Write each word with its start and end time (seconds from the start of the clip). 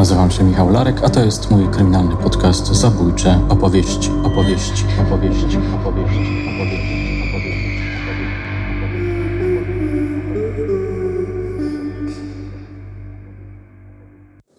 Nazywam 0.00 0.30
się 0.30 0.44
Michał 0.44 0.70
Larek, 0.70 1.04
a 1.04 1.08
to 1.10 1.24
jest 1.24 1.50
mój 1.50 1.68
kryminalny 1.68 2.16
podcast 2.16 2.66
Zabójcze 2.66 3.46
opowieści, 3.48 4.10
opowieści, 4.24 4.84
opowieści, 5.00 5.58
opowieści, 5.58 5.58
opowieści. 5.76 7.20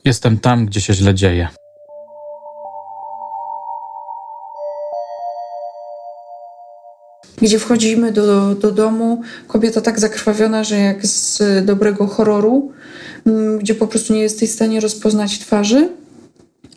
Jestem 0.06 0.40
tam, 0.40 0.66
gdzie 0.66 0.82
się 0.82 0.94
źle 0.94 1.14
dzieje. 1.14 1.48
gdzie 7.42 7.60
wchodzimy 7.60 8.12
do, 8.12 8.56
do 8.56 8.72
domu, 8.72 9.22
kobieta 9.48 9.82
tak 9.82 10.00
zakrwawiona, 10.00 10.64
że 10.64 10.78
jak 10.78 11.06
z 11.06 11.42
dobrego 11.66 12.08
horroru, 12.08 12.72
gdzie 13.60 13.76
po 13.76 13.88
prostu 13.88 14.14
nie 14.14 14.22
jesteś 14.22 14.50
w 14.50 14.54
stanie 14.54 14.80
rozpoznać 14.80 15.40
twarzy. 15.40 15.90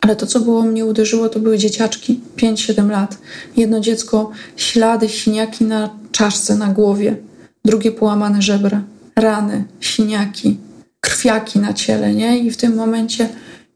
Ale 0.01 0.17
to, 0.17 0.27
co 0.27 0.41
było 0.41 0.63
mnie 0.63 0.85
uderzyło, 0.85 1.29
to 1.29 1.41
były 1.41 1.59
dzieciaczki, 1.59 2.21
5-7 2.37 2.91
lat. 2.91 3.19
Jedno 3.57 3.81
dziecko, 3.81 4.31
ślady, 4.57 5.09
siniaki 5.09 5.65
na 5.65 5.91
czaszce, 6.13 6.57
na 6.57 6.67
głowie. 6.67 7.17
Drugie 7.65 7.93
połamane 7.93 8.43
żebra, 8.43 8.83
rany, 9.17 9.65
siniaki, 9.81 10.59
krwiaki 11.01 11.59
na 11.59 11.73
ciele, 11.73 12.15
nie? 12.15 12.39
I 12.39 12.51
w 12.51 12.57
tym 12.57 12.75
momencie 12.75 13.29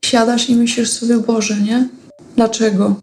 siadasz 0.04 0.50
i 0.50 0.56
myślisz 0.56 0.90
sobie, 0.90 1.18
Boże, 1.18 1.56
nie? 1.60 1.88
Dlaczego? 2.36 2.94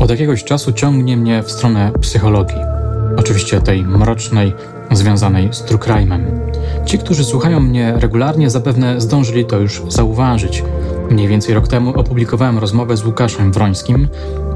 Od 0.00 0.10
jakiegoś 0.10 0.44
czasu 0.44 0.72
ciągnie 0.72 1.16
mnie 1.16 1.42
w 1.42 1.50
stronę 1.50 1.92
psychologii. 2.00 2.81
Oczywiście 3.16 3.60
tej 3.60 3.84
mrocznej, 3.84 4.52
związanej 4.92 5.48
z 5.52 5.62
true 5.62 5.78
crime'em. 5.78 6.20
Ci, 6.84 6.98
którzy 6.98 7.24
słuchają 7.24 7.60
mnie 7.60 7.94
regularnie, 7.96 8.50
zapewne 8.50 9.00
zdążyli 9.00 9.44
to 9.44 9.58
już 9.58 9.82
zauważyć. 9.88 10.64
Mniej 11.10 11.28
więcej 11.28 11.54
rok 11.54 11.68
temu 11.68 12.00
opublikowałem 12.00 12.58
rozmowę 12.58 12.96
z 12.96 13.04
Łukaszem 13.04 13.52
Wrońskim, 13.52 14.08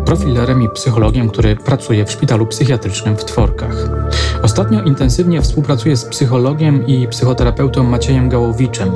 profilerem 0.07 0.63
i 0.63 0.69
psychologiem, 0.69 1.29
który 1.29 1.57
pracuje 1.57 2.05
w 2.05 2.11
szpitalu 2.11 2.47
psychiatrycznym 2.47 3.17
w 3.17 3.25
Tworkach. 3.25 3.89
Ostatnio 4.43 4.83
intensywnie 4.83 5.43
współpracuję 5.43 5.97
z 5.97 6.05
psychologiem 6.05 6.87
i 6.87 7.09
psychoterapeutą 7.09 7.85
Maciejem 7.85 8.29
Gałowiczem. 8.29 8.91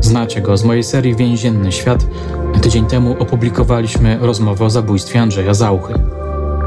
Znacie 0.00 0.40
go 0.40 0.56
z 0.56 0.64
mojej 0.64 0.84
serii 0.84 1.16
Więzienny 1.16 1.72
Świat. 1.72 2.06
Tydzień 2.62 2.86
temu 2.86 3.16
opublikowaliśmy 3.18 4.18
rozmowę 4.20 4.64
o 4.64 4.70
zabójstwie 4.70 5.20
Andrzeja 5.20 5.54
Zauchy. 5.54 5.94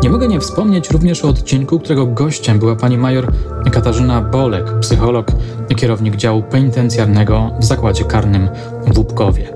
Nie 0.05 0.11
mogę 0.11 0.27
nie 0.27 0.39
wspomnieć 0.39 0.89
również 0.89 1.25
o 1.25 1.29
odcinku, 1.29 1.79
którego 1.79 2.05
gościem 2.05 2.59
była 2.59 2.75
pani 2.75 2.97
major 2.97 3.33
Katarzyna 3.71 4.21
Bolek, 4.21 4.79
psycholog 4.79 5.31
kierownik 5.75 6.15
działu 6.15 6.43
penitencjarnego 6.43 7.51
w 7.59 7.65
zakładzie 7.65 8.03
karnym 8.03 8.49
w 8.87 8.97
Łupkowie. 8.97 9.53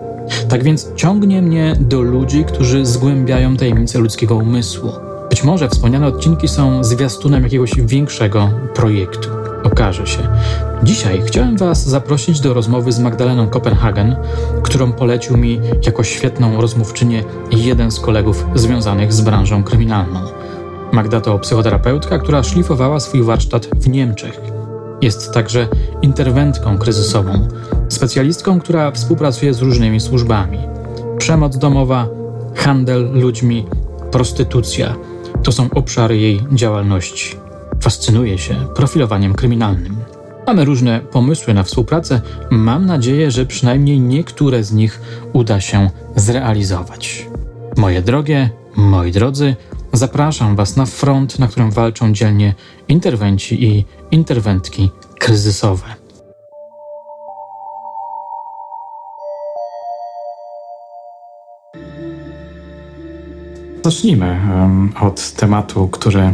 Tak 0.49 0.63
więc 0.63 0.95
ciągnie 0.95 1.41
mnie 1.41 1.75
do 1.79 2.01
ludzi, 2.01 2.45
którzy 2.45 2.85
zgłębiają 2.85 3.57
tajemnice 3.57 3.99
ludzkiego 3.99 4.35
umysłu. 4.35 4.91
Być 5.29 5.43
może 5.43 5.69
wspomniane 5.69 6.07
odcinki 6.07 6.47
są 6.47 6.83
zwiastunem 6.83 7.43
jakiegoś 7.43 7.71
większego 7.75 8.49
projektu. 8.75 9.29
Okaże 9.63 10.07
się. 10.07 10.27
Dzisiaj 10.83 11.21
chciałem 11.25 11.57
Was 11.57 11.87
zaprosić 11.87 12.39
do 12.39 12.53
rozmowy 12.53 12.91
z 12.91 12.99
Magdaleną 12.99 13.47
Kopenhagen, 13.47 14.15
którą 14.63 14.91
polecił 14.91 15.37
mi 15.37 15.59
jako 15.85 16.03
świetną 16.03 16.61
rozmówczynię 16.61 17.23
jeden 17.51 17.91
z 17.91 17.99
kolegów 17.99 18.45
związanych 18.55 19.13
z 19.13 19.21
branżą 19.21 19.63
kryminalną. 19.63 20.38
Magda 20.91 21.21
to 21.21 21.39
psychoterapeutka, 21.39 22.19
która 22.19 22.43
szlifowała 22.43 22.99
swój 22.99 23.23
warsztat 23.23 23.65
w 23.65 23.89
Niemczech. 23.89 24.41
Jest 25.01 25.33
także 25.33 25.67
interwentką 26.01 26.77
kryzysową, 26.77 27.47
specjalistką, 27.89 28.59
która 28.59 28.91
współpracuje 28.91 29.53
z 29.53 29.61
różnymi 29.61 29.99
służbami. 29.99 30.59
Przemoc 31.17 31.57
domowa, 31.57 32.07
handel 32.55 33.11
ludźmi, 33.13 33.65
prostytucja 34.11 34.95
to 35.43 35.51
są 35.51 35.69
obszary 35.75 36.17
jej 36.17 36.41
działalności. 36.51 37.35
Fascynuje 37.81 38.37
się 38.37 38.55
profilowaniem 38.75 39.33
kryminalnym. 39.33 39.95
Mamy 40.47 40.65
różne 40.65 40.99
pomysły 40.99 41.53
na 41.53 41.63
współpracę. 41.63 42.21
Mam 42.49 42.85
nadzieję, 42.85 43.31
że 43.31 43.45
przynajmniej 43.45 43.99
niektóre 43.99 44.63
z 44.63 44.73
nich 44.73 45.01
uda 45.33 45.61
się 45.61 45.89
zrealizować. 46.15 47.27
Moje 47.77 48.01
drogie, 48.01 48.49
moi 48.75 49.11
drodzy, 49.11 49.55
zapraszam 49.93 50.55
Was 50.55 50.75
na 50.75 50.85
front, 50.85 51.39
na 51.39 51.47
którym 51.47 51.71
walczą 51.71 52.13
dzielnie 52.13 52.55
interwenci 52.87 53.63
i 53.63 53.85
interwentki 54.11 54.89
kryzysowe. 55.19 55.85
Zacznijmy 63.85 64.39
od 65.01 65.31
tematu, 65.31 65.87
który 65.87 66.33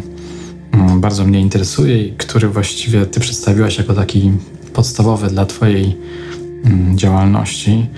mm, 0.72 1.02
bardzo 1.02 1.26
mnie 1.26 1.40
interesuje 1.40 2.04
i 2.08 2.12
który 2.12 2.50
właściwie 2.50 3.06
Ty 3.06 3.20
przedstawiłaś 3.20 3.78
jako 3.78 3.94
taki 3.94 4.32
podstawowy 4.74 5.28
dla 5.28 5.46
Twojej 5.46 5.98
mm, 6.66 6.98
działalności. 6.98 7.90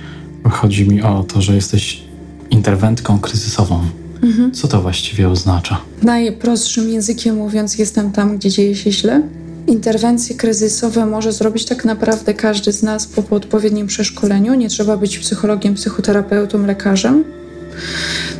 Chodzi 0.52 0.88
mi 0.88 1.02
o 1.02 1.24
to, 1.24 1.42
że 1.42 1.56
jesteś 1.56 2.02
interwentką 2.50 3.20
kryzysową. 3.20 3.82
Mhm. 4.24 4.52
Co 4.52 4.68
to 4.68 4.82
właściwie 4.82 5.30
oznacza? 5.30 5.82
Najprostszym 6.04 6.90
językiem 6.90 7.36
mówiąc, 7.36 7.78
jestem 7.78 8.12
tam, 8.12 8.38
gdzie 8.38 8.50
dzieje 8.50 8.76
się 8.76 8.92
źle. 8.92 9.22
Interwencje 9.68 10.36
kryzysowe 10.36 11.06
może 11.06 11.32
zrobić 11.34 11.66
tak 11.66 11.86
naprawdę 11.86 12.34
każdy 12.34 12.72
z 12.72 12.84
nas 12.84 13.08
po, 13.08 13.24
po 13.24 13.36
odpowiednim 13.36 13.88
przeszkoleniu. 13.88 14.54
Nie 14.54 14.70
trzeba 14.70 14.98
być 14.98 15.20
psychologiem, 15.20 15.74
psychoterapeutą, 15.74 16.66
lekarzem. 16.66 17.24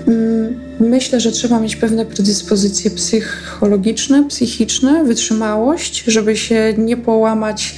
Mm, 0.08 0.60
myślę, 0.80 1.20
że 1.20 1.32
trzeba 1.32 1.60
mieć 1.60 1.76
pewne 1.76 2.06
predyspozycje 2.06 2.92
psychologiczne, 2.92 4.28
psychiczne, 4.28 5.04
wytrzymałość, 5.04 6.04
żeby 6.08 6.38
się 6.38 6.74
nie 6.78 6.98
połamać 6.98 7.76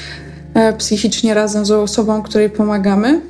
e, 0.53 0.73
psychicznie 0.73 1.33
razem 1.33 1.65
z 1.65 1.71
osobą, 1.71 2.21
której 2.21 2.49
pomagamy. 2.49 3.21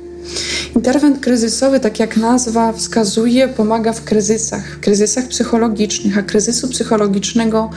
Interwent 0.76 1.20
kryzysowy, 1.20 1.80
tak 1.80 2.00
jak 2.00 2.16
nazwa 2.16 2.72
wskazuje, 2.72 3.48
pomaga 3.48 3.92
w 3.92 4.04
kryzysach, 4.04 4.76
w 4.76 4.80
kryzysach 4.80 5.28
psychologicznych, 5.28 6.18
a 6.18 6.22
kryzysu 6.22 6.68
psychologicznego 6.68 7.70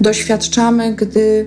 doświadczamy, 0.00 0.94
gdy 0.94 1.46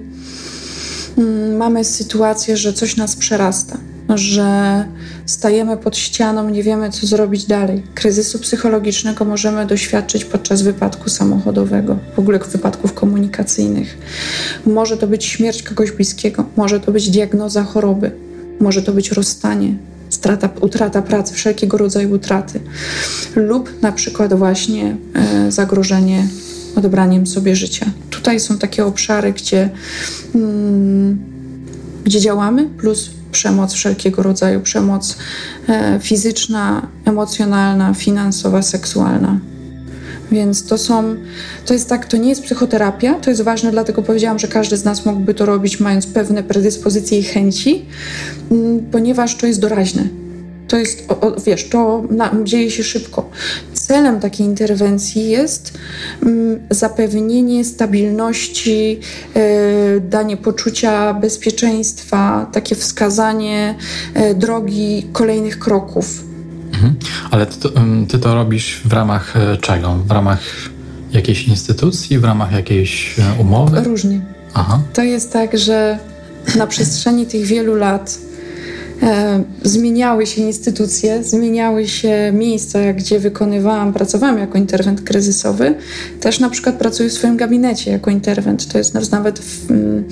mm, 1.18 1.58
mamy 1.58 1.86
sytuację, 1.86 2.58
że 2.58 2.74
coś 2.74 2.97
nas 2.97 3.16
przerasta 3.16 3.78
że 4.09 4.86
stajemy 5.25 5.78
pod 5.78 5.97
ścianą, 5.97 6.50
nie 6.50 6.64
wiemy, 6.64 6.90
co 6.90 7.08
zrobić 7.08 7.46
dalej. 7.46 7.84
Kryzysu 7.96 8.40
psychologicznego 8.40 9.25
możemy 9.25 9.66
doświadczyć 9.66 10.25
podczas 10.25 10.62
wypadku 10.62 11.09
samochodowego, 11.09 11.97
w 12.16 12.20
ogóle 12.20 12.40
wypadków 12.40 12.94
komunikacyjnych. 12.94 13.97
Może 14.66 14.97
to 14.97 15.08
być 15.08 15.25
śmierć 15.25 15.64
kogoś 15.64 15.91
bliskiego, 15.91 16.46
może 16.58 16.80
to 16.80 16.91
być 16.91 17.09
diagnoza 17.09 17.64
choroby, 17.64 18.12
może 18.59 18.81
to 18.81 18.94
być 18.94 19.12
rozstanie, 19.12 19.75
strata, 20.13 20.50
utrata 20.62 21.01
pracy, 21.01 21.34
wszelkiego 21.34 21.78
rodzaju 21.78 22.16
utraty, 22.16 22.59
lub 23.35 23.81
na 23.81 23.91
przykład 23.91 24.34
właśnie 24.34 24.97
e, 25.13 25.51
zagrożenie 25.51 26.28
odebraniem 26.75 27.28
sobie 27.28 27.56
życia. 27.56 27.85
Tutaj 28.09 28.40
są 28.40 28.57
takie 28.57 28.85
obszary, 28.85 29.34
gdzie, 29.34 29.69
mm, 30.35 31.23
gdzie 32.03 32.22
działamy, 32.22 32.69
plus 32.78 33.09
przemoc 33.31 33.73
wszelkiego 33.73 34.23
rodzaju, 34.23 34.62
przemoc 34.62 35.18
e, 35.69 36.00
fizyczna, 36.02 36.88
emocjonalna, 37.06 37.94
finansowa, 37.94 38.62
seksualna. 38.62 39.40
Więc 40.33 40.67
to 40.67 40.77
są, 40.77 41.16
to 41.66 41.73
jest 41.73 41.89
tak, 41.89 42.05
to 42.05 42.17
nie 42.17 42.29
jest 42.29 42.44
psychoterapia, 42.44 43.13
to 43.13 43.29
jest 43.29 43.41
ważne, 43.41 43.71
dlatego 43.71 44.01
powiedziałam, 44.01 44.39
że 44.39 44.47
każdy 44.47 44.78
z 44.78 44.84
nas 44.84 45.05
mógłby 45.05 45.34
to 45.34 45.46
robić, 45.46 45.79
mając 45.79 46.08
pewne 46.08 46.43
predyspozycje 46.43 47.19
i 47.19 47.23
chęci, 47.23 47.85
mm, 48.52 48.79
ponieważ 48.91 49.37
to 49.37 49.47
jest 49.47 49.59
doraźne. 49.59 50.03
To 50.67 50.78
jest, 50.78 51.03
o, 51.11 51.19
o, 51.19 51.40
wiesz, 51.40 51.69
to 51.69 52.03
na, 52.09 52.31
dzieje 52.43 52.72
się 52.72 52.84
szybko. 52.84 53.29
Celem 53.73 54.19
takiej 54.19 54.46
interwencji 54.46 55.29
jest 55.29 55.73
mm, 56.23 56.59
zapewnienie 56.69 57.66
stabilności, 57.66 58.99
y, 59.37 60.02
danie 60.02 60.37
poczucia 60.37 61.13
bezpieczeństwa, 61.13 62.49
takie 62.53 62.75
wskazanie 62.75 63.75
y, 64.31 64.35
drogi 64.35 65.08
kolejnych 65.11 65.59
kroków. 65.59 66.33
Mhm. 66.84 66.96
Ale 67.32 67.46
ty 67.46 67.59
to, 67.59 67.70
ty 68.09 68.20
to 68.20 68.35
robisz 68.35 68.82
w 68.85 68.94
ramach 68.94 69.38
e, 69.38 69.58
czego? 69.58 69.96
W 69.96 70.12
ramach 70.12 70.40
jakiejś 71.12 71.47
instytucji, 71.47 72.20
w 72.20 72.24
ramach 72.24 72.52
jakiejś 72.52 73.16
umowy? 73.40 73.82
Różnie. 73.84 74.22
Aha. 74.53 74.82
To 74.94 75.03
jest 75.03 75.34
tak, 75.34 75.58
że 75.58 76.00
na 76.58 76.68
przestrzeni 76.68 77.26
tych 77.26 77.46
wielu 77.46 77.76
lat 77.76 78.18
E, 79.03 79.44
zmieniały 79.64 80.26
się 80.26 80.41
instytucje, 80.41 81.24
zmieniały 81.24 81.88
się 81.88 82.32
miejsca, 82.34 82.94
gdzie 82.94 83.20
wykonywałam, 83.20 83.94
pracowałam 83.94 84.38
jako 84.38 84.58
interwent 84.58 85.02
kryzysowy. 85.02 85.76
Też 86.20 86.40
na 86.40 86.50
przykład 86.50 86.76
pracuję 86.76 87.09
w 87.09 87.14
swoim 87.14 87.38
gabinecie 87.38 87.91
jako 87.91 88.12
interwent. 88.12 88.68
To 88.68 88.78
jest 88.78 89.12
nawet 89.12 89.41
mm, 89.70 90.03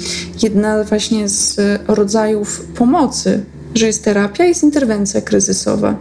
jedna 0.44 0.84
właśnie 0.84 1.30
z 1.30 1.60
rodzajów 1.88 2.66
pomocy 2.76 3.44
że 3.76 3.88
jest 3.88 4.04
terapia, 4.04 4.46
jest 4.46 4.64
interwencja 4.64 5.22
kryzysowa. 5.22 5.96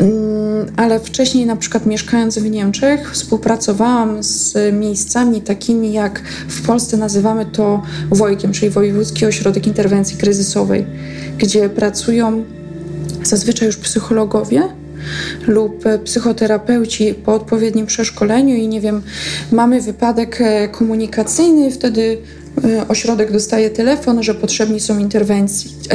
Mm, 0.00 0.66
ale 0.76 1.00
wcześniej, 1.00 1.46
na 1.46 1.56
przykład 1.56 1.86
mieszkając 1.86 2.38
w 2.38 2.50
Niemczech, 2.50 3.12
współpracowałam 3.12 4.22
z 4.22 4.54
miejscami 4.72 5.42
takimi 5.42 5.92
jak 5.92 6.22
w 6.48 6.66
Polsce 6.66 6.96
nazywamy 6.96 7.46
to 7.46 7.82
WOJkiem, 8.10 8.52
czyli 8.52 8.70
Wojewódzki 8.70 9.26
Ośrodek 9.26 9.66
Interwencji 9.66 10.16
Kryzysowej, 10.16 10.86
gdzie 11.38 11.68
pracują 11.68 12.44
zazwyczaj 13.22 13.66
już 13.66 13.76
psychologowie 13.76 14.62
lub 15.46 15.84
psychoterapeuci 16.04 17.14
po 17.14 17.34
odpowiednim 17.34 17.86
przeszkoleniu 17.86 18.56
i 18.56 18.68
nie 18.68 18.80
wiem, 18.80 19.02
mamy 19.52 19.80
wypadek 19.80 20.40
e, 20.40 20.68
komunikacyjny, 20.68 21.70
wtedy 21.70 22.18
ośrodek 22.88 23.32
dostaje 23.32 23.70
telefon, 23.70 24.22
że 24.22 24.34
potrzebni 24.34 24.80
są 24.80 24.98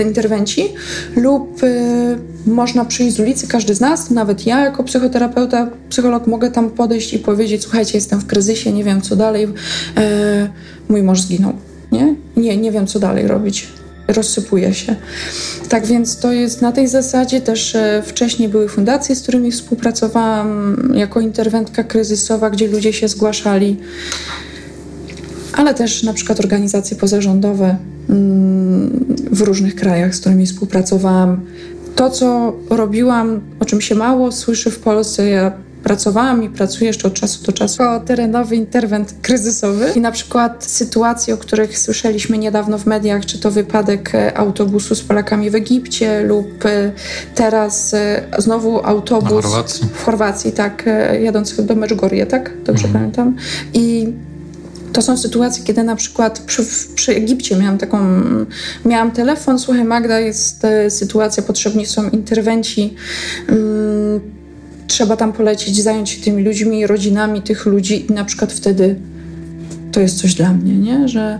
interwenci 0.05 0.73
lub 1.15 1.63
y, 1.63 2.17
można 2.45 2.85
przyjść 2.85 3.15
z 3.15 3.19
ulicy, 3.19 3.47
każdy 3.47 3.75
z 3.75 3.79
nas, 3.79 4.11
nawet 4.11 4.45
ja 4.45 4.59
jako 4.65 4.83
psychoterapeuta, 4.83 5.69
psycholog 5.89 6.27
mogę 6.27 6.51
tam 6.51 6.69
podejść 6.69 7.13
i 7.13 7.19
powiedzieć, 7.19 7.63
słuchajcie, 7.63 7.97
jestem 7.97 8.19
w 8.19 8.25
kryzysie, 8.25 8.73
nie 8.73 8.83
wiem 8.83 9.01
co 9.01 9.15
dalej, 9.15 9.43
y, 9.45 9.49
mój 10.89 11.03
mąż 11.03 11.21
zginął, 11.21 11.53
nie? 11.91 12.15
Nie, 12.37 12.57
nie 12.57 12.71
wiem 12.71 12.87
co 12.87 12.99
dalej 12.99 13.27
robić 13.27 13.67
rozsypuje 14.07 14.73
się. 14.73 14.95
Tak 15.69 15.85
więc 15.85 16.17
to 16.17 16.31
jest 16.31 16.61
na 16.61 16.71
tej 16.71 16.87
zasadzie 16.87 17.41
też 17.41 17.77
wcześniej 18.03 18.49
były 18.49 18.69
fundacje, 18.69 19.15
z 19.15 19.21
którymi 19.21 19.51
współpracowałam 19.51 20.77
jako 20.95 21.19
interwentka 21.19 21.83
kryzysowa, 21.83 22.49
gdzie 22.49 22.67
ludzie 22.67 22.93
się 22.93 23.07
zgłaszali 23.07 23.77
ale 25.55 25.73
też 25.73 26.03
na 26.03 26.13
przykład 26.13 26.39
organizacje 26.39 26.97
pozarządowe 26.97 27.77
mm, 28.09 29.05
w 29.31 29.41
różnych 29.41 29.75
krajach, 29.75 30.15
z 30.15 30.19
którymi 30.19 30.45
współpracowałam. 30.45 31.41
To, 31.95 32.09
co 32.09 32.53
robiłam, 32.69 33.41
o 33.59 33.65
czym 33.65 33.81
się 33.81 33.95
mało 33.95 34.31
słyszy 34.31 34.71
w 34.71 34.79
Polsce, 34.79 35.29
ja 35.29 35.51
pracowałam 35.85 36.43
i 36.43 36.49
pracuję 36.49 36.87
jeszcze 36.87 37.07
od 37.07 37.13
czasu 37.13 37.43
do 37.43 37.51
czasu 37.51 37.83
o 37.83 37.99
terenowy 37.99 38.55
interwent 38.55 39.15
kryzysowy 39.21 39.85
i 39.95 40.01
na 40.01 40.11
przykład 40.11 40.63
sytuacje, 40.63 41.33
o 41.33 41.37
których 41.37 41.79
słyszeliśmy 41.79 42.37
niedawno 42.37 42.77
w 42.77 42.85
mediach, 42.85 43.25
czy 43.25 43.39
to 43.39 43.51
wypadek 43.51 44.15
e, 44.15 44.37
autobusu 44.37 44.95
z 44.95 45.01
Polakami 45.01 45.49
w 45.49 45.55
Egipcie 45.55 46.21
lub 46.21 46.65
e, 46.65 46.91
teraz 47.35 47.93
e, 47.93 48.23
znowu 48.37 48.85
autobus 48.85 49.45
Chorwacji. 49.45 49.87
w 49.93 50.03
Chorwacji, 50.03 50.51
tak, 50.51 50.89
jadący 51.21 51.63
do 51.63 51.75
Medjugorje, 51.75 52.25
tak? 52.25 52.51
Dobrze 52.63 52.87
mhm. 52.87 52.93
pamiętam. 52.93 53.35
I 53.73 54.13
to 54.95 55.01
są 55.01 55.17
sytuacje, 55.17 55.63
kiedy 55.63 55.83
na 55.83 55.95
przykład 55.95 56.39
przy, 56.39 56.63
przy 56.95 57.15
Egipcie 57.15 57.55
miałam 57.55 57.77
taką, 57.77 57.97
miałam 58.85 59.11
telefon, 59.11 59.59
słuchaj 59.59 59.83
Magda, 59.83 60.19
jest 60.19 60.65
e, 60.65 60.89
sytuacja, 60.89 61.43
potrzebni 61.43 61.85
są 61.85 62.09
interwenci, 62.09 62.93
um, 63.49 64.21
trzeba 64.87 65.17
tam 65.17 65.33
polecieć, 65.33 65.83
zająć 65.83 66.09
się 66.09 66.21
tymi 66.21 66.43
ludźmi, 66.43 66.87
rodzinami 66.87 67.41
tych 67.41 67.65
ludzi 67.65 68.05
i 68.09 68.13
na 68.13 68.25
przykład 68.25 68.53
wtedy 68.53 68.95
to 69.91 69.99
jest 69.99 70.21
coś 70.21 70.33
dla 70.33 70.53
mnie, 70.53 70.75
nie? 70.75 71.07
że 71.07 71.39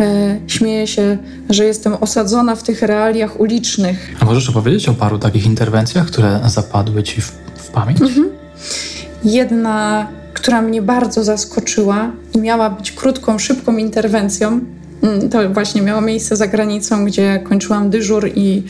e, 0.00 0.40
śmieję 0.46 0.86
się, 0.86 1.18
że 1.50 1.64
jestem 1.64 1.94
osadzona 1.94 2.56
w 2.56 2.62
tych 2.62 2.82
realiach 2.82 3.40
ulicznych. 3.40 4.16
A 4.20 4.24
możesz 4.24 4.48
opowiedzieć 4.48 4.88
o 4.88 4.94
paru 4.94 5.18
takich 5.18 5.46
interwencjach, 5.46 6.06
które 6.06 6.40
zapadły 6.46 7.02
ci 7.02 7.20
w, 7.20 7.32
w 7.56 7.68
pamięć? 7.68 8.00
Mhm. 8.00 8.28
Jedna 9.24 10.08
która 10.42 10.62
mnie 10.62 10.82
bardzo 10.82 11.24
zaskoczyła 11.24 12.12
i 12.34 12.38
miała 12.38 12.70
być 12.70 12.92
krótką, 12.92 13.38
szybką 13.38 13.76
interwencją. 13.76 14.60
Mm, 15.02 15.28
to 15.28 15.50
właśnie 15.50 15.82
miało 15.82 16.00
miejsce 16.00 16.36
za 16.36 16.46
granicą, 16.46 17.04
gdzie 17.04 17.40
kończyłam 17.44 17.90
dyżur 17.90 18.30
i 18.34 18.62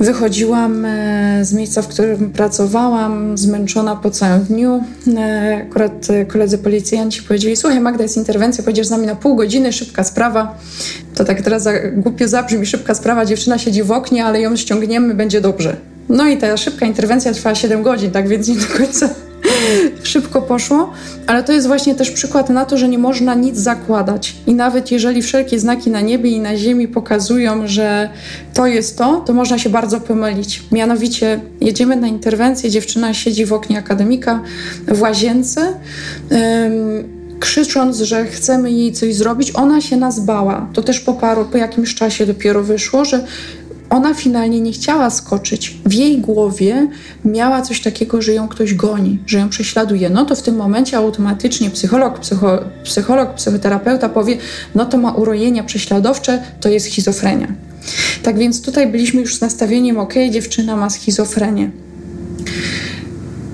Wychodziłam 0.00 0.84
e, 0.84 1.44
z 1.44 1.52
miejsca, 1.52 1.82
w 1.82 1.88
którym 1.88 2.30
pracowałam, 2.30 3.38
zmęczona 3.38 3.96
po 3.96 4.10
całym 4.10 4.44
dniu. 4.44 4.84
E, 5.16 5.64
akurat 5.68 6.08
koledzy 6.28 6.58
policjanci 6.58 7.22
powiedzieli: 7.22 7.56
Słuchaj, 7.56 7.80
Magda, 7.80 8.02
jest 8.02 8.16
interwencja, 8.16 8.64
pojedziesz 8.64 8.86
z 8.86 8.90
nami 8.90 9.06
na 9.06 9.14
pół 9.14 9.36
godziny, 9.36 9.72
szybka 9.72 10.04
sprawa. 10.04 10.58
To 11.14 11.24
tak 11.24 11.42
teraz 11.42 11.68
głupio 11.92 12.28
zabrzmi, 12.28 12.66
szybka 12.66 12.94
sprawa, 12.94 13.26
dziewczyna 13.26 13.58
siedzi 13.58 13.82
w 13.82 13.92
oknie, 13.92 14.24
ale 14.24 14.40
ją 14.40 14.56
ściągniemy, 14.56 15.14
będzie 15.14 15.40
dobrze. 15.40 15.76
No 16.08 16.28
i 16.28 16.36
ta 16.36 16.56
szybka 16.56 16.86
interwencja 16.86 17.32
trwała 17.32 17.54
7 17.54 17.82
godzin, 17.82 18.10
tak 18.10 18.28
więc 18.28 18.48
nie 18.48 18.56
do 18.56 18.66
końca 18.76 19.08
szybko 20.02 20.42
poszło, 20.42 20.92
ale 21.26 21.42
to 21.44 21.52
jest 21.52 21.66
właśnie 21.66 21.94
też 21.94 22.10
przykład 22.10 22.50
na 22.50 22.64
to, 22.64 22.78
że 22.78 22.88
nie 22.88 22.98
można 22.98 23.34
nic 23.34 23.56
zakładać. 23.56 24.36
I 24.46 24.54
nawet 24.54 24.90
jeżeli 24.90 25.22
wszelkie 25.22 25.60
znaki 25.60 25.90
na 25.90 26.00
niebie 26.00 26.30
i 26.30 26.40
na 26.40 26.56
ziemi 26.56 26.88
pokazują, 26.88 27.66
że 27.66 28.10
to 28.54 28.66
jest 28.66 28.98
to, 28.98 29.22
to 29.26 29.32
można 29.32 29.58
się 29.58 29.70
bardzo 29.70 30.00
pomylić. 30.00 30.62
Mianowicie 30.72 31.40
jedziemy 31.60 31.96
na 31.96 32.06
interwencję, 32.06 32.70
dziewczyna 32.70 33.14
siedzi 33.14 33.46
w 33.46 33.52
oknie 33.52 33.78
akademika 33.78 34.42
w 34.88 35.00
łazience. 35.00 35.74
krzycząc, 37.40 37.96
że 37.96 38.26
chcemy 38.26 38.70
jej 38.70 38.92
coś 38.92 39.14
zrobić, 39.14 39.52
ona 39.54 39.80
się 39.80 39.96
nas 39.96 40.20
bała. 40.20 40.68
To 40.72 40.82
też 40.82 41.00
po 41.00 41.14
paru, 41.14 41.44
po 41.44 41.58
jakimś 41.58 41.94
czasie 41.94 42.26
dopiero 42.26 42.62
wyszło, 42.62 43.04
że 43.04 43.24
ona 43.90 44.14
finalnie 44.14 44.60
nie 44.60 44.72
chciała 44.72 45.10
skoczyć. 45.10 45.76
W 45.86 45.92
jej 45.92 46.18
głowie 46.18 46.88
miała 47.24 47.62
coś 47.62 47.80
takiego, 47.80 48.22
że 48.22 48.32
ją 48.32 48.48
ktoś 48.48 48.74
goni, 48.74 49.18
że 49.26 49.38
ją 49.38 49.48
prześladuje. 49.48 50.10
No 50.10 50.24
to 50.24 50.36
w 50.36 50.42
tym 50.42 50.56
momencie 50.56 50.96
automatycznie 50.96 51.70
psycholog, 51.70 52.18
psycho, 52.18 52.58
psycholog, 52.84 53.34
psychoterapeuta 53.34 54.08
powie, 54.08 54.36
no 54.74 54.86
to 54.86 54.98
ma 54.98 55.12
urojenia 55.12 55.64
prześladowcze, 55.64 56.42
to 56.60 56.68
jest 56.68 56.86
schizofrenia. 56.86 57.48
Tak 58.22 58.38
więc 58.38 58.62
tutaj 58.62 58.86
byliśmy 58.86 59.20
już 59.20 59.34
z 59.34 59.40
nastawieniem, 59.40 59.98
ok, 59.98 60.14
dziewczyna 60.30 60.76
ma 60.76 60.90
schizofrenię. 60.90 61.70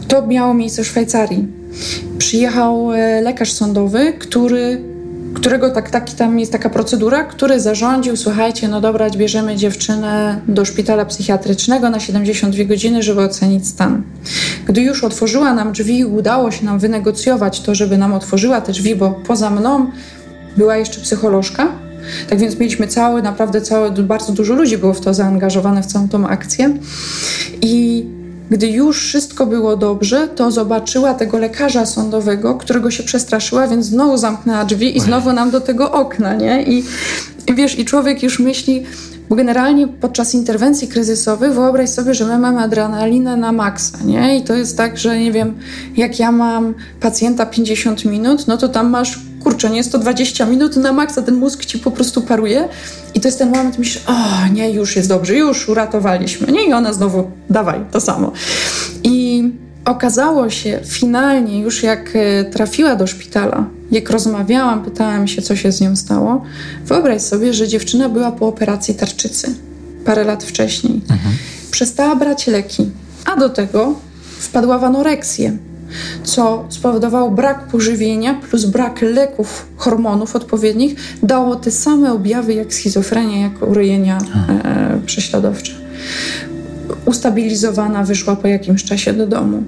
To 0.08 0.26
miało 0.26 0.54
miejsce 0.54 0.84
w 0.84 0.86
Szwajcarii. 0.86 1.46
Przyjechał 2.18 2.92
e, 2.92 3.20
lekarz 3.20 3.52
sądowy, 3.52 4.12
który 4.18 4.95
którego 5.36 5.70
tak, 5.70 5.90
taki 5.90 6.14
tam 6.14 6.38
jest 6.38 6.52
taka 6.52 6.70
procedura, 6.70 7.24
który 7.24 7.60
zarządził, 7.60 8.16
słuchajcie, 8.16 8.68
no 8.68 8.80
dobra, 8.80 9.10
bierzemy 9.10 9.56
dziewczynę 9.56 10.40
do 10.48 10.64
szpitala 10.64 11.04
psychiatrycznego 11.04 11.90
na 11.90 12.00
72 12.00 12.64
godziny, 12.64 13.02
żeby 13.02 13.20
ocenić 13.20 13.66
stan. 13.68 14.02
Gdy 14.66 14.82
już 14.82 15.04
otworzyła 15.04 15.54
nam 15.54 15.72
drzwi, 15.72 16.04
udało 16.04 16.50
się 16.50 16.64
nam 16.64 16.78
wynegocjować 16.78 17.60
to, 17.60 17.74
żeby 17.74 17.98
nam 17.98 18.12
otworzyła 18.12 18.60
te 18.60 18.72
drzwi, 18.72 18.96
bo 18.96 19.10
poza 19.10 19.50
mną 19.50 19.90
była 20.56 20.76
jeszcze 20.76 21.00
psycholożka, 21.00 21.68
tak 22.28 22.38
więc 22.38 22.58
mieliśmy 22.58 22.86
cały, 22.86 23.22
naprawdę 23.22 23.60
całe, 23.60 23.90
bardzo 23.90 24.32
dużo 24.32 24.54
ludzi 24.54 24.78
było 24.78 24.94
w 24.94 25.00
to 25.00 25.14
zaangażowane, 25.14 25.82
w 25.82 25.86
całą 25.86 26.08
tą 26.08 26.28
akcję. 26.28 26.78
I 27.62 28.04
gdy 28.50 28.68
już 28.68 28.98
wszystko 28.98 29.46
było 29.46 29.76
dobrze, 29.76 30.28
to 30.28 30.50
zobaczyła 30.50 31.14
tego 31.14 31.38
lekarza 31.38 31.86
sądowego, 31.86 32.54
którego 32.54 32.90
się 32.90 33.02
przestraszyła, 33.02 33.68
więc 33.68 33.86
znowu 33.86 34.16
zamknęła 34.16 34.64
drzwi 34.64 34.96
i 34.96 35.00
znowu 35.00 35.32
nam 35.32 35.50
do 35.50 35.60
tego 35.60 35.92
okna, 35.92 36.34
nie? 36.34 36.62
I, 36.62 36.84
i 37.46 37.54
wiesz, 37.54 37.78
i 37.78 37.84
człowiek 37.84 38.22
już 38.22 38.38
myśli, 38.38 38.84
bo 39.28 39.36
generalnie 39.36 39.88
podczas 39.88 40.34
interwencji 40.34 40.88
kryzysowych 40.88 41.52
wyobraź 41.52 41.90
sobie, 41.90 42.14
że 42.14 42.24
my 42.24 42.38
mamy 42.38 42.60
adrenalinę 42.60 43.36
na 43.36 43.52
maksa, 43.52 43.98
nie? 44.04 44.38
I 44.38 44.44
to 44.44 44.54
jest 44.54 44.76
tak, 44.76 44.98
że 44.98 45.18
nie 45.18 45.32
wiem, 45.32 45.54
jak 45.96 46.18
ja 46.18 46.32
mam 46.32 46.74
pacjenta 47.00 47.46
50 47.46 48.04
minut, 48.04 48.46
no 48.46 48.56
to 48.56 48.68
tam 48.68 48.90
masz 48.90 49.18
kurczę, 49.42 49.70
nie 49.70 49.76
jest 49.76 49.92
to 49.92 49.98
20 49.98 50.46
minut 50.46 50.76
na 50.76 50.92
maksa, 50.92 51.22
ten 51.22 51.34
mózg 51.34 51.64
ci 51.64 51.78
po 51.78 51.90
prostu 51.90 52.22
paruje 52.22 52.68
i 53.14 53.20
to 53.20 53.28
jest 53.28 53.38
ten 53.38 53.50
moment, 53.50 53.78
myślisz, 53.78 54.04
o 54.06 54.48
nie, 54.52 54.70
już 54.70 54.96
jest 54.96 55.08
dobrze, 55.08 55.34
już 55.34 55.68
uratowaliśmy, 55.68 56.52
nie? 56.52 56.68
I 56.68 56.72
ona 56.72 56.92
znowu, 56.92 57.30
dawaj, 57.50 57.80
to 57.92 58.00
samo. 58.00 58.32
Okazało 59.86 60.50
się 60.50 60.80
finalnie, 60.84 61.60
już 61.60 61.82
jak 61.82 62.12
e, 62.14 62.44
trafiła 62.44 62.96
do 62.96 63.06
szpitala, 63.06 63.66
jak 63.90 64.10
rozmawiałam, 64.10 64.84
pytałam 64.84 65.28
się, 65.28 65.42
co 65.42 65.56
się 65.56 65.72
z 65.72 65.80
nią 65.80 65.96
stało, 65.96 66.42
wyobraź 66.84 67.22
sobie, 67.22 67.54
że 67.54 67.68
dziewczyna 67.68 68.08
była 68.08 68.32
po 68.32 68.48
operacji 68.48 68.94
tarczycy 68.94 69.54
parę 70.04 70.24
lat 70.24 70.44
wcześniej. 70.44 71.00
Mhm. 71.10 71.34
Przestała 71.70 72.16
brać 72.16 72.46
leki, 72.46 72.90
a 73.24 73.36
do 73.36 73.48
tego 73.48 73.94
wpadła 74.38 74.78
w 74.78 74.84
anoreksję 74.84 75.56
co 76.24 76.64
spowodowało 76.68 77.30
brak 77.30 77.66
pożywienia 77.66 78.34
plus 78.34 78.64
brak 78.64 79.02
leków, 79.02 79.66
hormonów 79.76 80.36
odpowiednich, 80.36 80.94
dało 81.22 81.56
te 81.56 81.70
same 81.70 82.12
objawy 82.12 82.54
jak 82.54 82.74
schizofrenia, 82.74 83.42
jak 83.42 83.62
urojenia 83.62 84.18
e, 84.64 85.00
prześladowcze. 85.06 85.72
Ustabilizowana, 87.04 88.04
wyszła 88.04 88.36
po 88.36 88.48
jakimś 88.48 88.84
czasie 88.84 89.12
do 89.12 89.26
domu. 89.26 89.62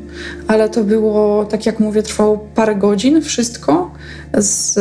Ale 0.47 0.69
to 0.69 0.85
było, 0.85 1.45
tak 1.45 1.67
jak 1.67 1.81
mówię, 1.81 2.03
trwało 2.03 2.39
parę 2.55 2.77
godzin, 2.77 3.23
wszystko 3.23 3.91
z, 4.35 4.75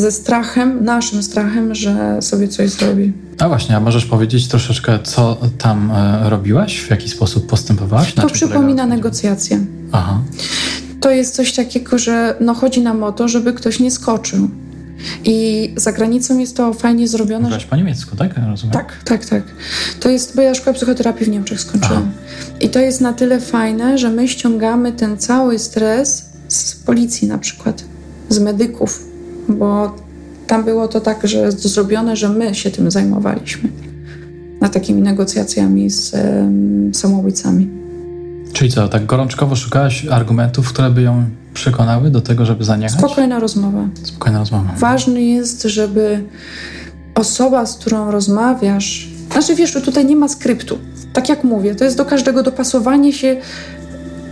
ze 0.00 0.12
strachem, 0.12 0.84
naszym 0.84 1.22
strachem, 1.22 1.74
że 1.74 2.22
sobie 2.22 2.48
coś 2.48 2.70
zrobi. 2.70 3.12
A 3.38 3.48
właśnie, 3.48 3.76
a 3.76 3.80
możesz 3.80 4.06
powiedzieć 4.06 4.48
troszeczkę, 4.48 4.98
co 5.02 5.36
tam 5.58 5.90
e, 5.90 6.30
robiłaś? 6.30 6.80
W 6.80 6.90
jaki 6.90 7.08
sposób 7.08 7.46
postępowałaś? 7.46 8.16
Na 8.16 8.22
to 8.22 8.30
przypomina 8.30 8.86
negocjacje. 8.86 9.60
Aha. 9.92 10.18
To 11.00 11.10
jest 11.10 11.34
coś 11.34 11.52
takiego, 11.52 11.98
że 11.98 12.36
no 12.40 12.54
chodzi 12.54 12.80
nam 12.80 13.02
o 13.02 13.12
to, 13.12 13.28
żeby 13.28 13.52
ktoś 13.52 13.80
nie 13.80 13.90
skoczył. 13.90 14.48
I 15.24 15.72
za 15.76 15.92
granicą 15.92 16.38
jest 16.38 16.56
to 16.56 16.72
fajnie 16.72 17.08
zrobione. 17.08 17.42
Mówiłaś 17.42 17.64
po 17.64 17.76
niemiecku, 17.76 18.16
tak? 18.16 18.34
Rozumiem. 18.48 18.72
Tak, 18.72 19.02
tak, 19.04 19.26
tak. 19.26 19.42
To 20.00 20.08
jest, 20.08 20.36
bo 20.36 20.42
ja 20.42 20.54
szkołę 20.54 20.74
psychoterapii 20.74 21.26
w 21.26 21.28
Niemczech 21.28 21.60
skończyłam. 21.60 22.10
Aha. 22.14 22.56
I 22.60 22.68
to 22.68 22.80
jest 22.80 23.00
na 23.00 23.12
tyle 23.12 23.40
fajne, 23.40 23.98
że 23.98 24.10
my 24.10 24.28
ściągamy 24.28 24.92
ten 24.92 25.18
cały 25.18 25.58
stres 25.58 26.28
z 26.48 26.74
policji 26.74 27.28
na 27.28 27.38
przykład, 27.38 27.84
z 28.28 28.38
medyków, 28.38 29.04
bo 29.48 29.96
tam 30.46 30.64
było 30.64 30.88
to 30.88 31.00
tak, 31.00 31.28
że 31.28 31.52
zrobione, 31.52 32.16
że 32.16 32.28
my 32.28 32.54
się 32.54 32.70
tym 32.70 32.90
zajmowaliśmy. 32.90 33.68
Na 34.60 34.68
takimi 34.68 35.02
negocjacjami 35.02 35.90
z 35.90 36.14
um, 36.14 36.94
samobójcami. 36.94 37.68
Czyli 38.52 38.70
co, 38.70 38.88
tak 38.88 39.06
gorączkowo 39.06 39.56
szukałaś 39.56 40.06
argumentów, 40.06 40.68
które 40.68 40.90
by 40.90 41.02
ją 41.02 41.24
przekonały 41.58 42.10
do 42.10 42.20
tego, 42.20 42.44
żeby 42.44 42.64
zaniechać? 42.64 42.98
Spokojna 42.98 43.38
rozmowa. 43.38 43.88
Spokojna 44.02 44.38
rozmowa. 44.38 44.74
Ważne 44.76 45.22
jest, 45.22 45.62
żeby 45.62 46.24
osoba, 47.14 47.66
z 47.66 47.76
którą 47.76 48.10
rozmawiasz, 48.10 49.08
znaczy 49.32 49.54
wiesz, 49.54 49.72
tutaj 49.72 50.06
nie 50.06 50.16
ma 50.16 50.28
skryptu. 50.28 50.78
Tak 51.12 51.28
jak 51.28 51.44
mówię, 51.44 51.74
to 51.74 51.84
jest 51.84 51.96
do 51.96 52.04
każdego 52.04 52.42
dopasowanie 52.42 53.12
się 53.12 53.36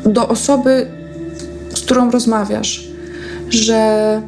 do 0.05 0.29
osoby, 0.29 0.87
z 1.75 1.81
którą 1.81 2.11
rozmawiasz. 2.11 2.89
Że 3.51 4.23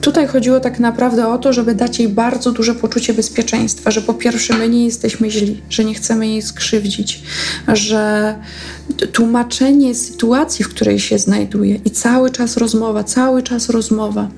Tutaj 0.00 0.26
chodziło 0.26 0.60
tak 0.60 0.78
naprawdę 0.78 1.28
o 1.28 1.38
to, 1.38 1.52
żeby 1.52 1.74
dać 1.74 1.98
jej 1.98 2.08
bardzo 2.08 2.52
duże 2.52 2.74
poczucie 2.74 3.14
bezpieczeństwa, 3.14 3.90
że 3.90 4.02
po 4.02 4.14
pierwsze 4.14 4.58
my 4.58 4.68
nie 4.68 4.84
jesteśmy 4.84 5.30
źli, 5.30 5.60
że 5.70 5.84
nie 5.84 5.94
chcemy 5.94 6.26
jej 6.26 6.42
skrzywdzić, 6.42 7.22
że 7.72 8.34
tłumaczenie 9.12 9.94
sytuacji, 9.94 10.64
w 10.64 10.68
której 10.68 10.98
się 10.98 11.18
znajduje 11.18 11.74
i 11.84 11.90
cały 11.90 12.30
czas 12.30 12.56
rozmowa, 12.56 13.04
cały 13.04 13.42
czas 13.42 13.68
rozmowa. 13.68 14.28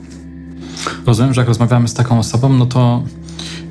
Rozumiem, 1.06 1.34
że 1.34 1.40
jak 1.40 1.48
rozmawiamy 1.48 1.88
z 1.88 1.94
taką 1.94 2.18
osobą, 2.18 2.48
no 2.48 2.66
to 2.66 3.02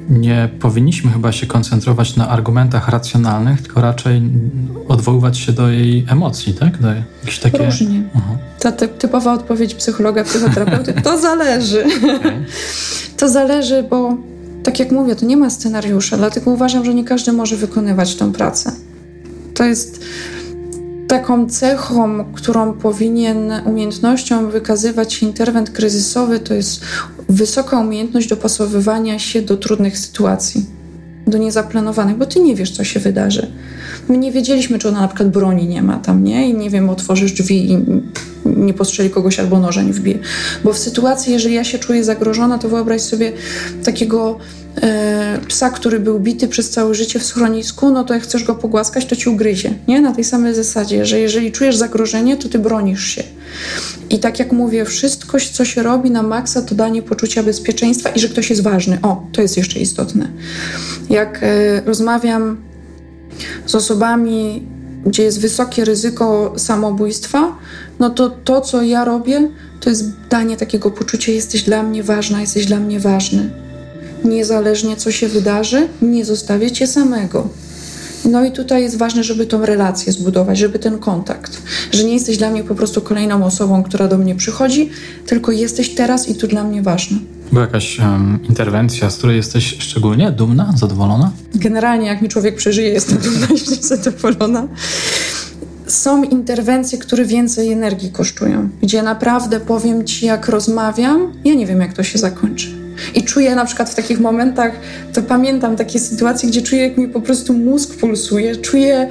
nie 0.09 0.49
powinniśmy 0.59 1.11
chyba 1.11 1.31
się 1.31 1.47
koncentrować 1.47 2.15
na 2.15 2.29
argumentach 2.29 2.89
racjonalnych, 2.89 3.61
tylko 3.61 3.81
raczej 3.81 4.21
odwoływać 4.87 5.37
się 5.37 5.51
do 5.51 5.69
jej 5.69 6.05
emocji, 6.09 6.53
tak? 6.53 6.81
Do 6.81 6.87
jakieś 7.21 7.39
takie... 7.39 7.65
Różnie. 7.65 8.03
Uh-huh. 8.15 8.59
Ta 8.59 8.71
typowa 8.71 9.33
odpowiedź 9.33 9.75
psychologa, 9.75 10.23
psychoterapeuty, 10.23 10.93
to 10.93 11.19
zależy. 11.19 11.85
Okay. 12.19 12.45
To 13.17 13.29
zależy, 13.29 13.83
bo 13.83 14.17
tak 14.63 14.79
jak 14.79 14.91
mówię, 14.91 15.15
to 15.15 15.25
nie 15.25 15.37
ma 15.37 15.49
scenariusza, 15.49 16.17
dlatego 16.17 16.51
uważam, 16.51 16.85
że 16.85 16.93
nie 16.93 17.03
każdy 17.03 17.33
może 17.33 17.55
wykonywać 17.55 18.15
tę 18.15 18.33
pracę. 18.33 18.71
To 19.53 19.63
jest 19.63 20.05
taką 21.09 21.49
cechą, 21.49 22.25
którą 22.33 22.73
powinien 22.73 23.51
umiejętnością 23.65 24.49
wykazywać 24.49 25.23
interwent 25.23 25.69
kryzysowy, 25.69 26.39
to 26.39 26.53
jest 26.53 26.81
wysoka 27.29 27.79
umiejętność 27.79 28.27
dopasowywania 28.27 29.19
się 29.19 29.41
do 29.41 29.57
trudnych 29.57 29.97
sytuacji, 29.97 30.65
do 31.27 31.37
niezaplanowanych, 31.37 32.17
bo 32.17 32.25
ty 32.25 32.39
nie 32.39 32.55
wiesz, 32.55 32.71
co 32.71 32.83
się 32.83 32.99
wydarzy. 32.99 33.51
My 34.09 34.17
nie 34.17 34.31
wiedzieliśmy, 34.31 34.79
czy 34.79 34.89
ona 34.89 35.01
na 35.01 35.07
przykład 35.07 35.29
broni 35.29 35.67
nie 35.67 35.81
ma 35.81 35.97
tam, 35.97 36.23
nie? 36.23 36.49
I 36.49 36.53
nie 36.53 36.69
wiem, 36.69 36.89
otworzysz 36.89 37.31
drzwi 37.31 37.71
i 37.71 37.77
nie 38.57 38.73
postrzeli 38.73 39.09
kogoś 39.09 39.39
albo 39.39 39.59
nożem 39.59 39.93
wbije. 39.93 40.19
Bo 40.63 40.73
w 40.73 40.77
sytuacji, 40.77 41.33
jeżeli 41.33 41.55
ja 41.55 41.63
się 41.63 41.79
czuję 41.79 42.03
zagrożona, 42.03 42.57
to 42.57 42.69
wyobraź 42.69 43.01
sobie 43.01 43.31
takiego 43.83 44.37
e, 44.81 45.39
psa, 45.47 45.69
który 45.69 45.99
był 45.99 46.19
bity 46.19 46.47
przez 46.47 46.69
całe 46.69 46.95
życie 46.95 47.19
w 47.19 47.25
schronisku, 47.25 47.91
no 47.91 48.03
to 48.03 48.13
jak 48.13 48.23
chcesz 48.23 48.43
go 48.43 48.55
pogłaskać, 48.55 49.05
to 49.05 49.15
ci 49.15 49.29
ugryzie, 49.29 49.73
nie? 49.87 50.01
Na 50.01 50.11
tej 50.11 50.23
samej 50.23 50.55
zasadzie, 50.55 51.05
że 51.05 51.19
jeżeli 51.19 51.51
czujesz 51.51 51.75
zagrożenie, 51.75 52.37
to 52.37 52.49
ty 52.49 52.59
bronisz 52.59 53.03
się. 53.03 53.23
I 54.09 54.19
tak 54.19 54.39
jak 54.39 54.51
mówię, 54.51 54.85
wszystko, 54.85 55.37
co 55.53 55.65
się 55.65 55.83
robi 55.83 56.11
na 56.11 56.23
maksa, 56.23 56.61
to 56.61 56.75
danie 56.75 57.01
poczucia 57.01 57.43
bezpieczeństwa 57.43 58.09
i 58.09 58.19
że 58.19 58.29
ktoś 58.29 58.49
jest 58.49 58.61
ważny. 58.61 58.97
O, 59.01 59.27
to 59.31 59.41
jest 59.41 59.57
jeszcze 59.57 59.79
istotne. 59.79 60.29
Jak 61.09 61.39
e, 61.41 61.81
rozmawiam 61.81 62.57
z 63.65 63.75
osobami, 63.75 64.63
gdzie 65.05 65.23
jest 65.23 65.41
wysokie 65.41 65.85
ryzyko 65.85 66.53
samobójstwa, 66.57 67.55
no 67.99 68.09
to 68.09 68.29
to, 68.29 68.61
co 68.61 68.81
ja 68.81 69.05
robię, 69.05 69.49
to 69.79 69.89
jest 69.89 70.05
danie 70.29 70.57
takiego 70.57 70.91
poczucia: 70.91 71.31
jesteś 71.31 71.63
dla 71.63 71.83
mnie 71.83 72.03
ważna, 72.03 72.41
jesteś 72.41 72.65
dla 72.65 72.77
mnie 72.77 72.99
ważny. 72.99 73.49
Niezależnie 74.23 74.95
co 74.95 75.11
się 75.11 75.27
wydarzy, 75.27 75.87
nie 76.01 76.25
zostawię 76.25 76.71
cię 76.71 76.87
samego. 76.87 77.49
No 78.25 78.45
i 78.45 78.51
tutaj 78.51 78.81
jest 78.81 78.97
ważne, 78.97 79.23
żeby 79.23 79.45
tą 79.45 79.65
relację 79.65 80.13
zbudować, 80.13 80.57
żeby 80.57 80.79
ten 80.79 80.99
kontakt, 80.99 81.61
że 81.91 82.03
nie 82.03 82.13
jesteś 82.13 82.37
dla 82.37 82.49
mnie 82.49 82.63
po 82.63 82.75
prostu 82.75 83.01
kolejną 83.01 83.45
osobą, 83.45 83.83
która 83.83 84.07
do 84.07 84.17
mnie 84.17 84.35
przychodzi, 84.35 84.89
tylko 85.25 85.51
jesteś 85.51 85.89
teraz 85.89 86.29
i 86.29 86.35
tu 86.35 86.47
dla 86.47 86.63
mnie 86.63 86.81
ważna. 86.81 87.17
Była 87.51 87.61
jakaś 87.61 87.99
um, 87.99 88.39
interwencja, 88.49 89.09
z 89.09 89.17
której 89.17 89.37
jesteś 89.37 89.75
szczególnie 89.79 90.31
dumna, 90.31 90.73
zadowolona? 90.77 91.31
Generalnie, 91.55 92.07
jak 92.07 92.21
mi 92.21 92.29
człowiek 92.29 92.55
przeżyje, 92.55 92.89
jestem 92.89 93.17
dumna 93.25 93.47
i 93.55 93.83
zadowolona. 93.83 94.67
Są 95.89 96.23
interwencje, 96.23 96.97
które 96.97 97.25
więcej 97.25 97.71
energii 97.71 98.11
kosztują, 98.11 98.69
gdzie 98.81 99.03
naprawdę 99.03 99.59
powiem 99.59 100.03
ci, 100.03 100.25
jak 100.25 100.47
rozmawiam, 100.47 101.33
ja 101.45 101.53
nie 101.53 101.65
wiem, 101.65 101.81
jak 101.81 101.93
to 101.93 102.03
się 102.03 102.19
zakończy. 102.19 102.67
I 103.15 103.23
czuję 103.23 103.55
na 103.55 103.65
przykład 103.65 103.89
w 103.89 103.95
takich 103.95 104.19
momentach, 104.19 104.71
to 105.13 105.21
pamiętam 105.21 105.75
takie 105.75 105.99
sytuacje, 105.99 106.49
gdzie 106.49 106.61
czuję, 106.61 106.81
jak 106.87 106.97
mi 106.97 107.07
po 107.07 107.21
prostu 107.21 107.53
mózg 107.53 107.95
pulsuje, 107.95 108.55
czuję 108.55 109.09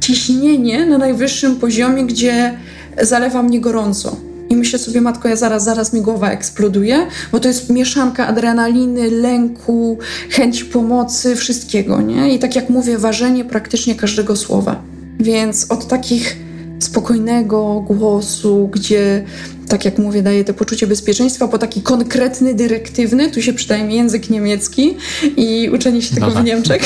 ciśnienie 0.00 0.86
na 0.86 0.98
najwyższym 0.98 1.56
poziomie, 1.56 2.04
gdzie 2.04 2.54
zalewa 3.02 3.42
mnie 3.42 3.60
gorąco. 3.60 4.16
I 4.50 4.56
myślę 4.56 4.78
sobie, 4.78 5.00
matko, 5.00 5.28
ja 5.28 5.36
zaraz, 5.36 5.64
zaraz 5.64 5.92
mi 5.92 6.00
głowa 6.00 6.30
eksploduje, 6.30 7.06
bo 7.32 7.40
to 7.40 7.48
jest 7.48 7.70
mieszanka 7.70 8.26
adrenaliny, 8.26 9.10
lęku, 9.10 9.98
chęci 10.30 10.64
pomocy, 10.64 11.36
wszystkiego, 11.36 12.00
nie? 12.00 12.34
I 12.34 12.38
tak 12.38 12.56
jak 12.56 12.70
mówię, 12.70 12.98
ważenie 12.98 13.44
praktycznie 13.44 13.94
każdego 13.94 14.36
słowa. 14.36 14.95
Więc 15.20 15.66
od 15.70 15.88
takich 15.88 16.36
spokojnego 16.78 17.80
głosu, 17.80 18.68
gdzie, 18.72 19.24
tak 19.68 19.84
jak 19.84 19.98
mówię, 19.98 20.22
daje 20.22 20.44
to 20.44 20.54
poczucie 20.54 20.86
bezpieczeństwa, 20.86 21.48
po 21.48 21.58
taki 21.58 21.82
konkretny, 21.82 22.54
dyrektywny, 22.54 23.30
tu 23.30 23.42
się 23.42 23.52
przydaje 23.52 23.84
mi 23.84 23.94
język 23.94 24.30
niemiecki 24.30 24.96
i 25.36 25.70
uczenie 25.74 26.02
się 26.02 26.14
tego 26.14 26.26
no 26.26 26.32
tak. 26.32 26.42
w 26.42 26.46
Niemczech, 26.46 26.82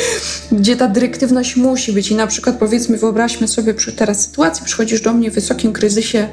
gdzie 0.52 0.76
ta 0.76 0.88
dyrektywność 0.88 1.56
musi 1.56 1.92
być. 1.92 2.10
I 2.10 2.14
na 2.14 2.26
przykład 2.26 2.56
powiedzmy, 2.58 2.98
wyobraźmy 2.98 3.48
sobie 3.48 3.74
przy 3.74 3.92
teraz 3.92 4.20
sytuacji, 4.20 4.64
przychodzisz 4.64 5.00
do 5.00 5.12
mnie 5.12 5.30
w 5.30 5.34
wysokim 5.34 5.72
kryzysie 5.72 6.28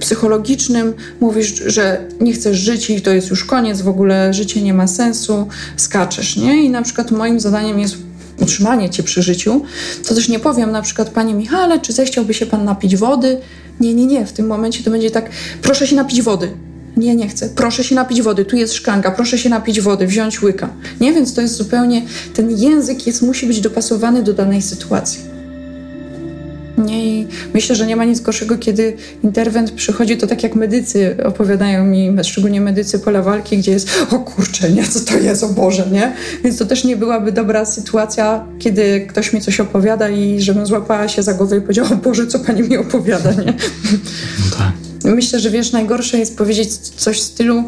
psychologicznym, 0.00 0.94
mówisz, 1.20 1.62
że 1.66 2.00
nie 2.20 2.32
chcesz 2.32 2.58
żyć 2.58 2.90
i 2.90 3.00
to 3.00 3.10
jest 3.10 3.30
już 3.30 3.44
koniec, 3.44 3.80
w 3.80 3.88
ogóle 3.88 4.34
życie 4.34 4.62
nie 4.62 4.74
ma 4.74 4.86
sensu, 4.86 5.48
skaczesz, 5.76 6.36
nie? 6.36 6.64
I 6.64 6.70
na 6.70 6.82
przykład 6.82 7.10
moim 7.10 7.40
zadaniem 7.40 7.78
jest 7.78 8.07
utrzymanie 8.40 8.90
cię 8.90 9.02
przy 9.02 9.22
życiu, 9.22 9.62
to 10.08 10.14
też 10.14 10.28
nie 10.28 10.38
powiem 10.38 10.70
na 10.70 10.82
przykład, 10.82 11.10
panie 11.10 11.34
Michale, 11.34 11.80
czy 11.80 11.92
zechciałby 11.92 12.34
się 12.34 12.46
pan 12.46 12.64
napić 12.64 12.96
wody? 12.96 13.40
Nie, 13.80 13.94
nie, 13.94 14.06
nie. 14.06 14.26
W 14.26 14.32
tym 14.32 14.46
momencie 14.46 14.84
to 14.84 14.90
będzie 14.90 15.10
tak, 15.10 15.30
proszę 15.62 15.86
się 15.86 15.96
napić 15.96 16.22
wody. 16.22 16.50
Nie, 16.96 17.16
nie 17.16 17.28
chcę. 17.28 17.48
Proszę 17.48 17.84
się 17.84 17.94
napić 17.94 18.22
wody. 18.22 18.44
Tu 18.44 18.56
jest 18.56 18.74
szklanka. 18.74 19.10
Proszę 19.10 19.38
się 19.38 19.48
napić 19.48 19.80
wody. 19.80 20.06
Wziąć 20.06 20.42
łyka. 20.42 20.68
Nie, 21.00 21.12
więc 21.12 21.34
to 21.34 21.40
jest 21.40 21.54
zupełnie, 21.54 22.02
ten 22.34 22.58
język 22.58 23.06
jest, 23.06 23.22
musi 23.22 23.46
być 23.46 23.60
dopasowany 23.60 24.22
do 24.22 24.32
danej 24.32 24.62
sytuacji. 24.62 25.37
Nie, 26.78 27.20
i 27.20 27.26
myślę, 27.54 27.76
że 27.76 27.86
nie 27.86 27.96
ma 27.96 28.04
nic 28.04 28.20
gorszego, 28.20 28.58
kiedy 28.58 28.96
interwent 29.24 29.70
przychodzi, 29.70 30.16
to 30.16 30.26
tak 30.26 30.42
jak 30.42 30.54
medycy 30.54 31.16
opowiadają 31.24 31.84
mi, 31.84 32.16
szczególnie 32.22 32.60
medycy 32.60 32.98
pola 32.98 33.22
walki, 33.22 33.58
gdzie 33.58 33.72
jest, 33.72 33.88
o 34.10 34.18
kurczę, 34.18 34.70
nie, 34.70 34.84
co 34.84 35.00
to 35.00 35.18
jest, 35.18 35.44
o 35.44 35.48
Boże, 35.48 35.88
nie? 35.92 36.12
Więc 36.44 36.58
to 36.58 36.66
też 36.66 36.84
nie 36.84 36.96
byłaby 36.96 37.32
dobra 37.32 37.64
sytuacja, 37.64 38.44
kiedy 38.58 39.06
ktoś 39.08 39.32
mi 39.32 39.40
coś 39.40 39.60
opowiada 39.60 40.08
i 40.08 40.40
żebym 40.40 40.66
złapała 40.66 41.08
się 41.08 41.22
za 41.22 41.34
głowę 41.34 41.56
i 41.56 41.60
powiedziała, 41.60 41.90
o 41.90 41.96
Boże, 41.96 42.26
co 42.26 42.38
pani 42.38 42.62
mi 42.62 42.76
opowiada, 42.76 43.32
nie? 43.32 43.54
No 44.38 44.56
tak. 44.58 44.72
Myślę, 45.04 45.40
że 45.40 45.50
wiesz, 45.50 45.72
najgorsze 45.72 46.18
jest 46.18 46.36
powiedzieć 46.36 46.68
coś 46.78 47.18
w 47.18 47.22
stylu, 47.22 47.64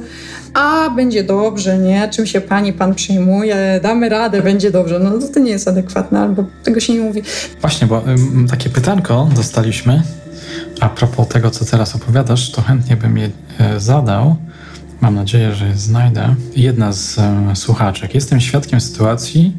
a 0.54 0.90
będzie 0.90 1.24
dobrze, 1.24 1.78
nie? 1.78 2.08
Czym 2.08 2.26
się 2.26 2.40
pani, 2.40 2.72
pan 2.72 2.94
przejmuje, 2.94 3.80
damy 3.82 4.08
radę, 4.08 4.42
będzie 4.42 4.70
dobrze. 4.70 4.98
No 4.98 5.10
to 5.34 5.40
nie 5.40 5.50
jest 5.50 5.68
adekwatne, 5.68 6.20
albo 6.20 6.44
tego 6.64 6.80
się 6.80 6.92
nie 6.92 7.00
mówi. 7.00 7.22
Właśnie, 7.60 7.86
bo 7.86 8.08
ym, 8.08 8.46
takie 8.50 8.70
pytanko 8.70 9.28
dostaliśmy 9.36 10.02
a 10.80 10.88
propos 10.88 11.28
tego, 11.28 11.50
co 11.50 11.64
teraz 11.64 11.96
opowiadasz, 11.96 12.50
to 12.50 12.62
chętnie 12.62 12.96
bym 12.96 13.18
je 13.18 13.26
y, 13.26 13.80
zadał. 13.80 14.36
Mam 15.00 15.14
nadzieję, 15.14 15.54
że 15.54 15.66
je 15.66 15.76
znajdę. 15.76 16.34
Jedna 16.56 16.92
z 16.92 17.18
y, 17.52 17.56
słuchaczek. 17.56 18.14
Jestem 18.14 18.40
świadkiem 18.40 18.80
sytuacji, 18.80 19.56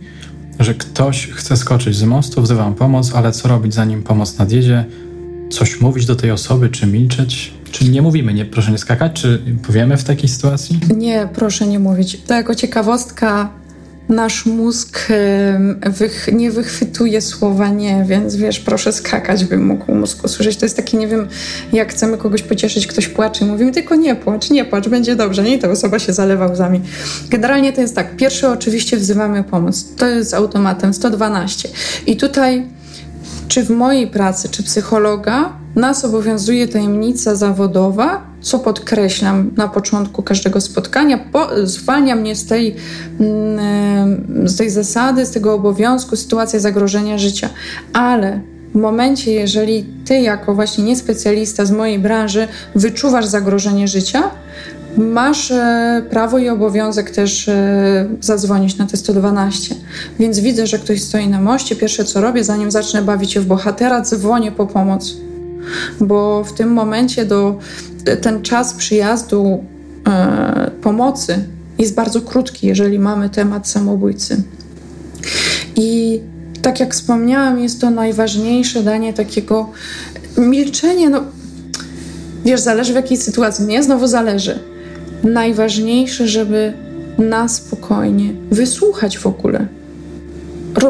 że 0.59 0.73
ktoś 0.73 1.27
chce 1.27 1.57
skoczyć 1.57 1.95
z 1.95 2.03
mostu, 2.03 2.41
wzywam 2.41 2.75
pomoc, 2.75 3.15
ale 3.15 3.31
co 3.31 3.47
robić 3.47 3.73
zanim 3.73 4.03
pomoc 4.03 4.37
nadjedzie? 4.37 4.85
Coś 5.49 5.81
mówić 5.81 6.05
do 6.05 6.15
tej 6.15 6.31
osoby, 6.31 6.69
czy 6.69 6.87
milczeć? 6.87 7.53
Czy 7.71 7.89
nie 7.89 8.01
mówimy, 8.01 8.33
nie, 8.33 8.45
proszę 8.45 8.71
nie 8.71 8.77
skakać? 8.77 9.21
Czy 9.21 9.41
powiemy 9.67 9.97
w 9.97 10.03
takiej 10.03 10.29
sytuacji? 10.29 10.79
Nie, 10.97 11.27
proszę 11.33 11.67
nie 11.67 11.79
mówić. 11.79 12.21
To 12.27 12.33
jako 12.33 12.55
ciekawostka 12.55 13.49
nasz 14.09 14.45
mózg 14.45 15.07
wych, 15.89 16.29
nie 16.33 16.51
wychwytuje 16.51 17.21
słowa 17.21 17.69
nie, 17.69 18.05
więc 18.07 18.35
wiesz, 18.35 18.59
proszę 18.59 18.93
skakać, 18.93 19.45
bym 19.45 19.65
mógł 19.65 19.95
mózg 19.95 20.25
usłyszeć. 20.25 20.57
To 20.57 20.65
jest 20.65 20.75
takie, 20.75 20.97
nie 20.97 21.07
wiem, 21.07 21.27
jak 21.73 21.91
chcemy 21.91 22.17
kogoś 22.17 22.43
pocieszyć, 22.43 22.87
ktoś 22.87 23.07
płacze 23.07 23.45
i 23.45 23.47
mówimy 23.47 23.71
tylko 23.71 23.95
nie 23.95 24.15
płacz, 24.15 24.49
nie 24.49 24.65
płacz, 24.65 24.89
będzie 24.89 25.15
dobrze. 25.15 25.43
Nie, 25.43 25.59
ta 25.59 25.69
osoba 25.69 25.99
się 25.99 26.13
zalewa 26.13 26.47
łzami. 26.47 26.81
Generalnie 27.29 27.73
to 27.73 27.81
jest 27.81 27.95
tak, 27.95 28.15
pierwsze 28.15 28.49
oczywiście 28.49 28.97
wzywamy 28.97 29.43
pomoc. 29.43 29.95
To 29.95 30.07
jest 30.07 30.33
automatem 30.33 30.93
112. 30.93 31.69
I 32.07 32.17
tutaj 32.17 32.65
czy 33.51 33.63
w 33.63 33.69
mojej 33.69 34.07
pracy, 34.07 34.49
czy 34.49 34.63
psychologa, 34.63 35.53
nas 35.75 36.05
obowiązuje 36.05 36.67
tajemnica 36.67 37.35
zawodowa, 37.35 38.21
co 38.41 38.59
podkreślam 38.59 39.51
na 39.57 39.67
początku 39.67 40.23
każdego 40.23 40.61
spotkania, 40.61 41.17
po, 41.17 41.47
zwalnia 41.63 42.15
mnie 42.15 42.35
z 42.35 42.45
tej, 42.45 42.75
mm, 43.19 44.47
z 44.47 44.57
tej 44.57 44.69
zasady, 44.69 45.25
z 45.25 45.31
tego 45.31 45.53
obowiązku 45.53 46.15
sytuacja 46.15 46.59
zagrożenia 46.59 47.17
życia. 47.17 47.49
Ale 47.93 48.41
w 48.73 48.77
momencie, 48.77 49.31
jeżeli 49.31 49.85
ty, 50.05 50.21
jako 50.21 50.55
właśnie 50.55 50.83
niespecjalista 50.83 51.65
z 51.65 51.71
mojej 51.71 51.99
branży, 51.99 52.47
wyczuwasz 52.75 53.25
zagrożenie 53.25 53.87
życia, 53.87 54.23
masz 54.97 55.51
e, 55.51 56.03
prawo 56.09 56.39
i 56.39 56.49
obowiązek 56.49 57.11
też 57.11 57.47
e, 57.47 58.05
zadzwonić 58.21 58.77
na 58.77 58.85
te 58.85 58.97
112. 58.97 59.75
Więc 60.19 60.39
widzę, 60.39 60.67
że 60.67 60.79
ktoś 60.79 61.01
stoi 61.01 61.27
na 61.27 61.41
moście. 61.41 61.75
Pierwsze 61.75 62.05
co 62.05 62.21
robię, 62.21 62.43
zanim 62.43 62.71
zacznę 62.71 63.01
bawić 63.01 63.31
się 63.31 63.41
w 63.41 63.45
bohatera, 63.45 64.01
dzwonię 64.01 64.51
po 64.51 64.67
pomoc. 64.67 65.17
Bo 65.99 66.43
w 66.43 66.53
tym 66.53 66.73
momencie 66.73 67.25
do, 67.25 67.59
ten 68.21 68.41
czas 68.41 68.73
przyjazdu 68.73 69.63
e, 70.07 70.71
pomocy 70.81 71.45
jest 71.77 71.95
bardzo 71.95 72.21
krótki, 72.21 72.67
jeżeli 72.67 72.99
mamy 72.99 73.29
temat 73.29 73.67
samobójcy. 73.67 74.43
I 75.75 76.19
tak 76.61 76.79
jak 76.79 76.93
wspomniałam, 76.93 77.59
jest 77.59 77.81
to 77.81 77.89
najważniejsze 77.89 78.83
danie 78.83 79.13
takiego 79.13 79.69
milczenia. 80.37 81.09
No, 81.09 81.21
wiesz, 82.45 82.61
zależy 82.61 82.93
w 82.93 82.95
jakiej 82.95 83.17
sytuacji. 83.17 83.65
Nie, 83.65 83.83
znowu 83.83 84.07
zależy 84.07 84.70
najważniejsze, 85.23 86.27
żeby 86.27 86.73
na 87.17 87.47
spokojnie 87.47 88.33
wysłuchać 88.51 89.17
w 89.17 89.27
ogóle, 89.27 89.67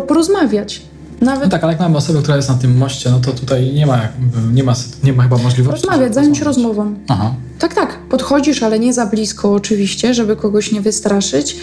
porozmawiać. 0.08 0.82
Nawet... 1.22 1.44
No 1.44 1.50
tak, 1.50 1.64
ale 1.64 1.74
jak 1.74 1.82
mamy 1.82 1.98
osobę, 1.98 2.20
która 2.22 2.36
jest 2.36 2.50
na 2.50 2.56
tym 2.56 2.78
moście, 2.78 3.10
no 3.10 3.20
to 3.20 3.32
tutaj 3.32 3.74
nie 3.74 3.86
ma, 3.86 4.00
nie 4.54 4.64
ma, 4.64 4.74
nie 5.04 5.14
ma 5.14 5.24
chyba 5.24 5.38
możliwości. 5.38 5.88
Rozmawiać, 5.88 6.14
zająć 6.14 6.38
się 6.38 6.44
rozmową. 6.44 6.96
Aha. 7.08 7.34
Tak, 7.60 7.74
tak. 7.74 8.00
Podchodzisz, 8.10 8.64
ale 8.64 8.80
nie 8.80 8.94
za 8.94 9.06
blisko 9.06 9.54
oczywiście, 9.54 10.14
żeby 10.14 10.36
kogoś 10.36 10.72
nie 10.72 10.82
wystraszyć 10.82 11.58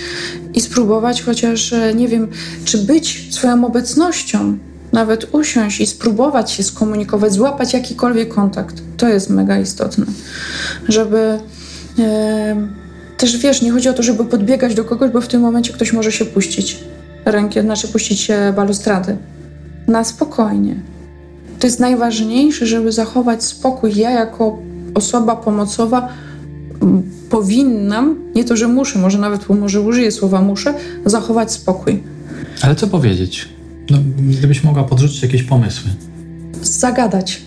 i 0.54 0.60
spróbować 0.60 1.22
chociaż, 1.22 1.72
e, 1.72 1.94
nie 1.94 2.08
wiem, 2.08 2.28
czy 2.64 2.78
być 2.78 3.34
swoją 3.34 3.64
obecnością, 3.64 4.58
nawet 4.92 5.34
usiąść 5.34 5.80
i 5.80 5.86
spróbować 5.86 6.50
się 6.50 6.62
skomunikować, 6.62 7.32
złapać 7.32 7.72
jakikolwiek 7.72 8.34
kontakt. 8.34 8.82
To 8.96 9.08
jest 9.08 9.30
mega 9.30 9.58
istotne, 9.58 10.06
żeby 10.88 11.38
też 13.16 13.36
wiesz, 13.36 13.62
nie 13.62 13.72
chodzi 13.72 13.88
o 13.88 13.92
to, 13.92 14.02
żeby 14.02 14.24
podbiegać 14.24 14.74
do 14.74 14.84
kogoś, 14.84 15.10
bo 15.10 15.20
w 15.20 15.28
tym 15.28 15.40
momencie 15.40 15.72
ktoś 15.72 15.92
może 15.92 16.12
się 16.12 16.24
puścić 16.24 16.78
ręki, 17.24 17.60
znaczy 17.60 17.88
puścić 17.88 18.20
się 18.20 18.52
balustrady. 18.56 19.16
Na 19.86 20.04
spokojnie. 20.04 20.74
To 21.58 21.66
jest 21.66 21.80
najważniejsze, 21.80 22.66
żeby 22.66 22.92
zachować 22.92 23.44
spokój. 23.44 23.96
Ja 23.96 24.10
jako 24.10 24.58
osoba 24.94 25.36
pomocowa 25.36 26.08
powinnam, 27.30 28.16
nie 28.34 28.44
to, 28.44 28.56
że 28.56 28.68
muszę, 28.68 28.98
może 28.98 29.18
nawet 29.18 29.48
może 29.48 29.80
użyję 29.80 30.10
słowa 30.10 30.40
muszę, 30.40 30.74
zachować 31.06 31.52
spokój. 31.52 32.02
Ale 32.62 32.76
co 32.76 32.86
powiedzieć? 32.86 33.48
No, 33.90 33.98
gdybyś 34.18 34.64
mogła 34.64 34.84
podrzucić 34.84 35.22
jakieś 35.22 35.42
pomysły. 35.42 35.90
Zagadać. 36.62 37.42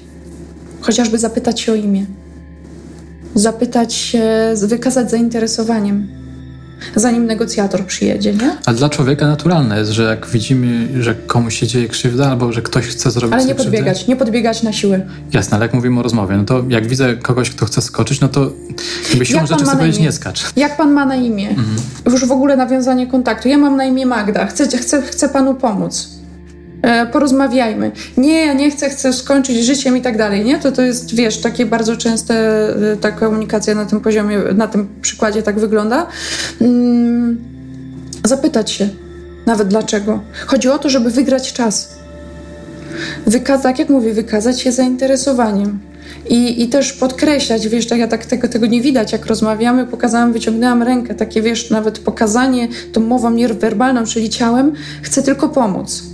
Chociażby 0.81 1.17
zapytać 1.17 1.61
się 1.61 1.71
o 1.71 1.75
imię 1.75 2.05
zapytać 3.35 3.93
się, 3.93 4.23
wykazać 4.67 5.11
zainteresowaniem, 5.11 6.07
zanim 6.95 7.25
negocjator 7.25 7.85
przyjedzie, 7.85 8.33
nie? 8.33 8.57
A 8.65 8.73
dla 8.73 8.89
człowieka 8.89 9.27
naturalne 9.27 9.79
jest, 9.79 9.91
że 9.91 10.03
jak 10.03 10.27
widzimy, 10.27 11.03
że 11.03 11.15
komuś 11.15 11.59
się 11.59 11.67
dzieje 11.67 11.87
krzywda 11.87 12.29
albo 12.29 12.53
że 12.53 12.61
ktoś 12.61 12.85
chce 12.85 13.11
zrobić 13.11 13.33
Ale 13.33 13.45
nie 13.45 13.55
podbiegać, 13.55 13.97
krzywdę, 13.97 14.13
nie 14.13 14.15
podbiegać 14.15 14.63
na 14.63 14.73
siłę. 14.73 15.01
Jasne, 15.33 15.55
ale 15.57 15.65
jak 15.65 15.73
mówimy 15.73 15.99
o 15.99 16.03
rozmowie, 16.03 16.37
no 16.37 16.43
to 16.43 16.63
jak 16.69 16.87
widzę 16.87 17.15
kogoś, 17.15 17.49
kto 17.49 17.65
chce 17.65 17.81
skoczyć, 17.81 18.19
no 18.19 18.27
to 18.27 18.51
jakby 19.09 19.25
siłą 19.25 19.45
rzeczy 19.45 19.65
sobie 19.65 19.77
powiedzieć 19.77 19.99
nie 19.99 20.11
skacz. 20.11 20.43
Jak 20.55 20.77
pan 20.77 20.91
ma 20.91 21.05
na 21.05 21.15
imię? 21.15 21.49
Mhm. 21.49 21.77
Już 22.05 22.25
w 22.25 22.31
ogóle 22.31 22.57
nawiązanie 22.57 23.07
kontaktu. 23.07 23.47
Ja 23.47 23.57
mam 23.57 23.77
na 23.77 23.85
imię 23.85 24.05
Magda, 24.05 24.45
chcę, 24.45 24.67
chcę, 24.77 25.01
chcę 25.01 25.29
panu 25.29 25.55
pomóc 25.55 26.20
porozmawiajmy. 27.11 27.91
Nie, 28.17 28.45
ja 28.45 28.53
nie 28.53 28.71
chcę, 28.71 28.89
chcę 28.89 29.13
skończyć 29.13 29.65
życiem 29.65 29.97
i 29.97 30.01
tak 30.01 30.17
dalej, 30.17 30.45
nie? 30.45 30.59
To 30.59 30.71
to 30.71 30.81
jest, 30.81 31.15
wiesz, 31.15 31.41
takie 31.41 31.65
bardzo 31.65 31.97
częste, 31.97 32.35
e, 32.93 32.97
ta 32.97 33.11
komunikacja 33.11 33.75
na 33.75 33.85
tym 33.85 34.01
poziomie, 34.01 34.39
na 34.55 34.67
tym 34.67 34.87
przykładzie 35.01 35.43
tak 35.43 35.59
wygląda. 35.59 36.07
Mm, 36.61 37.37
zapytać 38.25 38.71
się 38.71 38.89
nawet 39.45 39.67
dlaczego. 39.67 40.19
Chodzi 40.47 40.69
o 40.69 40.79
to, 40.79 40.89
żeby 40.89 41.09
wygrać 41.09 41.53
czas. 41.53 41.95
Wyka- 43.27 43.61
tak 43.61 43.79
jak 43.79 43.89
mówię, 43.89 44.13
wykazać 44.13 44.61
się 44.61 44.71
zainteresowaniem. 44.71 45.79
I, 46.29 46.63
I 46.63 46.69
też 46.69 46.93
podkreślać, 46.93 47.67
wiesz, 47.67 47.87
tak 47.87 47.99
ja 47.99 48.07
tak 48.07 48.25
tego, 48.25 48.47
tego 48.47 48.65
nie 48.65 48.81
widać, 48.81 49.11
jak 49.11 49.25
rozmawiamy, 49.25 49.85
pokazałam, 49.85 50.33
wyciągnęłam 50.33 50.83
rękę, 50.83 51.15
takie 51.15 51.41
wiesz, 51.41 51.69
nawet 51.69 51.99
pokazanie 51.99 52.67
tą 52.93 53.01
mową 53.01 53.35
werbalną, 53.59 54.05
czyli 54.05 54.29
ciałem, 54.29 54.73
chcę 55.01 55.23
tylko 55.23 55.49
pomóc 55.49 56.10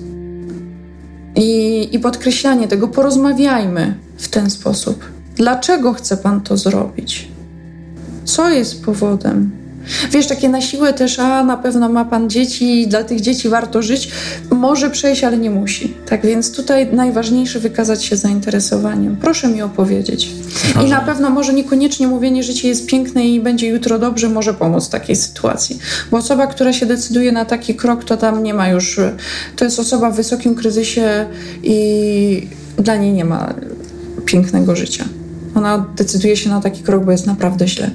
i, 1.37 1.89
i 1.91 1.99
podkreślanie 1.99 2.67
tego, 2.67 2.87
porozmawiajmy 2.87 3.95
w 4.17 4.27
ten 4.27 4.49
sposób. 4.49 5.03
Dlaczego 5.35 5.93
chce 5.93 6.17
Pan 6.17 6.41
to 6.41 6.57
zrobić? 6.57 7.27
Co 8.25 8.49
jest 8.49 8.85
powodem? 8.85 9.51
Wiesz, 10.11 10.27
takie 10.27 10.49
na 10.49 10.61
siłę 10.61 10.93
też, 10.93 11.19
a 11.19 11.43
na 11.43 11.57
pewno 11.57 11.89
ma 11.89 12.05
pan 12.05 12.29
dzieci, 12.29 12.87
dla 12.87 13.03
tych 13.03 13.21
dzieci 13.21 13.49
warto 13.49 13.81
żyć. 13.81 14.09
Może 14.51 14.89
przejść, 14.89 15.23
ale 15.23 15.37
nie 15.37 15.49
musi. 15.49 15.93
Tak 16.09 16.25
więc 16.25 16.51
tutaj 16.51 16.87
najważniejsze 16.93 17.59
wykazać 17.59 18.05
się 18.05 18.15
zainteresowaniem. 18.15 19.17
Proszę 19.21 19.47
mi 19.47 19.61
opowiedzieć. 19.61 20.29
I 20.85 20.89
na 20.89 21.01
pewno 21.01 21.29
może 21.29 21.53
niekoniecznie 21.53 22.07
mówienie, 22.07 22.43
że 22.43 22.57
życie 22.57 22.67
jest 22.67 22.85
piękne 22.85 23.27
i 23.27 23.39
będzie 23.39 23.67
jutro 23.67 23.99
dobrze, 23.99 24.29
może 24.29 24.53
pomóc 24.53 24.85
w 24.85 24.89
takiej 24.89 25.15
sytuacji. 25.15 25.79
Bo 26.11 26.17
osoba, 26.17 26.47
która 26.47 26.73
się 26.73 26.85
decyduje 26.85 27.31
na 27.31 27.45
taki 27.45 27.75
krok, 27.75 28.03
to 28.03 28.17
tam 28.17 28.43
nie 28.43 28.53
ma 28.53 28.69
już. 28.69 28.99
To 29.55 29.65
jest 29.65 29.79
osoba 29.79 30.11
w 30.11 30.15
wysokim 30.15 30.55
kryzysie 30.55 31.25
i 31.63 32.47
dla 32.77 32.95
niej 32.95 33.13
nie 33.13 33.25
ma 33.25 33.53
pięknego 34.25 34.75
życia. 34.75 35.05
Ona 35.55 35.85
decyduje 35.95 36.37
się 36.37 36.49
na 36.49 36.61
taki 36.61 36.83
krok, 36.83 37.05
bo 37.05 37.11
jest 37.11 37.27
naprawdę 37.27 37.67
źle 37.67 37.91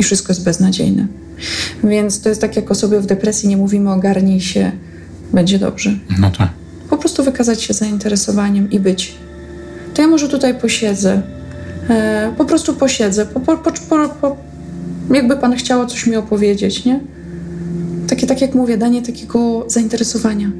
i 0.00 0.02
wszystko 0.02 0.32
jest 0.32 0.44
beznadziejne. 0.44 1.06
Więc 1.84 2.20
to 2.20 2.28
jest 2.28 2.40
tak, 2.40 2.56
jak 2.56 2.70
o 2.70 2.74
sobie 2.74 3.00
w 3.00 3.06
depresji 3.06 3.48
nie 3.48 3.56
mówimy, 3.56 3.92
ogarnij 3.92 4.40
się, 4.40 4.72
będzie 5.32 5.58
dobrze. 5.58 5.98
No 6.18 6.30
tak. 6.30 6.48
Po 6.90 6.96
prostu 6.96 7.24
wykazać 7.24 7.62
się 7.62 7.74
zainteresowaniem 7.74 8.70
i 8.70 8.80
być. 8.80 9.14
To 9.94 10.02
ja 10.02 10.08
może 10.08 10.28
tutaj 10.28 10.54
posiedzę. 10.54 11.22
E, 11.88 12.32
po 12.38 12.44
prostu 12.44 12.74
posiedzę. 12.74 13.26
Po, 13.26 13.40
po, 13.40 13.56
po, 13.56 14.08
po, 14.08 14.36
jakby 15.10 15.36
pan 15.36 15.56
chciał 15.56 15.86
coś 15.86 16.06
mi 16.06 16.16
opowiedzieć, 16.16 16.84
nie? 16.84 17.00
Takie, 18.08 18.26
tak 18.26 18.40
jak 18.40 18.54
mówię, 18.54 18.78
danie 18.78 19.02
takiego 19.02 19.64
zainteresowania. 19.68 20.50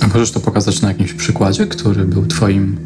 A 0.00 0.06
możesz 0.06 0.30
to 0.30 0.40
pokazać 0.40 0.82
na 0.82 0.88
jakimś 0.88 1.12
przykładzie, 1.12 1.66
który 1.66 2.04
był 2.04 2.26
Twoim 2.26 2.76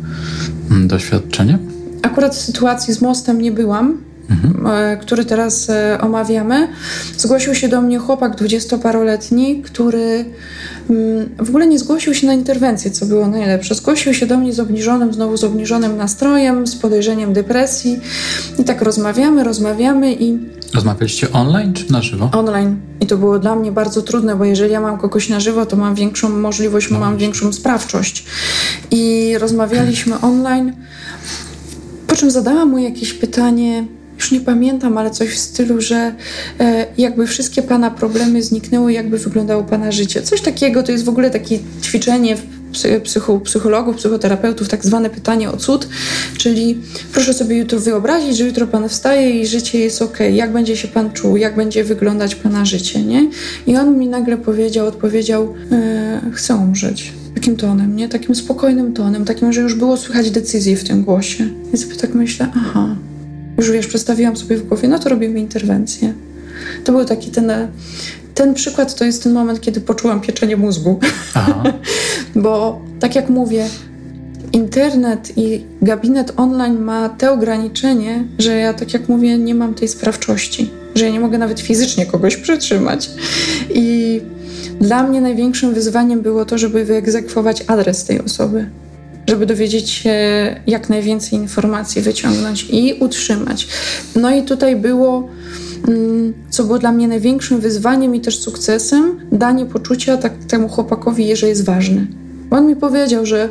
mm, 0.70 0.88
doświadczeniem? 0.88 1.58
Akurat 2.02 2.34
w 2.34 2.40
sytuacji 2.40 2.94
z 2.94 3.02
mostem 3.02 3.40
nie 3.40 3.52
byłam, 3.52 4.05
mhm. 4.30 4.66
E, 4.66 4.96
który 4.96 5.24
teraz 5.24 5.70
e, 5.70 5.98
omawiamy, 6.00 6.68
zgłosił 7.16 7.54
się 7.54 7.68
do 7.68 7.80
mnie 7.80 7.98
chłopak 7.98 8.36
dwudziestoparoletni, 8.36 9.62
który 9.62 10.24
mm, 10.90 11.28
w 11.38 11.48
ogóle 11.48 11.66
nie 11.66 11.78
zgłosił 11.78 12.14
się 12.14 12.26
na 12.26 12.34
interwencję, 12.34 12.90
co 12.90 13.06
było 13.06 13.26
najlepsze. 13.26 13.74
Zgłosił 13.74 14.14
się 14.14 14.26
do 14.26 14.36
mnie 14.36 14.52
z 14.52 14.60
obniżonym, 14.60 15.14
znowu 15.14 15.36
z 15.36 15.44
obniżonym 15.44 15.96
nastrojem, 15.96 16.66
z 16.66 16.76
podejrzeniem 16.76 17.32
depresji. 17.32 18.00
I 18.58 18.64
tak 18.64 18.82
rozmawiamy, 18.82 19.44
rozmawiamy 19.44 20.12
i. 20.12 20.38
Rozmawialiście 20.74 21.32
online 21.32 21.72
czy 21.72 21.92
na 21.92 22.02
żywo? 22.02 22.30
Online. 22.32 22.76
I 23.00 23.06
to 23.06 23.16
było 23.16 23.38
dla 23.38 23.56
mnie 23.56 23.72
bardzo 23.72 24.02
trudne, 24.02 24.36
bo 24.36 24.44
jeżeli 24.44 24.72
ja 24.72 24.80
mam 24.80 24.98
kogoś 24.98 25.28
na 25.28 25.40
żywo, 25.40 25.66
to 25.66 25.76
mam 25.76 25.94
większą 25.94 26.28
możliwość, 26.28 26.90
no. 26.90 26.98
mam 26.98 27.16
większą 27.16 27.52
sprawczość. 27.52 28.24
I 28.90 29.32
rozmawialiśmy 29.38 30.20
online, 30.20 30.72
po 32.06 32.16
czym 32.16 32.30
zadałam 32.30 32.70
mu 32.70 32.78
jakieś 32.78 33.12
pytanie 33.12 33.84
już 34.16 34.32
nie 34.32 34.40
pamiętam, 34.40 34.98
ale 34.98 35.10
coś 35.10 35.28
w 35.28 35.38
stylu, 35.38 35.80
że 35.80 36.14
e, 36.60 36.86
jakby 36.98 37.26
wszystkie 37.26 37.62
pana 37.62 37.90
problemy 37.90 38.42
zniknęły, 38.42 38.92
jakby 38.92 39.18
wyglądało 39.18 39.62
pana 39.62 39.92
życie. 39.92 40.22
Coś 40.22 40.40
takiego, 40.40 40.82
to 40.82 40.92
jest 40.92 41.04
w 41.04 41.08
ogóle 41.08 41.30
takie 41.30 41.58
ćwiczenie 41.82 42.36
psycho, 43.02 43.40
psychologów, 43.40 43.96
psychoterapeutów, 43.96 44.68
tak 44.68 44.84
zwane 44.84 45.10
pytanie 45.10 45.50
o 45.50 45.56
cud, 45.56 45.88
czyli 46.38 46.78
proszę 47.12 47.34
sobie 47.34 47.56
jutro 47.56 47.80
wyobrazić, 47.80 48.36
że 48.36 48.44
jutro 48.44 48.66
pan 48.66 48.88
wstaje 48.88 49.40
i 49.40 49.46
życie 49.46 49.78
jest 49.78 50.02
ok, 50.02 50.18
jak 50.32 50.52
będzie 50.52 50.76
się 50.76 50.88
pan 50.88 51.12
czuł, 51.12 51.36
jak 51.36 51.56
będzie 51.56 51.84
wyglądać 51.84 52.34
pana 52.34 52.64
życie, 52.64 53.02
nie? 53.02 53.30
I 53.66 53.76
on 53.76 53.98
mi 53.98 54.08
nagle 54.08 54.36
powiedział, 54.36 54.86
odpowiedział, 54.86 55.54
e, 55.72 56.20
chcę 56.32 56.54
umrzeć. 56.54 57.12
Takim 57.34 57.56
tonem, 57.56 57.96
nie? 57.96 58.08
Takim 58.08 58.34
spokojnym 58.34 58.92
tonem, 58.92 59.24
takim, 59.24 59.52
że 59.52 59.60
już 59.60 59.74
było 59.74 59.96
słychać 59.96 60.30
decyzję 60.30 60.76
w 60.76 60.84
tym 60.84 61.04
głosie. 61.04 61.48
Sobie 61.74 61.96
tak 61.96 62.14
myślę, 62.14 62.48
aha, 62.56 62.96
już 63.58 63.70
wiesz, 63.70 63.86
przedstawiłam 63.86 64.36
sobie 64.36 64.56
w 64.56 64.68
głowie, 64.68 64.88
no 64.88 64.98
to 64.98 65.08
robimy 65.08 65.40
interwencję. 65.40 66.12
To 66.84 66.92
był 66.92 67.04
taki 67.04 67.30
ten, 67.30 67.52
ten 68.34 68.54
przykład, 68.54 68.94
to 68.94 69.04
jest 69.04 69.22
ten 69.22 69.32
moment, 69.32 69.60
kiedy 69.60 69.80
poczułam 69.80 70.20
pieczenie 70.20 70.56
mózgu. 70.56 71.00
Bo 72.34 72.80
tak 73.00 73.14
jak 73.14 73.28
mówię, 73.28 73.66
internet 74.52 75.32
i 75.36 75.64
gabinet 75.82 76.32
online 76.36 76.80
ma 76.80 77.08
te 77.08 77.32
ograniczenie, 77.32 78.24
że 78.38 78.56
ja, 78.56 78.74
tak 78.74 78.92
jak 78.92 79.08
mówię, 79.08 79.38
nie 79.38 79.54
mam 79.54 79.74
tej 79.74 79.88
sprawczości, 79.88 80.70
że 80.94 81.04
ja 81.04 81.10
nie 81.10 81.20
mogę 81.20 81.38
nawet 81.38 81.60
fizycznie 81.60 82.06
kogoś 82.06 82.36
przytrzymać. 82.36 83.10
I 83.74 84.20
dla 84.80 85.02
mnie 85.02 85.20
największym 85.20 85.74
wyzwaniem 85.74 86.20
było 86.20 86.44
to, 86.44 86.58
żeby 86.58 86.84
wyegzekwować 86.84 87.64
adres 87.66 88.04
tej 88.04 88.20
osoby 88.20 88.70
żeby 89.26 89.46
dowiedzieć 89.46 89.90
się 89.90 90.14
jak 90.66 90.88
najwięcej 90.88 91.38
informacji, 91.38 92.02
wyciągnąć 92.02 92.66
i 92.70 92.94
utrzymać. 93.00 93.68
No 94.16 94.34
i 94.34 94.42
tutaj 94.42 94.76
było, 94.76 95.28
mm, 95.88 96.34
co 96.50 96.64
było 96.64 96.78
dla 96.78 96.92
mnie 96.92 97.08
największym 97.08 97.60
wyzwaniem 97.60 98.14
i 98.14 98.20
też 98.20 98.38
sukcesem, 98.38 99.20
danie 99.32 99.66
poczucia 99.66 100.16
tak, 100.16 100.32
temu 100.48 100.68
chłopakowi, 100.68 101.36
że 101.36 101.48
jest 101.48 101.64
ważny. 101.64 102.06
On 102.50 102.66
mi 102.66 102.76
powiedział, 102.76 103.26
że, 103.26 103.48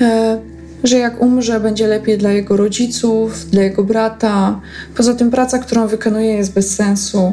e, 0.00 0.40
że 0.84 0.98
jak 0.98 1.22
umrze, 1.22 1.60
będzie 1.60 1.86
lepiej 1.86 2.18
dla 2.18 2.32
jego 2.32 2.56
rodziców, 2.56 3.50
dla 3.50 3.62
jego 3.62 3.84
brata. 3.84 4.60
Poza 4.96 5.14
tym 5.14 5.30
praca, 5.30 5.58
którą 5.58 5.86
wykonuje, 5.86 6.34
jest 6.34 6.52
bez 6.52 6.74
sensu. 6.74 7.32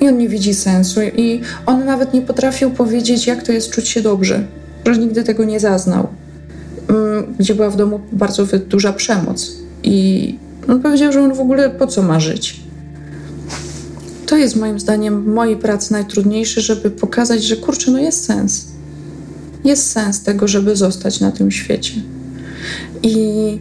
I 0.00 0.08
on 0.08 0.18
nie 0.18 0.28
widzi 0.28 0.54
sensu. 0.54 1.00
I 1.16 1.40
on 1.66 1.84
nawet 1.84 2.14
nie 2.14 2.22
potrafił 2.22 2.70
powiedzieć, 2.70 3.26
jak 3.26 3.42
to 3.42 3.52
jest 3.52 3.70
czuć 3.70 3.88
się 3.88 4.00
dobrze, 4.00 4.46
że 4.86 4.98
nigdy 4.98 5.24
tego 5.24 5.44
nie 5.44 5.60
zaznał. 5.60 6.08
Gdzie 7.38 7.54
była 7.54 7.70
w 7.70 7.76
domu 7.76 8.00
bardzo 8.12 8.46
duża 8.68 8.92
przemoc. 8.92 9.52
I 9.82 10.38
on 10.68 10.82
powiedział, 10.82 11.12
że 11.12 11.22
on 11.22 11.34
w 11.34 11.40
ogóle 11.40 11.70
po 11.70 11.86
co 11.86 12.02
ma 12.02 12.20
żyć. 12.20 12.60
To 14.26 14.36
jest 14.36 14.56
moim 14.56 14.80
zdaniem 14.80 15.32
mojej 15.32 15.56
pracy 15.56 15.92
najtrudniejsze, 15.92 16.60
żeby 16.60 16.90
pokazać, 16.90 17.44
że 17.44 17.56
kurczę, 17.56 17.90
no 17.90 17.98
jest 17.98 18.24
sens. 18.24 18.66
Jest 19.64 19.90
sens 19.90 20.22
tego, 20.22 20.48
żeby 20.48 20.76
zostać 20.76 21.20
na 21.20 21.32
tym 21.32 21.50
świecie. 21.50 21.92
I 23.02 23.58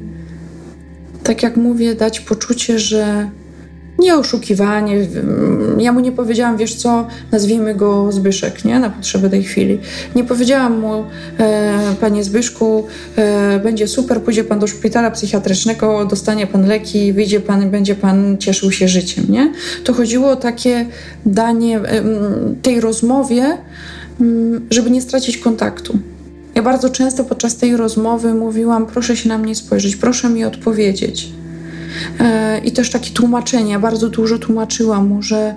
tak 1.23 1.43
jak 1.43 1.57
mówię, 1.57 1.95
dać 1.95 2.19
poczucie, 2.19 2.79
że 2.79 3.29
nie 3.99 4.15
oszukiwanie. 4.15 5.07
Ja 5.77 5.91
mu 5.91 5.99
nie 5.99 6.11
powiedziałam, 6.11 6.57
wiesz 6.57 6.75
co, 6.75 7.07
nazwijmy 7.31 7.75
go 7.75 8.11
Zbyszek, 8.11 8.65
nie? 8.65 8.79
Na 8.79 8.89
potrzeby 8.89 9.29
tej 9.29 9.43
chwili. 9.43 9.79
Nie 10.15 10.23
powiedziałam 10.23 10.79
mu, 10.79 11.05
e, 11.39 11.95
panie 12.01 12.23
Zbyszku, 12.23 12.85
e, 13.15 13.59
będzie 13.59 13.87
super, 13.87 14.21
pójdzie 14.21 14.43
pan 14.43 14.59
do 14.59 14.67
szpitala 14.67 15.11
psychiatrycznego, 15.11 16.05
dostanie 16.05 16.47
pan 16.47 16.67
leki, 16.67 17.13
wyjdzie 17.13 17.39
pan 17.39 17.63
i 17.63 17.65
będzie 17.65 17.95
pan 17.95 18.37
cieszył 18.37 18.71
się 18.71 18.87
życiem, 18.87 19.25
nie? 19.29 19.53
To 19.83 19.93
chodziło 19.93 20.29
o 20.29 20.35
takie 20.35 20.85
danie 21.25 21.79
e, 21.79 22.03
tej 22.61 22.81
rozmowie, 22.81 23.57
żeby 24.69 24.91
nie 24.91 25.01
stracić 25.01 25.37
kontaktu. 25.37 25.99
Ja 26.55 26.63
bardzo 26.63 26.89
często 26.89 27.23
podczas 27.23 27.55
tej 27.55 27.77
rozmowy 27.77 28.33
mówiłam, 28.33 28.85
proszę 28.85 29.17
się 29.17 29.29
na 29.29 29.37
mnie 29.37 29.55
spojrzeć, 29.55 29.95
proszę 29.95 30.29
mi 30.29 30.45
odpowiedzieć. 30.45 31.29
E, 32.19 32.59
I 32.59 32.71
też 32.71 32.89
takie 32.89 33.11
tłumaczenia, 33.11 33.79
bardzo 33.79 34.09
dużo 34.09 34.37
tłumaczyłam 34.37 35.07
mu, 35.07 35.21
że 35.21 35.55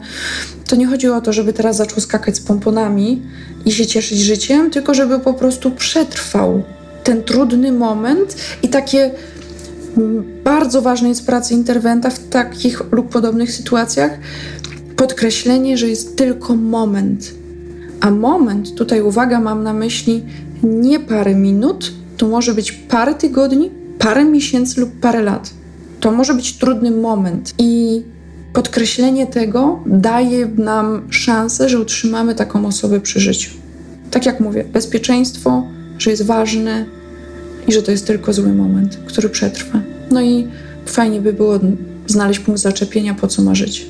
to 0.67 0.77
nie 0.77 0.87
chodziło 0.87 1.17
o 1.17 1.21
to, 1.21 1.33
żeby 1.33 1.53
teraz 1.53 1.77
zaczął 1.77 2.01
skakać 2.01 2.37
z 2.37 2.41
pomponami 2.41 3.23
i 3.65 3.73
się 3.73 3.87
cieszyć 3.87 4.19
życiem, 4.19 4.71
tylko 4.71 4.95
żeby 4.95 5.21
po 5.21 5.35
prostu 5.35 5.71
przetrwał 5.71 6.63
ten 7.05 7.23
trudny 7.23 7.73
moment 7.73 8.37
i 8.63 8.69
takie 8.69 9.11
bardzo 10.45 10.83
ważne 10.83 11.09
jest 11.09 11.27
praca 11.27 11.55
interwenta 11.55 12.11
w 12.11 12.19
takich 12.19 12.83
lub 12.93 13.09
podobnych 13.09 13.53
sytuacjach 13.53 14.19
podkreślenie, 14.97 15.79
że 15.79 15.89
jest 15.89 16.17
tylko 16.17 16.55
moment. 16.55 17.35
A 18.01 18.11
moment, 18.11 18.75
tutaj 18.75 19.03
uwaga, 19.03 19.41
mam 19.41 19.63
na 19.63 19.73
myśli 19.73 20.25
nie 20.63 21.01
parę 21.01 21.35
minut, 21.35 21.93
to 22.17 22.29
może 22.29 22.55
być 22.55 22.73
parę 22.73 23.15
tygodni, 23.15 23.71
parę 23.99 24.25
miesięcy 24.25 24.81
lub 24.81 24.91
parę 25.01 25.23
lat 25.23 25.51
to 26.01 26.11
może 26.11 26.35
być 26.35 26.53
trudny 26.53 26.91
moment 26.91 27.55
i 27.59 28.03
podkreślenie 28.53 29.27
tego 29.27 29.81
daje 29.87 30.47
nam 30.47 31.03
szansę, 31.11 31.69
że 31.69 31.81
utrzymamy 31.81 32.35
taką 32.35 32.67
osobę 32.67 33.01
przy 33.01 33.21
życiu. 33.21 33.51
Tak 34.11 34.27
jak 34.27 34.41
mówię, 34.41 34.65
bezpieczeństwo, 34.73 35.67
że 35.99 36.11
jest 36.11 36.23
ważne 36.23 36.87
i 37.69 37.73
że 37.73 37.83
to 37.83 37.91
jest 37.91 38.07
tylko 38.07 38.33
zły 38.33 38.53
moment, 38.53 38.99
który 39.07 39.29
przetrwa. 39.29 39.81
No 40.11 40.23
i 40.23 40.49
fajnie 40.87 41.21
by 41.21 41.33
było 41.33 41.61
znaleźć 42.07 42.41
punkt 42.41 42.61
zaczepienia, 42.61 43.15
po 43.15 43.27
co 43.27 43.43
ma 43.43 43.55
żyć, 43.55 43.87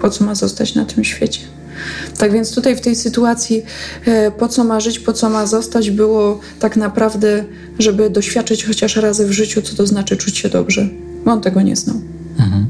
po 0.00 0.10
co 0.10 0.24
ma 0.24 0.34
zostać 0.34 0.74
na 0.74 0.84
tym 0.84 1.04
świecie. 1.04 1.40
Tak 2.18 2.32
więc 2.32 2.54
tutaj 2.54 2.76
w 2.76 2.80
tej 2.80 2.96
sytuacji, 2.96 3.62
e, 4.04 4.30
po 4.30 4.48
co 4.48 4.64
ma 4.64 4.80
żyć, 4.80 4.98
po 4.98 5.12
co 5.12 5.30
ma 5.30 5.46
zostać, 5.46 5.90
było 5.90 6.40
tak 6.60 6.76
naprawdę, 6.76 7.44
żeby 7.78 8.10
doświadczyć 8.10 8.64
chociaż 8.64 8.96
razy 8.96 9.26
w 9.26 9.32
życiu, 9.32 9.62
co 9.62 9.76
to 9.76 9.86
znaczy 9.86 10.16
czuć 10.16 10.38
się 10.38 10.48
dobrze 10.48 10.88
on 11.32 11.40
tego 11.40 11.62
nie 11.62 11.76
znał. 11.76 11.96
Mhm. 12.38 12.66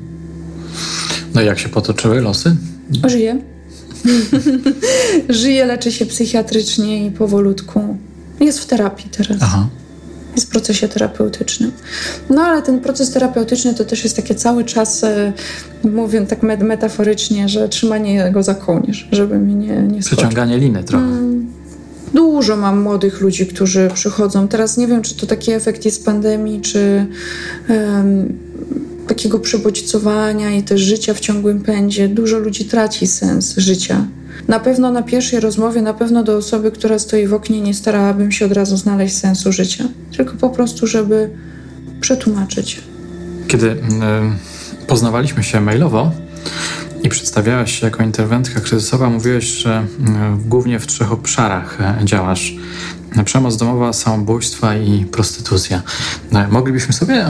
No 1.35 1.43
i 1.43 1.47
jak 1.47 1.59
się 1.59 1.69
potoczyły 1.69 2.21
losy? 2.21 2.57
Żyje. 3.05 3.39
Żyje, 5.29 5.67
leczy 5.67 5.93
się 5.93 6.07
psychiatrycznie 6.07 7.07
i 7.07 7.11
powolutku. 7.11 7.97
Jest 8.41 8.61
w 8.61 8.67
terapii 8.67 9.11
teraz. 9.11 9.39
Aha. 9.41 9.67
Jest 10.35 10.47
w 10.47 10.51
procesie 10.51 10.89
terapeutycznym. 10.89 11.73
No 12.31 12.43
ale 12.43 12.63
ten 12.63 12.81
proces 12.81 13.11
terapeutyczny 13.11 13.75
to 13.75 13.85
też 13.85 14.05
jest 14.05 14.17
takie 14.17 14.35
cały 14.35 14.65
czas, 14.65 15.05
e, 15.05 15.33
mówię 15.85 16.27
tak 16.27 16.43
metaforycznie, 16.43 17.49
że 17.49 17.69
trzymanie 17.69 18.31
go 18.33 18.43
za 18.43 18.55
kołnierz, 18.55 19.09
żeby 19.13 19.39
mi 19.39 19.55
nie, 19.55 19.83
nie 19.83 20.03
skoczył. 20.03 20.19
Przeciąganie 20.19 20.59
liny 20.59 20.85
trochę. 20.85 21.05
Mm, 21.05 21.53
Dużo 22.15 22.57
mam 22.57 22.81
młodych 22.81 23.21
ludzi, 23.21 23.47
którzy 23.47 23.91
przychodzą. 23.95 24.49
Teraz 24.49 24.77
nie 24.77 24.87
wiem, 24.87 25.03
czy 25.03 25.17
to 25.17 25.27
taki 25.27 25.53
efekt 25.53 25.85
jest 25.85 26.05
pandemii, 26.05 26.61
czy 26.61 27.07
um, 27.69 28.39
takiego 29.09 29.39
przebodźcowania 29.39 30.51
i 30.51 30.63
też 30.63 30.81
życia 30.81 31.15
w 31.15 31.21
ciągłym 31.21 31.61
pędzie. 31.61 32.09
Dużo 32.09 32.39
ludzi 32.39 32.65
traci 32.65 33.07
sens 33.07 33.55
życia. 33.57 34.07
Na 34.49 34.61
pewno 34.61 34.93
na 34.93 35.03
pierwszej 35.03 35.41
rozmowie, 35.41 35.83
na 35.83 35.95
pewno 35.95 36.23
do 36.23 36.37
osoby, 36.37 36.71
która 36.71 36.99
stoi 36.99 37.27
w 37.27 37.35
oknie, 37.35 37.61
nie 37.61 37.75
starałabym 37.75 38.33
się 38.33 38.47
od 38.47 38.53
razu 38.53 38.77
znaleźć 38.77 39.17
sensu 39.17 39.53
życia, 39.53 39.85
tylko 40.17 40.37
po 40.37 40.51
prostu, 40.51 40.87
żeby 40.87 41.31
przetłumaczyć. 42.01 42.81
Kiedy 43.49 43.67
y, 43.67 43.77
poznawaliśmy 44.87 45.43
się 45.43 45.61
mailowo, 45.61 46.13
i 47.03 47.09
przedstawiałaś 47.09 47.81
się 47.81 47.87
jako 47.87 48.03
interwentka 48.03 48.61
kryzysowa, 48.61 49.11
mówiłeś, 49.11 49.45
że 49.45 49.71
e, 49.71 50.39
głównie 50.47 50.79
w 50.79 50.87
trzech 50.87 51.13
obszarach 51.13 51.81
e, 51.81 52.05
działasz. 52.05 52.55
Przemoc 53.25 53.57
domowa, 53.57 53.93
samobójstwa 53.93 54.77
i 54.77 55.05
prostytucja. 55.05 55.83
No, 56.33 56.49
moglibyśmy 56.51 56.95
sobie 56.95 57.27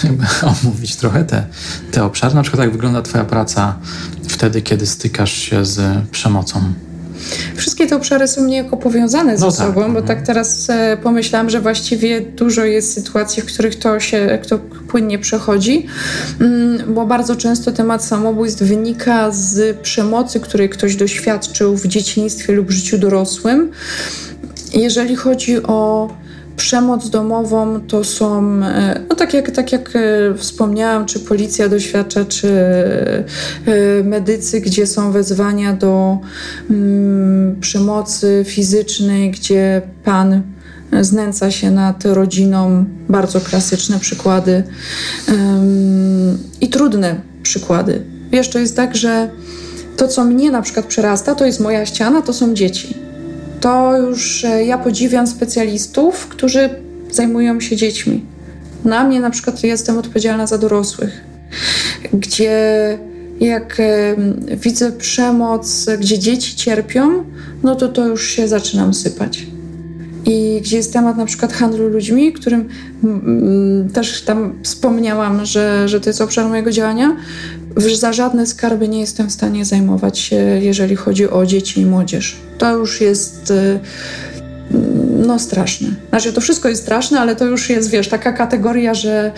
omówić 0.64 0.96
trochę 0.96 1.24
te, 1.24 1.46
te 1.90 2.04
obszary. 2.04 2.34
Na 2.34 2.42
przykład 2.42 2.62
jak 2.62 2.72
wygląda 2.72 3.02
Twoja 3.02 3.24
praca 3.24 3.78
wtedy, 4.28 4.62
kiedy 4.62 4.86
stykasz 4.86 5.32
się 5.32 5.64
z 5.64 6.08
przemocą? 6.10 6.72
Wszystkie 7.56 7.86
te 7.86 7.96
obszary 7.96 8.28
są 8.28 8.44
niejako 8.44 8.76
powiązane 8.76 9.38
ze 9.38 9.46
no 9.46 9.52
tak. 9.52 9.60
sobą, 9.60 9.80
bo 9.80 9.86
mhm. 9.86 10.06
tak 10.06 10.22
teraz 10.22 10.70
e, 10.70 10.96
pomyślałam, 11.02 11.50
że 11.50 11.60
właściwie 11.60 12.20
dużo 12.20 12.64
jest 12.64 12.94
sytuacji, 12.94 13.42
w 13.42 13.46
których 13.46 13.76
to 13.76 14.00
się 14.00 14.38
to 14.48 14.58
płynnie 14.58 15.18
przechodzi, 15.18 15.86
mm, 16.40 16.94
bo 16.94 17.06
bardzo 17.06 17.36
często 17.36 17.72
temat 17.72 18.04
samobójstw 18.04 18.62
wynika 18.62 19.30
z 19.30 19.76
przemocy, 19.76 20.40
której 20.40 20.68
ktoś 20.68 20.96
doświadczył 20.96 21.76
w 21.76 21.86
dzieciństwie 21.86 22.52
lub 22.52 22.70
życiu 22.70 22.98
dorosłym. 22.98 23.70
Jeżeli 24.74 25.16
chodzi 25.16 25.62
o 25.62 26.08
przemoc 26.60 27.10
domową 27.10 27.80
to 27.80 28.04
są, 28.04 28.62
e, 28.64 29.00
no 29.08 29.16
tak 29.16 29.34
jak, 29.34 29.50
tak 29.50 29.72
jak 29.72 29.96
e, 29.96 30.00
wspomniałam, 30.34 31.06
czy 31.06 31.20
policja 31.20 31.68
doświadcza, 31.68 32.24
czy 32.24 32.48
e, 32.48 33.24
medycy, 34.04 34.60
gdzie 34.60 34.86
są 34.86 35.12
wezwania 35.12 35.72
do 35.72 36.18
mm, 36.70 37.60
przemocy 37.60 38.44
fizycznej, 38.46 39.30
gdzie 39.30 39.82
pan 40.04 40.42
znęca 41.00 41.50
się 41.50 41.70
nad 41.70 42.04
rodziną, 42.04 42.84
bardzo 43.08 43.40
klasyczne 43.40 43.98
przykłady 43.98 44.62
i 46.60 46.68
trudne 46.68 47.20
przykłady. 47.42 48.02
To 48.52 48.58
jest 48.58 48.76
tak, 48.76 48.96
że 48.96 49.30
to, 49.96 50.08
co 50.08 50.24
mnie 50.24 50.50
na 50.50 50.62
przykład 50.62 50.86
przerasta, 50.86 51.34
to 51.34 51.46
jest 51.46 51.60
moja 51.60 51.86
ściana, 51.86 52.22
to 52.22 52.32
są 52.32 52.54
dzieci. 52.54 53.09
To 53.60 53.98
już 53.98 54.44
e, 54.44 54.64
ja 54.64 54.78
podziwiam 54.78 55.26
specjalistów, 55.26 56.26
którzy 56.26 56.68
zajmują 57.10 57.60
się 57.60 57.76
dziećmi. 57.76 58.24
Na 58.84 59.04
mnie 59.04 59.20
na 59.20 59.30
przykład 59.30 59.62
jestem 59.62 59.98
odpowiedzialna 59.98 60.46
za 60.46 60.58
dorosłych, 60.58 61.20
gdzie 62.12 62.98
jak 63.40 63.82
widzę 64.50 64.92
przemoc, 64.92 65.86
gdzie 66.00 66.18
dzieci 66.18 66.56
cierpią, 66.56 67.24
no 67.62 67.74
to 67.74 67.88
to 67.88 68.06
już 68.06 68.28
się 68.28 68.48
zaczynam 68.48 68.94
sypać. 68.94 69.46
I 70.26 70.60
gdzie 70.62 70.76
jest 70.76 70.92
temat 70.92 71.16
na 71.16 71.26
przykład 71.26 71.52
handlu 71.52 71.88
ludźmi, 71.88 72.32
którym 72.32 72.68
też 73.92 74.22
tam 74.22 74.58
wspomniałam, 74.62 75.44
że, 75.46 75.88
że 75.88 76.00
to 76.00 76.10
jest 76.10 76.20
obszar 76.20 76.48
mojego 76.48 76.70
działania, 76.70 77.16
za 77.76 78.12
żadne 78.12 78.46
skarby 78.46 78.88
nie 78.88 79.00
jestem 79.00 79.28
w 79.28 79.32
stanie 79.32 79.64
zajmować 79.64 80.18
się, 80.18 80.36
jeżeli 80.36 80.96
chodzi 80.96 81.30
o 81.30 81.46
dzieci 81.46 81.80
i 81.80 81.86
młodzież. 81.86 82.36
To 82.58 82.76
już 82.76 83.00
jest 83.00 83.50
y, 83.50 83.80
no 85.26 85.38
straszne. 85.38 85.88
Znaczy 86.08 86.32
to 86.32 86.40
wszystko 86.40 86.68
jest 86.68 86.82
straszne, 86.82 87.20
ale 87.20 87.36
to 87.36 87.44
już 87.44 87.70
jest, 87.70 87.90
wiesz, 87.90 88.08
taka 88.08 88.32
kategoria, 88.32 88.94
że 88.94 89.32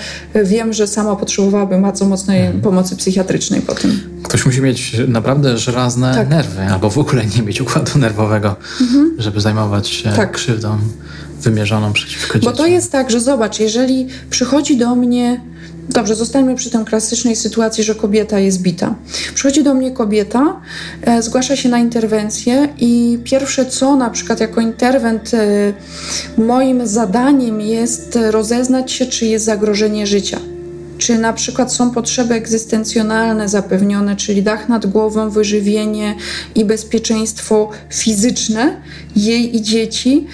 wiem, 0.45 0.73
że 0.73 0.87
sama 0.87 1.17
potrzebowałabym 1.17 1.83
bardzo 1.83 2.05
mocnej 2.05 2.41
mhm. 2.41 2.61
pomocy 2.61 2.97
psychiatrycznej 2.97 3.61
po 3.61 3.75
tym. 3.75 4.01
Ktoś 4.23 4.47
musi 4.47 4.61
mieć 4.61 4.97
naprawdę 5.09 5.59
żelazne 5.59 6.15
tak. 6.15 6.29
nerwy, 6.29 6.63
albo 6.63 6.91
w 6.91 6.99
ogóle 6.99 7.27
nie 7.27 7.43
mieć 7.43 7.61
układu 7.61 7.99
nerwowego, 7.99 8.57
mhm. 8.81 9.15
żeby 9.19 9.41
zajmować 9.41 9.89
się 9.89 10.11
tak. 10.11 10.33
krzywdą 10.33 10.79
wymierzoną 11.43 11.93
przeciwko 11.93 12.39
dzieciom. 12.39 12.53
Bo 12.53 12.59
to 12.59 12.67
jest 12.67 12.93
tak, 12.93 13.11
że 13.11 13.21
zobacz, 13.21 13.61
jeżeli 13.61 14.07
przychodzi 14.31 14.77
do 14.77 14.95
mnie 14.95 15.41
Dobrze, 15.89 16.15
zostańmy 16.15 16.55
przy 16.55 16.71
tej 16.71 16.85
klasycznej 16.85 17.37
sytuacji, 17.37 17.85
że 17.85 17.95
kobieta 17.95 18.39
jest 18.39 18.63
bita. 18.63 18.95
Przychodzi 19.35 19.63
do 19.63 19.75
mnie 19.75 19.91
kobieta, 19.91 20.61
e, 21.03 21.23
zgłasza 21.23 21.57
się 21.57 21.69
na 21.69 21.79
interwencję 21.79 22.69
i 22.79 23.19
pierwsze 23.25 23.67
co, 23.67 23.97
na 23.97 24.11
przykład 24.11 24.41
jako 24.41 24.61
interwent, 24.61 25.35
e, 25.35 25.73
moim 26.39 26.87
zadaniem 26.87 27.61
jest 27.61 28.19
rozeznać 28.31 28.93
się, 28.93 29.07
czy 29.07 29.27
jest 29.27 29.45
zagrożenie 29.45 30.07
życia. 30.07 30.39
Czy 30.99 31.19
na 31.19 31.33
przykład 31.33 31.73
są 31.73 31.91
potrzeby 31.91 32.35
egzystencjonalne 32.35 33.49
zapewnione, 33.49 34.17
czyli 34.17 34.43
dach 34.43 34.69
nad 34.69 34.87
głową, 34.87 35.31
wyżywienie 35.31 36.15
i 36.55 36.65
bezpieczeństwo 36.65 37.71
fizyczne 37.91 38.77
jej 39.17 39.57
i 39.57 39.63
dzieci, 39.63 40.27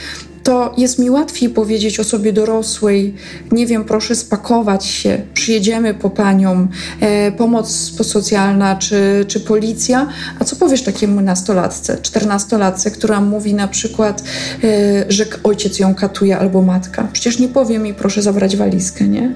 to 0.49 0.75
jest 0.77 0.99
mi 0.99 1.11
łatwiej 1.11 1.49
powiedzieć 1.49 2.01
osobie 2.01 2.33
dorosłej, 2.33 3.15
nie 3.53 3.67
wiem, 3.67 3.85
proszę 3.85 4.15
spakować 4.15 4.87
się, 4.87 5.23
przyjedziemy 5.35 5.95
po 5.95 6.11
panią, 6.11 6.69
e, 7.01 7.33
pomoc 7.33 7.71
socjalna 8.03 8.77
czy, 8.77 9.25
czy 9.29 9.41
policja. 9.41 10.09
A 10.39 10.45
co 10.45 10.57
powiesz 10.57 10.83
takiemu 10.83 11.21
nastolatce, 11.21 11.99
czternastolatce, 12.03 12.91
która 12.91 13.21
mówi 13.21 13.55
na 13.55 13.69
przykład, 13.69 14.23
e, 14.65 15.05
że 15.09 15.25
ojciec 15.45 15.79
ją 15.79 15.95
katuje 15.95 16.39
albo 16.39 16.63
matka? 16.63 17.09
Przecież 17.13 17.39
nie 17.39 17.49
powie 17.49 17.79
mi, 17.79 17.95
proszę 17.95 18.23
zabrać 18.23 18.57
walizkę, 18.57 19.09
nie? 19.09 19.35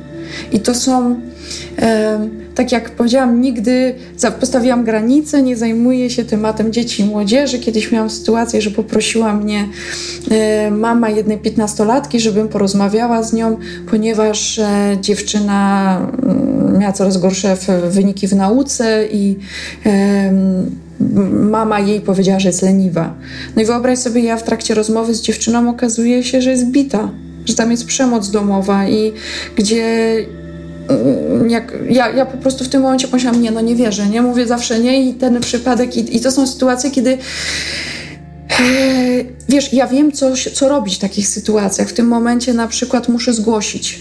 I 0.53 0.61
to 0.61 0.75
są, 0.75 1.21
e, 1.79 2.29
tak 2.55 2.73
jak 2.73 2.91
powiedziałam, 2.91 3.41
nigdy 3.41 3.95
postawiłam 4.41 4.85
granice, 4.85 5.43
nie 5.43 5.57
zajmuję 5.57 6.11
się 6.11 6.25
tematem 6.25 6.73
dzieci 6.73 7.03
i 7.03 7.05
młodzieży. 7.05 7.59
Kiedyś 7.59 7.93
miałam 7.93 8.11
sytuację, 8.11 8.63
że 8.63 8.71
poprosiła 8.71 9.35
mnie 9.35 9.69
e, 10.31 10.71
mama 10.71 11.11
jednej 11.11 11.39
piętnastolatki, 11.39 12.21
żebym 12.21 12.49
porozmawiała 12.49 13.23
z 13.23 13.33
nią, 13.33 13.57
ponieważ 13.91 14.59
e, 14.59 14.97
dziewczyna 15.01 15.99
mm, 16.23 16.79
miała 16.79 16.93
coraz 16.93 17.19
gorsze 17.19 17.57
wyniki 17.91 18.29
w 18.29 18.35
nauce 18.35 19.07
i 19.13 19.37
mama 21.33 21.81
jej 21.81 22.01
powiedziała, 22.01 22.41
że 22.41 22.49
jest 22.49 22.63
leniwa. 22.63 23.15
No 23.57 23.63
i 23.63 23.65
wyobraź 23.65 23.99
sobie, 23.99 24.23
ja 24.23 24.37
w 24.37 24.43
trakcie 24.43 24.75
rozmowy 24.75 25.15
z 25.15 25.21
dziewczyną 25.21 25.71
okazuje 25.71 26.25
się, 26.25 26.43
że 26.43 26.51
jest 26.51 26.67
bita 26.67 27.09
że 27.47 27.55
tam 27.55 27.71
jest 27.71 27.87
przemoc 27.87 28.31
domowa 28.31 28.89
i 28.89 29.13
gdzie 29.57 30.17
jak, 31.49 31.73
ja, 31.91 32.09
ja 32.11 32.27
po 32.27 32.39
prostu 32.39 32.65
w 32.65 32.69
tym 32.69 32.83
momencie 32.83 33.09
pomyślałam, 33.09 33.43
nie, 33.43 33.51
no 33.51 33.61
nie 33.61 33.75
wierzę, 33.75 34.07
nie, 34.07 34.23
mówię 34.23 34.47
zawsze 34.47 34.81
nie 34.81 35.09
i 35.09 35.15
ten 35.15 35.41
przypadek 35.41 35.97
i, 35.97 36.17
i 36.17 36.21
to 36.21 36.33
są 36.33 36.47
sytuacje, 36.47 36.91
kiedy 36.91 37.11
e, 37.11 37.19
wiesz, 39.49 39.73
ja 39.73 39.87
wiem, 39.87 40.13
co, 40.13 40.33
co 40.55 40.69
robić 40.69 40.97
w 40.97 40.99
takich 40.99 41.29
sytuacjach. 41.29 41.89
W 41.89 41.93
tym 41.93 42.07
momencie 42.07 42.55
na 42.55 42.69
przykład 42.69 43.09
muszę 43.09 43.35
zgłosić, 43.35 44.01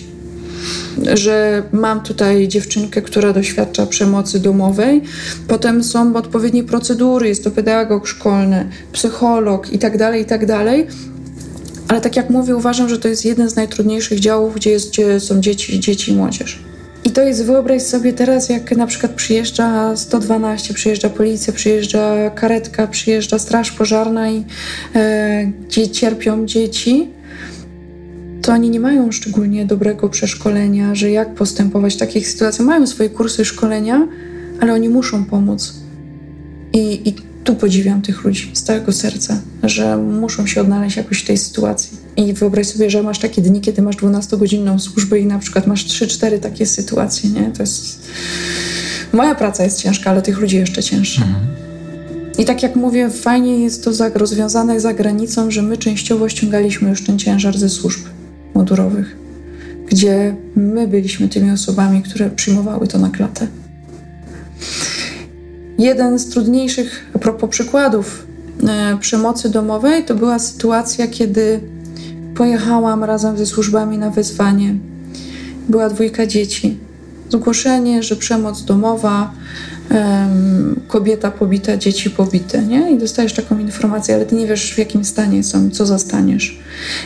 że 1.14 1.64
mam 1.72 2.02
tutaj 2.02 2.48
dziewczynkę, 2.48 3.02
która 3.02 3.34
doświadcza 3.34 3.86
przemocy 3.86 4.40
domowej. 4.40 5.02
Potem 5.48 5.84
są 5.84 6.16
odpowiednie 6.16 6.64
procedury, 6.64 7.28
jest 7.28 7.44
to 7.44 7.52
pedagog 7.52 8.08
szkolny, 8.08 8.70
psycholog 8.92 9.74
i 9.74 9.80
tak 9.80 9.98
dalej, 9.98 10.22
i 10.22 10.26
tak 10.26 10.46
dalej. 10.46 10.88
Ale 11.88 12.02
tak 12.02 12.16
jak 12.16 12.30
mówię, 12.30 12.56
uważam, 12.56 12.90
że 12.90 13.00
to 13.00 13.08
jest 13.08 13.26
jeden 13.26 13.50
z 13.50 13.56
najtrudniejszych 13.56 14.20
działów, 14.20 14.56
gdzie, 14.56 14.70
jest, 14.70 14.90
gdzie 14.90 15.20
są 15.20 15.42
dzieci, 15.42 15.80
dzieci 15.80 16.12
i 16.12 16.16
młodzież. 16.16 16.71
I 17.12 17.14
to 17.14 17.22
jest, 17.22 17.46
wyobraź 17.46 17.82
sobie 17.82 18.14
teraz, 18.14 18.50
jak 18.50 18.78
na 18.78 18.88
przykład 18.88 19.12
przyjeżdża 19.12 19.98
112, 19.98 20.74
przyjeżdża 20.74 21.10
policja, 21.10 21.54
przyjeżdża 21.54 22.30
karetka, 22.30 22.88
przyjeżdża 22.88 23.40
straż 23.40 23.72
pożarna 23.72 24.32
i 24.32 24.44
e, 24.96 25.52
gdzie 25.68 25.90
cierpią 25.90 26.46
dzieci, 26.46 27.08
to 28.42 28.52
oni 28.52 28.70
nie 28.70 28.80
mają 28.80 29.12
szczególnie 29.12 29.66
dobrego 29.66 30.10
przeszkolenia, 30.10 30.96
że 30.96 31.12
jak 31.12 31.34
postępować 31.34 31.96
w 31.96 31.98
takich 31.98 32.28
sytuacjach. 32.28 32.68
Mają 32.68 32.88
swoje 32.88 33.10
kursy 33.10 33.46
szkolenia, 33.46 34.08
ale 34.60 34.74
oni 34.74 34.90
muszą 34.90 35.26
pomóc. 35.26 35.74
I, 36.74 37.10
i 37.10 37.16
tu 37.44 37.56
podziwiam 37.56 38.02
tych 38.02 38.24
ludzi 38.24 38.52
z 38.54 38.64
całego 38.64 38.92
serca, 38.92 39.42
że 39.64 39.98
muszą 39.98 40.48
się 40.48 40.62
odnaleźć 40.62 40.98
jakoś 40.98 41.20
w 41.20 41.26
tej 41.26 41.38
sytuacji. 41.38 41.98
I 42.18 42.34
wyobraź 42.34 42.68
sobie, 42.68 42.90
że 42.90 43.04
masz 43.04 43.20
takie 43.20 43.42
dni, 43.42 43.62
kiedy 43.62 43.82
masz 43.82 43.96
12-godzinną 43.96 44.80
służbę 44.80 45.20
i 45.20 45.26
na 45.26 45.40
przykład 45.40 45.68
masz 45.68 45.86
3-4 45.86 46.40
takie 46.40 46.66
sytuacje, 46.66 47.30
nie? 47.30 47.52
To 47.52 47.64
jest... 47.64 48.00
Moja 49.14 49.36
praca 49.36 49.64
jest 49.64 49.82
ciężka, 49.82 50.12
ale 50.12 50.22
tych 50.22 50.38
ludzi 50.38 50.56
jeszcze 50.56 50.84
cięższa. 50.84 51.22
Mhm. 51.22 51.62
I 52.38 52.46
tak 52.46 52.64
jak 52.64 52.76
mówię, 52.76 53.10
fajnie 53.10 53.60
jest 53.60 53.84
to 53.84 53.92
rozwiązane 54.14 54.80
za 54.80 54.94
granicą, 54.94 55.52
że 55.52 55.62
my 55.62 55.78
częściowo 55.78 56.30
ściągaliśmy 56.30 56.90
już 56.90 57.04
ten 57.04 57.20
ciężar 57.20 57.58
ze 57.58 57.70
służb 57.70 58.00
mundurowych, 58.54 59.18
gdzie 59.90 60.36
my 60.56 60.88
byliśmy 60.88 61.30
tymi 61.30 61.52
osobami, 61.52 62.02
które 62.02 62.30
przyjmowały 62.30 62.88
to 62.88 62.98
na 62.98 63.10
klatę. 63.10 63.48
Jeden 65.82 66.20
z 66.20 66.30
trudniejszych, 66.30 67.06
a 67.16 67.20
propos 67.20 67.50
przykładów 67.50 68.28
e, 68.68 68.98
przemocy 69.00 69.50
domowej, 69.50 70.04
to 70.04 70.16
była 70.16 70.40
sytuacja, 70.40 71.08
kiedy 71.08 71.60
pojechałam 72.36 73.04
razem 73.04 73.38
ze 73.38 73.46
służbami 73.46 73.98
na 73.98 74.10
wezwanie. 74.10 74.76
Była 75.70 75.90
dwójka 75.90 76.26
dzieci. 76.26 76.78
Zgłoszenie, 77.30 78.04
że 78.04 78.16
przemoc 78.16 78.64
domowa, 78.64 79.32
kobieta 80.88 81.32
pobita, 81.32 81.78
dzieci 81.78 82.10
pobite, 82.10 82.64
nie? 82.64 82.92
I 82.92 82.98
dostajesz 82.98 83.34
taką 83.34 83.60
informację, 83.60 84.16
ale 84.16 84.26
ty 84.26 84.36
nie 84.36 84.48
wiesz, 84.48 84.74
w 84.74 84.78
jakim 84.78 85.06
stanie 85.06 85.44
są, 85.44 85.70
co 85.70 85.86
zastaniesz. 85.86 86.60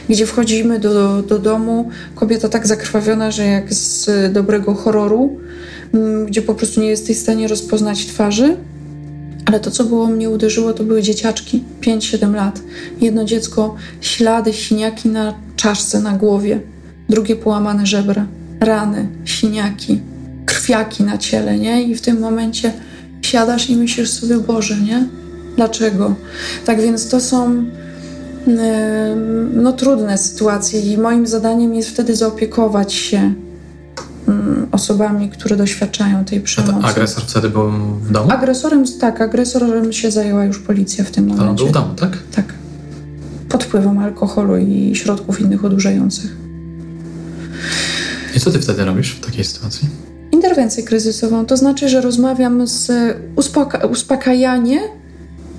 Gdzie 0.09 0.25
wchodzimy 0.25 0.79
do, 0.79 1.21
do 1.21 1.39
domu, 1.39 1.89
kobieta 2.15 2.49
tak 2.49 2.67
zakrwawiona, 2.67 3.31
że 3.31 3.45
jak 3.45 3.73
z 3.73 4.09
dobrego 4.33 4.73
horroru, 4.73 5.39
gdzie 6.27 6.41
po 6.41 6.55
prostu 6.55 6.81
nie 6.81 6.87
jesteś 6.87 7.17
w 7.17 7.21
stanie 7.21 7.47
rozpoznać 7.47 8.05
twarzy. 8.05 8.57
Ale 9.45 9.59
to, 9.59 9.71
co 9.71 9.83
było 9.83 10.07
mnie 10.07 10.29
uderzyło, 10.29 10.73
to 10.73 10.83
były 10.83 11.01
dzieciaczki, 11.01 11.63
5-7 11.81 12.35
lat. 12.35 12.61
Jedno 13.01 13.25
dziecko, 13.25 13.75
ślady, 14.01 14.53
siniaki 14.53 15.09
na 15.09 15.33
czaszce, 15.55 15.99
na 15.99 16.11
głowie. 16.17 16.59
Drugie 17.09 17.35
połamane 17.35 17.85
żebra, 17.85 18.27
rany, 18.59 19.07
siniaki, 19.25 19.99
krwiaki 20.45 21.03
na 21.03 21.17
ciele, 21.17 21.59
nie? 21.59 21.83
I 21.83 21.95
w 21.95 22.01
tym 22.01 22.19
momencie 22.19 22.73
siadasz 23.21 23.69
i 23.69 23.75
myślisz 23.75 24.09
sobie, 24.09 24.37
Boże, 24.37 24.77
nie? 24.77 25.07
Dlaczego? 25.55 26.15
Tak 26.65 26.81
więc 26.81 27.09
to 27.09 27.21
są 27.21 27.65
no, 29.53 29.73
trudne 29.73 30.17
sytuacje 30.17 30.79
i 30.81 30.97
moim 30.97 31.27
zadaniem 31.27 31.75
jest 31.75 31.89
wtedy 31.89 32.15
zaopiekować 32.15 32.93
się 32.93 33.19
Mm, 33.19 33.44
osobami, 34.71 35.29
które 35.29 35.55
doświadczają 35.57 36.25
tej 36.25 36.41
przemocy. 36.41 36.79
A 36.83 36.87
agresor 36.89 37.23
wtedy 37.23 37.49
był 37.49 37.71
w 37.71 38.11
domu? 38.11 38.31
Agresorem, 38.31 38.83
tak, 38.99 39.21
agresorem 39.21 39.93
się 39.93 40.11
zajęła 40.11 40.45
już 40.45 40.59
policja 40.59 41.03
w 41.03 41.11
tym 41.11 41.23
momencie. 41.23 41.45
A 41.47 41.49
on 41.49 41.55
był 41.55 41.67
w 41.67 41.71
domu, 41.71 41.93
tak? 41.95 42.17
Tak. 42.35 42.45
Pod 43.49 43.63
wpływem 43.63 43.97
alkoholu 43.97 44.57
i 44.57 44.95
środków 44.95 45.41
innych 45.41 45.65
odurzających. 45.65 46.35
I 48.35 48.39
co 48.39 48.51
ty 48.51 48.59
wtedy 48.59 48.85
robisz 48.85 49.11
w 49.11 49.25
takiej 49.25 49.43
sytuacji? 49.43 49.89
Interwencję 50.31 50.83
kryzysową, 50.83 51.45
to 51.45 51.57
znaczy, 51.57 51.89
że 51.89 52.01
rozmawiam 52.01 52.67
z 52.67 52.91
uspoko- 53.35 53.89
uspokajanie 53.91 54.79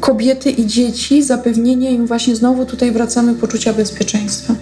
kobiety 0.01 0.51
i 0.51 0.67
dzieci, 0.67 1.23
zapewnienie 1.23 1.93
im 1.93 2.07
właśnie 2.07 2.37
znowu 2.37 2.67
tutaj 2.67 2.93
wracamy 2.93 3.35
poczucia 3.35 3.73
bezpieczeństwa. 3.73 4.55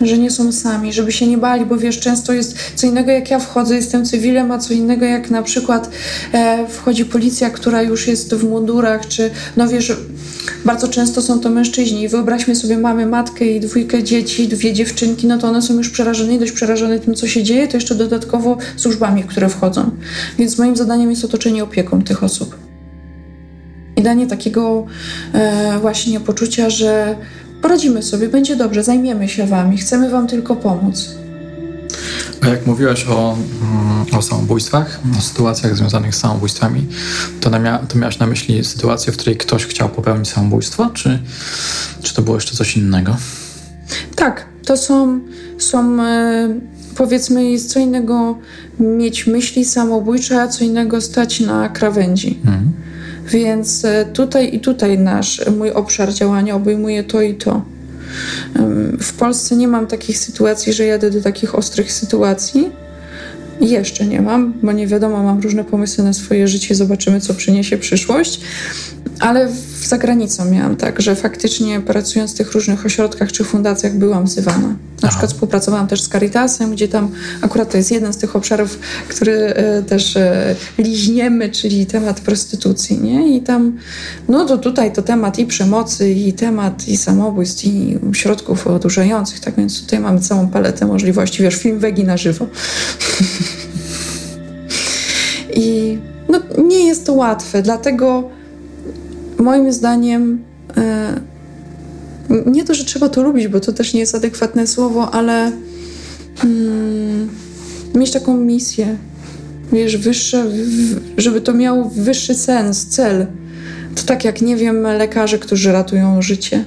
Że 0.00 0.18
nie 0.18 0.30
są 0.30 0.52
sami, 0.52 0.92
żeby 0.92 1.12
się 1.12 1.26
nie 1.26 1.38
bali, 1.38 1.66
bo 1.66 1.76
wiesz, 1.76 2.00
często 2.00 2.32
jest 2.32 2.56
co 2.74 2.86
innego 2.86 3.10
jak 3.10 3.30
ja 3.30 3.38
wchodzę, 3.38 3.76
jestem 3.76 4.04
cywilem, 4.04 4.52
a 4.52 4.58
co 4.58 4.74
innego 4.74 5.04
jak 5.04 5.30
na 5.30 5.42
przykład 5.42 5.90
e, 6.32 6.68
wchodzi 6.68 7.04
policja, 7.04 7.50
która 7.50 7.82
już 7.82 8.06
jest 8.06 8.34
w 8.34 8.44
mundurach, 8.44 9.08
czy 9.08 9.30
no 9.56 9.68
wiesz, 9.68 9.92
bardzo 10.64 10.88
często 10.88 11.22
są 11.22 11.40
to 11.40 11.50
mężczyźni. 11.50 12.08
Wyobraźmy 12.08 12.56
sobie, 12.56 12.78
mamy 12.78 13.06
matkę 13.06 13.44
i 13.44 13.60
dwójkę 13.60 14.02
dzieci, 14.02 14.48
dwie 14.48 14.72
dziewczynki, 14.72 15.26
no 15.26 15.38
to 15.38 15.48
one 15.48 15.62
są 15.62 15.74
już 15.74 15.90
przerażone 15.90 16.34
i 16.34 16.38
dość 16.38 16.52
przerażone 16.52 16.98
tym, 16.98 17.14
co 17.14 17.28
się 17.28 17.42
dzieje, 17.42 17.68
to 17.68 17.76
jeszcze 17.76 17.94
dodatkowo 17.94 18.58
służbami, 18.76 19.24
które 19.24 19.48
wchodzą. 19.48 19.90
Więc 20.38 20.58
moim 20.58 20.76
zadaniem 20.76 21.10
jest 21.10 21.24
otoczenie 21.24 21.64
opieką 21.64 22.02
tych 22.02 22.24
osób. 22.24 22.56
I 23.96 24.02
danie 24.02 24.26
takiego 24.26 24.86
e, 25.32 25.78
właśnie 25.80 26.20
poczucia, 26.20 26.70
że 26.70 27.16
poradzimy 27.62 28.02
sobie, 28.02 28.28
będzie 28.28 28.56
dobrze, 28.56 28.84
zajmiemy 28.84 29.28
się 29.28 29.46
wami, 29.46 29.78
chcemy 29.78 30.10
wam 30.10 30.26
tylko 30.26 30.56
pomóc. 30.56 31.10
A 32.40 32.48
jak 32.48 32.66
mówiłaś 32.66 33.06
o, 33.06 33.36
mm, 33.62 34.18
o 34.18 34.22
samobójstwach, 34.22 35.00
o 35.18 35.20
sytuacjach 35.20 35.76
związanych 35.76 36.14
z 36.14 36.18
samobójstwami, 36.18 36.86
to, 37.40 37.60
mia 37.60 37.78
to 37.78 37.98
miałaś 37.98 38.18
na 38.18 38.26
myśli 38.26 38.64
sytuację, 38.64 39.12
w 39.12 39.16
której 39.16 39.36
ktoś 39.36 39.66
chciał 39.66 39.88
popełnić 39.88 40.28
samobójstwo, 40.28 40.90
czy, 40.90 41.18
czy 42.02 42.14
to 42.14 42.22
było 42.22 42.36
jeszcze 42.36 42.56
coś 42.56 42.76
innego? 42.76 43.16
Tak, 44.16 44.46
to 44.64 44.76
są, 44.76 45.20
są 45.58 46.02
e, 46.02 46.48
powiedzmy, 46.96 47.50
jest 47.50 47.72
co 47.72 47.80
innego 47.80 48.38
mieć 48.80 49.26
myśli 49.26 49.64
samobójcze, 49.64 50.42
a 50.42 50.48
co 50.48 50.64
innego 50.64 51.00
stać 51.00 51.40
na 51.40 51.68
krawędzi. 51.68 52.38
Mhm. 52.44 52.72
Więc 53.30 53.84
e, 53.84 54.04
tutaj 54.12 54.54
i 54.54 54.60
tutaj 54.60 54.98
nasz, 54.98 55.40
mój 55.58 55.70
obszar 55.70 56.14
działania 56.14 56.54
obejmuje 56.54 57.04
to 57.04 57.22
i 57.22 57.34
to. 57.34 57.62
W 59.00 59.12
Polsce 59.12 59.56
nie 59.56 59.68
mam 59.68 59.86
takich 59.86 60.18
sytuacji, 60.18 60.72
że 60.72 60.84
jadę 60.84 61.10
do 61.10 61.22
takich 61.22 61.54
ostrych 61.54 61.92
sytuacji. 61.92 62.70
Jeszcze 63.60 64.06
nie 64.06 64.22
mam, 64.22 64.54
bo 64.62 64.72
nie 64.72 64.86
wiadomo, 64.86 65.22
mam 65.22 65.40
różne 65.40 65.64
pomysły 65.64 66.04
na 66.04 66.12
swoje 66.12 66.48
życie, 66.48 66.74
zobaczymy, 66.74 67.20
co 67.20 67.34
przyniesie 67.34 67.78
przyszłość. 67.78 68.40
Ale 69.20 69.48
za 69.84 69.98
granicą 69.98 70.44
miałam 70.44 70.76
tak, 70.76 71.02
że 71.02 71.16
faktycznie 71.16 71.80
pracując 71.80 72.34
w 72.34 72.36
tych 72.36 72.52
różnych 72.52 72.86
ośrodkach 72.86 73.32
czy 73.32 73.44
fundacjach 73.44 73.94
byłam 73.94 74.24
wzywana. 74.24 74.76
Na 75.02 75.08
przykład 75.08 75.32
współpracowałam 75.32 75.86
też 75.86 76.02
z 76.02 76.08
Caritasem, 76.08 76.72
gdzie 76.72 76.88
tam 76.88 77.10
akurat 77.42 77.70
to 77.70 77.76
jest 77.76 77.90
jeden 77.90 78.12
z 78.12 78.16
tych 78.16 78.36
obszarów, 78.36 78.78
który 79.08 79.32
e, 79.32 79.82
też 79.82 80.16
e, 80.16 80.54
liźniemy, 80.78 81.48
czyli 81.48 81.86
temat 81.86 82.20
prostytucji, 82.20 83.00
nie? 83.00 83.36
I 83.36 83.40
tam, 83.40 83.78
no 84.28 84.44
to 84.44 84.58
tutaj 84.58 84.92
to 84.92 85.02
temat 85.02 85.38
i 85.38 85.46
przemocy, 85.46 86.10
i 86.10 86.32
temat 86.32 86.88
i 86.88 86.96
samobójstw, 86.96 87.64
i 87.64 87.98
środków 88.12 88.66
odurzających, 88.66 89.40
tak 89.40 89.54
więc 89.56 89.80
tutaj 89.82 90.00
mamy 90.00 90.20
całą 90.20 90.48
paletę 90.48 90.86
możliwości, 90.86 91.42
wiesz, 91.42 91.56
film 91.56 91.78
wegi 91.78 92.04
na 92.04 92.16
żywo. 92.16 92.46
I 95.54 95.98
no, 96.28 96.40
nie 96.64 96.86
jest 96.86 97.06
to 97.06 97.12
łatwe, 97.12 97.62
dlatego 97.62 98.38
moim 99.38 99.72
zdaniem 99.72 100.44
e, 100.76 101.20
nie 102.46 102.64
to, 102.64 102.74
że 102.74 102.84
trzeba 102.84 103.08
to 103.08 103.22
lubić, 103.22 103.48
bo 103.48 103.60
to 103.60 103.72
też 103.72 103.94
nie 103.94 104.00
jest 104.00 104.14
adekwatne 104.14 104.66
słowo, 104.66 105.10
ale 105.10 105.52
mm, 106.44 107.28
mieć 107.94 108.10
taką 108.10 108.36
misję, 108.36 108.96
wiesz, 109.72 109.96
wyższe, 109.96 110.46
żeby 111.16 111.40
to 111.40 111.54
miało 111.54 111.84
wyższy 111.84 112.34
sens, 112.34 112.86
cel. 112.86 113.26
To 113.94 114.02
tak 114.02 114.24
jak, 114.24 114.42
nie 114.42 114.56
wiem, 114.56 114.82
lekarze, 114.82 115.38
którzy 115.38 115.72
ratują 115.72 116.22
życie. 116.22 116.64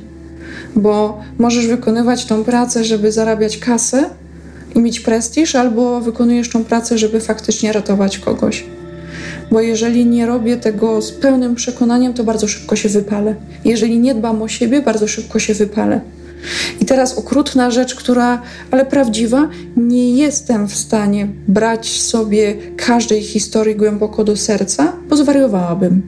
Bo 0.76 1.20
możesz 1.38 1.68
wykonywać 1.68 2.26
tą 2.26 2.44
pracę, 2.44 2.84
żeby 2.84 3.12
zarabiać 3.12 3.58
kasę 3.58 4.10
i 4.76 4.80
mieć 4.80 5.00
prestiż, 5.00 5.56
albo 5.56 6.02
wykonujesz 6.02 6.50
tą 6.50 6.64
pracę, 6.64 6.98
żeby 6.98 7.20
faktycznie 7.20 7.74
ratować 7.74 8.20
kogoś 8.20 8.66
bo 9.52 9.62
jeżeli 9.62 10.06
nie 10.06 10.26
robię 10.26 10.58
tego 10.58 11.02
z 11.02 11.12
pełnym 11.12 11.56
przekonaniem, 11.56 12.14
to 12.14 12.24
bardzo 12.24 12.48
szybko 12.48 12.76
się 12.76 12.90
wypalę. 12.90 13.36
Jeżeli 13.66 14.00
nie 14.00 14.16
dbam 14.16 14.42
o 14.42 14.48
siebie, 14.48 14.82
bardzo 14.82 15.08
szybko 15.08 15.40
się 15.40 15.54
wypalę. 15.54 16.02
I 16.80 16.86
teraz 16.86 17.18
okrutna 17.18 17.72
rzecz, 17.72 17.96
która, 17.96 18.42
ale 18.72 18.86
prawdziwa, 18.86 19.50
nie 19.78 20.16
jestem 20.16 20.68
w 20.68 20.76
stanie 20.76 21.28
brać 21.48 22.02
sobie 22.02 22.56
każdej 22.78 23.22
historii 23.22 23.76
głęboko 23.76 24.24
do 24.24 24.38
serca, 24.38 24.94
bo 25.10 25.16
zwariowałabym. 25.16 26.02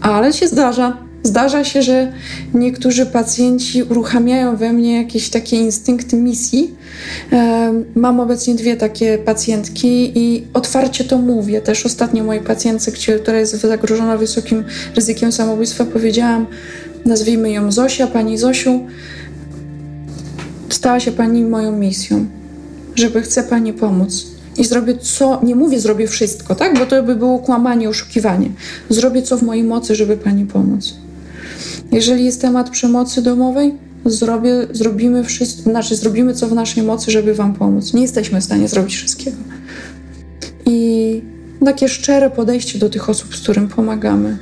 Ale 0.00 0.32
się 0.32 0.48
zdarza, 0.48 0.96
Zdarza 1.22 1.64
się, 1.64 1.82
że 1.82 2.12
niektórzy 2.54 3.06
pacjenci 3.06 3.82
uruchamiają 3.82 4.56
we 4.56 4.72
mnie 4.72 4.96
jakieś 4.96 5.30
takie 5.30 5.56
instynkty 5.56 6.16
misji. 6.16 6.74
Mam 7.94 8.20
obecnie 8.20 8.54
dwie 8.54 8.76
takie 8.76 9.18
pacjentki 9.18 10.12
i 10.18 10.44
otwarcie 10.54 11.04
to 11.04 11.18
mówię. 11.18 11.60
Też 11.60 11.86
ostatnio 11.86 12.24
mojej 12.24 12.42
pacjentce, 12.42 12.92
która 13.22 13.38
jest 13.38 13.60
zagrożona 13.60 14.16
wysokim 14.16 14.64
ryzykiem 14.96 15.32
samobójstwa, 15.32 15.84
powiedziałam, 15.84 16.46
nazwijmy 17.06 17.50
ją 17.50 17.72
Zosia, 17.72 18.06
pani 18.06 18.38
Zosiu, 18.38 18.80
stała 20.68 21.00
się 21.00 21.12
pani 21.12 21.44
moją 21.44 21.72
misją, 21.72 22.26
żeby 22.94 23.22
chce 23.22 23.42
pani 23.42 23.72
pomóc. 23.72 24.26
I 24.58 24.64
zrobię 24.64 24.98
co, 24.98 25.40
nie 25.42 25.54
mówię 25.54 25.80
zrobię 25.80 26.08
wszystko, 26.08 26.54
tak? 26.54 26.78
Bo 26.78 26.86
to 26.86 27.02
by 27.02 27.16
było 27.16 27.38
kłamanie, 27.38 27.88
oszukiwanie. 27.88 28.50
Zrobię 28.88 29.22
co 29.22 29.36
w 29.36 29.42
mojej 29.42 29.64
mocy, 29.64 29.94
żeby 29.94 30.16
pani 30.16 30.46
pomóc. 30.46 30.94
Jeżeli 31.92 32.24
jest 32.24 32.40
temat 32.40 32.70
przemocy 32.70 33.22
domowej, 33.22 33.74
zrobię, 34.04 34.66
zrobimy 34.70 35.24
wszystko, 35.24 35.62
znaczy 35.62 35.96
zrobimy 35.96 36.34
co 36.34 36.48
w 36.48 36.52
naszej 36.52 36.82
mocy, 36.82 37.10
żeby 37.10 37.34
Wam 37.34 37.54
pomóc. 37.54 37.94
Nie 37.94 38.02
jesteśmy 38.02 38.40
w 38.40 38.44
stanie 38.44 38.68
zrobić 38.68 38.94
wszystkiego. 38.96 39.36
I 40.66 41.22
takie 41.64 41.88
szczere 41.88 42.30
podejście 42.30 42.78
do 42.78 42.90
tych 42.90 43.10
osób, 43.10 43.36
z 43.36 43.40
którym 43.40 43.68
pomagamy. 43.68 44.38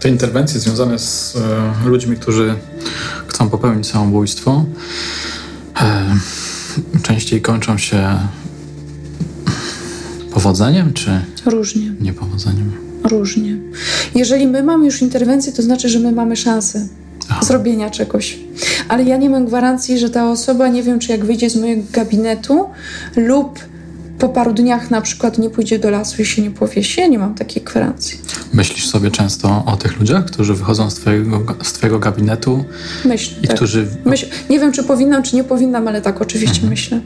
Te 0.00 0.08
interwencje 0.08 0.60
związane 0.60 0.98
z 0.98 1.36
e, 1.36 1.88
ludźmi, 1.88 2.16
którzy 2.16 2.54
chcą 3.26 3.50
popełnić 3.50 3.86
samobójstwo, 3.86 4.64
e, 5.80 6.16
częściej 7.02 7.40
kończą 7.40 7.78
się 7.78 8.18
powodzeniem, 10.32 10.92
czy 10.92 11.20
różnie? 11.46 11.92
Niepowodzeniem 12.00 12.83
różnie. 13.04 13.56
Jeżeli 14.14 14.46
my 14.46 14.62
mamy 14.62 14.84
już 14.84 15.02
interwencję, 15.02 15.52
to 15.52 15.62
znaczy, 15.62 15.88
że 15.88 15.98
my 15.98 16.12
mamy 16.12 16.36
szansę 16.36 16.86
Aha. 17.30 17.44
zrobienia 17.44 17.90
czegoś. 17.90 18.38
Ale 18.88 19.04
ja 19.04 19.16
nie 19.16 19.30
mam 19.30 19.46
gwarancji, 19.46 19.98
że 19.98 20.10
ta 20.10 20.30
osoba, 20.30 20.68
nie 20.68 20.82
wiem, 20.82 20.98
czy 20.98 21.12
jak 21.12 21.24
wyjdzie 21.24 21.50
z 21.50 21.56
mojego 21.56 21.82
gabinetu 21.92 22.68
lub 23.16 23.58
po 24.18 24.28
paru 24.28 24.52
dniach 24.52 24.90
na 24.90 25.00
przykład 25.00 25.38
nie 25.38 25.50
pójdzie 25.50 25.78
do 25.78 25.90
lasu 25.90 26.22
i 26.22 26.24
się 26.24 26.42
nie 26.42 26.50
powiesi. 26.50 27.00
Ja 27.00 27.06
nie 27.06 27.18
mam 27.18 27.34
takiej 27.34 27.62
gwarancji. 27.62 28.18
Myślisz 28.52 28.86
sobie 28.88 29.10
często 29.10 29.62
o 29.66 29.76
tych 29.76 30.00
ludziach, 30.00 30.24
którzy 30.24 30.54
wychodzą 30.54 30.90
z 30.90 30.94
twojego, 30.94 31.56
z 31.62 31.72
twojego 31.72 31.98
gabinetu? 31.98 32.64
Myślę. 33.04 33.36
I 33.42 33.46
tak. 33.46 33.56
którzy... 33.56 33.86
Myśl, 34.04 34.26
nie 34.50 34.60
wiem, 34.60 34.72
czy 34.72 34.82
powinnam, 34.82 35.22
czy 35.22 35.36
nie 35.36 35.44
powinnam, 35.44 35.88
ale 35.88 36.02
tak 36.02 36.22
oczywiście 36.22 36.54
mhm. 36.54 36.70
myślę. 36.70 37.00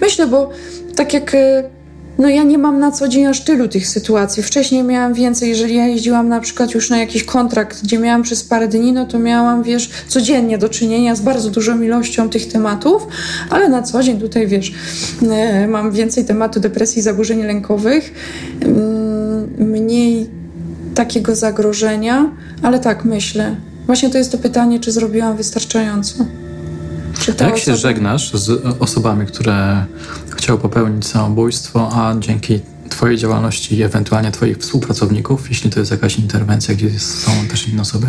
Myślę, 0.00 0.26
bo 0.26 0.50
tak 0.96 1.14
jak 1.14 1.34
e, 1.34 1.70
no 2.18 2.28
ja 2.28 2.42
nie 2.42 2.58
mam 2.58 2.78
na 2.78 2.92
co 2.92 3.08
dzień 3.08 3.26
aż 3.26 3.40
tylu 3.40 3.68
tych 3.68 3.88
sytuacji. 3.88 4.42
Wcześniej 4.42 4.82
miałam 4.82 5.14
więcej, 5.14 5.48
jeżeli 5.48 5.74
ja 5.74 5.86
jeździłam 5.86 6.28
na 6.28 6.40
przykład 6.40 6.74
już 6.74 6.90
na 6.90 6.98
jakiś 6.98 7.24
kontrakt, 7.24 7.82
gdzie 7.82 7.98
miałam 7.98 8.22
przez 8.22 8.44
parę 8.44 8.68
dni, 8.68 8.92
no 8.92 9.06
to 9.06 9.18
miałam, 9.18 9.62
wiesz, 9.62 9.90
codziennie 10.08 10.58
do 10.58 10.68
czynienia 10.68 11.14
z 11.14 11.20
bardzo 11.20 11.50
dużą 11.50 11.82
ilością 11.82 12.28
tych 12.28 12.48
tematów, 12.48 13.06
ale 13.50 13.68
na 13.68 13.82
co 13.82 14.02
dzień 14.02 14.20
tutaj, 14.20 14.46
wiesz, 14.46 14.74
e, 15.30 15.68
mam 15.68 15.92
więcej 15.92 16.24
tematu 16.24 16.60
depresji, 16.60 17.02
zaburzeń 17.02 17.42
lękowych, 17.42 18.14
mm, 18.60 19.48
mniej 19.58 20.30
takiego 20.94 21.34
zagrożenia, 21.34 22.30
ale 22.62 22.78
tak 22.78 23.04
myślę. 23.04 23.56
Właśnie 23.86 24.10
to 24.10 24.18
jest 24.18 24.32
to 24.32 24.38
pytanie, 24.38 24.80
czy 24.80 24.92
zrobiłam 24.92 25.36
wystarczająco. 25.36 26.24
Jak 27.40 27.58
się 27.58 27.76
żegnasz 27.76 28.32
z 28.34 28.66
osobami, 28.80 29.26
które 29.26 29.84
chciały 30.36 30.58
popełnić 30.58 31.06
samobójstwo, 31.06 31.90
a 31.92 32.14
dzięki 32.18 32.60
Twojej 32.88 33.18
działalności 33.18 33.76
i 33.76 33.82
ewentualnie 33.82 34.30
Twoich 34.30 34.58
współpracowników, 34.58 35.48
jeśli 35.48 35.70
to 35.70 35.80
jest 35.80 35.90
jakaś 35.90 36.18
interwencja, 36.18 36.74
gdzie 36.74 36.98
są 36.98 37.30
też 37.50 37.68
inne 37.68 37.82
osoby, 37.82 38.06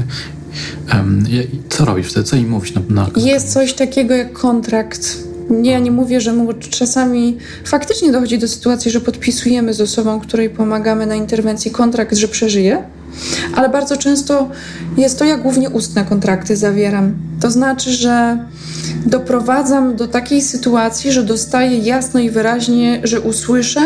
um, 0.94 1.26
co 1.70 1.86
robisz 1.86 2.08
wtedy? 2.08 2.26
Co 2.26 2.36
im 2.36 2.50
mówisz? 2.50 2.74
Na, 2.74 2.82
na... 2.90 3.10
Jest 3.16 3.54
coś 3.54 3.74
takiego 3.74 4.14
jak 4.14 4.34
kontrakt. 4.34 5.27
Nie, 5.50 5.72
ja 5.72 5.80
nie 5.80 5.92
mówię, 5.92 6.22
że 6.22 6.34
czasami 6.70 7.38
faktycznie 7.66 8.12
dochodzi 8.12 8.38
do 8.38 8.48
sytuacji, 8.48 8.92
że 8.92 9.02
podpisujemy 9.02 9.74
z 9.74 9.82
osobą, 9.82 10.20
której 10.20 10.50
pomagamy 10.50 11.06
na 11.06 11.16
interwencji 11.16 11.72
kontrakt, 11.72 12.16
że 12.16 12.28
przeżyje, 12.28 12.84
ale 13.56 13.70
bardzo 13.70 13.98
często 13.98 14.50
jest 14.98 15.20
to, 15.20 15.26
ja 15.26 15.38
głównie 15.38 15.70
ustne 15.70 16.06
kontrakty 16.06 16.56
zawieram. 16.56 17.14
To 17.42 17.52
znaczy, 17.52 17.92
że 17.92 18.46
doprowadzam 19.06 19.96
do 19.96 20.08
takiej 20.08 20.42
sytuacji, 20.42 21.12
że 21.12 21.24
dostaję 21.24 21.78
jasno 21.78 22.20
i 22.20 22.30
wyraźnie, 22.30 23.02
że 23.04 23.22
usłyszę, 23.22 23.82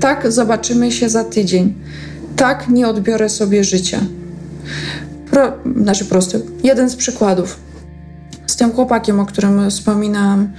tak, 0.00 0.32
zobaczymy 0.32 0.92
się 0.92 1.08
za 1.08 1.24
tydzień. 1.24 1.74
Tak, 2.36 2.68
nie 2.68 2.88
odbiorę 2.88 3.28
sobie 3.28 3.64
życia. 3.64 4.00
Pro, 5.30 5.52
znaczy 5.76 6.04
prosty. 6.04 6.40
Jeden 6.64 6.90
z 6.90 6.96
przykładów 6.96 7.71
tym 8.56 8.72
chłopakiem, 8.72 9.20
o 9.20 9.26
którym 9.26 9.70
wspominałam. 9.70 10.52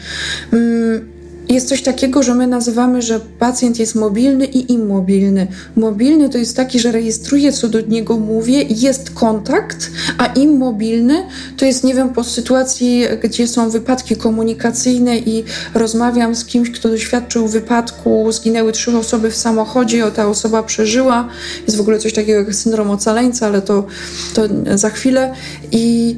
Mm, 0.53 1.13
jest 1.49 1.69
coś 1.69 1.81
takiego, 1.81 2.23
że 2.23 2.35
my 2.35 2.47
nazywamy, 2.47 3.01
że 3.01 3.19
pacjent 3.19 3.79
jest 3.79 3.95
mobilny 3.95 4.45
i 4.45 4.73
immobilny. 4.73 5.47
Mobilny 5.75 6.29
to 6.29 6.37
jest 6.37 6.55
taki, 6.55 6.79
że 6.79 6.91
rejestruje, 6.91 7.51
co 7.51 7.67
do 7.67 7.81
niego 7.81 8.17
mówię, 8.17 8.61
jest 8.61 9.11
kontakt, 9.11 9.91
a 10.17 10.25
immobilny 10.25 11.23
to 11.57 11.65
jest, 11.65 11.83
nie 11.83 11.93
wiem, 11.93 12.09
po 12.09 12.23
sytuacji, 12.23 13.03
gdzie 13.23 13.47
są 13.47 13.69
wypadki 13.69 14.15
komunikacyjne 14.15 15.17
i 15.17 15.43
rozmawiam 15.73 16.35
z 16.35 16.45
kimś, 16.45 16.71
kto 16.71 16.89
doświadczył 16.89 17.47
wypadku, 17.47 18.31
zginęły 18.31 18.71
trzy 18.71 18.97
osoby 18.97 19.31
w 19.31 19.35
samochodzie, 19.35 20.11
ta 20.11 20.27
osoba 20.27 20.63
przeżyła. 20.63 21.27
Jest 21.67 21.77
w 21.77 21.81
ogóle 21.81 21.99
coś 21.99 22.13
takiego 22.13 22.39
jak 22.39 22.55
syndrom 22.55 22.89
ocaleńca, 22.89 23.47
ale 23.47 23.61
to, 23.61 23.85
to 24.33 24.41
za 24.77 24.89
chwilę. 24.89 25.33
I 25.71 26.15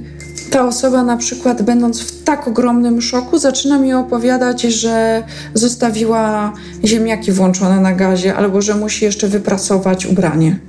ta 0.49 0.67
osoba 0.67 1.03
na 1.03 1.17
przykład 1.17 1.61
będąc 1.61 2.01
w 2.01 2.23
tak 2.23 2.47
ogromnym 2.47 3.01
szoku 3.01 3.37
zaczyna 3.37 3.79
mi 3.79 3.93
opowiadać, 3.93 4.61
że 4.61 5.23
zostawiła 5.53 6.53
ziemniaki 6.85 7.31
włączone 7.31 7.79
na 7.79 7.93
gazie 7.93 8.35
albo 8.35 8.61
że 8.61 8.75
musi 8.75 9.05
jeszcze 9.05 9.27
wyprasować 9.27 10.05
ubranie. 10.05 10.59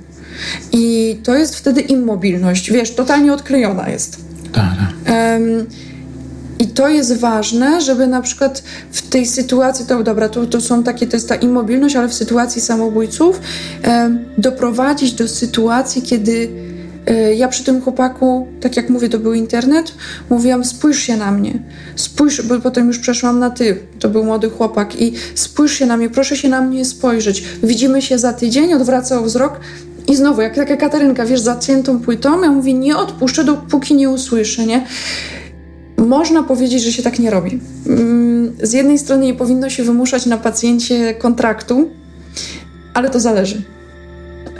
I 0.71 1.17
to 1.23 1.35
jest 1.35 1.55
wtedy 1.55 1.81
immobilność, 1.81 2.71
wiesz, 2.71 2.95
totalnie 2.95 3.33
odklejona 3.33 3.89
jest. 3.89 4.17
Tak. 4.53 4.73
Um, 5.09 5.67
i 6.59 6.67
to 6.67 6.87
jest 6.87 7.17
ważne, 7.17 7.81
żeby 7.81 8.07
na 8.07 8.21
przykład 8.21 8.63
w 8.91 9.01
tej 9.01 9.25
sytuacji, 9.25 9.85
to 9.85 10.03
dobra, 10.03 10.29
to, 10.29 10.45
to 10.45 10.61
są 10.61 10.83
takie, 10.83 11.07
to 11.07 11.17
jest 11.17 11.29
ta 11.29 11.35
immobilność, 11.35 11.95
ale 11.95 12.07
w 12.07 12.13
sytuacji 12.13 12.61
samobójców 12.61 13.41
doprowadzić 14.37 15.13
do 15.13 15.27
sytuacji, 15.27 16.01
kiedy 16.01 16.49
ja 17.35 17.47
przy 17.47 17.63
tym 17.63 17.81
chłopaku, 17.81 18.47
tak 18.61 18.77
jak 18.77 18.89
mówię, 18.89 19.09
to 19.09 19.19
był 19.19 19.33
internet, 19.33 19.93
mówiłam, 20.29 20.65
spójrz 20.65 20.99
się 20.99 21.17
na 21.17 21.31
mnie, 21.31 21.59
spójrz, 21.95 22.41
bo 22.41 22.59
potem 22.59 22.87
już 22.87 22.99
przeszłam 22.99 23.39
na 23.39 23.49
ty, 23.49 23.79
to 23.99 24.09
był 24.09 24.23
młody 24.23 24.49
chłopak 24.49 25.01
i 25.01 25.13
spójrz 25.35 25.73
się 25.73 25.85
na 25.85 25.97
mnie, 25.97 26.09
proszę 26.09 26.37
się 26.37 26.49
na 26.49 26.61
mnie 26.61 26.85
spojrzeć, 26.85 27.43
widzimy 27.63 28.01
się 28.01 28.19
za 28.19 28.33
tydzień, 28.33 28.73
odwracał 28.73 29.23
wzrok 29.23 29.59
i 30.07 30.15
znowu, 30.15 30.41
jak 30.41 30.55
taka 30.55 30.77
Katarynka, 30.77 31.25
wiesz, 31.25 31.39
zaciętą 31.39 31.99
płytą, 31.99 32.41
ja 32.41 32.51
mówię, 32.51 32.73
nie 32.73 32.97
odpuszczę, 32.97 33.43
dopóki 33.43 33.95
nie 33.95 34.09
usłyszę, 34.09 34.65
nie? 34.65 34.85
Można 35.97 36.43
powiedzieć, 36.43 36.83
że 36.83 36.91
się 36.91 37.03
tak 37.03 37.19
nie 37.19 37.29
robi. 37.29 37.59
Mm, 37.87 38.53
z 38.63 38.73
jednej 38.73 38.99
strony 38.99 39.25
nie 39.25 39.33
powinno 39.33 39.69
się 39.69 39.83
wymuszać 39.83 40.25
na 40.25 40.37
pacjencie 40.37 41.13
kontraktu, 41.13 41.89
ale 42.93 43.09
to 43.09 43.19
zależy 43.19 43.76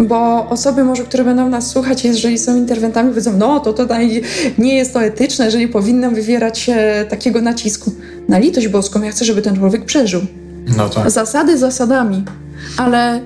bo 0.04 0.50
osoby 0.50 0.84
może, 0.84 1.04
które 1.04 1.24
będą 1.24 1.50
nas 1.50 1.68
słuchać, 1.68 2.04
jeżeli 2.04 2.38
są 2.38 2.56
interwentami, 2.58 3.10
powiedzą, 3.10 3.38
no 3.38 3.60
to 3.60 3.74
tutaj 3.74 4.22
nie 4.58 4.76
jest 4.76 4.94
to 4.94 5.04
etyczne, 5.04 5.46
jeżeli 5.46 5.68
powinnam 5.68 6.16
wywierać 6.16 6.70
takiego 7.10 7.42
nacisku. 7.42 7.92
Na 8.28 8.38
litość 8.38 8.68
boską, 8.68 9.02
ja 9.02 9.12
chcę, 9.12 9.26
żeby 9.26 9.42
ten 9.42 9.56
człowiek 9.56 9.86
przeżył. 9.86 10.22
No 10.78 10.90
tak. 10.90 11.10
Zasady 11.12 11.58
zasadami, 11.58 12.24
ale 12.78 13.22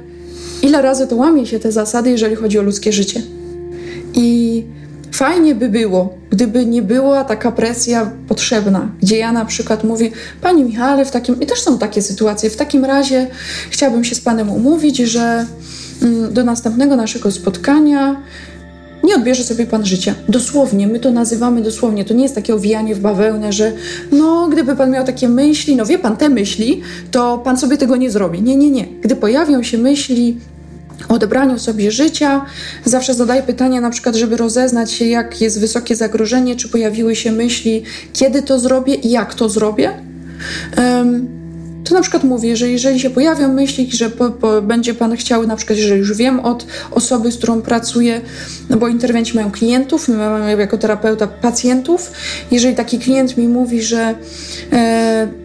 ile 0.61 0.81
razy 0.81 1.07
to 1.07 1.15
łamie 1.15 1.47
się 1.47 1.59
te 1.59 1.71
zasady, 1.71 2.09
jeżeli 2.09 2.35
chodzi 2.35 2.59
o 2.59 2.61
ludzkie 2.61 2.93
życie. 2.93 3.21
I 4.13 4.63
fajnie 5.11 5.55
by 5.55 5.69
było, 5.69 6.13
gdyby 6.29 6.65
nie 6.65 6.81
była 6.81 7.23
taka 7.23 7.51
presja 7.51 8.11
potrzebna, 8.27 8.91
gdzie 9.01 9.17
ja 9.17 9.31
na 9.31 9.45
przykład 9.45 9.83
mówię, 9.83 10.09
Panie 10.41 10.63
Michale, 10.63 11.05
w 11.05 11.11
takim, 11.11 11.39
i 11.39 11.45
też 11.45 11.61
są 11.61 11.77
takie 11.77 12.01
sytuacje, 12.01 12.49
w 12.49 12.55
takim 12.55 12.85
razie 12.85 13.27
chciałabym 13.69 14.03
się 14.03 14.15
z 14.15 14.21
Panem 14.21 14.49
umówić, 14.49 14.97
że 14.97 15.45
do 16.31 16.43
następnego 16.43 16.95
naszego 16.95 17.31
spotkania 17.31 18.21
nie 19.03 19.15
odbierze 19.15 19.43
sobie 19.43 19.65
Pan 19.65 19.85
życia. 19.85 20.15
Dosłownie, 20.29 20.87
my 20.87 20.99
to 20.99 21.11
nazywamy 21.11 21.61
dosłownie. 21.61 22.05
To 22.05 22.13
nie 22.13 22.23
jest 22.23 22.35
takie 22.35 22.55
owijanie 22.55 22.95
w 22.95 22.99
bawełnę, 22.99 23.53
że 23.53 23.71
no, 24.11 24.47
gdyby 24.51 24.75
Pan 24.75 24.91
miał 24.91 25.05
takie 25.05 25.29
myśli, 25.29 25.75
no 25.75 25.85
wie 25.85 25.99
Pan 25.99 26.17
te 26.17 26.29
myśli, 26.29 26.81
to 27.11 27.37
Pan 27.37 27.57
sobie 27.57 27.77
tego 27.77 27.95
nie 27.95 28.11
zrobi. 28.11 28.41
Nie, 28.41 28.55
nie, 28.55 28.69
nie. 28.69 28.87
Gdy 29.01 29.15
pojawią 29.15 29.63
się 29.63 29.77
myśli 29.77 30.37
o 31.09 31.13
odebraniu 31.13 31.59
sobie 31.59 31.91
życia, 31.91 32.45
zawsze 32.85 33.13
zadaję 33.13 33.43
pytania 33.43 33.81
na 33.81 33.89
przykład, 33.89 34.15
żeby 34.15 34.37
rozeznać 34.37 34.91
się, 34.91 35.05
jak 35.05 35.41
jest 35.41 35.59
wysokie 35.59 35.95
zagrożenie, 35.95 36.55
czy 36.55 36.69
pojawiły 36.69 37.15
się 37.15 37.31
myśli, 37.31 37.83
kiedy 38.13 38.41
to 38.41 38.59
zrobię 38.59 38.95
i 38.95 39.09
jak 39.09 39.33
to 39.33 39.49
zrobię. 39.49 39.91
Um, 40.77 41.40
to 41.83 41.93
na 41.93 42.01
przykład 42.01 42.23
mówię, 42.23 42.57
że 42.57 42.69
jeżeli 42.69 42.99
się 42.99 43.09
pojawią 43.09 43.53
myśli, 43.53 43.89
że 43.91 44.09
po, 44.09 44.29
po, 44.29 44.61
będzie 44.61 44.93
Pan 44.93 45.17
chciał, 45.17 45.47
na 45.47 45.55
przykład 45.55 45.79
jeżeli 45.79 45.99
już 45.99 46.13
wiem 46.13 46.39
od 46.39 46.65
osoby, 46.91 47.31
z 47.31 47.37
którą 47.37 47.61
pracuję, 47.61 48.21
no 48.69 48.77
bo 48.77 48.87
interwenci 48.87 49.35
mają 49.35 49.51
klientów, 49.51 50.07
my 50.07 50.17
mamy 50.17 50.55
jako 50.59 50.77
terapeuta 50.77 51.27
pacjentów, 51.27 52.11
jeżeli 52.51 52.75
taki 52.75 52.99
klient 52.99 53.37
mi 53.37 53.47
mówi, 53.47 53.81
że 53.81 54.15
e, 54.73 55.40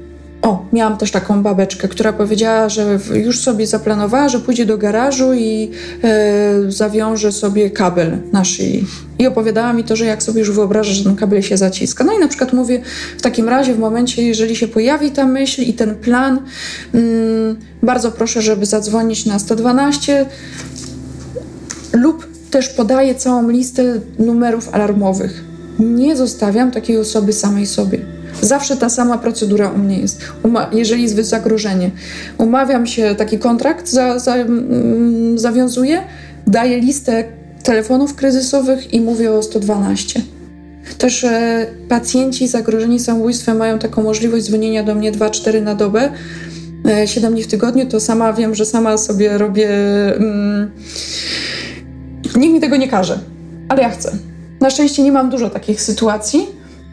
o, 0.46 0.64
miałam 0.72 0.96
też 0.96 1.10
taką 1.10 1.42
babeczkę, 1.42 1.88
która 1.88 2.12
powiedziała, 2.12 2.68
że 2.68 2.98
już 3.14 3.40
sobie 3.40 3.66
zaplanowała, 3.66 4.28
że 4.28 4.40
pójdzie 4.40 4.66
do 4.66 4.78
garażu 4.78 5.34
i 5.34 5.70
e, 6.04 6.72
zawiąże 6.72 7.32
sobie 7.32 7.70
kabel 7.70 8.18
na 8.32 8.44
szyi. 8.44 8.86
I 9.18 9.26
opowiadała 9.26 9.72
mi 9.72 9.84
to, 9.84 9.96
że 9.96 10.04
jak 10.04 10.22
sobie 10.22 10.40
już 10.40 10.50
wyobraża, 10.50 10.92
że 10.92 11.04
ten 11.04 11.16
kabel 11.16 11.42
się 11.42 11.56
zaciska. 11.56 12.04
No 12.04 12.12
i 12.12 12.18
na 12.18 12.28
przykład 12.28 12.52
mówię, 12.52 12.82
w 13.18 13.22
takim 13.22 13.48
razie, 13.48 13.74
w 13.74 13.78
momencie, 13.78 14.22
jeżeli 14.22 14.56
się 14.56 14.68
pojawi 14.68 15.10
ta 15.10 15.26
myśl 15.26 15.62
i 15.62 15.74
ten 15.74 15.94
plan, 15.94 16.40
mm, 16.94 17.56
bardzo 17.82 18.12
proszę, 18.12 18.42
żeby 18.42 18.66
zadzwonić 18.66 19.26
na 19.26 19.38
112 19.38 20.26
lub 21.92 22.26
też 22.50 22.68
podaję 22.68 23.14
całą 23.14 23.50
listę 23.50 24.00
numerów 24.18 24.74
alarmowych. 24.74 25.44
Nie 25.78 26.16
zostawiam 26.16 26.70
takiej 26.70 26.98
osoby 26.98 27.32
samej 27.32 27.66
sobie 27.66 28.15
Zawsze 28.40 28.76
ta 28.76 28.88
sama 28.88 29.18
procedura 29.18 29.70
u 29.70 29.78
mnie 29.78 29.98
jest, 29.98 30.20
jeżeli 30.72 31.02
jest 31.02 31.16
zagrożenie. 31.16 31.90
Umawiam 32.38 32.86
się, 32.86 33.14
taki 33.14 33.38
kontrakt 33.38 33.88
za, 33.88 34.18
za, 34.18 34.36
mm, 34.36 35.38
zawiązuję, 35.38 36.02
daję 36.46 36.80
listę 36.80 37.24
telefonów 37.62 38.14
kryzysowych 38.14 38.94
i 38.94 39.00
mówię 39.00 39.32
o 39.32 39.42
112. 39.42 40.20
Też 40.98 41.24
e, 41.24 41.66
pacjenci 41.88 42.48
zagrożeni 42.48 43.00
samobójstwem 43.00 43.56
mają 43.56 43.78
taką 43.78 44.02
możliwość 44.02 44.46
dzwonienia 44.46 44.82
do 44.82 44.94
mnie 44.94 45.12
2-4 45.12 45.62
na 45.62 45.74
dobę, 45.74 46.10
e, 46.88 47.08
7 47.08 47.32
dni 47.32 47.42
w 47.42 47.46
tygodniu, 47.46 47.86
to 47.86 48.00
sama 48.00 48.32
wiem, 48.32 48.54
że 48.54 48.66
sama 48.66 48.98
sobie 48.98 49.38
robię. 49.38 49.68
Mm, 50.16 50.70
nikt 52.36 52.54
mi 52.54 52.60
tego 52.60 52.76
nie 52.76 52.88
każe, 52.88 53.18
ale 53.68 53.82
ja 53.82 53.90
chcę. 53.90 54.12
Na 54.60 54.70
szczęście 54.70 55.02
nie 55.02 55.12
mam 55.12 55.30
dużo 55.30 55.50
takich 55.50 55.82
sytuacji, 55.82 56.46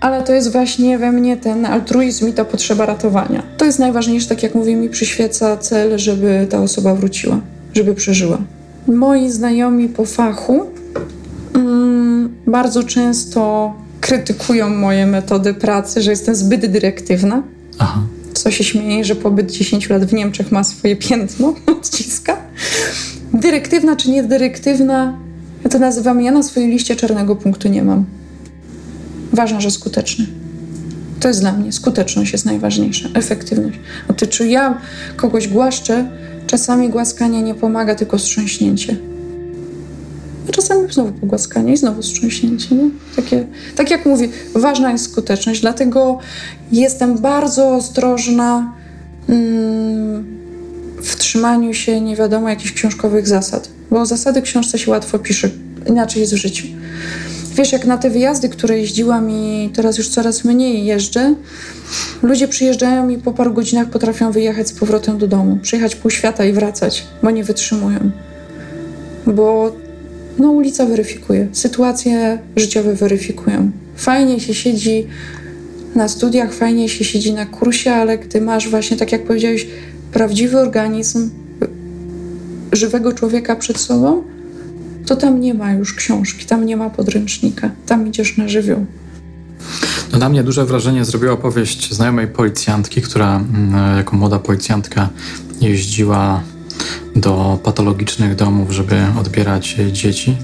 ale 0.03 0.23
to 0.23 0.33
jest 0.33 0.51
właśnie 0.51 0.97
we 0.97 1.11
mnie 1.11 1.37
ten 1.37 1.65
altruizm 1.65 2.27
i 2.27 2.33
ta 2.33 2.45
potrzeba 2.45 2.85
ratowania. 2.85 3.43
To 3.57 3.65
jest 3.65 3.79
najważniejsze, 3.79 4.29
tak 4.29 4.43
jak 4.43 4.55
mówię, 4.55 4.75
mi 4.75 4.89
przyświeca 4.89 5.57
cel, 5.57 5.97
żeby 5.97 6.47
ta 6.49 6.61
osoba 6.61 6.95
wróciła, 6.95 7.39
żeby 7.73 7.95
przeżyła. 7.95 8.37
Moi 8.87 9.29
znajomi 9.29 9.89
po 9.89 10.05
fachu 10.05 10.65
mm, 11.53 12.35
bardzo 12.47 12.83
często 12.83 13.73
krytykują 14.01 14.69
moje 14.69 15.05
metody 15.05 15.53
pracy, 15.53 16.01
że 16.01 16.11
jestem 16.11 16.35
zbyt 16.35 16.65
dyrektywna. 16.71 17.43
Aha. 17.79 17.99
Co 18.33 18.51
się 18.51 18.63
śmieje, 18.63 19.03
że 19.03 19.15
pobyt 19.15 19.51
10 19.51 19.89
lat 19.89 20.05
w 20.05 20.13
Niemczech 20.13 20.51
ma 20.51 20.63
swoje 20.63 20.95
piętno, 20.95 21.53
odciska. 21.77 22.37
Dyrektywna 23.33 23.95
czy 23.95 24.09
niedyrektywna, 24.09 25.17
ja 25.63 25.69
to 25.69 25.79
nazywam, 25.79 26.21
ja 26.21 26.31
na 26.31 26.43
swojej 26.43 26.69
liście 26.69 26.95
czarnego 26.95 27.35
punktu 27.35 27.69
nie 27.69 27.83
mam. 27.83 28.05
Ważne, 29.33 29.61
że 29.61 29.71
skuteczny. 29.71 30.25
To 31.19 31.27
jest 31.27 31.39
dla 31.39 31.51
mnie. 31.51 31.71
Skuteczność 31.71 32.31
jest 32.31 32.45
najważniejsza, 32.45 33.09
efektywność. 33.13 33.79
A 34.07 34.13
czy 34.13 34.47
ja 34.47 34.81
kogoś 35.15 35.47
głaszczę, 35.47 36.09
czasami 36.47 36.89
głaskanie 36.89 37.43
nie 37.43 37.55
pomaga, 37.55 37.95
tylko 37.95 38.19
strząśnięcie. 38.19 38.95
A 40.49 40.51
czasami 40.51 40.93
znowu 40.93 41.11
pogłaskanie 41.11 41.73
i 41.73 41.77
znowu 41.77 42.03
strząśnięcie. 42.03 42.75
Nie? 42.75 42.89
Takie, 43.15 43.45
tak 43.75 43.91
jak 43.91 44.05
mówię, 44.05 44.27
ważna 44.55 44.91
jest 44.91 45.11
skuteczność, 45.11 45.61
dlatego 45.61 46.19
jestem 46.71 47.17
bardzo 47.17 47.75
ostrożna 47.75 48.73
mm, 49.29 50.25
w 51.03 51.15
trzymaniu 51.15 51.73
się 51.73 52.01
nie 52.01 52.15
wiadomo 52.15 52.49
jakichś 52.49 52.71
książkowych 52.71 53.27
zasad, 53.27 53.69
bo 53.91 54.05
zasady 54.05 54.41
książce 54.41 54.79
się 54.79 54.91
łatwo 54.91 55.19
pisze, 55.19 55.49
inaczej 55.87 56.21
jest 56.21 56.33
w 56.33 56.37
życiu. 56.37 56.67
Wiesz, 57.55 57.71
jak 57.71 57.85
na 57.85 57.97
te 57.97 58.09
wyjazdy, 58.09 58.49
które 58.49 58.79
jeździłam 58.79 59.31
i 59.31 59.69
teraz 59.75 59.97
już 59.97 60.09
coraz 60.09 60.43
mniej 60.43 60.85
jeżdżę, 60.85 61.35
ludzie 62.23 62.47
przyjeżdżają 62.47 63.09
i 63.09 63.17
po 63.17 63.31
paru 63.33 63.53
godzinach 63.53 63.89
potrafią 63.89 64.31
wyjechać 64.31 64.67
z 64.67 64.73
powrotem 64.73 65.17
do 65.17 65.27
domu, 65.27 65.59
przyjechać 65.61 65.95
pół 65.95 66.11
świata 66.11 66.45
i 66.45 66.53
wracać, 66.53 67.07
bo 67.23 67.31
nie 67.31 67.43
wytrzymują. 67.43 68.11
Bo 69.27 69.75
no, 70.39 70.51
ulica 70.51 70.85
weryfikuje, 70.85 71.47
sytuacje 71.51 72.39
życiowe 72.55 72.93
weryfikują. 72.93 73.71
Fajnie 73.95 74.39
się 74.39 74.53
siedzi 74.53 75.07
na 75.95 76.07
studiach, 76.07 76.53
fajnie 76.53 76.89
się 76.89 77.05
siedzi 77.05 77.33
na 77.33 77.45
kursie, 77.45 77.91
ale 77.91 78.17
gdy 78.17 78.41
masz 78.41 78.69
właśnie, 78.69 78.97
tak 78.97 79.11
jak 79.11 79.23
powiedziałeś, 79.23 79.67
prawdziwy 80.13 80.59
organizm 80.59 81.29
żywego 82.71 83.13
człowieka 83.13 83.55
przed 83.55 83.77
sobą, 83.77 84.23
to 85.05 85.15
tam 85.15 85.39
nie 85.39 85.53
ma 85.53 85.73
już 85.73 85.93
książki, 85.93 86.45
tam 86.45 86.65
nie 86.65 86.77
ma 86.77 86.89
podręcznika, 86.89 87.69
tam 87.85 88.07
idziesz 88.07 88.37
na 88.37 88.47
żywioł. 88.47 88.85
No 90.11 90.19
na 90.19 90.29
mnie 90.29 90.43
duże 90.43 90.65
wrażenie 90.65 91.05
zrobiła 91.05 91.33
opowieść 91.33 91.93
znajomej 91.93 92.27
policjantki, 92.27 93.01
która 93.01 93.35
mm, 93.35 93.97
jako 93.97 94.15
młoda 94.15 94.39
policjantka 94.39 95.09
jeździła 95.61 96.41
do 97.15 97.59
patologicznych 97.63 98.35
domów, 98.35 98.71
żeby 98.71 99.05
odbierać 99.19 99.75
dzieci. 99.91 100.37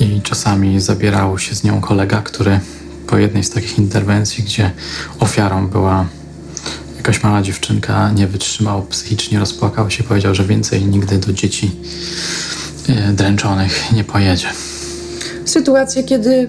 I 0.00 0.20
czasami 0.22 0.80
zabierał 0.80 1.38
się 1.38 1.54
z 1.54 1.64
nią 1.64 1.80
kolega, 1.80 2.22
który 2.22 2.60
po 3.06 3.18
jednej 3.18 3.44
z 3.44 3.50
takich 3.50 3.78
interwencji, 3.78 4.44
gdzie 4.44 4.70
ofiarą 5.18 5.68
była 5.68 6.06
jakaś 6.96 7.22
mała 7.22 7.42
dziewczynka, 7.42 8.12
nie 8.12 8.26
wytrzymał 8.26 8.82
psychicznie, 8.82 9.38
rozpłakał 9.38 9.90
się, 9.90 10.04
powiedział, 10.04 10.34
że 10.34 10.44
więcej 10.44 10.86
nigdy 10.86 11.18
do 11.18 11.32
dzieci 11.32 11.70
dręczonych 13.12 13.92
nie 13.92 14.04
pojedzie. 14.04 14.48
Sytuacje, 15.44 16.04
kiedy 16.04 16.48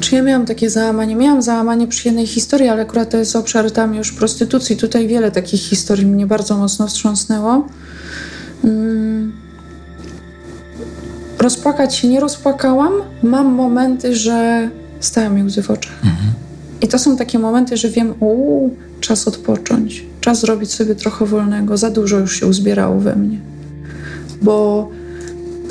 czy 0.00 0.14
ja 0.14 0.22
miałam 0.22 0.46
takie 0.46 0.70
załamanie? 0.70 1.16
Miałam 1.16 1.42
załamanie 1.42 1.86
przy 1.86 2.08
jednej 2.08 2.26
historii, 2.26 2.68
ale 2.68 2.82
akurat 2.82 3.10
to 3.10 3.16
jest 3.16 3.36
obszar 3.36 3.70
tam 3.70 3.94
już 3.94 4.12
prostytucji. 4.12 4.76
Tutaj 4.76 5.08
wiele 5.08 5.30
takich 5.30 5.60
historii 5.60 6.06
mnie 6.06 6.26
bardzo 6.26 6.56
mocno 6.56 6.86
wstrząsnęło. 6.86 7.66
Hmm. 8.62 9.32
Rozpłakać 11.38 11.94
się 11.94 12.08
nie 12.08 12.20
rozpłakałam. 12.20 12.92
Mam 13.22 13.46
momenty, 13.46 14.16
że 14.16 14.70
stają 15.00 15.30
mi 15.30 15.42
łzy 15.42 15.62
w 15.62 15.70
oczach. 15.70 15.94
Mhm. 16.04 16.32
I 16.82 16.88
to 16.88 16.98
są 16.98 17.16
takie 17.16 17.38
momenty, 17.38 17.76
że 17.76 17.90
wiem, 17.90 18.14
uuu, 18.20 18.76
czas 19.00 19.28
odpocząć, 19.28 20.04
czas 20.20 20.40
zrobić 20.40 20.72
sobie 20.72 20.94
trochę 20.94 21.26
wolnego. 21.26 21.76
Za 21.76 21.90
dużo 21.90 22.18
już 22.18 22.40
się 22.40 22.46
uzbierało 22.46 23.00
we 23.00 23.16
mnie. 23.16 23.38
Bo 24.42 24.88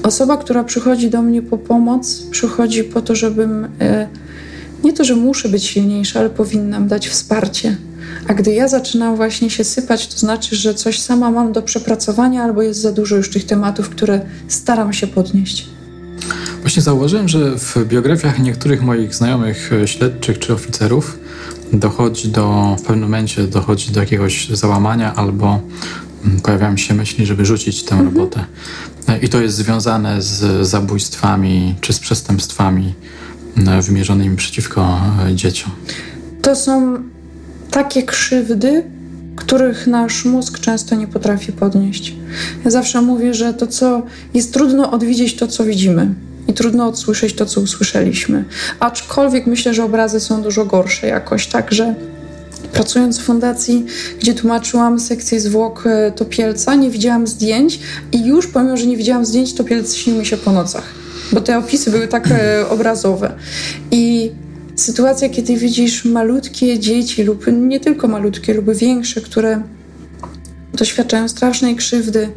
osoba, 0.04 0.38
która 0.38 0.64
przychodzi 0.64 1.10
do 1.10 1.22
mnie 1.22 1.42
po 1.42 1.58
pomoc, 1.58 2.22
przychodzi 2.32 2.84
po 2.84 3.02
to, 3.02 3.16
żebym 3.16 3.68
e, 3.80 4.08
nie 4.84 4.94
to, 4.94 5.04
że 5.04 5.16
muszę 5.16 5.50
być 5.50 5.64
silniejsza, 5.66 6.20
ale 6.20 6.30
powinnam 6.30 6.88
dać 6.88 7.08
wsparcie. 7.08 7.78
A 8.28 8.34
gdy 8.34 8.54
ja 8.54 8.68
zaczynam 8.68 9.16
właśnie 9.16 9.50
się 9.50 9.64
sypać, 9.64 10.08
to 10.08 10.18
znaczy, 10.18 10.56
że 10.56 10.74
coś 10.74 11.00
sama 11.00 11.32
mam 11.32 11.54
do 11.54 11.62
przepracowania, 11.62 12.44
albo 12.44 12.62
jest 12.62 12.82
za 12.82 12.92
dużo 12.92 13.16
już 13.16 13.30
tych 13.30 13.46
tematów, 13.46 13.90
które 13.90 14.22
staram 14.48 14.94
się 14.94 15.08
podnieść. 15.08 15.68
Właśnie 16.62 16.82
zauważyłem, 16.82 17.28
że 17.28 17.58
w 17.58 17.78
biografiach 17.88 18.40
niektórych 18.40 18.82
moich 18.82 19.16
znajomych 19.16 19.74
e, 19.74 19.88
śledczych 19.88 20.40
czy 20.40 20.54
oficerów 20.54 21.20
dochodzi 21.74 22.28
do, 22.28 22.76
w 22.80 22.82
pewnym 22.82 23.04
momencie 23.04 23.44
dochodzi 23.44 23.92
do 23.92 24.00
jakiegoś 24.00 24.50
załamania 24.50 25.16
albo 25.16 25.60
pojawiają 26.44 26.78
się 26.78 26.94
myśli, 26.94 27.26
żeby 27.26 27.46
rzucić 27.46 27.84
tę 27.84 27.96
mhm. 27.96 28.14
robotę. 28.14 28.46
E, 29.08 29.20
I 29.20 29.30
to 29.30 29.42
jest 29.42 29.56
związane 29.56 30.22
z 30.22 30.68
zabójstwami 30.68 31.76
czy 31.82 31.94
z 31.94 32.00
przestępstwami 32.00 32.94
e, 33.68 33.82
wymierzonymi 33.82 34.36
przeciwko 34.36 35.02
dzieciom. 35.36 35.72
To 36.42 36.56
są 36.56 36.98
takie 37.72 38.04
krzywdy, 38.04 38.84
których 39.36 39.88
nasz 39.88 40.26
mózg 40.26 40.60
często 40.60 40.96
nie 40.96 41.08
potrafi 41.08 41.52
podnieść. 41.52 42.16
Ja 42.66 42.72
zawsze 42.72 43.02
mówię, 43.02 43.34
że 43.34 43.54
to, 43.54 43.68
co 43.68 44.04
jest 44.34 44.54
trudno 44.54 44.92
odwiedzić, 44.92 45.36
to, 45.36 45.48
co 45.48 45.64
widzimy 45.64 46.14
i 46.48 46.54
trudno 46.54 46.88
odsłyszeć 46.88 47.34
to, 47.34 47.46
co 47.46 47.62
usłyszeliśmy. 47.62 48.46
Aczkolwiek 48.80 49.48
myślę, 49.48 49.74
że 49.74 49.84
obrazy 49.84 50.20
są 50.20 50.42
dużo 50.42 50.66
gorsze 50.66 51.08
jakoś, 51.08 51.48
także 51.48 51.96
pracując 52.76 53.20
w 53.20 53.24
fundacji, 53.24 53.86
gdzie 54.20 54.34
tłumaczyłam 54.34 55.00
sekcję 55.00 55.40
zwłok 55.40 55.84
e, 55.86 56.12
topielca, 56.12 56.76
nie 56.76 56.92
widziałam 56.92 57.28
zdjęć 57.28 57.80
i 58.12 58.26
już 58.26 58.48
pomimo, 58.48 58.78
że 58.78 58.86
nie 58.86 58.98
widziałam 58.98 59.26
zdjęć, 59.26 59.54
topielec 59.54 59.96
śnił 59.96 60.16
mi 60.16 60.26
się 60.26 60.38
po 60.38 60.52
nocach, 60.52 60.84
bo 61.32 61.42
te 61.42 61.58
opisy 61.58 61.92
były 61.92 62.08
tak 62.08 62.28
e, 62.32 62.70
obrazowe. 62.70 63.36
I 63.92 64.32
sytuacja, 64.76 65.30
kiedy 65.30 65.58
widzisz 65.58 66.06
malutkie 66.06 66.80
dzieci 66.80 67.24
lub 67.24 67.46
nie 67.52 67.80
tylko 67.80 68.08
malutkie, 68.08 68.54
lub 68.54 68.74
większe, 68.74 69.22
które 69.22 69.62
doświadczają 70.74 71.28
strasznej 71.28 71.76
krzywdy, 71.76 72.30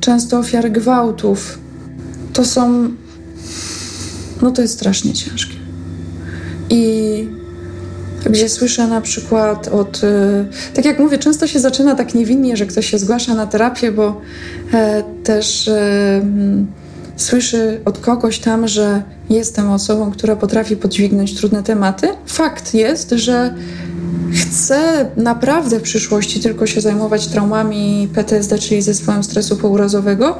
często 0.00 0.38
ofiary 0.38 0.70
gwałtów, 0.70 1.58
to 2.32 2.44
są 2.44 2.90
no 4.42 4.50
to 4.50 4.62
jest 4.62 4.74
strasznie 4.74 5.12
ciężkie. 5.12 5.56
I 6.70 7.38
gdzie 8.28 8.48
słyszę 8.48 8.86
na 8.86 9.00
przykład 9.00 9.68
od, 9.68 10.04
e, 10.04 10.44
tak 10.74 10.84
jak 10.84 10.98
mówię, 10.98 11.18
często 11.18 11.46
się 11.46 11.60
zaczyna 11.60 11.94
tak 11.94 12.14
niewinnie, 12.14 12.56
że 12.56 12.66
ktoś 12.66 12.90
się 12.90 12.98
zgłasza 12.98 13.34
na 13.34 13.46
terapię, 13.46 13.92
bo 13.92 14.20
e, 14.72 15.02
też 15.24 15.68
e, 15.68 16.22
słyszy 17.16 17.80
od 17.84 17.98
kogoś 17.98 18.38
tam, 18.38 18.68
że 18.68 19.02
jestem 19.30 19.70
osobą, 19.70 20.10
która 20.10 20.36
potrafi 20.36 20.76
podźwignąć 20.76 21.34
trudne 21.34 21.62
tematy. 21.62 22.08
Fakt 22.26 22.74
jest, 22.74 23.10
że 23.10 23.54
chcę 24.32 25.10
naprawdę 25.16 25.78
w 25.78 25.82
przyszłości 25.82 26.40
tylko 26.40 26.66
się 26.66 26.80
zajmować 26.80 27.26
traumami 27.26 28.08
PTSD, 28.14 28.58
czyli 28.58 28.82
zespołem 28.82 29.24
stresu 29.24 29.56
pourazowego, 29.56 30.38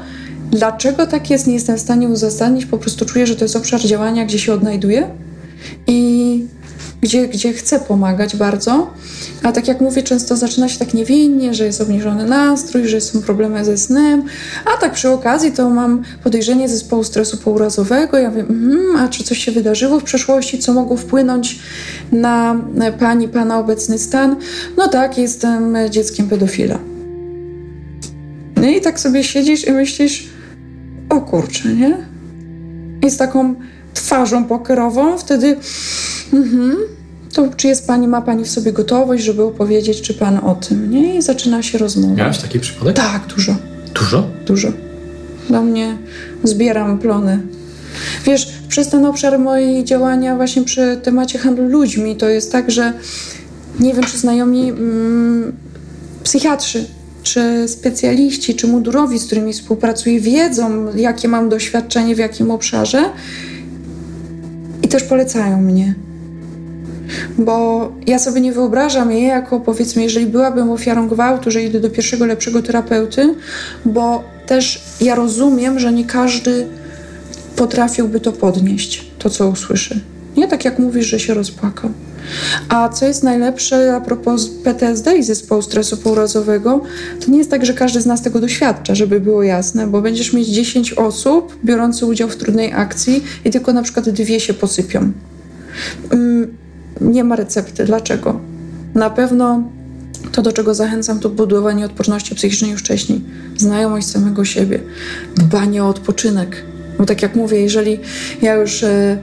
Dlaczego 0.51 1.07
tak 1.07 1.31
jest, 1.31 1.47
nie 1.47 1.55
jestem 1.55 1.77
w 1.77 1.81
stanie 1.81 2.09
uzasadnić, 2.09 2.67
po 2.67 2.79
prostu 2.79 3.05
czuję, 3.05 3.27
że 3.27 3.37
to 3.37 3.45
jest 3.45 3.57
obszar 3.57 3.81
działania, 3.81 4.25
gdzie 4.25 4.39
się 4.39 4.53
odnajduję. 4.53 5.11
I 5.87 6.45
gdzie, 7.01 7.29
gdzie 7.29 7.53
chcę 7.53 7.81
pomagać 7.81 8.37
bardzo. 8.37 8.91
A 9.43 9.53
tak 9.53 9.69
jak 9.69 9.81
mówię, 9.81 10.03
często 10.03 10.37
zaczyna 10.37 10.69
się 10.69 10.79
tak 10.79 10.95
niewinnie, 10.95 11.55
że 11.55 11.65
jest 11.65 11.81
obniżony 11.81 12.25
nastrój, 12.25 12.89
że 12.89 13.01
są 13.01 13.23
problemy 13.23 13.65
ze 13.65 13.79
snem, 13.79 14.23
a 14.65 14.81
tak 14.81 14.93
przy 14.93 15.11
okazji 15.11 15.53
to 15.53 15.71
mam 15.71 16.03
podejrzenie 16.25 16.69
zespołu 16.69 17.05
stresu 17.05 17.37
pourazowego. 17.37 18.19
Ja 18.19 18.31
wiem, 18.31 18.47
mm, 18.51 18.97
a 18.97 19.09
czy 19.09 19.25
coś 19.25 19.39
się 19.39 19.53
wydarzyło 19.53 20.01
w 20.01 20.05
przeszłości, 20.05 20.59
co 20.59 20.73
mogło 20.73 20.97
wpłynąć 20.97 21.59
na 22.13 22.57
pani, 22.99 23.29
pana 23.29 23.59
obecny 23.59 23.99
stan? 23.99 24.37
No 24.77 24.89
tak, 24.89 25.19
jestem 25.19 25.77
dzieckiem 25.91 26.29
pedofila. 26.29 26.79
No 28.57 28.69
i 28.69 28.81
tak 28.81 29.01
sobie 29.01 29.25
siedzisz 29.25 29.67
i 29.67 29.73
myślisz, 29.73 30.29
o 31.09 31.21
kurczę, 31.21 31.75
nie? 31.75 31.97
I 33.07 33.11
z 33.11 33.17
taką 33.17 33.55
twarzą 33.95 34.45
pokerową 34.45 35.19
wtedy 35.19 35.57
mhm, 36.33 36.77
to 37.33 37.49
czy 37.57 37.69
jest 37.69 37.87
pani, 37.87 38.09
ma 38.09 38.23
pani 38.23 38.45
w 38.45 38.51
sobie 38.51 38.73
gotowość, 38.73 39.25
żeby 39.25 39.43
opowiedzieć, 39.43 40.01
czy 40.01 40.15
pan 40.15 40.39
o 40.39 40.55
tym, 40.55 40.91
nie? 40.91 41.17
I 41.17 41.23
zaczyna 41.23 41.63
się 41.63 41.79
rozmowa. 41.79 42.15
Miałaś 42.15 42.39
taki 42.39 42.61
przypadek? 42.61 42.97
Tak, 42.97 43.27
dużo. 43.27 43.57
Dużo? 43.95 44.27
Dużo. 44.47 44.73
Do 45.51 45.63
mnie 45.63 45.97
zbieram 46.45 46.99
plony. 46.99 47.41
Wiesz, 48.25 48.49
przez 48.69 48.89
ten 48.89 49.05
obszar 49.05 49.39
mojej 49.39 49.85
działania 49.85 50.37
właśnie 50.37 50.65
przy 50.65 51.01
temacie 51.03 51.39
handlu 51.39 51.69
ludźmi, 51.69 52.17
to 52.17 52.29
jest 52.29 52.53
tak, 52.53 52.71
że 52.71 52.93
nie 53.81 53.95
wiem, 53.95 54.05
czy 54.05 54.19
znajomi 54.19 54.71
mm, 54.71 55.53
psychiatrzy 56.23 56.85
czy 57.23 57.69
specjaliści, 57.69 58.55
czy 58.55 58.67
mundurowi, 58.67 59.19
z 59.19 59.27
którymi 59.27 59.53
współpracuję, 59.53 60.21
wiedzą, 60.21 60.97
jakie 60.97 61.29
mam 61.29 61.49
doświadczenie 61.49 62.15
w 62.15 62.19
jakim 62.19 62.51
obszarze 62.51 63.11
i 64.83 64.89
też 64.89 65.03
polecają 65.03 65.63
mnie. 65.63 65.95
Bo 67.39 67.89
ja 68.07 68.19
sobie 68.19 68.41
nie 68.41 68.53
wyobrażam 68.53 69.13
jej 69.13 69.23
jako, 69.23 69.61
powiedzmy, 69.61 70.03
jeżeli 70.03 70.27
byłabym 70.27 70.71
ofiarą 70.71 71.09
gwałtu, 71.09 71.51
że 71.51 71.63
idę 71.63 71.81
do 71.81 71.91
pierwszego, 71.91 72.27
lepszego 72.27 72.63
terapeuty, 72.63 73.35
bo 73.85 74.25
też 74.47 74.83
ja 75.01 75.15
rozumiem, 75.15 75.79
że 75.79 75.93
nie 75.93 76.05
każdy 76.05 76.67
potrafiłby 77.57 78.21
to 78.21 78.33
podnieść, 78.33 79.07
to 79.19 79.31
co 79.31 79.49
usłyszy. 79.49 80.01
Nie 80.37 80.49
tak 80.49 80.65
jak 80.65 80.79
mówisz, 80.79 81.07
że 81.07 81.21
się 81.21 81.35
rozpłakał. 81.35 81.91
A 82.69 82.89
co 82.89 83.07
jest 83.07 83.23
najlepsze 83.23 83.97
a 83.97 84.01
propos 84.01 84.49
PTSD 84.49 85.19
i 85.19 85.23
zespołu 85.23 85.63
stresu 85.63 85.97
pourazowego, 85.97 86.83
to 87.25 87.31
nie 87.31 87.39
jest 87.39 87.51
tak, 87.51 87.67
że 87.67 87.75
każdy 87.75 88.01
z 88.01 88.07
nas 88.07 88.23
tego 88.23 88.41
doświadcza, 88.41 88.95
żeby 88.95 89.21
było 89.21 89.43
jasne, 89.43 89.87
bo 89.87 90.03
będziesz 90.03 90.33
mieć 90.33 90.49
10 90.49 90.93
osób 90.93 91.59
biorących 91.65 92.09
udział 92.09 92.29
w 92.29 92.37
trudnej 92.37 92.73
akcji 92.73 93.25
i 93.45 93.51
tylko 93.51 93.73
na 93.73 93.83
przykład 93.83 94.11
dwie 94.11 94.41
się 94.41 94.55
posypią. 94.55 95.13
Mm, 96.11 96.57
nie 97.01 97.25
ma 97.25 97.37
recepty. 97.37 97.85
Dlaczego? 97.85 98.41
Na 98.95 99.11
pewno 99.11 99.63
to, 100.33 100.43
do 100.43 100.53
czego 100.53 100.75
zachęcam, 100.75 101.21
to 101.21 101.29
budowanie 101.29 101.85
odporności 101.85 102.35
psychicznej 102.35 102.71
już 102.71 102.81
wcześniej, 102.81 103.21
znajomość 103.57 104.07
samego 104.07 104.45
siebie, 104.45 104.81
dbanie 105.37 105.85
o 105.85 105.89
odpoczynek. 105.89 106.65
Bo 106.99 107.07
tak 107.07 107.23
jak 107.23 107.37
mówię, 107.37 107.61
jeżeli 107.61 108.01
ja 108.43 108.55
już 108.55 108.83
e, 108.83 109.19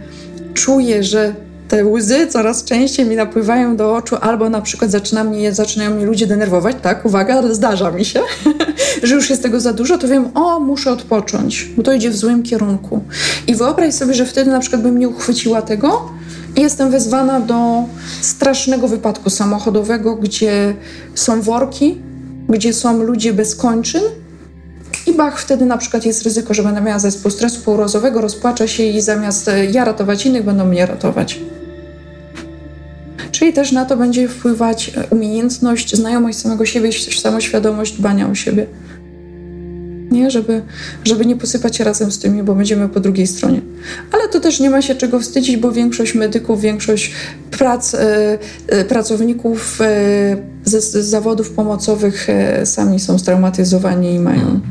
czuję, 0.54 1.04
że 1.04 1.34
te 1.68 1.86
łzy 1.86 2.28
coraz 2.28 2.64
częściej 2.64 3.06
mi 3.06 3.16
napływają 3.16 3.76
do 3.76 3.96
oczu, 3.96 4.16
albo 4.22 4.50
na 4.50 4.62
przykład 4.62 4.92
zaczyna 4.92 5.24
mnie, 5.24 5.54
zaczynają 5.54 5.96
mnie 5.96 6.06
ludzie 6.06 6.28
denerwować, 6.28 6.76
tak, 6.82 7.06
uwaga, 7.06 7.36
ale 7.36 7.56
zdarza 7.56 7.92
mi 7.92 8.06
się, 8.06 8.20
że 9.04 9.16
już 9.16 9.30
jest 9.30 9.44
tego 9.44 9.60
za 9.60 9.74
dużo, 9.74 9.98
to 9.98 10.08
wiem, 10.08 10.38
o, 10.38 10.60
muszę 10.60 10.92
odpocząć, 10.92 11.70
bo 11.78 11.84
to 11.84 11.94
idzie 11.94 12.10
w 12.10 12.16
złym 12.16 12.44
kierunku. 12.44 13.04
I 13.48 13.56
wyobraź 13.56 13.94
sobie, 13.94 14.14
że 14.14 14.26
wtedy 14.26 14.52
na 14.52 14.60
przykład 14.60 14.82
bym 14.82 15.00
nie 15.00 15.10
uchwyciła 15.10 15.62
tego 15.62 16.10
jestem 16.58 16.92
wezwana 16.92 17.40
do 17.40 17.84
strasznego 18.22 18.88
wypadku 18.88 19.30
samochodowego, 19.30 20.16
gdzie 20.16 20.76
są 21.16 21.42
worki, 21.42 22.02
gdzie 22.50 22.74
są 22.74 23.04
ludzie 23.04 23.34
bez 23.34 23.56
kończyn, 23.56 24.02
i 25.08 25.14
bach, 25.14 25.40
wtedy 25.40 25.66
na 25.66 25.78
przykład 25.78 26.06
jest 26.06 26.24
ryzyko, 26.24 26.54
że 26.54 26.64
będę 26.64 26.82
miała 26.82 27.00
zespół 27.00 27.32
stresu 27.32 27.62
pourazowego, 27.62 28.22
rozpłaczę 28.22 28.68
się 28.68 28.84
i 28.84 29.02
zamiast 29.02 29.52
ja 29.72 29.86
ratować 29.86 30.26
innych, 30.26 30.44
będą 30.44 30.66
mnie 30.66 30.86
ratować. 30.86 31.40
Czyli 33.32 33.54
też 33.54 33.72
na 33.72 33.86
to 33.86 33.98
będzie 33.98 34.28
wpływać 34.28 34.92
umiejętność, 35.10 35.96
znajomość 35.96 36.38
samego 36.38 36.66
siebie, 36.66 36.90
samoświadomość 37.22 37.94
dbania 37.94 38.30
o 38.30 38.36
siebie. 38.36 38.68
Nie, 40.12 40.32
żeby, 40.32 40.62
żeby 41.04 41.26
nie 41.26 41.36
posypać 41.36 41.78
się 41.78 41.84
razem 41.84 42.12
z 42.12 42.20
tymi, 42.20 42.44
bo 42.44 42.56
będziemy 42.56 42.90
po 42.90 43.00
drugiej 43.00 43.28
stronie. 43.28 43.62
Ale 44.12 44.30
to 44.30 44.40
też 44.40 44.60
nie 44.60 44.70
ma 44.70 44.82
się 44.82 44.96
czego 44.96 45.20
wstydzić, 45.20 45.58
bo 45.58 45.72
większość 45.72 46.16
medyków, 46.16 46.62
większość 46.62 47.12
prac, 47.52 47.94
e, 47.94 48.38
e, 48.68 48.86
pracowników 48.86 49.82
e, 49.82 50.38
ze, 50.66 50.82
z 50.82 50.92
zawodów 50.92 51.50
pomocowych 51.50 52.28
sami 52.64 53.00
są 53.00 53.20
straumatyzowani 53.20 54.14
i 54.14 54.20
mają. 54.20 54.42
Hmm. 54.42 54.62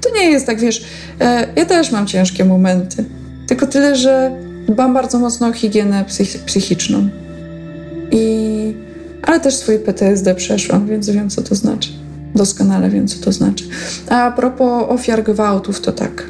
To 0.00 0.10
nie 0.14 0.30
jest 0.30 0.46
tak, 0.46 0.60
wiesz, 0.60 0.84
ja 1.56 1.64
też 1.64 1.90
mam 1.90 2.06
ciężkie 2.06 2.44
momenty. 2.44 3.04
Tylko 3.46 3.66
tyle, 3.66 3.96
że 3.96 4.32
dbam 4.68 4.94
bardzo 4.94 5.18
mocno 5.18 5.46
o 5.46 5.52
higienę 5.52 6.04
psych 6.04 6.38
psychiczną. 6.38 7.08
I, 8.10 8.74
ale 9.22 9.40
też 9.40 9.54
swoje 9.54 9.78
PTSD 9.78 10.34
przeszłam, 10.34 10.86
więc 10.86 11.10
wiem, 11.10 11.30
co 11.30 11.42
to 11.42 11.54
znaczy. 11.54 11.88
Doskonale 12.34 12.90
wiem, 12.90 13.08
co 13.08 13.24
to 13.24 13.32
znaczy. 13.32 13.64
A 14.08 14.30
propos 14.30 14.84
ofiar 14.88 15.22
gwałtów, 15.22 15.80
to 15.80 15.92
tak. 15.92 16.26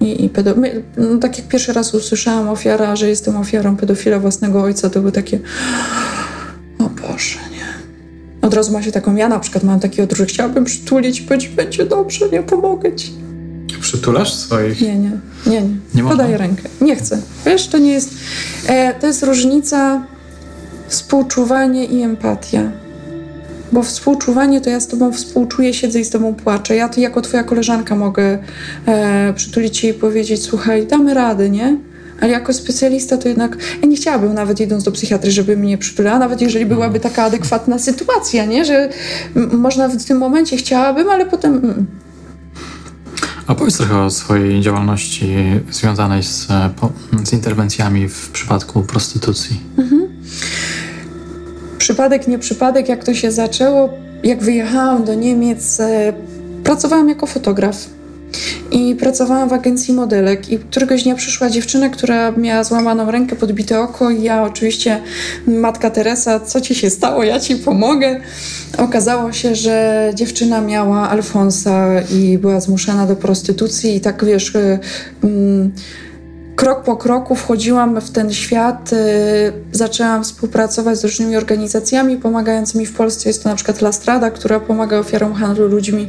I, 0.00 0.24
i 0.24 0.28
pedo... 0.28 0.54
no, 0.96 1.18
tak 1.18 1.38
jak 1.38 1.48
pierwszy 1.48 1.72
raz 1.72 1.94
usłyszałam 1.94 2.48
ofiara, 2.48 2.96
że 2.96 3.08
jestem 3.08 3.36
ofiarą 3.36 3.76
pedofila 3.76 4.18
własnego 4.18 4.62
ojca, 4.62 4.90
to 4.90 5.00
były 5.00 5.12
takie 5.12 5.38
o 6.78 6.84
Boże, 6.84 7.38
nie. 7.52 7.68
Od 8.42 8.54
razu 8.54 8.72
ma 8.72 8.82
się 8.82 8.92
taką, 8.92 9.16
ja 9.16 9.28
na 9.28 9.38
przykład 9.38 9.64
mam 9.64 9.80
taki 9.80 10.02
odruch, 10.02 10.28
chciałabym 10.28 10.64
przytulić 10.64 11.20
powiedzieć, 11.20 11.48
będzie 11.48 11.84
dobrze, 11.84 12.28
nie 12.28 12.42
pomogę 12.42 12.96
ci. 12.96 13.12
Przytulasz 13.80 14.34
swoich? 14.34 14.80
Nie, 14.80 14.98
nie, 14.98 15.10
nie, 15.46 15.62
nie. 15.62 15.68
nie 15.94 16.02
Podaję 16.02 16.38
rękę. 16.38 16.62
Nie 16.80 16.96
chcę. 16.96 17.22
Wiesz, 17.46 17.68
to 17.68 17.78
nie 17.78 17.92
jest... 17.92 18.14
E, 18.66 18.94
to 18.94 19.06
jest 19.06 19.22
różnica 19.22 20.06
współczuwanie 20.88 21.84
i 21.84 22.02
empatia. 22.02 22.70
Bo 23.72 23.82
współczuwanie 23.82 24.60
to 24.60 24.70
ja 24.70 24.80
z 24.80 24.88
tobą 24.88 25.12
współczuję, 25.12 25.74
siedzę 25.74 26.00
i 26.00 26.04
z 26.04 26.10
tobą 26.10 26.34
płaczę. 26.34 26.76
Ja 26.76 26.88
to 26.88 27.00
jako 27.00 27.20
twoja 27.20 27.42
koleżanka 27.42 27.96
mogę 27.96 28.38
e, 28.86 29.32
przytulić 29.36 29.76
się 29.76 29.88
i 29.88 29.94
powiedzieć, 29.94 30.42
słuchaj, 30.42 30.86
damy 30.86 31.14
radę, 31.14 31.50
nie? 31.50 31.76
Ale 32.20 32.32
jako 32.32 32.52
specjalista 32.52 33.16
to 33.16 33.28
jednak 33.28 33.56
ja 33.82 33.88
nie 33.88 33.96
chciałabym 33.96 34.34
nawet 34.34 34.60
idąc 34.60 34.84
do 34.84 34.92
psychiatry, 34.92 35.30
żeby 35.30 35.56
mnie 35.56 35.78
przytulała, 35.78 36.18
nawet 36.18 36.40
jeżeli 36.40 36.66
byłaby 36.66 37.00
taka 37.00 37.24
adekwatna 37.24 37.78
sytuacja, 37.78 38.44
nie? 38.44 38.64
Że 38.64 38.88
można 39.52 39.88
w 39.88 40.04
tym 40.04 40.18
momencie 40.18 40.56
chciałabym, 40.56 41.08
ale 41.08 41.26
potem... 41.26 41.54
Mm. 41.56 41.86
A 43.46 43.54
powiedz 43.54 43.76
trochę 43.76 43.98
o 43.98 44.10
swojej 44.10 44.60
działalności 44.60 45.34
związanej 45.70 46.22
z, 46.22 46.46
z 47.24 47.32
interwencjami 47.32 48.08
w 48.08 48.30
przypadku 48.30 48.82
prostytucji. 48.82 49.60
Mhm. 49.78 50.08
Przypadek, 51.98 52.28
nie 52.28 52.38
przypadek, 52.38 52.88
jak 52.88 53.04
to 53.04 53.14
się 53.14 53.30
zaczęło, 53.30 53.88
jak 54.22 54.42
wyjechałam 54.42 55.04
do 55.04 55.14
Niemiec, 55.14 55.80
e, 55.80 56.12
pracowałam 56.64 57.08
jako 57.08 57.26
fotograf. 57.26 57.76
I 58.70 58.94
pracowałam 58.94 59.48
w 59.48 59.52
agencji 59.52 59.94
modelek 59.94 60.52
i 60.52 60.58
któregoś 60.58 61.02
dnia 61.02 61.14
przyszła 61.14 61.50
dziewczyna, 61.50 61.88
która 61.88 62.32
miała 62.32 62.64
złamaną 62.64 63.10
rękę, 63.10 63.36
podbite 63.36 63.80
oko 63.80 64.10
i 64.10 64.22
ja 64.22 64.42
oczywiście, 64.42 65.00
matka 65.46 65.90
Teresa, 65.90 66.40
co 66.40 66.60
ci 66.60 66.74
się 66.74 66.90
stało, 66.90 67.22
ja 67.22 67.40
ci 67.40 67.56
pomogę. 67.56 68.20
Okazało 68.76 69.32
się, 69.32 69.54
że 69.54 70.10
dziewczyna 70.14 70.60
miała 70.60 71.10
Alfonsa 71.10 71.88
i 72.02 72.38
była 72.38 72.60
zmuszana 72.60 73.06
do 73.06 73.16
prostytucji 73.16 73.96
i 73.96 74.00
tak 74.00 74.24
wiesz... 74.24 74.54
Yy, 75.22 75.70
krok 76.58 76.82
po 76.82 76.96
kroku 76.96 77.34
wchodziłam 77.34 78.00
w 78.00 78.10
ten 78.10 78.32
świat, 78.32 78.92
y, 78.92 78.96
zaczęłam 79.72 80.24
współpracować 80.24 80.98
z 80.98 81.04
różnymi 81.04 81.36
organizacjami 81.36 82.16
pomagającymi 82.16 82.86
w 82.86 82.92
Polsce. 82.92 83.28
Jest 83.28 83.42
to 83.42 83.48
na 83.48 83.54
przykład 83.54 83.82
La 83.82 83.92
Strada, 83.92 84.30
która 84.30 84.60
pomaga 84.60 84.98
ofiarom 84.98 85.34
handlu 85.34 85.68
ludźmi. 85.68 86.08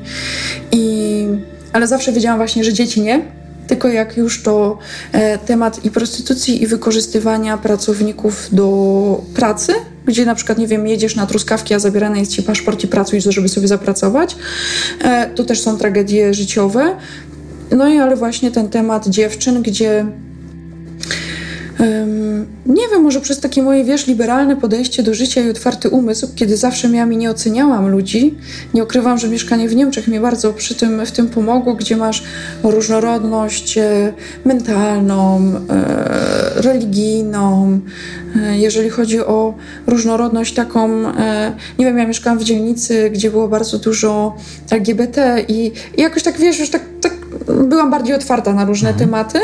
I, 0.71 1.27
ale 1.73 1.87
zawsze 1.87 2.11
wiedziałam 2.11 2.37
właśnie, 2.37 2.63
że 2.63 2.73
dzieci 2.73 3.01
nie, 3.01 3.21
tylko 3.67 3.87
jak 3.87 4.17
już 4.17 4.43
to 4.43 4.77
e, 5.11 5.37
temat 5.37 5.85
i 5.85 5.91
prostytucji, 5.91 6.63
i 6.63 6.67
wykorzystywania 6.67 7.57
pracowników 7.57 8.47
do 8.51 9.21
pracy, 9.35 9.73
gdzie 10.05 10.25
na 10.25 10.35
przykład, 10.35 10.57
nie 10.57 10.67
wiem, 10.67 10.87
jedziesz 10.87 11.15
na 11.15 11.25
truskawki, 11.25 11.73
a 11.73 11.79
zabierany 11.79 12.19
jest 12.19 12.31
ci 12.31 12.43
paszport 12.43 12.83
i 12.83 12.87
pracujesz, 12.87 13.23
żeby 13.23 13.49
sobie 13.49 13.67
zapracować. 13.67 14.35
E, 15.03 15.29
to 15.35 15.43
też 15.43 15.61
są 15.61 15.77
tragedie 15.77 16.33
życiowe. 16.33 16.95
No 17.71 17.87
i 17.87 17.97
ale 17.97 18.15
właśnie 18.15 18.51
ten 18.51 18.69
temat 18.69 19.07
dziewczyn, 19.07 19.61
gdzie 19.61 20.05
nie 22.65 22.87
wiem, 22.91 23.01
może 23.01 23.21
przez 23.21 23.39
takie 23.39 23.63
moje, 23.63 23.83
wiesz, 23.83 24.07
liberalne 24.07 24.55
podejście 24.55 25.03
do 25.03 25.13
życia 25.13 25.41
i 25.41 25.49
otwarty 25.49 25.89
umysł, 25.89 26.27
kiedy 26.35 26.57
zawsze 26.57 26.89
miałam 26.89 27.13
i 27.13 27.17
nie 27.17 27.31
oceniałam 27.31 27.89
ludzi, 27.89 28.35
nie 28.73 28.83
ukrywam, 28.83 29.17
że 29.17 29.27
mieszkanie 29.27 29.69
w 29.69 29.75
Niemczech 29.75 30.07
mi 30.07 30.19
bardzo 30.19 30.53
przy 30.53 30.75
tym, 30.75 31.05
w 31.05 31.11
tym 31.11 31.27
pomogło, 31.27 31.73
gdzie 31.75 31.97
masz 31.97 32.23
różnorodność 32.63 33.77
e, 33.77 34.13
mentalną, 34.45 35.51
e, 35.69 36.61
religijną, 36.61 37.79
e, 38.35 38.57
jeżeli 38.57 38.89
chodzi 38.89 39.19
o 39.19 39.53
różnorodność 39.87 40.53
taką, 40.53 40.89
nie 41.79 41.85
wiem, 41.85 41.97
ja 41.97 42.07
mieszkałam 42.07 42.39
w 42.39 42.43
dzielnicy, 42.43 43.09
gdzie 43.09 43.31
było 43.31 43.47
bardzo 43.47 43.79
dużo 43.79 44.35
LGBT 44.71 45.45
i, 45.47 45.71
i 45.97 46.01
jakoś 46.01 46.23
tak, 46.23 46.37
wiesz, 46.37 46.59
już 46.59 46.69
tak, 46.69 46.81
tak 47.01 47.18
byłam 47.53 47.91
bardziej 47.91 48.15
otwarta 48.15 48.53
na 48.53 48.65
różne 48.65 48.89
mhm. 48.89 49.09
tematy. 49.09 49.39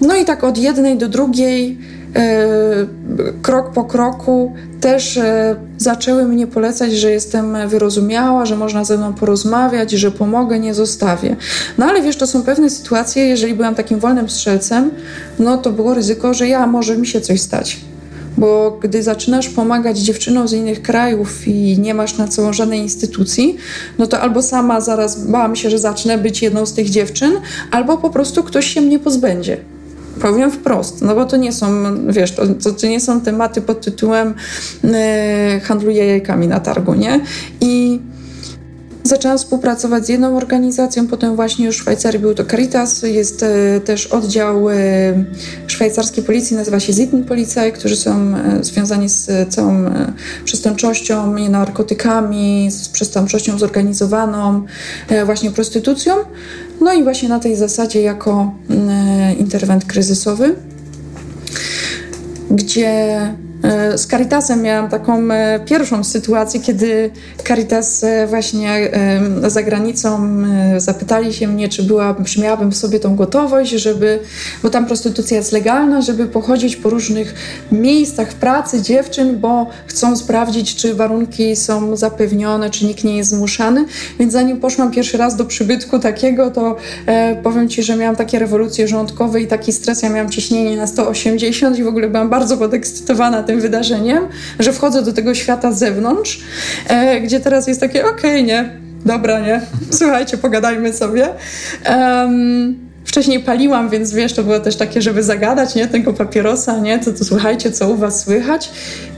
No 0.00 0.16
i 0.16 0.24
tak 0.24 0.44
od 0.44 0.58
jednej 0.58 0.98
do 0.98 1.08
drugiej, 1.08 1.78
e, 2.16 2.46
krok 3.42 3.72
po 3.72 3.84
kroku, 3.84 4.54
też 4.80 5.16
e, 5.16 5.56
zaczęły 5.78 6.24
mnie 6.24 6.46
polecać, 6.46 6.92
że 6.92 7.10
jestem 7.10 7.68
wyrozumiała, 7.68 8.46
że 8.46 8.56
można 8.56 8.84
ze 8.84 8.96
mną 8.96 9.14
porozmawiać, 9.14 9.90
że 9.90 10.10
pomogę, 10.10 10.58
nie 10.58 10.74
zostawię. 10.74 11.36
No 11.78 11.86
ale 11.86 12.02
wiesz, 12.02 12.16
to 12.16 12.26
są 12.26 12.42
pewne 12.42 12.70
sytuacje, 12.70 13.26
jeżeli 13.26 13.54
byłam 13.54 13.74
takim 13.74 13.98
wolnym 13.98 14.30
strzelcem, 14.30 14.90
no 15.38 15.58
to 15.58 15.72
było 15.72 15.94
ryzyko, 15.94 16.34
że 16.34 16.48
ja 16.48 16.66
może 16.66 16.96
mi 16.96 17.06
się 17.06 17.20
coś 17.20 17.40
stać 17.40 17.89
bo 18.38 18.78
gdy 18.82 19.02
zaczynasz 19.02 19.48
pomagać 19.48 19.98
dziewczynom 19.98 20.48
z 20.48 20.52
innych 20.52 20.82
krajów 20.82 21.48
i 21.48 21.78
nie 21.78 21.94
masz 21.94 22.18
na 22.18 22.28
co 22.28 22.52
żadnej 22.52 22.80
instytucji, 22.80 23.56
no 23.98 24.06
to 24.06 24.20
albo 24.20 24.42
sama 24.42 24.80
zaraz 24.80 25.26
bałam 25.26 25.56
się, 25.56 25.70
że 25.70 25.78
zacznę 25.78 26.18
być 26.18 26.42
jedną 26.42 26.66
z 26.66 26.72
tych 26.72 26.90
dziewczyn, 26.90 27.32
albo 27.70 27.98
po 27.98 28.10
prostu 28.10 28.42
ktoś 28.42 28.66
się 28.66 28.80
mnie 28.80 28.98
pozbędzie. 28.98 29.56
Powiem 30.20 30.50
wprost, 30.50 31.02
no 31.02 31.14
bo 31.14 31.24
to 31.24 31.36
nie 31.36 31.52
są, 31.52 31.66
wiesz, 32.08 32.32
to, 32.32 32.72
to 32.72 32.86
nie 32.86 33.00
są 33.00 33.20
tematy 33.20 33.60
pod 33.60 33.80
tytułem 33.80 34.34
yy, 34.84 34.90
handluję 35.60 36.06
jajkami 36.06 36.48
na 36.48 36.60
targu, 36.60 36.94
nie? 36.94 37.20
I 37.60 38.00
Zaczęłam 39.04 39.38
współpracować 39.38 40.06
z 40.06 40.08
jedną 40.08 40.36
organizacją, 40.36 41.06
potem 41.06 41.36
właśnie 41.36 41.66
już 41.66 41.76
w 41.76 41.80
Szwajcarii 41.80 42.20
był 42.20 42.34
to 42.34 42.44
Caritas, 42.44 43.02
jest 43.02 43.42
e, 43.42 43.80
też 43.80 44.06
oddział 44.06 44.70
e, 44.70 44.74
szwajcarskiej 45.66 46.24
policji, 46.24 46.56
nazywa 46.56 46.80
się 46.80 46.92
Polizei, 47.24 47.72
którzy 47.72 47.96
są 47.96 48.36
e, 48.36 48.64
związani 48.64 49.08
z 49.08 49.48
całą 49.54 49.84
przestępczością, 50.44 51.32
narkotykami, 51.48 52.70
z 52.70 52.88
przestępczością 52.88 53.58
zorganizowaną, 53.58 54.64
właśnie 55.24 55.50
prostytucją. 55.50 56.14
No 56.80 56.92
i 56.92 57.02
właśnie 57.02 57.28
na 57.28 57.40
tej 57.40 57.56
zasadzie 57.56 58.02
jako 58.02 58.54
interwent 59.38 59.84
kryzysowy, 59.84 60.54
gdzie 62.50 63.20
z 63.96 64.06
Caritasem 64.06 64.62
miałam 64.62 64.90
taką 64.90 65.32
e, 65.32 65.60
pierwszą 65.64 66.04
sytuację, 66.04 66.60
kiedy 66.60 67.10
Caritas 67.48 68.04
e, 68.04 68.26
właśnie 68.26 68.90
za 69.46 69.62
granicą 69.62 70.20
zapytali 70.76 71.32
się 71.32 71.48
mnie, 71.48 71.68
czy, 71.68 71.82
była, 71.82 72.16
czy 72.24 72.40
miałabym 72.40 72.70
w 72.70 72.76
sobie 72.76 73.00
tą 73.00 73.16
gotowość, 73.16 73.70
żeby, 73.70 74.18
bo 74.62 74.70
tam 74.70 74.86
prostytucja 74.86 75.36
jest 75.36 75.52
legalna, 75.52 76.02
żeby 76.02 76.26
pochodzić 76.26 76.76
po 76.76 76.90
różnych 76.90 77.34
miejscach 77.72 78.34
pracy 78.34 78.82
dziewczyn, 78.82 79.38
bo 79.38 79.66
chcą 79.86 80.16
sprawdzić, 80.16 80.76
czy 80.76 80.94
warunki 80.94 81.56
są 81.56 81.96
zapewnione, 81.96 82.70
czy 82.70 82.86
nikt 82.86 83.04
nie 83.04 83.16
jest 83.16 83.30
zmuszany. 83.30 83.84
Więc 84.18 84.32
zanim 84.32 84.60
poszłam 84.60 84.90
pierwszy 84.90 85.18
raz 85.18 85.36
do 85.36 85.44
przybytku 85.44 85.98
takiego, 85.98 86.50
to 86.50 86.76
powiem 87.42 87.68
Ci, 87.68 87.82
że 87.82 87.96
miałam 87.96 88.16
takie 88.16 88.38
rewolucje 88.38 88.88
żołądkowe 88.88 89.40
i 89.40 89.46
taki 89.46 89.72
stres. 89.72 90.02
Ja 90.02 90.10
miałam 90.10 90.30
ciśnienie 90.30 90.76
na 90.76 90.86
180 90.86 91.78
i 91.78 91.84
w 91.84 91.88
ogóle 91.88 92.08
byłam 92.08 92.28
bardzo 92.30 92.56
podekscytowana 92.56 93.42
tym 93.50 93.60
wydarzeniem, 93.60 94.28
że 94.58 94.72
wchodzę 94.72 95.02
do 95.02 95.12
tego 95.12 95.34
świata 95.34 95.72
z 95.72 95.78
zewnątrz, 95.78 96.40
e, 96.88 97.20
gdzie 97.20 97.40
teraz 97.40 97.68
jest 97.68 97.80
takie, 97.80 98.06
okej, 98.06 98.30
okay, 98.30 98.42
nie, 98.42 98.70
dobra, 99.04 99.40
nie, 99.40 99.60
słuchajcie, 99.90 100.38
pogadajmy 100.38 100.92
sobie. 100.92 101.28
Um, 101.88 102.89
wcześniej 103.04 103.40
paliłam, 103.40 103.90
więc 103.90 104.12
wiesz, 104.12 104.32
to 104.32 104.42
było 104.42 104.60
też 104.60 104.76
takie, 104.76 105.02
żeby 105.02 105.22
zagadać, 105.22 105.74
nie, 105.74 105.88
tego 105.88 106.12
papierosa, 106.12 106.78
nie, 106.78 106.98
to, 106.98 107.12
to 107.12 107.24
słuchajcie, 107.24 107.72
co 107.72 107.90
u 107.90 107.96
was 107.96 108.20
słychać. 108.20 108.70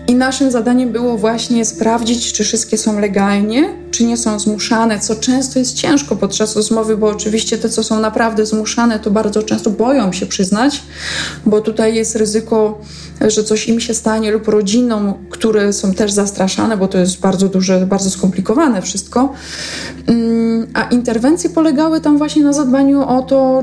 I 0.09 0.15
naszym 0.15 0.51
zadaniem 0.51 0.93
było 0.93 1.19
właśnie 1.19 1.65
sprawdzić, 1.65 2.33
czy 2.33 2.45
wszystkie 2.45 2.79
są 2.79 3.01
legalnie, 3.01 3.69
czy 3.91 4.05
nie 4.05 4.17
są 4.17 4.39
zmuszane, 4.39 5.01
co 5.01 5.15
często 5.15 5.59
jest 5.59 5.75
ciężko 5.75 6.17
podczas 6.17 6.57
rozmowy, 6.57 6.97
bo 6.97 7.07
oczywiście 7.07 7.59
te, 7.59 7.69
co 7.69 7.83
są 7.85 8.01
naprawdę 8.01 8.47
zmuszane, 8.47 9.01
to 9.01 9.11
bardzo 9.11 9.43
często 9.43 9.71
boją 9.71 10.13
się 10.13 10.27
przyznać, 10.27 10.83
bo 11.47 11.61
tutaj 11.61 11.95
jest 11.95 12.17
ryzyko, 12.17 12.81
że 13.29 13.45
coś 13.45 13.69
im 13.69 13.81
się 13.81 13.95
stanie 13.95 14.31
lub 14.31 14.49
rodzinom, 14.49 15.15
które 15.31 15.73
są 15.73 15.95
też 15.95 16.13
zastraszane, 16.13 16.77
bo 16.77 16.89
to 16.89 16.99
jest 16.99 17.21
bardzo 17.21 17.49
duże, 17.49 17.87
bardzo 17.87 18.11
skomplikowane 18.11 18.83
wszystko. 18.83 19.35
A 20.75 20.83
interwencje 20.83 21.51
polegały 21.51 22.01
tam 22.01 22.19
właśnie 22.19 22.43
na 22.43 22.53
zadbaniu 22.53 23.03
o 23.09 23.23
to, 23.23 23.63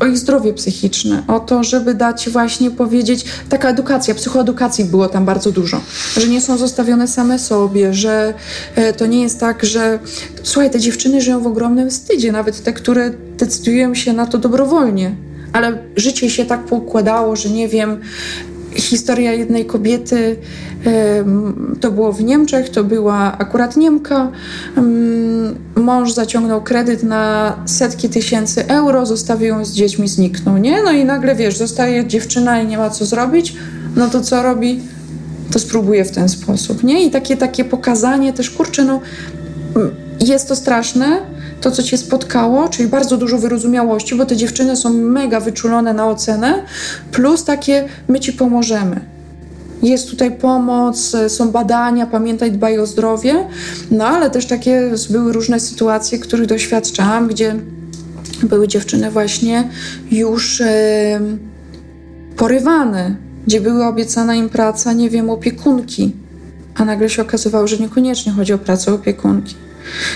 o 0.00 0.06
ich 0.06 0.18
zdrowie 0.18 0.52
psychiczne, 0.54 1.22
o 1.28 1.40
to, 1.40 1.64
żeby 1.64 1.94
dać 1.94 2.30
właśnie 2.30 2.70
powiedzieć, 2.70 3.24
taka 3.48 3.68
edukacja, 3.68 4.14
psychoedukacji 4.14 4.84
było 4.84 5.08
tam 5.08 5.24
bardzo 5.24 5.52
dużo, 5.52 5.80
że 6.16 6.28
nie 6.28 6.40
są 6.40 6.58
zostawione 6.58 7.08
same 7.08 7.38
sobie, 7.38 7.94
że 7.94 8.34
e, 8.74 8.92
to 8.92 9.06
nie 9.06 9.22
jest 9.22 9.40
tak, 9.40 9.64
że 9.64 9.98
słuchaj, 10.42 10.70
te 10.70 10.80
dziewczyny 10.80 11.20
żyją 11.20 11.40
w 11.40 11.46
ogromnym 11.46 11.90
wstydzie, 11.90 12.32
nawet 12.32 12.62
te, 12.62 12.72
które 12.72 13.10
decydują 13.38 13.94
się 13.94 14.12
na 14.12 14.26
to 14.26 14.38
dobrowolnie, 14.38 15.16
ale 15.52 15.78
życie 15.96 16.30
się 16.30 16.44
tak 16.44 16.64
poukładało, 16.64 17.36
że 17.36 17.50
nie 17.50 17.68
wiem, 17.68 18.00
historia 18.76 19.32
jednej 19.32 19.66
kobiety, 19.66 20.36
to 21.80 21.90
było 21.90 22.12
w 22.12 22.24
Niemczech, 22.24 22.70
to 22.70 22.84
była 22.84 23.38
akurat 23.38 23.76
Niemka. 23.76 24.30
Mąż 25.76 26.12
zaciągnął 26.12 26.62
kredyt 26.62 27.02
na 27.02 27.56
setki 27.66 28.08
tysięcy 28.08 28.68
euro, 28.68 29.06
zostawił 29.06 29.48
ją 29.48 29.64
z 29.64 29.72
dziećmi, 29.72 30.08
zniknął, 30.08 30.58
nie? 30.58 30.82
No 30.82 30.92
i 30.92 31.04
nagle, 31.04 31.34
wiesz, 31.34 31.56
zostaje 31.56 32.06
dziewczyna 32.06 32.60
i 32.62 32.66
nie 32.66 32.78
ma 32.78 32.90
co 32.90 33.04
zrobić, 33.04 33.56
no 33.96 34.08
to 34.08 34.20
co 34.20 34.42
robi? 34.42 34.80
To 35.52 35.58
spróbuje 35.58 36.04
w 36.04 36.10
ten 36.10 36.28
sposób, 36.28 36.82
nie? 36.82 37.06
I 37.06 37.10
takie, 37.10 37.36
takie 37.36 37.64
pokazanie 37.64 38.32
też, 38.32 38.50
kurczę, 38.50 38.84
no 38.84 39.00
jest 40.20 40.48
to 40.48 40.56
straszne, 40.56 41.20
to, 41.62 41.70
co 41.70 41.82
cię 41.82 41.98
spotkało, 41.98 42.68
czyli 42.68 42.88
bardzo 42.88 43.16
dużo 43.16 43.38
wyrozumiałości, 43.38 44.14
bo 44.14 44.26
te 44.26 44.36
dziewczyny 44.36 44.76
są 44.76 44.92
mega 44.92 45.40
wyczulone 45.40 45.92
na 45.92 46.08
ocenę, 46.08 46.62
plus 47.12 47.44
takie 47.44 47.88
my 48.08 48.20
ci 48.20 48.32
pomożemy. 48.32 49.00
Jest 49.82 50.10
tutaj 50.10 50.32
pomoc, 50.32 51.16
są 51.28 51.50
badania, 51.50 52.06
pamiętaj, 52.06 52.52
dbaj 52.52 52.78
o 52.78 52.86
zdrowie, 52.86 53.34
no 53.90 54.06
ale 54.06 54.30
też 54.30 54.46
takie 54.46 54.90
były 55.10 55.32
różne 55.32 55.60
sytuacje, 55.60 56.18
których 56.18 56.46
doświadczałam, 56.46 57.28
gdzie 57.28 57.56
były 58.42 58.68
dziewczyny 58.68 59.10
właśnie 59.10 59.68
już 60.10 60.60
e, 60.60 61.20
porywane, 62.36 63.16
gdzie 63.46 63.60
była 63.60 63.88
obiecana 63.88 64.34
im 64.34 64.48
praca, 64.48 64.92
nie 64.92 65.10
wiem, 65.10 65.30
opiekunki, 65.30 66.12
a 66.74 66.84
nagle 66.84 67.10
się 67.10 67.22
okazywało, 67.22 67.66
że 67.66 67.78
niekoniecznie 67.78 68.32
chodzi 68.32 68.52
o 68.52 68.58
pracę 68.58 68.94
opiekunki 68.94 69.54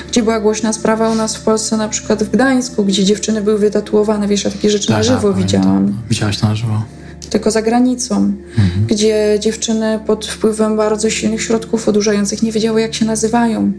gdzie 0.09 0.23
była 0.23 0.41
głośna 0.41 0.73
sprawa 0.73 1.11
u 1.11 1.15
nas 1.15 1.37
w 1.37 1.41
Polsce, 1.41 1.77
na 1.77 1.89
przykład 1.89 2.25
w 2.25 2.31
Gdańsku, 2.31 2.85
gdzie 2.85 3.05
dziewczyny 3.05 3.43
były 3.43 3.59
wytatuowane, 3.59 4.29
wiesz, 4.29 4.45
ja 4.45 4.51
takie 4.51 4.71
rzeczy 4.71 4.87
tak, 4.87 4.97
na 4.97 5.03
żywo 5.03 5.33
tak, 5.33 5.43
widziałam. 5.43 6.03
Widziałaś 6.11 6.43
na 6.43 6.55
żywo? 6.55 6.83
Tylko 7.31 7.51
za 7.51 7.63
granicą, 7.63 8.17
mhm. 8.17 8.87
gdzie 8.87 9.39
dziewczyny 9.41 10.01
pod 10.07 10.27
wpływem 10.27 10.77
bardzo 10.77 11.11
silnych 11.11 11.43
środków 11.43 11.89
odurzających 11.89 12.43
nie 12.43 12.53
wiedziały, 12.53 12.81
jak 12.81 12.95
się 12.95 13.05
nazywają, 13.05 13.73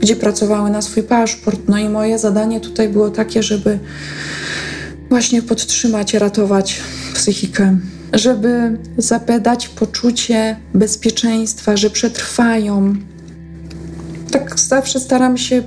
gdzie 0.00 0.16
pracowały 0.16 0.70
na 0.70 0.82
swój 0.82 1.02
paszport. 1.02 1.60
No 1.68 1.78
i 1.78 1.88
moje 1.88 2.18
zadanie 2.18 2.60
tutaj 2.60 2.88
było 2.88 3.10
takie, 3.10 3.42
żeby 3.42 3.78
właśnie 5.10 5.42
podtrzymać, 5.42 6.14
ratować 6.14 6.80
psychikę 7.14 7.76
żeby 8.12 8.78
zapedać 8.98 9.68
poczucie 9.68 10.56
bezpieczeństwa, 10.74 11.76
że 11.76 11.90
przetrwają, 11.90 12.96
tak 14.30 14.60
zawsze 14.60 15.00
staram 15.00 15.38
się 15.38 15.62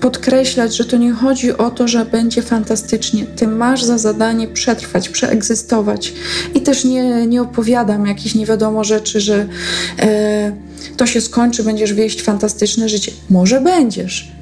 podkreślać, 0.00 0.76
że 0.76 0.84
to 0.84 0.96
nie 0.96 1.12
chodzi 1.12 1.56
o 1.56 1.70
to, 1.70 1.88
że 1.88 2.04
będzie 2.04 2.42
fantastycznie. 2.42 3.26
Ty 3.26 3.48
masz 3.48 3.84
za 3.84 3.98
zadanie 3.98 4.48
przetrwać, 4.48 5.08
przeegzystować. 5.08 6.12
I 6.54 6.60
też 6.60 6.84
nie, 6.84 7.26
nie 7.26 7.42
opowiadam 7.42 8.06
jakichś 8.06 8.34
nie 8.34 8.46
wiadomo 8.46 8.84
rzeczy, 8.84 9.20
że 9.20 9.46
e, 9.98 10.52
to 10.96 11.06
się 11.06 11.20
skończy, 11.20 11.62
będziesz 11.62 11.92
wieść 11.92 12.22
fantastyczne 12.22 12.88
życie. 12.88 13.12
Może 13.30 13.60
będziesz, 13.60 14.32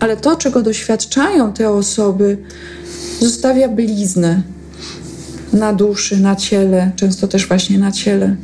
ale 0.00 0.16
to, 0.16 0.36
czego 0.36 0.62
doświadczają 0.62 1.52
te 1.52 1.70
osoby, 1.70 2.38
zostawia 3.20 3.68
bliznę 3.68 4.42
na 5.52 5.72
duszy, 5.72 6.16
na 6.16 6.36
ciele, 6.36 6.90
często 6.96 7.28
też 7.28 7.48
właśnie 7.48 7.78
na 7.78 7.92
ciele. 7.92 8.36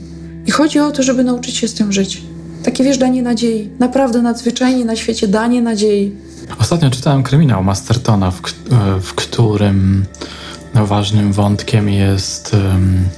I 0.46 0.50
chodzi 0.50 0.78
o 0.78 0.90
to, 0.90 1.02
żeby 1.02 1.24
nauczyć 1.24 1.56
się 1.56 1.68
z 1.68 1.74
tym 1.74 1.92
żyć. 1.92 2.22
Takie 2.64 2.84
wiesz, 2.84 2.98
danie 2.98 3.22
nadziei. 3.22 3.70
Naprawdę 3.78 4.22
nadzwyczajnie 4.22 4.84
na 4.84 4.96
świecie 4.96 5.28
danie 5.28 5.62
nadziei. 5.62 6.12
Ostatnio 6.58 6.90
czytałem 6.90 7.22
kryminał 7.22 7.64
Mastertona, 7.64 8.30
w, 8.30 8.40
w 9.02 9.14
którym 9.14 10.04
ważnym 10.74 11.32
wątkiem 11.32 11.88
jest 11.88 12.54
um, 12.54 13.08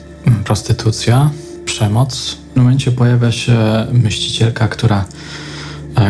prostytucja, 0.45 1.31
przemoc. 1.65 2.37
W 2.55 2.57
momencie 2.57 2.93
pojawia 2.93 3.33
się 3.33 3.87
myślicielka, 3.93 4.69
która 4.69 5.05
E, 5.05 5.54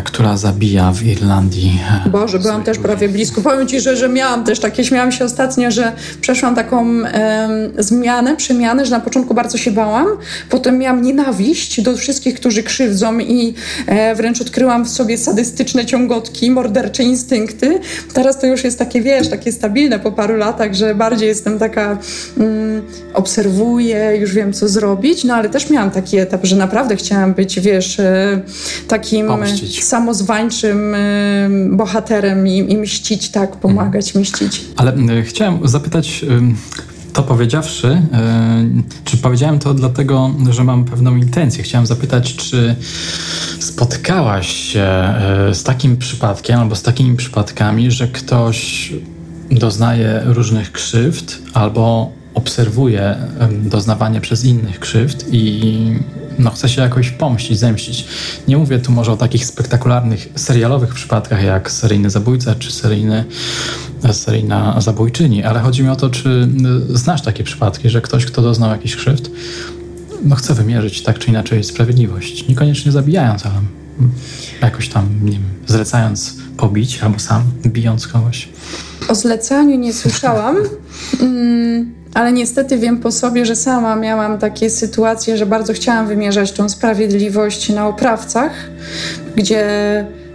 która 0.05 0.37
zabija 0.37 0.93
w 0.93 1.03
Irlandii. 1.03 1.81
E, 2.07 2.11
Boże, 2.11 2.39
byłam 2.39 2.63
też 2.63 2.79
prawie 2.79 3.09
blisko. 3.09 3.41
Powiem 3.41 3.67
Ci, 3.67 3.81
że, 3.81 3.97
że 3.97 4.09
miałam 4.09 4.45
też 4.45 4.61
takie, 4.61 4.85
śmiałam 4.85 5.13
się 5.13 5.25
ostatnio, 5.25 5.71
że 5.71 5.93
przeszłam 6.21 6.55
taką 6.55 6.87
e, 7.05 7.49
zmianę, 7.79 8.37
przemianę, 8.37 8.85
że 8.85 8.91
na 8.91 9.01
początku 9.01 9.35
bardzo 9.35 9.59
się 9.59 9.71
bałam, 9.71 10.07
potem 10.51 10.79
miałam 10.79 11.03
nienawiść 11.03 11.81
do 11.81 11.97
wszystkich, 11.97 12.35
którzy 12.35 12.63
krzywdzą 12.63 13.19
i 13.19 13.55
e, 13.87 14.15
wręcz 14.15 14.41
odkryłam 14.41 14.85
w 14.85 14.89
sobie 14.89 15.19
sadystyczne 15.19 15.87
ciągotki, 15.87 16.51
mordercze 16.51 17.03
instynkty. 17.03 17.81
Teraz 18.15 18.41
to 18.41 18.47
już 18.47 18.65
jest 18.65 18.79
takie, 18.79 19.03
wiesz, 19.03 19.29
takie 19.29 19.53
stabilne 19.53 19.99
po 19.99 20.13
paru 20.13 20.37
latach, 20.37 20.75
że 20.75 20.95
bardziej 20.95 21.29
jestem 21.29 21.59
taka, 21.59 21.99
mm, 22.39 22.83
obserwuję, 23.15 24.17
już 24.21 24.35
wiem, 24.35 24.53
co 24.53 24.69
zrobić, 24.69 25.25
no 25.25 25.35
ale 25.35 25.49
też 25.49 25.71
miałam 25.71 25.91
taki 25.91 26.19
etap, 26.19 26.45
że 26.45 26.57
naprawdę 26.57 26.97
chciałam 26.97 27.35
być, 27.35 27.61
wiesz, 27.61 28.01
e, 28.01 28.41
takim... 28.89 29.27
Pomścić 29.27 29.74
samozwańczym 29.83 30.95
y, 30.95 31.69
bohaterem 31.73 32.49
i, 32.49 32.73
i 32.73 32.77
mścić, 32.77 33.29
tak, 33.29 33.57
pomagać, 33.57 34.07
mhm. 34.07 34.23
mścić. 34.23 34.65
Ale 34.77 34.97
y, 34.97 35.23
chciałem 35.23 35.69
zapytać, 35.69 36.25
to 37.13 37.23
powiedziawszy, 37.23 37.89
y, 37.89 39.03
czy 39.05 39.17
powiedziałem 39.17 39.59
to 39.59 39.75
dlatego, 39.75 40.31
że 40.51 40.65
mam 40.65 40.85
pewną 40.85 41.17
intencję. 41.17 41.65
Chciałem 41.65 41.87
zapytać, 41.87 42.37
czy 42.37 42.77
spotkałaś 43.61 44.49
się 44.49 45.15
z 45.53 45.63
takim 45.63 45.97
przypadkiem 45.97 46.61
albo 46.61 46.77
z 46.77 46.83
takimi 46.83 47.17
przypadkami, 47.17 47.91
że 47.91 48.09
ktoś 48.09 48.93
doznaje 49.51 50.23
różnych 50.25 50.73
krzywd 50.73 51.39
albo 51.53 52.13
obserwuje 52.35 53.17
doznawanie 53.63 54.21
przez 54.21 54.45
innych 54.45 54.81
krzywd 54.81 55.25
i 55.33 55.73
no, 56.39 56.51
chce 56.51 56.69
się 56.69 56.83
jakoś 56.83 57.11
pomścić, 57.11 57.59
zemścić. 57.59 58.07
Nie 58.49 58.57
mówię 58.57 58.79
tu 58.79 58.93
może 58.93 59.13
o 59.13 59.17
takich 59.17 59.47
spektakularnych, 59.47 60.29
serialowych 60.37 60.95
przypadkach 60.95 61.43
jak 61.43 61.71
seryjny 61.71 62.11
zabójca 62.11 62.55
czy 62.55 62.73
seryjny, 62.73 63.25
seryjna 64.13 64.81
zabójczyni, 64.81 65.45
ale 65.45 65.61
chodzi 65.61 65.83
mi 65.83 65.89
o 65.89 65.97
to, 65.97 66.11
czy 66.11 66.49
znasz 66.89 67.23
takie 67.23 67.45
przypadki, 67.45 67.91
że 67.91 68.01
ktoś, 68.01 68.27
kto 68.27 68.43
doznał 68.43 68.71
jakichś 68.71 68.97
krzywd, 68.97 69.31
no, 70.25 70.37
chce 70.37 70.55
wymierzyć 70.55 71.03
tak 71.03 71.19
czy 71.19 71.31
inaczej 71.31 71.65
sprawiedliwość. 71.65 72.49
Niekoniecznie 72.49 72.93
zabijając, 72.93 73.47
ale 73.47 73.55
jakoś 74.63 74.89
tam, 74.89 75.09
nie 75.23 75.33
wiem, 75.33 75.43
zlecając 75.67 76.37
pobić 76.57 76.99
albo 77.03 77.19
sam 77.19 77.43
bijąc 77.67 78.09
kogoś. 78.09 78.49
O 79.09 79.15
zlecaniu 79.15 79.79
nie 79.79 79.93
słyszałam. 79.93 80.57
Mm, 81.21 81.94
ale 82.15 82.33
niestety 82.33 82.79
wiem 82.79 82.99
po 82.99 83.13
sobie, 83.13 83.47
że 83.47 83.57
sama 83.57 83.97
miałam 83.97 84.39
takie 84.39 84.71
sytuacje, 84.71 85.37
że 85.37 85.47
bardzo 85.47 85.73
chciałam 85.73 86.07
wymierzać 86.07 86.53
tą 86.53 86.69
sprawiedliwość 86.69 87.69
na 87.69 87.89
oprawcach, 87.89 88.53
gdzie 89.37 89.67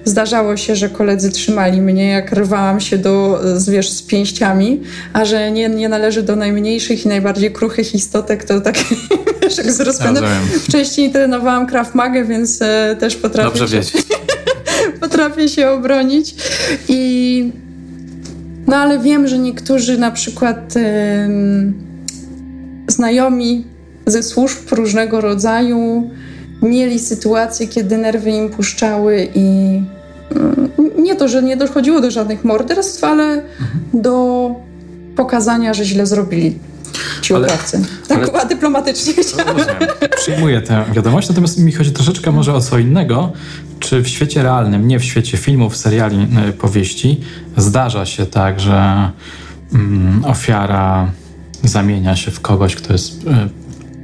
zdarzało 0.06 0.58
się, 0.58 0.76
że 0.76 0.90
koledzy 0.90 1.32
trzymali 1.32 1.82
mnie, 1.82 2.10
jak 2.10 2.32
rwałam 2.32 2.80
się 2.80 2.98
do, 2.98 3.42
wiesz, 3.72 3.90
z 3.90 4.02
pięściami, 4.02 4.82
a 5.14 5.26
że 5.26 5.52
nie, 5.52 5.70
nie 5.70 5.90
należy 5.90 6.24
do 6.24 6.36
najmniejszych 6.36 7.06
i 7.06 7.08
najbardziej 7.08 7.52
kruchych 7.52 7.96
istotek, 7.96 8.44
to 8.44 8.62
tak, 8.62 8.76
wiesz, 9.42 9.58
jak 9.58 9.72
z 9.72 9.80
rozpędem. 9.80 10.26
Wcześniej 10.68 11.12
trenowałam 11.12 11.68
Krav 11.68 11.96
Maga, 11.96 12.24
więc 12.24 12.62
e, 12.62 12.96
też 13.00 13.16
potrafię 13.16 13.60
Dobrze 13.60 13.84
się, 13.84 14.00
potrafię 15.02 15.50
się 15.50 15.70
obronić 15.70 16.36
i 16.88 17.52
no 18.70 18.76
ale 18.76 19.00
wiem, 19.00 19.28
że 19.28 19.38
niektórzy 19.38 19.98
na 19.98 20.12
przykład 20.12 20.74
znajomi 22.88 23.66
ze 24.06 24.24
służb 24.24 24.72
różnego 24.72 25.22
rodzaju 25.22 26.10
mieli 26.62 27.00
sytuacje, 27.00 27.68
kiedy 27.68 27.98
nerwy 27.98 28.30
im 28.30 28.50
puszczały 28.50 29.28
i 29.36 29.80
mm, 30.32 30.70
nie 30.98 31.16
to, 31.16 31.28
że 31.28 31.44
nie 31.44 31.58
dochodziło 31.58 32.02
do 32.02 32.12
żadnych 32.12 32.46
morderstw, 32.46 33.04
ale 33.04 33.24
mhm. 33.24 33.48
do 33.94 34.56
pokazania, 35.16 35.74
że 35.74 35.86
źle 35.86 36.06
zrobili 36.06 36.60
ci 37.22 37.34
ale, 37.34 37.48
oprawcy. 37.48 37.82
Tak 38.08 38.30
ale, 38.34 38.46
dyplomatycznie 38.46 39.14
chciałam. 39.14 39.58
Przyjmuję 40.22 40.62
tę 40.62 40.86
wiadomość, 40.94 41.30
natomiast 41.30 41.60
mi 41.60 41.72
chodzi 41.72 41.92
troszeczkę 41.92 42.32
może 42.32 42.54
o 42.54 42.62
co 42.62 42.78
innego. 42.78 43.32
Czy 43.80 44.02
w 44.02 44.08
świecie 44.08 44.44
realnym, 44.44 44.88
nie 44.88 45.00
w 45.00 45.04
świecie 45.04 45.38
filmów, 45.38 45.78
seriali, 45.78 46.28
y, 46.50 46.54
powieści, 46.54 47.22
zdarza 47.62 48.06
się 48.06 48.26
tak, 48.26 48.60
że 48.60 49.12
mm, 49.74 50.26
ofiara 50.26 51.12
zamienia 51.64 52.16
się 52.16 52.32
w 52.32 52.42
kogoś, 52.42 52.76
kto 52.76 52.94
jest 52.94 53.24
y, 53.24 53.28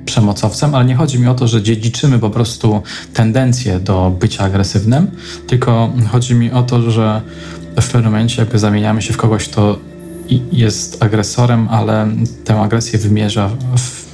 przemocowcem, 0.05 0.75
ale 0.75 0.85
nie 0.85 0.95
chodzi 0.95 1.19
mi 1.19 1.27
o 1.27 1.35
to, 1.35 1.47
że 1.47 1.63
dziedziczymy 1.63 2.19
po 2.19 2.29
prostu 2.29 2.81
tendencję 3.13 3.79
do 3.79 4.15
bycia 4.19 4.43
agresywnym, 4.43 5.11
tylko 5.47 5.93
chodzi 6.11 6.35
mi 6.35 6.51
o 6.51 6.63
to, 6.63 6.91
że 6.91 7.21
w 7.81 7.87
pewnym 7.91 8.03
momencie 8.03 8.41
jakby 8.41 8.59
zamieniamy 8.59 9.01
się 9.01 9.13
w 9.13 9.17
kogoś, 9.17 9.49
kto 9.49 9.79
jest 10.51 11.03
agresorem, 11.03 11.67
ale 11.71 12.07
tę 12.43 12.61
agresję 12.61 12.99
wymierza 12.99 13.49
w, 13.77 14.05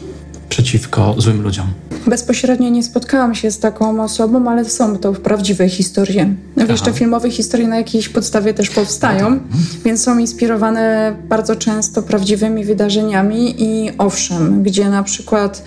przeciwko 0.50 1.16
złym 1.18 1.42
ludziom. 1.42 1.91
Bezpośrednio 2.08 2.70
nie 2.70 2.84
spotkałam 2.84 3.36
się 3.36 3.52
z 3.52 3.60
taką 3.60 4.04
osobą, 4.04 4.49
ale 4.49 4.66
są 4.66 4.97
to 4.97 5.14
prawdziwe 5.14 5.70
historie. 5.70 6.34
Aha. 6.58 6.72
Jeszcze 6.72 6.93
filmowe 6.93 7.32
historie 7.32 7.68
na 7.68 7.78
jakiejś 7.78 8.10
podstawie 8.10 8.54
też 8.54 8.70
powstają, 8.70 9.30
no 9.30 9.36
tak. 9.36 9.84
więc 9.86 10.04
są 10.04 10.18
inspirowane 10.18 11.16
bardzo 11.30 11.56
często 11.56 12.02
prawdziwymi 12.02 12.66
wydarzeniami 12.66 13.56
i 13.58 13.91
owszem, 13.97 14.64
gdzie 14.64 14.89
na 14.89 15.04
przykład, 15.04 15.64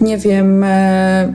nie 0.00 0.18
wiem, 0.18 0.64
e, 0.64 1.32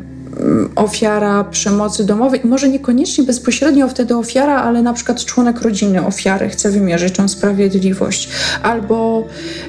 ofiara 0.75 1.43
przemocy 1.43 2.05
domowej, 2.05 2.41
może 2.43 2.69
niekoniecznie 2.69 3.23
bezpośrednio 3.23 3.87
wtedy 3.87 4.15
ofiara, 4.15 4.61
ale 4.61 4.81
na 4.81 4.93
przykład 4.93 5.25
członek 5.25 5.61
rodziny 5.61 6.05
ofiary 6.05 6.49
chce 6.49 6.71
wymierzyć 6.71 7.15
tą 7.15 7.27
sprawiedliwość. 7.27 8.29
Albo 8.63 9.27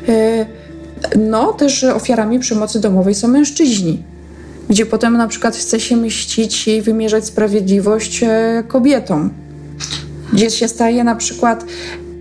e, 0.08 0.46
no 1.18 1.52
też 1.52 1.84
ofiarami 1.84 2.38
przemocy 2.38 2.80
domowej 2.80 3.14
są 3.14 3.28
mężczyźni 3.28 4.02
gdzie 4.70 4.86
potem 4.86 5.16
na 5.16 5.28
przykład 5.28 5.56
chce 5.56 5.80
się 5.80 5.96
mścić 5.96 6.68
i 6.68 6.82
wymierzać 6.82 7.26
sprawiedliwość 7.26 8.22
e, 8.22 8.64
kobietom. 8.68 9.30
Gdzie 10.32 10.50
się 10.50 10.68
staje 10.68 11.04
na 11.04 11.16
przykład 11.16 11.64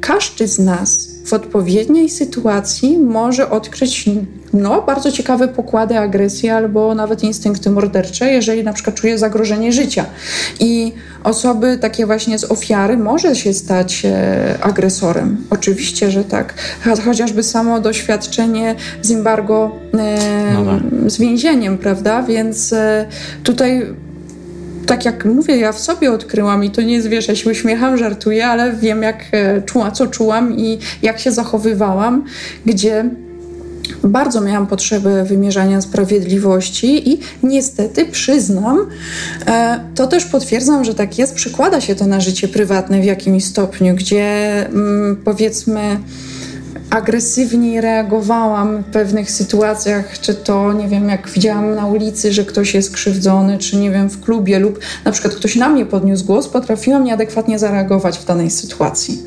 każdy 0.02 0.48
z 0.48 0.60
nas 0.60 1.10
w 1.30 1.34
odpowiedniej 1.34 2.10
sytuacji 2.10 2.98
może 2.98 3.50
odkryć 3.50 4.10
no, 4.54 4.82
bardzo 4.82 5.12
ciekawe 5.12 5.48
pokłady 5.48 6.00
agresji 6.00 6.50
albo 6.50 6.96
nawet 6.96 7.24
instynkty 7.24 7.70
mordercze, 7.70 8.32
jeżeli 8.32 8.64
na 8.64 8.74
przykład 8.74 8.96
czuje 8.96 9.18
zagrożenie 9.18 9.72
życia. 9.72 10.06
I 10.60 10.94
osoby 11.24 11.78
takie 11.82 12.06
właśnie 12.06 12.40
z 12.40 12.52
ofiary 12.52 12.98
może 12.98 13.36
się 13.36 13.54
stać 13.54 14.06
e, 14.06 14.58
agresorem. 14.62 15.38
Oczywiście, 15.50 16.12
że 16.12 16.24
tak. 16.24 16.54
Chociażby 17.06 17.44
samo 17.44 17.80
doświadczenie 17.80 18.76
z 19.02 19.12
embargo, 19.12 19.72
e, 19.94 20.54
no 20.54 20.66
tak. 20.66 21.12
z 21.12 21.18
więzieniem, 21.18 21.78
prawda? 21.78 22.24
Więc 22.24 22.74
e, 22.74 23.06
tutaj 23.44 23.86
tak 24.90 25.06
jak 25.06 25.26
mówię, 25.26 25.58
ja 25.58 25.72
w 25.72 25.80
sobie 25.80 26.12
odkryłam 26.12 26.64
i 26.64 26.70
to 26.70 26.82
nie 26.82 26.94
jest, 26.94 27.08
wiesz, 27.08 27.28
ja 27.28 27.36
się 27.36 27.50
uśmiecham, 27.50 27.98
żartuję, 27.98 28.48
ale 28.48 28.74
wiem, 28.74 29.04
jak 29.04 29.26
e, 29.32 29.62
czuła, 29.62 29.92
co 29.92 30.08
czułam 30.08 30.58
i 30.58 30.80
jak 31.02 31.20
się 31.20 31.32
zachowywałam, 31.32 32.26
gdzie 32.66 33.10
bardzo 34.04 34.42
miałam 34.42 34.68
potrzebę 34.68 35.24
wymierzania 35.24 35.82
sprawiedliwości 35.82 37.10
i 37.10 37.20
niestety 37.44 38.06
przyznam, 38.06 38.78
e, 39.48 39.80
to 39.96 40.08
też 40.08 40.26
potwierdzam, 40.26 40.84
że 40.84 40.94
tak 40.94 41.18
jest, 41.18 41.36
przekłada 41.36 41.82
się 41.82 41.96
to 41.96 42.06
na 42.06 42.20
życie 42.20 42.48
prywatne 42.48 43.02
w 43.02 43.06
jakimś 43.06 43.46
stopniu, 43.46 43.96
gdzie 43.96 44.26
mm, 44.68 45.22
powiedzmy 45.26 46.00
agresywniej 46.90 47.82
reagowałam 47.82 48.78
w 48.78 48.86
pewnych 48.86 49.32
sytuacjach, 49.32 50.20
czy 50.20 50.36
to, 50.36 50.74
nie 50.74 50.88
wiem, 50.88 51.10
jak 51.10 51.30
widziałam 51.30 51.76
na 51.76 51.88
ulicy, 51.88 52.34
że 52.34 52.46
ktoś 52.46 52.74
jest 52.74 52.94
krzywdzony, 52.94 53.58
czy 53.58 53.78
nie 53.78 53.92
wiem, 53.92 54.10
w 54.10 54.22
klubie 54.22 54.60
lub 54.60 54.80
na 55.06 55.12
przykład 55.12 55.36
ktoś 55.36 55.56
na 55.56 55.70
mnie 55.70 55.86
podniósł 55.86 56.26
głos, 56.26 56.48
potrafiłam 56.48 57.04
nieadekwatnie 57.04 57.60
zareagować 57.60 58.18
w 58.18 58.26
danej 58.26 58.50
sytuacji 58.50 59.24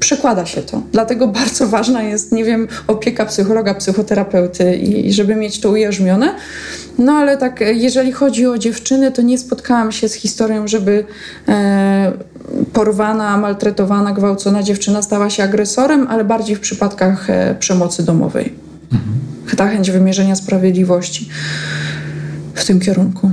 przekłada 0.00 0.46
się 0.46 0.62
to. 0.62 0.82
Dlatego 0.92 1.28
bardzo 1.38 1.66
ważna 1.68 2.02
jest, 2.02 2.32
nie 2.32 2.44
wiem, 2.44 2.68
opieka 2.86 3.26
psychologa, 3.26 3.74
psychoterapeuty 3.74 4.76
i, 4.76 5.12
żeby 5.12 5.34
mieć 5.36 5.60
to 5.60 5.70
ujarzmione. 5.70 6.34
No 6.98 7.12
ale 7.12 7.36
tak, 7.36 7.60
jeżeli 7.74 8.12
chodzi 8.12 8.46
o 8.46 8.58
dziewczyny, 8.58 9.12
to 9.12 9.22
nie 9.22 9.38
spotkałam 9.38 9.92
się 9.92 10.08
z 10.08 10.14
historią, 10.14 10.68
żeby 10.68 11.04
e, 11.48 12.12
porwana, 12.72 13.38
maltretowana, 13.38 14.12
gwałcona 14.12 14.62
dziewczyna 14.62 15.02
stała 15.02 15.30
się 15.30 15.42
agresorem, 15.42 16.06
ale 16.10 16.24
bardziej 16.24 16.56
w 16.56 16.60
przypadkach 16.60 17.30
e, 17.30 17.54
przemocy 17.58 18.02
domowej. 18.02 18.52
Mhm. 18.92 19.56
Ta 19.56 19.68
chęć 19.68 19.90
wymierzenia 19.90 20.36
sprawiedliwości 20.36 21.28
w 22.54 22.64
tym 22.64 22.80
kierunku. 22.80 23.30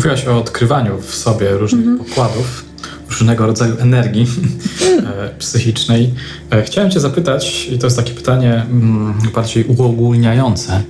Mówiłaś 0.00 0.26
o 0.26 0.38
odkrywaniu 0.38 1.00
w 1.00 1.14
sobie 1.14 1.50
różnych 1.50 1.86
mm 1.86 1.98
-hmm. 1.98 2.04
pokładów, 2.04 2.64
różnego 3.10 3.46
rodzaju 3.46 3.78
energii 3.78 4.26
e, 4.86 5.38
psychicznej. 5.38 6.14
E, 6.50 6.62
chciałem 6.62 6.90
Cię 6.90 7.00
zapytać, 7.00 7.68
i 7.72 7.78
to 7.78 7.86
jest 7.86 7.96
takie 7.96 8.12
pytanie 8.12 8.54
mm, 8.54 9.14
bardziej 9.34 9.64
uogólniające. 9.64 10.82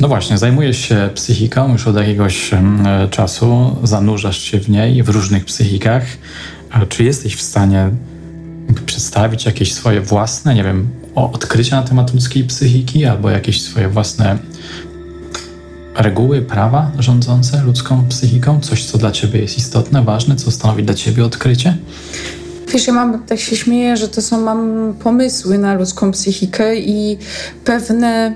No 0.00 0.08
właśnie, 0.08 0.38
zajmujesz 0.38 0.78
się 0.78 1.10
psychiką 1.14 1.72
już 1.72 1.86
od 1.86 1.96
jakiegoś 1.96 2.54
mm, 2.54 3.08
czasu, 3.10 3.76
zanurzasz 3.82 4.38
się 4.38 4.60
w 4.60 4.68
niej, 4.68 5.02
w 5.02 5.08
różnych 5.08 5.44
psychikach. 5.44 6.04
Czy 6.88 7.04
jesteś 7.04 7.36
w 7.36 7.42
stanie 7.42 7.90
przedstawić 8.86 9.46
jakieś 9.46 9.74
swoje 9.74 10.00
własne, 10.00 10.54
nie 10.54 10.64
wiem, 10.64 10.88
odkrycia 11.14 11.76
na 11.76 11.82
temat 11.82 12.14
ludzkiej 12.14 12.44
psychiki 12.44 13.04
albo 13.04 13.30
jakieś 13.30 13.62
swoje 13.62 13.88
własne 13.88 14.38
reguły, 15.98 16.42
prawa 16.42 16.90
rządzące 16.98 17.62
ludzką 17.62 18.04
psychiką? 18.08 18.60
Coś, 18.60 18.84
co 18.84 18.98
dla 18.98 19.10
ciebie 19.10 19.40
jest 19.40 19.58
istotne, 19.58 20.02
ważne, 20.02 20.36
co 20.36 20.50
stanowi 20.50 20.84
dla 20.84 20.94
ciebie 20.94 21.24
odkrycie? 21.24 21.76
Wiesz, 22.72 22.86
ja 22.86 22.92
mam, 22.92 23.22
tak 23.24 23.40
się 23.40 23.56
śmieję, 23.56 23.96
że 23.96 24.08
to 24.08 24.22
są, 24.22 24.40
mam 24.40 24.94
pomysły 25.02 25.58
na 25.58 25.74
ludzką 25.74 26.12
psychikę 26.12 26.76
i 26.76 27.18
pewne 27.64 28.34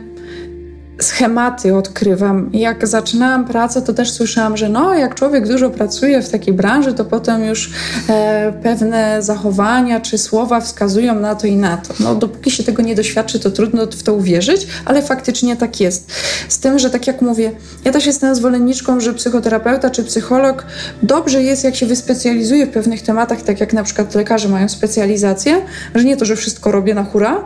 schematy 1.03 1.77
odkrywam. 1.77 2.51
Jak 2.53 2.87
zaczynałam 2.87 3.45
pracę, 3.45 3.83
to 3.83 3.95
też 3.95 4.11
słyszałam, 4.11 4.57
że 4.57 4.69
no, 4.69 4.95
jak 4.95 5.15
człowiek 5.15 5.49
dużo 5.49 5.71
pracuje 5.71 6.23
w 6.23 6.31
takiej 6.31 6.55
branży, 6.55 6.95
to 6.95 7.05
potem 7.05 7.45
już 7.45 7.71
e, 8.09 8.53
pewne 8.63 9.23
zachowania 9.23 10.01
czy 10.01 10.19
słowa 10.19 10.61
wskazują 10.61 11.15
na 11.21 11.35
to 11.35 11.47
i 11.47 11.57
na 11.57 11.77
to. 11.77 11.95
No, 12.01 12.15
dopóki 12.15 12.51
się 12.51 12.65
tego 12.65 12.83
nie 12.83 12.95
doświadczy, 12.95 13.41
to 13.41 13.51
trudno 13.51 13.87
w 13.87 14.03
to 14.03 14.15
uwierzyć, 14.15 14.67
ale 14.85 15.03
faktycznie 15.03 15.57
tak 15.57 15.81
jest. 15.81 16.13
Z 16.49 16.59
tym, 16.59 16.79
że 16.79 16.91
tak 16.91 17.07
jak 17.07 17.23
mówię, 17.23 17.53
ja 17.85 17.93
też 17.93 18.07
jestem 18.07 18.35
zwolenniczką, 18.35 19.01
że 19.01 19.15
psychoterapeuta 19.15 19.91
czy 19.91 20.05
psycholog 20.05 20.67
dobrze 21.03 21.43
jest, 21.43 21.65
jak 21.65 21.77
się 21.77 21.87
wyspecjalizuje 21.87 22.67
w 22.67 22.71
pewnych 22.71 23.03
tematach, 23.03 23.43
tak 23.43 23.61
jak 23.61 23.73
na 23.73 23.83
przykład 23.83 24.15
lekarze 24.15 24.49
mają 24.49 24.69
specjalizację, 24.69 25.63
że 25.95 26.05
nie 26.05 26.17
to, 26.17 26.25
że 26.25 26.37
wszystko 26.37 26.73
robię 26.73 26.95
na 26.95 27.05
hura 27.05 27.45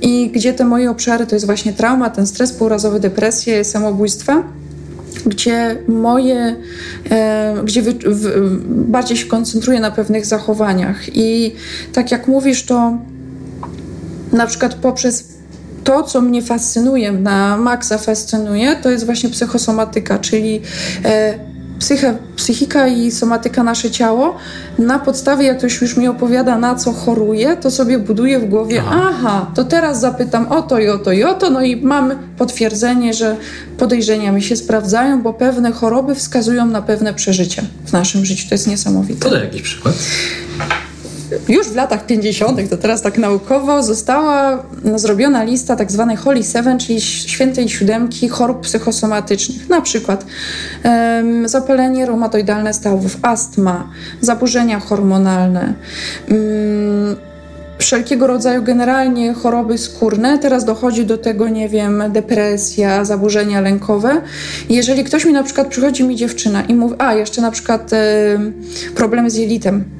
i 0.00 0.30
gdzie 0.30 0.52
te 0.52 0.64
moje 0.64 0.90
obszary 0.90 1.26
to 1.26 1.36
jest 1.36 1.46
właśnie 1.46 1.72
trauma, 1.72 2.10
ten 2.10 2.26
stres 2.26 2.52
półrazowy, 2.52 2.97
depresję, 2.98 3.64
samobójstwa 3.64 4.44
gdzie 5.26 5.76
moje, 5.88 6.56
e, 7.10 7.54
gdzie 7.64 7.82
wy, 7.82 7.92
w, 7.92 8.58
bardziej 8.68 9.16
się 9.16 9.26
koncentruję 9.26 9.80
na 9.80 9.90
pewnych 9.90 10.26
zachowaniach. 10.26 11.16
I 11.16 11.54
tak 11.92 12.10
jak 12.10 12.28
mówisz, 12.28 12.62
to 12.62 12.98
na 14.32 14.46
przykład 14.46 14.74
poprzez 14.74 15.24
to, 15.84 16.02
co 16.02 16.20
mnie 16.20 16.42
fascynuje, 16.42 17.12
na 17.12 17.56
maksa 17.56 17.98
fascynuje, 17.98 18.76
to 18.76 18.90
jest 18.90 19.06
właśnie 19.06 19.28
psychosomatyka, 19.28 20.18
czyli 20.18 20.60
e, 21.04 21.38
psyche, 21.78 22.16
psychika 22.36 22.88
i 22.88 23.10
somatyka 23.10 23.62
nasze 23.62 23.90
ciało, 23.90 24.36
na 24.78 24.98
podstawie, 24.98 25.46
jak 25.46 25.58
ktoś 25.58 25.80
już 25.80 25.96
mi 25.96 26.08
opowiada, 26.08 26.58
na 26.58 26.74
co 26.74 26.92
choruje, 26.92 27.56
to 27.56 27.70
sobie 27.70 27.98
buduje 27.98 28.38
w 28.38 28.48
głowie, 28.48 28.82
aha. 28.86 29.10
aha, 29.10 29.50
to 29.54 29.64
teraz 29.64 30.00
zapytam 30.00 30.48
o 30.48 30.62
to 30.62 30.78
i 30.78 30.88
o 30.88 30.98
to 30.98 31.12
i 31.12 31.24
o 31.24 31.34
to, 31.34 31.50
no 31.50 31.62
i 31.62 31.76
mam 31.76 32.12
potwierdzenie, 32.38 33.14
że 33.14 33.36
podejrzenia 33.78 34.32
mi 34.32 34.42
się 34.42 34.56
sprawdzają, 34.56 35.22
bo 35.22 35.32
pewne 35.32 35.72
choroby 35.72 36.14
wskazują 36.14 36.66
na 36.66 36.82
pewne 36.82 37.14
przeżycia 37.14 37.62
w 37.86 37.92
naszym 37.92 38.24
życiu. 38.24 38.48
To 38.48 38.54
jest 38.54 38.66
niesamowite. 38.66 39.24
Podaj 39.24 39.40
jakiś 39.40 39.62
przykład 39.62 39.94
już 41.48 41.68
w 41.68 41.76
latach 41.76 42.06
50., 42.06 42.70
to 42.70 42.76
teraz 42.76 43.02
tak 43.02 43.18
naukowo, 43.18 43.82
została 43.82 44.62
zrobiona 44.94 45.44
lista 45.44 45.76
tak 45.76 45.92
zwanej 45.92 46.16
Holy 46.16 46.42
Seven, 46.42 46.78
czyli 46.78 47.00
świętej 47.00 47.68
siódemki 47.68 48.28
chorób 48.28 48.60
psychosomatycznych. 48.60 49.68
Na 49.68 49.80
przykład 49.80 50.26
um, 50.84 51.48
zapalenie 51.48 52.06
reumatoidalne 52.06 52.74
stawów, 52.74 53.16
astma, 53.22 53.90
zaburzenia 54.20 54.80
hormonalne, 54.80 55.74
um, 56.30 57.16
wszelkiego 57.78 58.26
rodzaju 58.26 58.62
generalnie 58.62 59.34
choroby 59.34 59.78
skórne. 59.78 60.38
Teraz 60.38 60.64
dochodzi 60.64 61.06
do 61.06 61.18
tego, 61.18 61.48
nie 61.48 61.68
wiem, 61.68 62.02
depresja, 62.10 63.04
zaburzenia 63.04 63.60
lękowe. 63.60 64.20
Jeżeli 64.68 65.04
ktoś 65.04 65.24
mi 65.24 65.32
na 65.32 65.42
przykład 65.42 65.68
przychodzi 65.68 66.04
mi 66.04 66.16
dziewczyna 66.16 66.62
i 66.62 66.74
mówi, 66.74 66.94
a 66.98 67.14
jeszcze 67.14 67.42
na 67.42 67.50
przykład 67.50 67.92
e, 67.92 67.96
problemy 68.94 69.30
z 69.30 69.36
jelitem. 69.36 69.97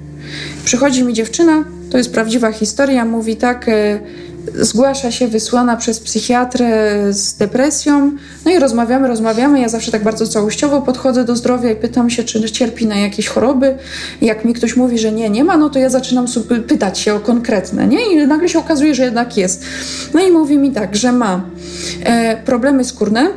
Przychodzi 0.64 1.04
mi 1.04 1.14
dziewczyna, 1.14 1.64
to 1.90 1.98
jest 1.98 2.12
prawdziwa 2.12 2.52
historia, 2.52 3.04
mówi 3.04 3.36
tak, 3.36 3.68
e, 3.68 4.00
zgłasza 4.54 5.10
się 5.10 5.28
wysłana 5.28 5.76
przez 5.76 6.00
psychiatrę 6.00 6.96
z 7.12 7.34
depresją, 7.34 8.12
no 8.44 8.50
i 8.50 8.58
rozmawiamy, 8.58 9.08
rozmawiamy. 9.08 9.60
Ja 9.60 9.68
zawsze 9.68 9.92
tak 9.92 10.04
bardzo 10.04 10.26
całościowo 10.26 10.82
podchodzę 10.82 11.24
do 11.24 11.36
zdrowia 11.36 11.70
i 11.70 11.76
pytam 11.76 12.10
się, 12.10 12.24
czy 12.24 12.50
cierpi 12.50 12.86
na 12.86 12.96
jakieś 12.96 13.28
choroby. 13.28 13.76
Jak 14.20 14.44
mi 14.44 14.54
ktoś 14.54 14.76
mówi, 14.76 14.98
że 14.98 15.12
nie, 15.12 15.30
nie 15.30 15.44
ma, 15.44 15.56
no 15.56 15.70
to 15.70 15.78
ja 15.78 15.90
zaczynam 15.90 16.26
pytać 16.66 16.98
się 16.98 17.14
o 17.14 17.20
konkretne, 17.20 17.86
nie? 17.86 18.12
I 18.12 18.26
nagle 18.26 18.48
się 18.48 18.58
okazuje, 18.58 18.94
że 18.94 19.04
jednak 19.04 19.36
jest. 19.36 19.64
No 20.14 20.20
i 20.20 20.30
mówi 20.30 20.58
mi 20.58 20.72
tak, 20.72 20.96
że 20.96 21.12
ma 21.12 21.44
e, 22.04 22.36
problemy 22.36 22.84
skórne, 22.84 23.30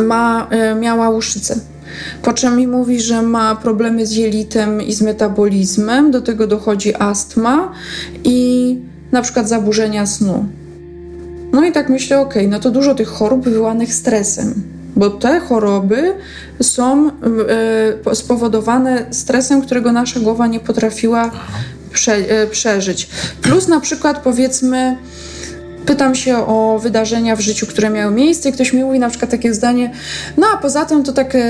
ma, 0.00 0.48
e, 0.50 0.74
miała 0.74 1.10
łuszczycę. 1.10 1.73
Po 2.22 2.32
czym 2.32 2.56
mi 2.56 2.66
mówi, 2.66 3.00
że 3.00 3.22
ma 3.22 3.56
problemy 3.56 4.06
z 4.06 4.12
jelitem 4.12 4.82
i 4.82 4.92
z 4.92 5.02
metabolizmem, 5.02 6.10
do 6.10 6.20
tego 6.20 6.46
dochodzi 6.46 6.94
astma 6.94 7.72
i 8.24 8.78
na 9.12 9.22
przykład 9.22 9.48
zaburzenia 9.48 10.06
snu. 10.06 10.46
No 11.52 11.64
i 11.64 11.72
tak 11.72 11.88
myślę, 11.88 12.20
ok, 12.20 12.34
no 12.48 12.60
to 12.60 12.70
dużo 12.70 12.94
tych 12.94 13.08
chorób 13.08 13.44
wywołanych 13.44 13.94
stresem, 13.94 14.62
bo 14.96 15.10
te 15.10 15.40
choroby 15.40 16.14
są 16.62 17.10
y, 18.12 18.14
spowodowane 18.14 19.06
stresem, 19.10 19.62
którego 19.62 19.92
nasza 19.92 20.20
głowa 20.20 20.46
nie 20.46 20.60
potrafiła 20.60 21.30
prze, 21.92 22.42
y, 22.42 22.46
przeżyć. 22.50 23.08
Plus 23.42 23.68
na 23.68 23.80
przykład 23.80 24.18
powiedzmy 24.18 24.96
pytam 25.86 26.14
się 26.14 26.36
o 26.36 26.78
wydarzenia 26.82 27.36
w 27.36 27.40
życiu, 27.40 27.66
które 27.66 27.90
miały 27.90 28.14
miejsce 28.14 28.48
i 28.48 28.52
ktoś 28.52 28.72
mi 28.72 28.84
mówi 28.84 28.98
na 28.98 29.10
przykład 29.10 29.30
takie 29.30 29.54
zdanie, 29.54 29.90
no 30.36 30.46
a 30.54 30.56
poza 30.56 30.84
tym 30.84 31.04
to 31.04 31.12
tak 31.12 31.34
e, 31.34 31.40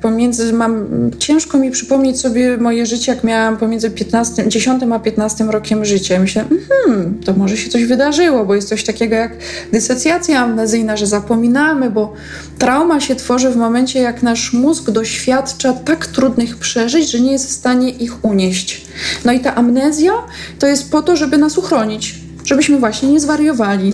pomiędzy, 0.00 0.52
mam, 0.52 0.86
ciężko 1.18 1.58
mi 1.58 1.70
przypomnieć 1.70 2.20
sobie 2.20 2.56
moje 2.56 2.86
życie, 2.86 3.12
jak 3.12 3.24
miałam 3.24 3.56
pomiędzy 3.56 3.90
15, 3.90 4.48
10 4.48 4.82
a 4.92 4.98
15 4.98 5.44
rokiem 5.44 5.84
życia. 5.84 6.20
Myślę, 6.20 6.44
hmm, 6.68 7.20
to 7.24 7.32
może 7.32 7.56
się 7.56 7.70
coś 7.70 7.84
wydarzyło, 7.84 8.44
bo 8.44 8.54
jest 8.54 8.68
coś 8.68 8.84
takiego 8.84 9.14
jak 9.14 9.32
dysocjacja 9.72 10.40
amnezyjna, 10.40 10.96
że 10.96 11.06
zapominamy, 11.06 11.90
bo 11.90 12.12
trauma 12.58 13.00
się 13.00 13.14
tworzy 13.14 13.50
w 13.50 13.56
momencie, 13.56 14.00
jak 14.00 14.22
nasz 14.22 14.52
mózg 14.52 14.90
doświadcza 14.90 15.72
tak 15.72 16.06
trudnych 16.06 16.56
przeżyć, 16.56 17.10
że 17.10 17.20
nie 17.20 17.32
jest 17.32 17.48
w 17.48 17.52
stanie 17.52 17.90
ich 17.90 18.24
unieść. 18.24 18.86
No 19.24 19.32
i 19.32 19.40
ta 19.40 19.54
amnezja 19.54 20.12
to 20.58 20.66
jest 20.66 20.90
po 20.90 21.02
to, 21.02 21.16
żeby 21.16 21.38
nas 21.38 21.58
uchronić 21.58 22.25
żebyśmy 22.46 22.78
właśnie 22.78 23.12
nie 23.12 23.20
zwariowali. 23.20 23.92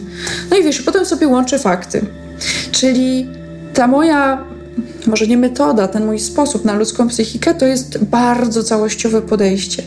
No 0.51 0.57
i 0.57 0.65
wiesz, 0.65 0.83
potem 0.83 1.07
sobie 1.07 1.29
łączę 1.29 1.59
fakty. 1.59 2.07
Czyli 2.73 3.27
ta 3.75 3.87
moja, 3.87 4.45
może 5.07 5.27
nie 5.27 5.37
metoda, 5.37 5.89
ten 5.89 6.07
mój 6.07 6.19
sposób 6.19 6.65
na 6.65 6.75
ludzką 6.75 7.09
psychikę 7.09 7.55
to 7.55 7.67
jest 7.67 8.05
bardzo 8.05 8.63
całościowe 8.63 9.23
podejście. 9.23 9.83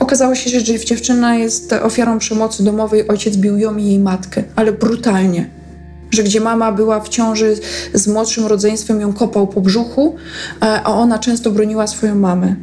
Okazało 0.00 0.34
się, 0.34 0.50
że 0.50 0.62
dziewczyna 0.62 1.34
jest 1.34 1.72
ofiarą 1.72 2.18
przemocy 2.18 2.64
domowej, 2.64 3.08
ojciec 3.08 3.36
bił 3.36 3.58
ją 3.58 3.76
i 3.76 3.84
jej 3.84 3.98
matkę, 3.98 4.42
ale 4.56 4.72
brutalnie. 4.72 5.50
Że 6.10 6.22
gdzie 6.22 6.40
mama 6.40 6.72
była 6.72 7.00
w 7.00 7.08
ciąży 7.08 7.56
z 7.94 8.08
młodszym 8.08 8.46
rodzeństwem, 8.46 9.00
ją 9.00 9.12
kopał 9.12 9.46
po 9.46 9.60
brzuchu, 9.60 10.16
e, 10.62 10.64
a 10.64 10.92
ona 10.92 11.18
często 11.18 11.50
broniła 11.50 11.86
swoją 11.86 12.14
mamę. 12.14 12.54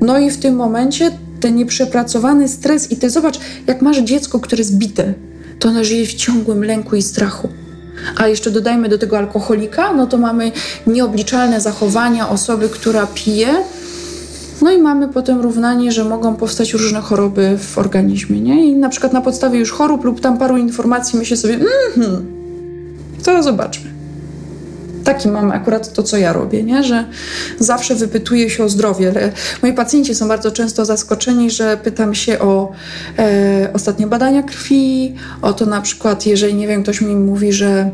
No 0.00 0.18
i 0.18 0.30
w 0.30 0.38
tym 0.38 0.56
momencie 0.56 1.10
ten 1.40 1.56
nieprzepracowany 1.56 2.48
stres 2.48 2.92
i 2.92 2.96
ty 2.96 3.10
zobacz, 3.10 3.38
jak 3.66 3.82
masz 3.82 3.98
dziecko, 3.98 4.40
które 4.40 4.60
jest 4.60 4.78
bite, 4.78 5.14
to 5.58 5.68
ono 5.68 5.84
żyje 5.84 6.06
w 6.06 6.14
ciągłym 6.14 6.64
lęku 6.64 6.96
i 6.96 7.02
strachu. 7.02 7.48
A 8.16 8.28
jeszcze 8.28 8.50
dodajmy 8.50 8.88
do 8.88 8.98
tego 8.98 9.18
alkoholika, 9.18 9.92
no 9.92 10.06
to 10.06 10.18
mamy 10.18 10.52
nieobliczalne 10.86 11.60
zachowania 11.60 12.28
osoby, 12.28 12.68
która 12.68 13.06
pije. 13.06 13.48
No 14.62 14.72
i 14.72 14.78
mamy 14.78 15.08
potem 15.08 15.40
równanie, 15.40 15.92
że 15.92 16.04
mogą 16.04 16.36
powstać 16.36 16.72
różne 16.72 17.00
choroby 17.00 17.58
w 17.58 17.78
organizmie, 17.78 18.40
nie? 18.40 18.66
I 18.66 18.74
na 18.74 18.88
przykład 18.88 19.12
na 19.12 19.20
podstawie 19.20 19.58
już 19.58 19.72
chorób 19.72 20.04
lub 20.04 20.20
tam 20.20 20.38
paru 20.38 20.56
informacji 20.56 21.18
myślę 21.18 21.36
sobie, 21.36 21.54
mhm, 21.54 22.26
to 23.24 23.42
zobaczmy 23.42 23.95
taki 25.06 25.28
mam 25.28 25.50
akurat 25.50 25.92
to, 25.92 26.02
co 26.02 26.16
ja 26.16 26.32
robię, 26.32 26.62
nie? 26.62 26.84
że 26.84 27.04
zawsze 27.58 27.94
wypytuję 27.94 28.50
się 28.50 28.64
o 28.64 28.68
zdrowie. 28.68 29.12
Moi 29.62 29.72
pacjenci 29.72 30.14
są 30.14 30.28
bardzo 30.28 30.50
często 30.50 30.84
zaskoczeni, 30.84 31.50
że 31.50 31.76
pytam 31.76 32.14
się 32.14 32.38
o 32.38 32.72
e, 33.18 33.70
ostatnie 33.72 34.06
badania 34.06 34.42
krwi, 34.42 35.14
o 35.42 35.52
to 35.52 35.66
na 35.66 35.80
przykład, 35.80 36.26
jeżeli, 36.26 36.54
nie 36.54 36.68
wiem, 36.68 36.82
ktoś 36.82 37.00
mi 37.00 37.16
mówi, 37.16 37.52
że 37.52 37.90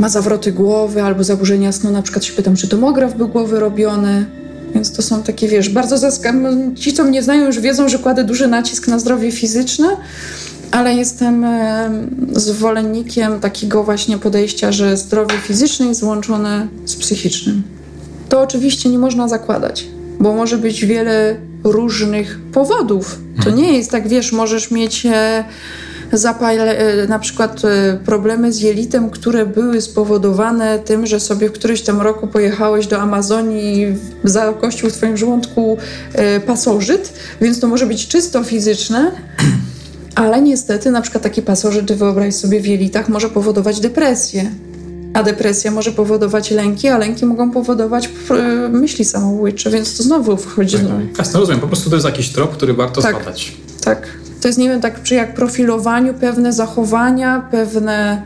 ma 0.00 0.08
zawroty 0.08 0.52
głowy 0.52 1.02
albo 1.02 1.24
zaburzenia 1.24 1.72
snu, 1.72 1.90
na 1.90 2.02
przykład 2.02 2.24
się 2.24 2.32
pytam, 2.32 2.56
czy 2.56 2.68
tomograf 2.68 3.16
był 3.16 3.28
głowy 3.28 3.60
robiony. 3.60 4.26
Więc 4.74 4.92
to 4.92 5.02
są 5.02 5.22
takie, 5.22 5.48
wiesz, 5.48 5.68
bardzo 5.68 5.98
zaskakujące. 5.98 6.80
Ci, 6.80 6.92
co 6.92 7.04
mnie 7.04 7.22
znają, 7.22 7.46
już 7.46 7.60
wiedzą, 7.60 7.88
że 7.88 7.98
kładę 7.98 8.24
duży 8.24 8.48
nacisk 8.48 8.88
na 8.88 8.98
zdrowie 8.98 9.32
fizyczne, 9.32 9.86
ale 10.74 10.94
jestem 10.94 11.44
e, 11.44 11.90
zwolennikiem 12.32 13.40
takiego 13.40 13.84
właśnie 13.84 14.18
podejścia, 14.18 14.72
że 14.72 14.96
zdrowie 14.96 15.38
fizyczne 15.38 15.86
jest 15.86 16.00
złączone 16.00 16.68
z 16.84 16.96
psychicznym. 16.96 17.62
To 18.28 18.40
oczywiście 18.40 18.88
nie 18.88 18.98
można 18.98 19.28
zakładać, 19.28 19.86
bo 20.20 20.34
może 20.34 20.58
być 20.58 20.86
wiele 20.86 21.36
różnych 21.64 22.40
powodów. 22.52 23.18
To 23.44 23.50
nie 23.50 23.76
jest 23.76 23.90
tak, 23.90 24.08
wiesz, 24.08 24.32
możesz 24.32 24.70
mieć 24.70 25.06
e, 25.06 25.44
zapale, 26.12 26.78
e, 26.78 27.06
na 27.06 27.18
przykład 27.18 27.62
problemy 28.04 28.52
z 28.52 28.60
jelitem, 28.60 29.10
które 29.10 29.46
były 29.46 29.80
spowodowane 29.80 30.78
tym, 30.78 31.06
że 31.06 31.20
sobie 31.20 31.48
w 31.48 31.52
którymś 31.52 31.80
tam 31.80 32.00
roku 32.00 32.26
pojechałeś 32.26 32.86
do 32.86 33.00
Amazonii 33.00 33.82
i 33.82 33.96
zakościł 34.24 34.90
w 34.90 34.92
twoim 34.92 35.16
żołądku 35.16 35.78
pasożyt, 36.46 37.12
więc 37.40 37.60
to 37.60 37.68
może 37.68 37.86
być 37.86 38.08
czysto 38.08 38.44
fizyczne, 38.44 39.12
ale 40.14 40.42
niestety 40.42 40.90
na 40.90 41.00
przykład 41.00 41.22
taki 41.22 41.42
pasożyt, 41.42 41.92
wyobraź 41.92 42.34
sobie 42.34 42.60
w 42.60 42.66
jelitach, 42.66 43.08
może 43.08 43.30
powodować 43.30 43.80
depresję. 43.80 44.50
A 45.14 45.22
depresja 45.22 45.70
może 45.70 45.92
powodować 45.92 46.50
lęki, 46.50 46.88
a 46.88 46.98
lęki 46.98 47.26
mogą 47.26 47.50
powodować 47.50 48.10
e, 48.30 48.68
myśli 48.68 49.04
samobójcze, 49.04 49.70
więc 49.70 49.96
to 49.96 50.02
znowu 50.02 50.36
wchodzi. 50.36 50.76
Tak, 50.76 50.86
tak. 50.86 51.18
Jasne, 51.18 51.40
rozumiem. 51.40 51.60
Po 51.60 51.66
prostu 51.66 51.90
to 51.90 51.96
jest 51.96 52.06
jakiś 52.06 52.28
trop, 52.28 52.52
który 52.52 52.74
warto 52.74 53.02
tak, 53.02 53.16
zbadać. 53.16 53.56
Tak. 53.84 54.06
To 54.40 54.48
jest, 54.48 54.58
nie 54.58 54.68
wiem, 54.68 54.80
tak 54.80 55.00
przy 55.00 55.14
jak 55.14 55.34
profilowaniu 55.34 56.14
pewne 56.14 56.52
zachowania, 56.52 57.48
pewne 57.50 58.22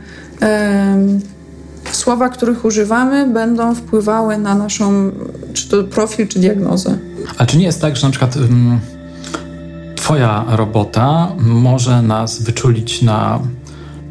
słowa, 1.91 2.29
których 2.29 2.65
używamy, 2.65 3.27
będą 3.27 3.75
wpływały 3.75 4.37
na 4.37 4.55
naszą, 4.55 5.11
czy 5.53 5.69
to 5.69 5.83
profil, 5.83 6.27
czy 6.27 6.39
diagnozę. 6.39 6.97
A 7.37 7.45
czy 7.45 7.57
nie 7.57 7.65
jest 7.65 7.81
tak, 7.81 7.95
że 7.95 8.07
na 8.07 8.11
przykład... 8.11 8.35
Um 8.35 8.79
Twoja 10.09 10.45
robota 10.47 11.35
może 11.37 12.01
nas 12.01 12.41
wyczulić 12.41 13.01
na, 13.01 13.39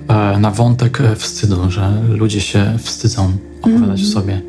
e, 0.09 0.39
na 0.39 0.51
wątek 0.51 0.99
wstydu, 1.17 1.71
że 1.71 2.03
ludzie 2.09 2.41
się 2.41 2.79
wstydzą 2.83 3.33
opowiadać 3.63 4.01
mm. 4.01 4.11
o 4.11 4.13
sobie. 4.13 4.41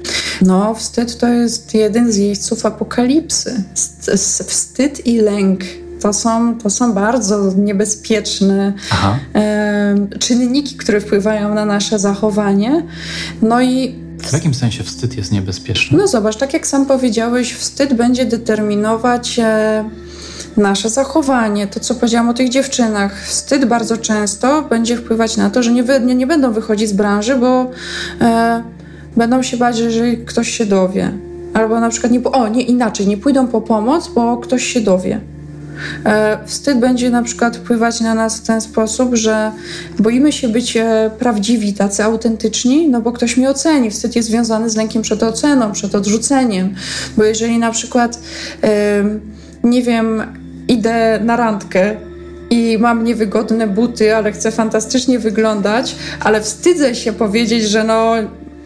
No, 0.42 0.76
wstyd 0.76 1.18
to 1.18 1.28
jest 1.28 1.74
jeden 1.74 2.12
z 2.12 2.18
jeźdźców 2.18 2.66
apokalipsy. 2.66 3.64
Wstyd 4.48 5.08
i 5.08 5.18
lęk 5.18 5.60
to 6.02 6.14
są, 6.14 6.58
to 6.58 6.70
są 6.70 6.94
bardzo 6.94 7.54
niebezpieczne 7.58 8.74
e, 9.36 9.96
czynniki, 10.20 10.76
które 10.76 11.02
wpływają 11.02 11.54
na 11.56 11.66
nasze 11.66 12.00
zachowanie. 12.00 12.86
No 13.42 13.62
i 13.62 13.96
w 14.20 14.34
jakim 14.34 14.54
sensie 14.54 14.84
wstyd 14.84 15.18
jest 15.18 15.32
niebezpieczny? 15.32 15.98
No 15.98 16.08
zobacz, 16.08 16.38
tak 16.38 16.54
jak 16.54 16.68
sam 16.68 16.86
powiedziałeś, 16.86 17.54
wstyd 17.54 17.94
będzie 17.94 18.26
determinować. 18.26 19.40
E, 19.40 19.90
nasze 20.58 20.90
zachowanie, 20.90 21.68
to 21.68 21.80
co 21.80 21.96
powiedziałam 21.96 22.30
o 22.30 22.34
tych 22.34 22.50
dziewczynach. 22.50 23.24
Wstyd 23.26 23.66
bardzo 23.66 23.98
często 23.98 24.62
będzie 24.62 24.98
wpływać 24.98 25.38
na 25.38 25.50
to, 25.50 25.64
że 25.64 25.72
nie, 25.72 25.84
wy, 25.84 26.00
nie, 26.00 26.16
nie 26.16 26.28
będą 26.28 26.52
wychodzić 26.52 26.90
z 26.90 26.94
branży, 26.94 27.36
bo 27.36 27.72
e, 28.22 28.64
będą 29.18 29.44
się 29.44 29.58
bać, 29.58 29.78
że 29.78 29.84
jeżeli 29.84 30.18
ktoś 30.18 30.50
się 30.50 30.66
dowie. 30.66 31.12
Albo 31.54 31.80
na 31.80 31.90
przykład, 31.90 32.12
nie, 32.12 32.24
o 32.24 32.48
nie 32.48 32.62
inaczej, 32.62 33.08
nie 33.08 33.18
pójdą 33.18 33.48
po 33.48 33.62
pomoc, 33.62 34.08
bo 34.08 34.38
ktoś 34.38 34.64
się 34.64 34.82
dowie. 34.82 35.22
E, 36.06 36.40
wstyd 36.46 36.80
będzie 36.80 37.10
na 37.10 37.24
przykład 37.24 37.58
wpływać 37.58 38.02
na 38.02 38.14
nas 38.14 38.38
w 38.38 38.42
ten 38.42 38.62
sposób, 38.62 39.16
że 39.16 39.52
boimy 40.00 40.32
się 40.32 40.50
być 40.50 40.78
e, 40.78 41.12
prawdziwi, 41.20 41.74
tacy 41.74 42.04
autentyczni, 42.04 42.90
no 42.90 43.02
bo 43.02 43.12
ktoś 43.12 43.38
mnie 43.38 43.50
oceni. 43.50 43.92
Wstyd 43.92 44.16
jest 44.16 44.28
związany 44.28 44.70
z 44.70 44.76
lękiem 44.76 45.02
przed 45.02 45.24
oceną, 45.24 45.72
przed 45.72 45.96
odrzuceniem. 45.96 46.76
Bo 47.18 47.24
jeżeli 47.24 47.60
na 47.60 47.72
przykład, 47.72 48.20
nie 49.64 49.84
wiem, 49.84 50.24
idę 50.68 51.20
na 51.24 51.36
randkę 51.36 51.96
i 52.50 52.78
mam 52.78 53.04
niewygodne 53.04 53.68
buty, 53.68 54.16
ale 54.16 54.32
chcę 54.32 54.52
fantastycznie 54.52 55.20
wyglądać, 55.20 55.96
ale 56.20 56.42
wstydzę 56.42 56.96
się 56.96 57.14
powiedzieć, 57.14 57.64
że 57.64 57.84
no 57.84 58.14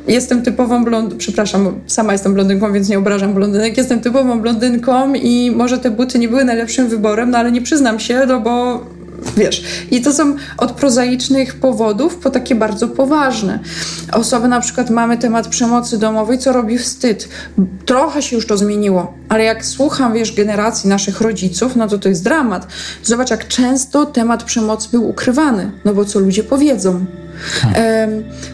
jestem 0.07 0.41
typową 0.41 0.85
blondynką, 0.85 1.17
przepraszam, 1.17 1.79
sama 1.87 2.11
jestem 2.11 2.33
blondynką, 2.33 2.73
więc 2.73 2.89
nie 2.89 2.97
obrażam 2.97 3.33
blondynek, 3.33 3.77
jestem 3.77 4.01
typową 4.01 4.41
blondynką 4.41 5.13
i 5.13 5.51
może 5.55 5.77
te 5.77 5.91
buty 5.91 6.19
nie 6.19 6.27
były 6.27 6.45
najlepszym 6.45 6.87
wyborem, 6.87 7.31
no 7.31 7.37
ale 7.37 7.51
nie 7.51 7.61
przyznam 7.61 7.99
się, 7.99 8.25
no 8.27 8.39
bo 8.39 8.85
wiesz. 9.37 9.63
I 9.91 10.01
to 10.01 10.13
są 10.13 10.35
od 10.57 10.71
prozaicznych 10.71 11.55
powodów 11.55 12.15
po 12.15 12.29
takie 12.29 12.55
bardzo 12.55 12.87
poważne. 12.87 13.59
Osoby 14.11 14.47
na 14.47 14.59
przykład 14.61 14.89
mamy 14.89 15.17
temat 15.17 15.47
przemocy 15.47 15.97
domowej, 15.97 16.39
co 16.39 16.53
robi 16.53 16.77
wstyd. 16.77 17.29
Trochę 17.85 18.21
się 18.21 18.35
już 18.35 18.47
to 18.47 18.57
zmieniło, 18.57 19.13
ale 19.29 19.43
jak 19.43 19.65
słucham, 19.65 20.13
wiesz, 20.13 20.35
generacji 20.35 20.89
naszych 20.89 21.21
rodziców, 21.21 21.75
no 21.75 21.87
to 21.87 21.97
to 21.97 22.09
jest 22.09 22.23
dramat. 22.23 22.67
Zobacz, 23.03 23.31
jak 23.31 23.47
często 23.47 24.05
temat 24.05 24.43
przemocy 24.43 24.87
był 24.91 25.09
ukrywany, 25.09 25.71
no 25.85 25.93
bo 25.93 26.05
co 26.05 26.19
ludzie 26.19 26.43
powiedzą. 26.43 27.05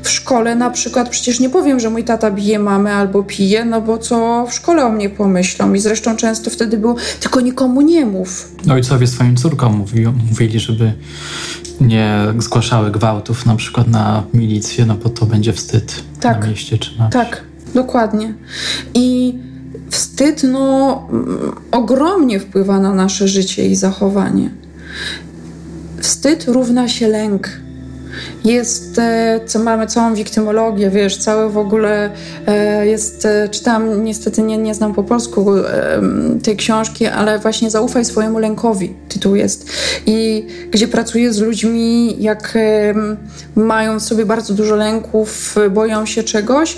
W 0.04 0.10
szkole 0.10 0.56
na 0.56 0.70
przykład 0.70 1.10
przecież 1.10 1.40
nie 1.40 1.50
powiem, 1.50 1.80
że 1.80 1.90
mój 1.90 2.04
tata 2.04 2.32
bije 2.32 2.60
mamę 2.60 2.94
albo 2.94 3.24
pije, 3.24 3.66
no 3.66 3.82
bo 3.82 3.98
co 3.98 4.46
w 4.50 4.54
szkole 4.54 4.86
o 4.86 4.90
mnie 4.90 5.10
pomyślą. 5.10 5.74
I 5.74 5.80
zresztą 5.80 6.16
często 6.16 6.50
wtedy 6.50 6.78
było, 6.78 6.96
tylko 7.20 7.42
nikomu 7.42 7.82
nie 7.82 8.06
mów. 8.06 8.52
Ojcowie 8.72 9.08
swoim 9.08 9.36
córkom 9.36 9.78
mówi, 9.78 10.06
mówili, 10.30 10.60
żeby 10.60 10.94
nie 11.82 12.20
zgłaszały 12.38 12.92
gwałtów 12.92 13.46
na 13.46 13.56
przykład 13.56 13.88
na 13.88 14.24
milicję, 14.34 14.86
no 14.86 14.96
bo 14.96 15.10
to 15.10 15.26
będzie 15.26 15.54
wstyd 15.54 16.04
tak. 16.20 16.42
na 16.42 16.48
mieście 16.48 16.78
czy 16.78 16.98
na 17.00 17.10
Tak, 17.10 17.44
dokładnie. 17.74 18.34
I 18.94 19.36
wstyd 19.90 20.44
no, 20.44 21.08
ogromnie 21.72 22.40
wpływa 22.40 22.80
na 22.80 22.94
nasze 22.94 23.28
życie 23.28 23.68
i 23.68 23.76
zachowanie. 23.76 24.50
Wstyd 26.02 26.46
równa 26.48 26.88
się 26.88 27.08
lęk 27.08 27.50
jest, 28.46 29.00
e, 29.00 29.40
co 29.46 29.60
mamy 29.60 29.88
całą 29.88 30.14
wiktymologię, 30.14 30.90
wiesz, 30.90 31.18
całe 31.18 31.50
w 31.50 31.58
ogóle 31.58 32.10
e, 32.48 32.88
jest, 32.88 33.26
e, 33.26 33.50
czytam, 33.50 34.04
niestety 34.04 34.42
nie, 34.42 34.58
nie 34.58 34.76
znam 34.76 34.94
po 34.94 35.04
polsku 35.04 35.46
tej 36.44 36.58
książki, 36.58 37.06
ale 37.06 37.40
właśnie 37.40 37.70
Zaufaj 37.70 38.06
swojemu 38.06 38.40
lękowi 38.40 38.94
tytuł 39.10 39.36
jest. 39.36 39.70
I 40.06 40.48
gdzie 40.72 40.88
pracuję 40.88 41.34
z 41.34 41.40
ludźmi, 41.40 42.16
jak 42.20 42.58
mają 43.56 44.00
w 44.00 44.04
sobie 44.04 44.26
bardzo 44.26 44.54
dużo 44.54 44.76
lęków, 44.76 45.56
boją 45.72 46.06
się 46.06 46.24
czegoś, 46.24 46.78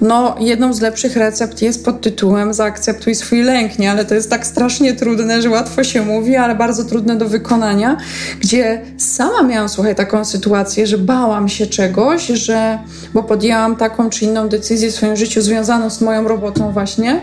no, 0.00 0.36
jedną 0.40 0.72
z 0.72 0.80
lepszych 0.80 1.16
recept 1.16 1.62
jest 1.62 1.84
pod 1.84 2.00
tytułem 2.00 2.54
Zaakceptuj 2.54 3.14
swój 3.14 3.42
lęk, 3.42 3.78
nie? 3.78 3.90
Ale 3.90 4.04
to 4.04 4.14
jest 4.14 4.30
tak 4.30 4.46
strasznie 4.46 4.94
trudne, 4.94 5.42
że 5.42 5.50
łatwo 5.50 5.84
się 5.84 6.02
mówi, 6.02 6.36
ale 6.36 6.54
bardzo 6.54 6.84
trudne 6.84 7.16
do 7.16 7.28
wykonania, 7.28 7.96
gdzie 8.40 8.80
sama 8.98 9.42
miałam, 9.42 9.68
słuchaj, 9.68 9.94
taką 9.94 10.24
sytuację, 10.24 10.86
że 10.86 10.98
bałam 10.98 11.48
się 11.48 11.66
czegoś, 11.66 12.26
że, 12.26 12.78
bo 13.14 13.22
podjęłam 13.22 13.76
taką 13.76 14.10
czy 14.10 14.24
inną 14.24 14.48
decyzję 14.48 14.90
w 14.90 14.94
swoim 14.94 15.16
życiu 15.16 15.42
związaną 15.42 15.90
z 15.90 16.00
moją 16.00 16.28
robotą 16.28 16.72
właśnie. 16.72 17.20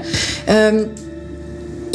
Um, 0.48 1.13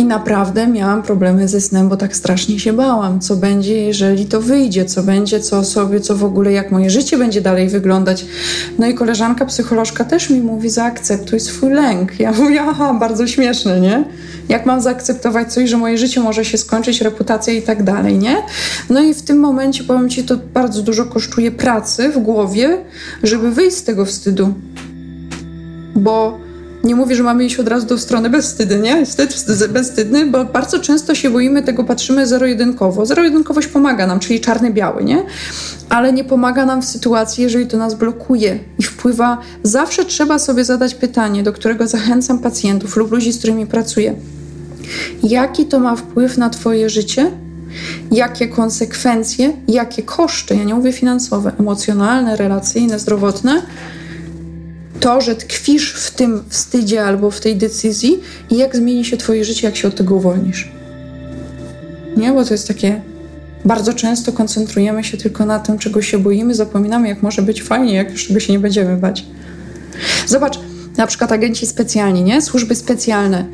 naprawdę 0.08 0.66
miałam 0.66 1.02
problemy 1.02 1.48
ze 1.48 1.60
snem, 1.60 1.88
bo 1.88 1.96
tak 1.96 2.16
strasznie 2.16 2.58
się 2.58 2.72
bałam, 2.72 3.20
co 3.20 3.36
będzie, 3.36 3.82
jeżeli 3.82 4.26
to 4.26 4.40
wyjdzie, 4.40 4.84
co 4.84 5.02
będzie, 5.02 5.40
co 5.40 5.64
sobie, 5.64 6.00
co 6.00 6.16
w 6.16 6.24
ogóle, 6.24 6.52
jak 6.52 6.70
moje 6.70 6.90
życie 6.90 7.18
będzie 7.18 7.40
dalej 7.40 7.68
wyglądać. 7.68 8.26
No 8.78 8.86
i 8.86 8.94
koleżanka 8.94 9.46
psycholożka 9.46 10.04
też 10.04 10.30
mi 10.30 10.40
mówi, 10.40 10.70
zaakceptuj 10.70 11.40
swój 11.40 11.70
lęk. 11.70 12.20
Ja 12.20 12.32
mówię, 12.32 12.62
aha, 12.68 12.96
bardzo 13.00 13.26
śmieszne, 13.26 13.80
nie? 13.80 14.04
Jak 14.48 14.66
mam 14.66 14.80
zaakceptować 14.80 15.52
coś, 15.52 15.70
że 15.70 15.76
moje 15.76 15.98
życie 15.98 16.20
może 16.20 16.44
się 16.44 16.58
skończyć, 16.58 17.00
reputacja 17.00 17.52
i 17.52 17.62
tak 17.62 17.82
dalej, 17.82 18.18
nie? 18.18 18.36
No 18.90 19.00
i 19.00 19.14
w 19.14 19.22
tym 19.22 19.38
momencie, 19.38 19.84
powiem 19.84 20.10
Ci, 20.10 20.24
to 20.24 20.36
bardzo 20.54 20.82
dużo 20.82 21.04
kosztuje 21.04 21.50
pracy 21.50 22.08
w 22.08 22.18
głowie, 22.18 22.78
żeby 23.22 23.50
wyjść 23.50 23.76
z 23.76 23.84
tego 23.84 24.04
wstydu. 24.04 24.54
Bo 25.94 26.47
nie 26.84 26.94
mówię, 26.94 27.16
że 27.16 27.22
mamy 27.22 27.44
iść 27.44 27.60
od 27.60 27.68
razu 27.68 27.86
do 27.86 27.98
strony 27.98 28.30
bezwstydny, 28.30 28.78
nie? 28.78 29.06
Wstyd 29.06 29.44
bezwstydny, 29.68 30.26
bo 30.26 30.44
bardzo 30.44 30.78
często 30.78 31.14
się 31.14 31.30
boimy 31.30 31.62
tego, 31.62 31.84
patrzymy 31.84 32.26
zero-jedynkowo. 32.26 33.06
Zero-jedynkowość 33.06 33.68
pomaga 33.68 34.06
nam, 34.06 34.20
czyli 34.20 34.40
czarny-biały, 34.40 35.04
nie? 35.04 35.22
Ale 35.88 36.12
nie 36.12 36.24
pomaga 36.24 36.66
nam 36.66 36.82
w 36.82 36.84
sytuacji, 36.84 37.42
jeżeli 37.42 37.66
to 37.66 37.76
nas 37.76 37.94
blokuje 37.94 38.58
i 38.78 38.82
wpływa. 38.82 39.38
Zawsze 39.62 40.04
trzeba 40.04 40.38
sobie 40.38 40.64
zadać 40.64 40.94
pytanie, 40.94 41.42
do 41.42 41.52
którego 41.52 41.86
zachęcam 41.86 42.38
pacjentów 42.38 42.96
lub 42.96 43.10
ludzi, 43.10 43.32
z 43.32 43.38
którymi 43.38 43.66
pracuję. 43.66 44.14
Jaki 45.22 45.66
to 45.66 45.80
ma 45.80 45.96
wpływ 45.96 46.38
na 46.38 46.50
Twoje 46.50 46.90
życie? 46.90 47.30
Jakie 48.12 48.48
konsekwencje, 48.48 49.52
jakie 49.68 50.02
koszty, 50.02 50.56
ja 50.56 50.64
nie 50.64 50.74
mówię 50.74 50.92
finansowe, 50.92 51.52
emocjonalne, 51.60 52.36
relacyjne, 52.36 52.98
zdrowotne, 52.98 53.62
to, 55.00 55.20
że 55.20 55.36
tkwisz 55.36 55.92
w 55.92 56.10
tym 56.10 56.44
wstydzie 56.48 57.04
albo 57.04 57.30
w 57.30 57.40
tej 57.40 57.56
decyzji 57.56 58.20
i 58.50 58.56
jak 58.56 58.76
zmieni 58.76 59.04
się 59.04 59.16
Twoje 59.16 59.44
życie, 59.44 59.66
jak 59.66 59.76
się 59.76 59.88
od 59.88 59.94
tego 59.94 60.14
uwolnisz. 60.14 60.68
Nie, 62.16 62.32
bo 62.32 62.44
to 62.44 62.54
jest 62.54 62.68
takie. 62.68 63.00
Bardzo 63.64 63.92
często 63.92 64.32
koncentrujemy 64.32 65.04
się 65.04 65.16
tylko 65.16 65.46
na 65.46 65.58
tym, 65.58 65.78
czego 65.78 66.02
się 66.02 66.18
boimy, 66.18 66.54
zapominamy, 66.54 67.08
jak 67.08 67.22
może 67.22 67.42
być 67.42 67.62
fajnie, 67.62 67.94
jak 67.94 68.10
już 68.12 68.26
czego 68.26 68.40
się 68.40 68.52
nie 68.52 68.58
będziemy 68.58 68.96
bać. 68.96 69.24
Zobacz, 70.26 70.58
na 70.96 71.06
przykład 71.06 71.32
agenci 71.32 71.66
specjalni, 71.66 72.22
nie? 72.22 72.42
Służby 72.42 72.74
specjalne. 72.74 73.44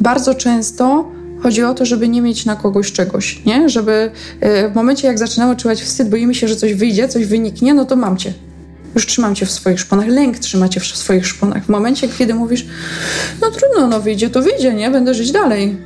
bardzo 0.00 0.34
często 0.34 1.10
chodzi 1.42 1.62
o 1.62 1.74
to, 1.74 1.86
żeby 1.86 2.08
nie 2.08 2.22
mieć 2.22 2.44
na 2.44 2.56
kogoś 2.56 2.92
czegoś, 2.92 3.44
nie? 3.46 3.68
Żeby 3.68 4.10
e, 4.40 4.68
w 4.68 4.74
momencie, 4.74 5.08
jak 5.08 5.18
zaczynamy 5.18 5.56
czuwać 5.56 5.82
wstyd, 5.82 6.08
boimy 6.08 6.34
się, 6.34 6.48
że 6.48 6.56
coś 6.56 6.74
wyjdzie, 6.74 7.08
coś 7.08 7.26
wyniknie, 7.26 7.74
no 7.74 7.84
to 7.84 7.96
mam 7.96 8.16
cię 8.16 8.32
już 8.94 9.06
trzymam 9.06 9.34
cię 9.34 9.46
w 9.46 9.50
swoich 9.50 9.80
szponach, 9.80 10.06
lęk 10.08 10.38
trzyma 10.38 10.68
cię 10.68 10.80
w 10.80 10.86
swoich 10.86 11.26
szponach. 11.26 11.64
W 11.64 11.68
momencie, 11.68 12.08
kiedy 12.08 12.34
mówisz, 12.34 12.66
no 13.40 13.50
trudno, 13.50 13.86
no 13.86 14.00
wyjdzie, 14.00 14.30
to 14.30 14.42
wyjdzie, 14.42 14.74
nie? 14.74 14.90
Będę 14.90 15.14
żyć 15.14 15.32
dalej. 15.32 15.76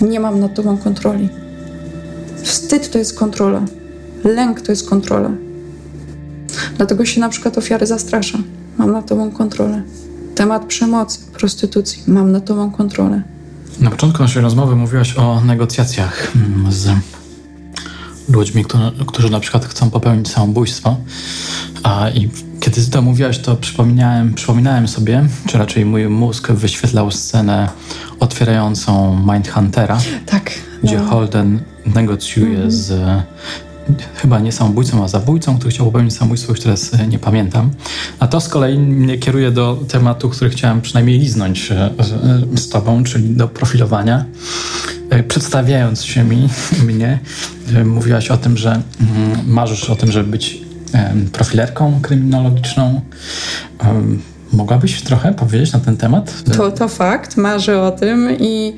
Nie 0.00 0.20
mam 0.20 0.40
nad 0.40 0.54
tobą 0.54 0.78
kontroli. 0.78 1.28
Wstyd 2.42 2.90
to 2.90 2.98
jest 2.98 3.18
kontrola. 3.18 3.62
Lęk 4.24 4.60
to 4.60 4.72
jest 4.72 4.88
kontrola. 4.88 5.30
Dlatego 6.76 7.04
się 7.04 7.20
na 7.20 7.28
przykład 7.28 7.58
ofiary 7.58 7.86
zastrasza. 7.86 8.38
Mam 8.78 8.92
nad 8.92 9.06
tobą 9.06 9.30
kontrolę. 9.30 9.82
Temat 10.34 10.64
przemocy, 10.64 11.18
prostytucji. 11.32 12.02
Mam 12.06 12.32
nad 12.32 12.44
tobą 12.44 12.70
kontrolę. 12.70 13.22
Na 13.80 13.90
początku 13.90 14.22
naszej 14.22 14.42
rozmowy 14.42 14.76
mówiłaś 14.76 15.16
o 15.16 15.40
negocjacjach 15.40 16.32
mm, 16.36 16.72
z 16.72 16.90
ludźmi, 18.32 18.64
którzy, 19.06 19.30
na 19.30 19.40
przykład 19.40 19.64
chcą 19.64 19.90
popełnić 19.90 20.28
samobójstwo. 20.28 20.96
A 21.82 22.10
i 22.10 22.28
kiedy 22.60 22.84
ty 22.84 22.90
to 22.90 23.02
mówiłaś, 23.02 23.38
to 23.38 23.56
przypominałem, 23.56 24.34
przypominałem 24.34 24.88
sobie, 24.88 25.26
czy 25.46 25.58
raczej 25.58 25.84
mój 25.84 26.08
mózg 26.08 26.52
wyświetlał 26.52 27.10
scenę 27.10 27.68
otwierającą 28.20 29.16
Mindhuntera. 29.32 29.98
Tak. 30.26 30.50
Gdzie 30.82 30.98
no. 30.98 31.04
Holden 31.04 31.60
negocjuje 31.86 32.56
mm 32.56 32.68
-hmm. 32.68 32.70
z 32.70 32.92
chyba 34.14 34.38
nie 34.38 34.52
samobójcą, 34.52 35.04
a 35.04 35.08
zabójcą, 35.08 35.58
który 35.58 35.70
chciał 35.70 35.86
popełnić 35.86 36.14
samobójstwo, 36.14 36.52
już 36.52 36.60
teraz 36.60 36.94
e, 36.94 37.06
nie 37.06 37.18
pamiętam. 37.18 37.70
A 38.18 38.26
to 38.26 38.40
z 38.40 38.48
kolei 38.48 38.78
mnie 38.78 39.18
kieruje 39.18 39.50
do 39.50 39.78
tematu, 39.88 40.30
który 40.30 40.50
chciałem 40.50 40.80
przynajmniej 40.80 41.18
liznąć 41.18 41.72
e, 41.72 41.90
z, 42.00 42.60
z 42.60 42.68
tobą, 42.68 43.04
czyli 43.04 43.28
do 43.28 43.48
profilowania. 43.48 44.24
E, 45.10 45.22
przedstawiając 45.22 46.04
się 46.04 46.24
mi, 46.24 46.48
mnie, 46.86 47.18
mówiłaś 47.84 48.30
o 48.30 48.36
tym, 48.36 48.56
że 48.56 48.70
mm, 48.70 48.82
marzysz 49.46 49.90
o 49.90 49.96
tym, 49.96 50.12
żeby 50.12 50.30
być 50.30 50.60
profilerką 51.32 52.00
kryminologiczną. 52.02 53.00
Mogłabyś 54.52 55.02
trochę 55.02 55.34
powiedzieć 55.34 55.72
na 55.72 55.80
ten 55.80 55.96
temat? 55.96 56.44
To, 56.56 56.70
to 56.70 56.88
fakt, 56.88 57.36
marzę 57.36 57.82
o 57.82 57.90
tym 57.90 58.36
i 58.40 58.76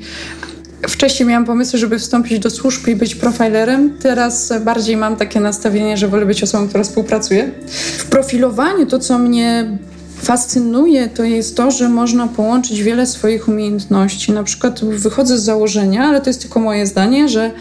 Wcześniej 0.87 1.29
miałam 1.29 1.45
pomysł, 1.45 1.77
żeby 1.77 1.99
wstąpić 1.99 2.39
do 2.39 2.49
służb 2.49 2.87
i 2.87 2.95
być 2.95 3.15
profilerem. 3.15 3.97
Teraz 3.99 4.53
bardziej 4.65 4.97
mam 4.97 5.15
takie 5.15 5.39
nastawienie, 5.39 5.97
że 5.97 6.07
wolę 6.07 6.25
być 6.25 6.43
osobą, 6.43 6.67
która 6.67 6.83
współpracuje. 6.83 7.51
W 7.97 8.05
profilowaniu 8.05 8.85
to, 8.85 8.99
co 8.99 9.19
mnie 9.19 9.77
fascynuje, 10.17 11.07
to 11.07 11.23
jest 11.23 11.57
to, 11.57 11.71
że 11.71 11.89
można 11.89 12.27
połączyć 12.27 12.83
wiele 12.83 13.05
swoich 13.05 13.47
umiejętności. 13.47 14.31
Na 14.31 14.43
przykład 14.43 14.85
wychodzę 14.85 15.37
z 15.37 15.43
założenia, 15.43 16.03
ale 16.03 16.21
to 16.21 16.29
jest 16.29 16.41
tylko 16.41 16.59
moje 16.59 16.87
zdanie, 16.87 17.29
że 17.29 17.51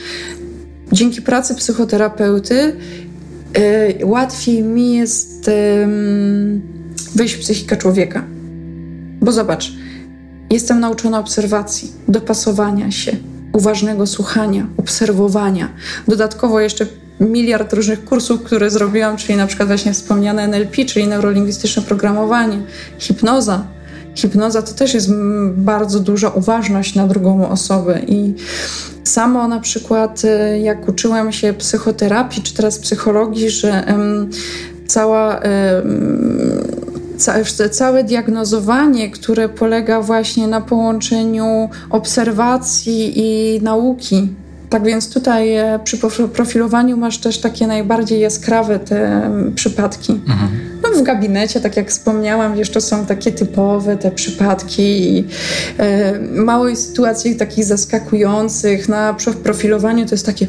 dzięki 0.93 1.23
pracy 1.23 1.55
psychoterapeuty 1.55 2.77
yy, 3.99 4.07
łatwiej 4.07 4.62
mi 4.62 4.95
jest 4.95 5.47
yy, 5.47 6.61
wyjść 7.14 7.35
w 7.35 7.41
psychikę 7.41 7.77
człowieka. 7.77 8.25
Bo 9.20 9.33
zobacz, 9.33 9.73
Jestem 10.53 10.80
nauczona 10.80 11.18
obserwacji, 11.18 11.92
dopasowania 12.09 12.90
się, 12.90 13.16
uważnego 13.53 14.07
słuchania, 14.07 14.66
obserwowania. 14.76 15.68
Dodatkowo 16.09 16.61
jeszcze 16.61 16.87
miliard 17.20 17.72
różnych 17.72 18.04
kursów, 18.04 18.42
które 18.42 18.70
zrobiłam, 18.70 19.16
czyli 19.16 19.37
na 19.37 19.46
przykład 19.46 19.68
właśnie 19.68 19.92
wspomniane 19.92 20.42
NLP, 20.45 20.84
czyli 20.84 21.07
neurolingwistyczne 21.07 21.83
programowanie, 21.83 22.58
hipnoza. 22.99 23.66
Hipnoza 24.14 24.62
to 24.62 24.74
też 24.74 24.95
jest 24.95 25.11
bardzo 25.57 26.00
duża 26.00 26.29
uważność 26.29 26.95
na 26.95 27.07
drugą 27.07 27.49
osobę 27.49 28.00
i 28.07 28.34
samo 29.04 29.49
na 29.49 29.61
przykład 29.61 30.22
e, 30.24 30.61
jak 30.61 30.88
uczyłam 30.88 31.33
się 31.33 31.53
psychoterapii, 31.53 32.42
czy 32.42 32.54
teraz 32.54 32.79
psychologii, 32.79 33.50
że 33.50 33.84
um, 33.88 34.30
cała 34.87 35.41
um, 35.41 36.82
całe 37.70 38.04
diagnozowanie, 38.04 39.11
które 39.11 39.49
polega 39.49 40.00
właśnie 40.00 40.46
na 40.46 40.61
połączeniu 40.61 41.68
obserwacji 41.90 43.12
i 43.16 43.61
nauki. 43.62 44.28
Tak 44.72 44.84
więc 44.84 45.12
tutaj 45.12 45.57
e, 45.57 45.80
przy 45.84 45.99
profilowaniu 46.32 46.96
masz 46.96 47.18
też 47.18 47.38
takie 47.38 47.66
najbardziej 47.66 48.20
jaskrawe 48.20 48.78
te 48.78 49.30
przypadki. 49.54 50.12
Mhm. 50.12 50.49
No 50.82 50.99
w 50.99 51.03
gabinecie, 51.03 51.61
tak 51.61 51.76
jak 51.76 51.90
wspomniałam, 51.90 52.57
jeszcze 52.57 52.80
są 52.80 53.07
takie 53.07 53.32
typowe 53.32 53.96
te 53.96 54.11
przypadki 54.11 54.82
i 54.82 55.24
e, 55.78 56.18
małej 56.20 56.76
sytuacji 56.76 57.36
takich 57.36 57.64
zaskakujących. 57.64 58.88
Na 58.88 59.16
profilowaniu 59.44 60.07
to 60.07 60.14
jest 60.14 60.26
takie 60.26 60.46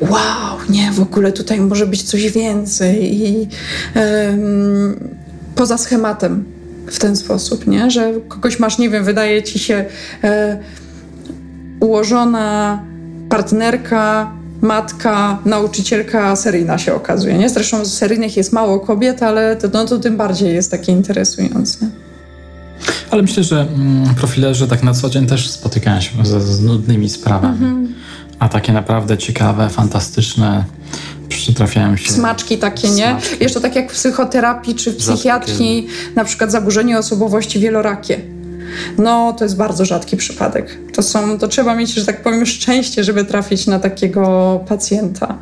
wow, 0.00 0.58
nie, 0.68 0.92
w 0.92 1.00
ogóle 1.00 1.32
tutaj 1.32 1.60
może 1.60 1.86
być 1.86 2.02
coś 2.02 2.32
więcej 2.32 3.22
i 3.22 3.48
e, 3.96 4.38
poza 5.54 5.78
schematem 5.78 6.44
w 6.86 6.98
ten 6.98 7.16
sposób, 7.16 7.66
nie? 7.66 7.90
Że 7.90 8.12
kogoś 8.28 8.58
masz, 8.58 8.78
nie 8.78 8.90
wiem, 8.90 9.04
wydaje 9.04 9.42
ci 9.42 9.58
się 9.58 9.84
e, 10.24 10.58
ułożona 11.80 12.82
partnerka, 13.28 14.32
matka, 14.60 15.38
nauczycielka 15.44 16.36
seryjna 16.36 16.78
się 16.78 16.94
okazuje, 16.94 17.38
nie? 17.38 17.48
Zresztą 17.48 17.84
z 17.84 17.94
seryjnych 17.94 18.36
jest 18.36 18.52
mało 18.52 18.80
kobiet, 18.80 19.22
ale 19.22 19.56
to, 19.56 19.68
no, 19.72 19.84
to 19.84 19.98
tym 19.98 20.16
bardziej 20.16 20.54
jest 20.54 20.70
takie 20.70 20.92
interesujące. 20.92 21.90
Ale 23.10 23.22
myślę, 23.22 23.44
że 23.44 23.60
mm, 23.60 24.14
profilerzy 24.14 24.68
tak 24.68 24.82
na 24.82 24.94
co 24.94 25.10
dzień 25.10 25.26
też 25.26 25.50
spotykają 25.50 26.00
się 26.00 26.10
z, 26.22 26.42
z 26.42 26.62
nudnymi 26.62 27.08
sprawami. 27.08 27.64
Mhm. 27.64 27.94
A 28.38 28.48
takie 28.48 28.72
naprawdę 28.72 29.18
ciekawe, 29.18 29.68
fantastyczne 29.68 30.64
przytrafiają 31.36 31.96
się. 31.96 32.12
Smaczki 32.12 32.58
takie, 32.58 32.88
Smaczki. 32.88 32.96
nie? 32.96 33.38
Jeszcze 33.40 33.60
tak 33.60 33.76
jak 33.76 33.92
w 33.92 33.94
psychoterapii 33.94 34.74
czy 34.74 34.92
w 34.92 34.96
psychiatrii, 34.96 35.88
na 36.14 36.24
przykład 36.24 36.52
zaburzenie 36.52 36.98
osobowości 36.98 37.60
wielorakie. 37.60 38.20
No, 38.98 39.32
to 39.38 39.44
jest 39.44 39.56
bardzo 39.56 39.84
rzadki 39.84 40.16
przypadek. 40.16 40.78
To, 40.94 41.02
są, 41.02 41.38
to 41.38 41.48
trzeba 41.48 41.74
mieć, 41.74 41.94
że 41.94 42.06
tak 42.06 42.22
powiem, 42.22 42.46
szczęście, 42.46 43.04
żeby 43.04 43.24
trafić 43.24 43.66
na 43.66 43.78
takiego 43.78 44.60
pacjenta. 44.68 45.38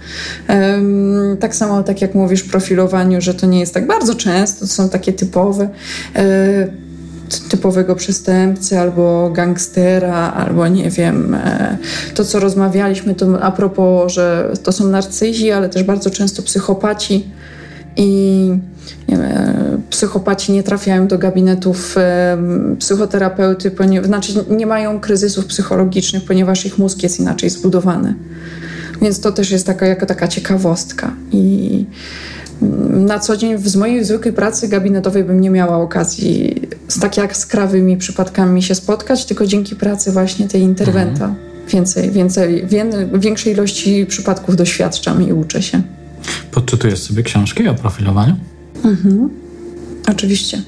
Um, 0.48 1.36
tak 1.40 1.54
samo, 1.54 1.82
tak 1.82 2.02
jak 2.02 2.14
mówisz, 2.14 2.40
w 2.40 2.50
profilowaniu, 2.50 3.20
że 3.20 3.34
to 3.34 3.46
nie 3.46 3.60
jest 3.60 3.74
tak 3.74 3.86
bardzo 3.86 4.14
często, 4.14 4.60
to 4.60 4.66
są 4.66 4.88
takie 4.88 5.12
typowe. 5.12 5.68
Um, 6.14 6.87
typowego 7.28 7.94
przestępcy 7.94 8.78
albo 8.78 9.30
gangstera, 9.30 10.32
albo 10.32 10.68
nie 10.68 10.90
wiem, 10.90 11.34
e, 11.34 11.78
to 12.14 12.24
co 12.24 12.40
rozmawialiśmy 12.40 13.14
to 13.14 13.42
a 13.42 13.52
propos, 13.52 14.12
że 14.12 14.52
to 14.62 14.72
są 14.72 14.86
narcyzi, 14.86 15.50
ale 15.50 15.68
też 15.68 15.82
bardzo 15.82 16.10
często 16.10 16.42
psychopaci 16.42 17.26
i 17.96 18.50
nie 19.08 19.16
wiem, 19.16 19.24
e, 19.24 19.78
psychopaci 19.90 20.52
nie 20.52 20.62
trafiają 20.62 21.06
do 21.06 21.18
gabinetów 21.18 21.94
e, 21.98 22.38
psychoterapeuty, 22.78 23.70
ponieważ, 23.70 24.06
znaczy 24.06 24.32
nie 24.50 24.66
mają 24.66 25.00
kryzysów 25.00 25.46
psychologicznych, 25.46 26.24
ponieważ 26.24 26.66
ich 26.66 26.78
mózg 26.78 27.02
jest 27.02 27.20
inaczej 27.20 27.50
zbudowany. 27.50 28.14
Więc 29.02 29.20
to 29.20 29.32
też 29.32 29.50
jest 29.50 29.66
taka, 29.66 29.86
jako 29.86 30.06
taka 30.06 30.28
ciekawostka. 30.28 31.12
I 31.32 31.84
na 32.90 33.18
co 33.18 33.36
dzień 33.36 33.58
z 33.58 33.76
mojej 33.76 34.04
zwykłej 34.04 34.34
pracy 34.34 34.68
gabinetowej 34.68 35.24
bym 35.24 35.40
nie 35.40 35.50
miała 35.50 35.76
okazji 35.76 36.54
z 36.88 37.00
tak 37.00 37.16
jak 37.16 37.36
skrawymi 37.36 37.96
przypadkami 37.96 38.62
się 38.62 38.74
spotkać, 38.74 39.24
tylko 39.24 39.46
dzięki 39.46 39.76
pracy 39.76 40.12
właśnie 40.12 40.48
tej 40.48 40.62
interwenta. 40.62 41.24
Mhm. 41.24 41.34
Więcej, 41.68 42.10
więcej, 42.10 42.66
większej 43.14 43.52
ilości 43.52 44.06
przypadków 44.06 44.56
doświadczam 44.56 45.28
i 45.28 45.32
uczę 45.32 45.62
się. 45.62 45.82
Podczytujesz 46.50 47.02
sobie 47.02 47.22
książki 47.22 47.68
o 47.68 47.74
profilowaniu? 47.74 48.36
Mhm. 48.84 49.30
Oczywiście. 50.10 50.62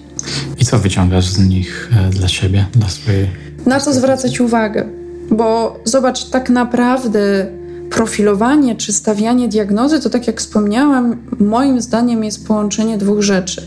I 0.59 0.65
co 0.65 0.79
wyciągasz 0.79 1.29
z 1.29 1.39
nich 1.39 1.91
e, 1.97 2.11
dla 2.11 2.29
siebie, 2.29 2.67
dla 2.73 2.89
swojej. 2.89 3.29
Na 3.67 3.81
co 3.81 3.95
zwracać 3.95 4.41
uwagę? 4.41 4.89
Bo 5.31 5.81
zobacz, 5.85 6.25
tak 6.25 6.51
naprawdę 6.51 7.47
profilowanie 7.91 8.77
czy 8.77 8.93
stawianie 8.93 9.49
diagnozy 9.49 10.01
to, 10.01 10.11
tak 10.11 10.27
jak 10.27 10.41
wspomniałam, 10.41 11.17
moim 11.39 11.81
zdaniem 11.81 12.25
jest 12.25 12.47
połączenie 12.47 12.99
dwóch 12.99 13.23
rzeczy. 13.23 13.63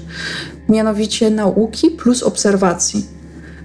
Mianowicie 0.70 1.32
nauki 1.32 1.92
plus 1.92 2.24
obserwacji. 2.24 3.06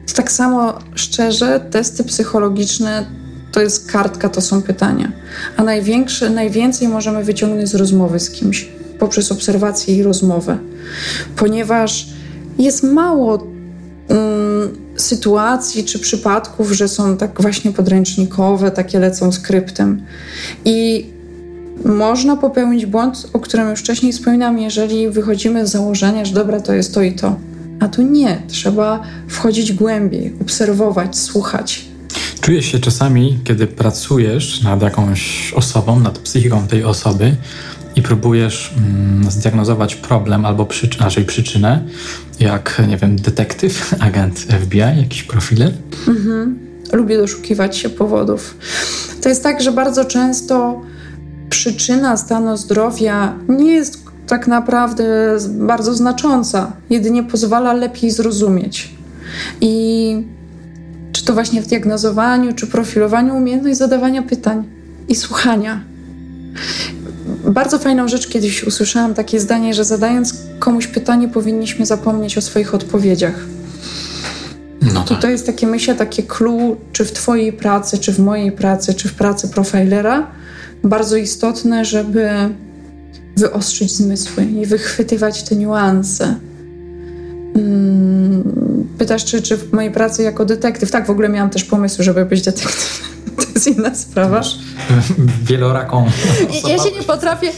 To 0.06 0.14
tak 0.14 0.32
samo 0.32 0.78
szczerze, 0.94 1.60
testy 1.70 2.04
psychologiczne 2.04 3.06
to 3.52 3.60
jest 3.60 3.92
kartka, 3.92 4.28
to 4.28 4.40
są 4.40 4.62
pytania. 4.62 5.12
A 5.56 5.62
największe, 5.62 6.30
najwięcej 6.30 6.88
możemy 6.88 7.24
wyciągnąć 7.24 7.68
z 7.68 7.74
rozmowy 7.74 8.20
z 8.20 8.30
kimś 8.30 8.68
poprzez 8.98 9.32
obserwację 9.32 9.96
i 9.96 10.02
rozmowę, 10.02 10.58
ponieważ 11.36 12.08
jest 12.58 12.82
mało 12.82 13.46
mm, 14.08 14.47
sytuacji 14.98 15.84
czy 15.84 15.98
przypadków, 15.98 16.72
że 16.72 16.88
są 16.88 17.16
tak 17.16 17.42
właśnie 17.42 17.72
podręcznikowe, 17.72 18.70
takie 18.70 18.98
lecą 18.98 19.32
skryptem. 19.32 20.02
I 20.64 21.06
można 21.84 22.36
popełnić 22.36 22.86
błąd, 22.86 23.26
o 23.32 23.40
którym 23.40 23.70
już 23.70 23.80
wcześniej 23.80 24.12
wspominam, 24.12 24.58
jeżeli 24.58 25.10
wychodzimy 25.10 25.66
z 25.66 25.70
założenia, 25.70 26.24
że 26.24 26.34
dobra, 26.34 26.60
to 26.60 26.72
jest 26.72 26.94
to 26.94 27.02
i 27.02 27.12
to. 27.12 27.36
A 27.80 27.88
tu 27.88 28.02
nie, 28.02 28.42
trzeba 28.48 29.02
wchodzić 29.28 29.72
głębiej, 29.72 30.34
obserwować, 30.40 31.18
słuchać. 31.18 31.84
Czujesz 32.40 32.66
się 32.66 32.78
czasami, 32.78 33.38
kiedy 33.44 33.66
pracujesz 33.66 34.62
nad 34.62 34.82
jakąś 34.82 35.52
osobą, 35.56 36.00
nad 36.00 36.18
psychiką 36.18 36.66
tej 36.66 36.84
osoby, 36.84 37.36
i 37.98 38.02
próbujesz 38.02 38.74
mm, 38.76 39.30
zdiagnozować 39.30 39.96
problem 39.96 40.44
albo 40.44 40.66
przycz 40.66 40.98
raczej 40.98 41.24
przyczynę, 41.24 41.82
jak, 42.40 42.82
nie 42.88 42.96
wiem, 42.96 43.16
detektyw, 43.16 43.94
agent 44.08 44.38
FBI, 44.38 44.78
jakiś 44.78 45.22
profiler? 45.22 45.72
Mhm. 46.08 46.58
Lubię 46.92 47.18
doszukiwać 47.18 47.76
się 47.76 47.88
powodów. 47.88 48.56
To 49.22 49.28
jest 49.28 49.42
tak, 49.42 49.62
że 49.62 49.72
bardzo 49.72 50.04
często 50.04 50.82
przyczyna 51.50 52.16
stanu 52.16 52.56
zdrowia 52.56 53.34
nie 53.48 53.72
jest 53.72 53.98
tak 54.26 54.46
naprawdę 54.46 55.36
bardzo 55.50 55.94
znacząca, 55.94 56.72
jedynie 56.90 57.22
pozwala 57.22 57.72
lepiej 57.72 58.10
zrozumieć. 58.10 58.94
I 59.60 60.22
czy 61.12 61.24
to 61.24 61.34
właśnie 61.34 61.62
w 61.62 61.66
diagnozowaniu, 61.66 62.52
czy 62.52 62.66
profilowaniu, 62.66 63.36
umiejętność 63.36 63.78
zadawania 63.78 64.22
pytań 64.22 64.64
i 65.08 65.14
słuchania 65.14 65.80
bardzo 67.50 67.78
fajną 67.78 68.08
rzecz 68.08 68.28
kiedyś 68.28 68.64
usłyszałam 68.64 69.14
takie 69.14 69.40
zdanie, 69.40 69.74
że 69.74 69.84
zadając 69.84 70.34
komuś 70.58 70.86
pytanie, 70.86 71.28
powinniśmy 71.28 71.86
zapomnieć 71.86 72.38
o 72.38 72.40
swoich 72.40 72.74
odpowiedziach. 72.74 73.34
No 74.94 75.04
tak. 75.04 75.20
To 75.20 75.28
jest 75.28 75.46
takie, 75.46 75.66
myślę, 75.66 75.94
takie 75.94 76.22
clue, 76.22 76.76
czy 76.92 77.04
w 77.04 77.12
Twojej 77.12 77.52
pracy, 77.52 77.98
czy 77.98 78.12
w 78.12 78.18
mojej 78.18 78.52
pracy, 78.52 78.94
czy 78.94 79.08
w 79.08 79.14
pracy 79.14 79.48
profilera, 79.48 80.30
bardzo 80.84 81.16
istotne, 81.16 81.84
żeby 81.84 82.30
wyostrzyć 83.36 83.92
zmysły 83.92 84.44
i 84.44 84.66
wychwytywać 84.66 85.42
te 85.42 85.56
niuanse. 85.56 86.34
Mm, 87.56 88.88
pytasz, 88.98 89.24
czy, 89.24 89.42
czy 89.42 89.56
w 89.56 89.72
mojej 89.72 89.90
pracy 89.90 90.22
jako 90.22 90.44
detektyw? 90.44 90.90
Tak, 90.90 91.06
w 91.06 91.10
ogóle 91.10 91.28
miałam 91.28 91.50
też 91.50 91.64
pomysł, 91.64 92.02
żeby 92.02 92.24
być 92.24 92.42
detektywem 92.42 93.17
jest 93.58 93.78
inna 93.78 93.94
sprawa. 93.94 94.40
Wieloraką. 95.42 96.06
Ja 96.68 96.78
się 96.78 96.90
nie 96.90 97.02
potrafię. 97.02 97.52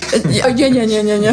Nie, 0.55 0.71
nie, 0.71 0.87
nie, 0.87 1.05
nie, 1.05 1.19
nie. 1.19 1.33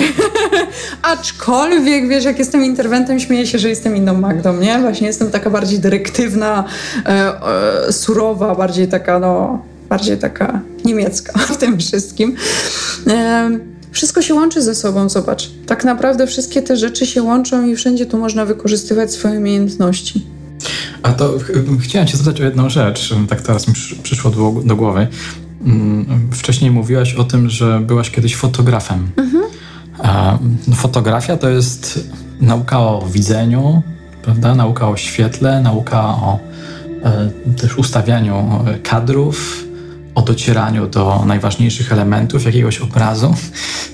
Aczkolwiek, 1.01 2.07
wiesz, 2.07 2.25
jak 2.25 2.39
jestem 2.39 2.65
interwentem, 2.65 3.19
śmieję 3.19 3.47
się, 3.47 3.59
że 3.59 3.69
jestem 3.69 3.95
inną 3.95 4.13
Magdą, 4.13 4.57
nie? 4.57 4.79
Właśnie 4.79 5.07
jestem 5.07 5.31
taka 5.31 5.49
bardziej 5.49 5.79
dyrektywna, 5.79 6.63
e, 7.05 7.41
e, 7.87 7.93
surowa, 7.93 8.55
bardziej 8.55 8.87
taka, 8.87 9.19
no, 9.19 9.61
bardziej 9.89 10.17
taka 10.17 10.61
niemiecka 10.85 11.39
w 11.53 11.57
tym 11.57 11.77
wszystkim. 11.79 12.35
Wszystko 13.91 14.21
się 14.21 14.33
łączy 14.33 14.61
ze 14.61 14.75
sobą, 14.75 15.09
zobacz. 15.09 15.49
Tak 15.65 15.83
naprawdę 15.83 16.27
wszystkie 16.27 16.61
te 16.61 16.77
rzeczy 16.77 17.05
się 17.05 17.23
łączą 17.23 17.65
i 17.65 17.75
wszędzie 17.75 18.05
tu 18.05 18.17
można 18.17 18.45
wykorzystywać 18.45 19.11
swoje 19.11 19.39
umiejętności. 19.39 20.36
A 21.03 21.11
to 21.11 21.33
chciałem 21.79 22.07
cię 22.07 22.17
zapytać 22.17 22.41
o 22.41 22.43
jedną 22.43 22.69
rzecz, 22.69 23.13
tak 23.29 23.41
teraz 23.41 23.67
mi 23.67 23.73
przyszło 24.03 24.31
do, 24.31 24.61
do 24.65 24.75
głowy. 24.75 25.07
Mm, 25.65 26.29
wcześniej 26.31 26.71
mówiłaś 26.71 27.13
o 27.13 27.23
tym, 27.23 27.49
że 27.49 27.79
byłaś 27.79 28.11
kiedyś 28.11 28.35
fotografem. 28.35 29.11
Mhm. 29.17 29.43
No, 30.67 30.75
fotografia 30.75 31.37
to 31.37 31.49
jest 31.49 32.09
nauka 32.41 32.79
o 32.79 33.07
widzeniu, 33.11 33.81
prawda? 34.21 34.55
Nauka 34.55 34.87
o 34.87 34.97
świetle, 34.97 35.61
nauka 35.61 36.03
o 36.03 36.39
e, 37.03 37.29
też 37.57 37.77
ustawianiu 37.77 38.65
kadrów, 38.83 39.67
o 40.15 40.21
docieraniu 40.21 40.87
do 40.87 41.23
najważniejszych 41.25 41.91
elementów 41.91 42.45
jakiegoś 42.45 42.79
obrazu. 42.79 43.35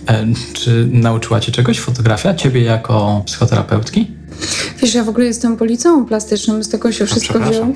E, 0.07 0.25
czy 0.53 0.89
nauczyła 0.91 1.39
cię 1.39 1.51
czegoś 1.51 1.79
fotografia, 1.79 2.33
ciebie 2.33 2.61
jako 2.61 3.23
psychoterapeutki? 3.25 4.11
Wiesz, 4.81 4.93
ja 4.93 5.03
w 5.03 5.09
ogóle 5.09 5.25
jestem 5.25 5.57
policją 5.57 6.05
plastycznym, 6.05 6.63
z 6.63 6.69
tego 6.69 6.91
się 6.91 7.05
wszystko 7.05 7.39
wzięło. 7.39 7.67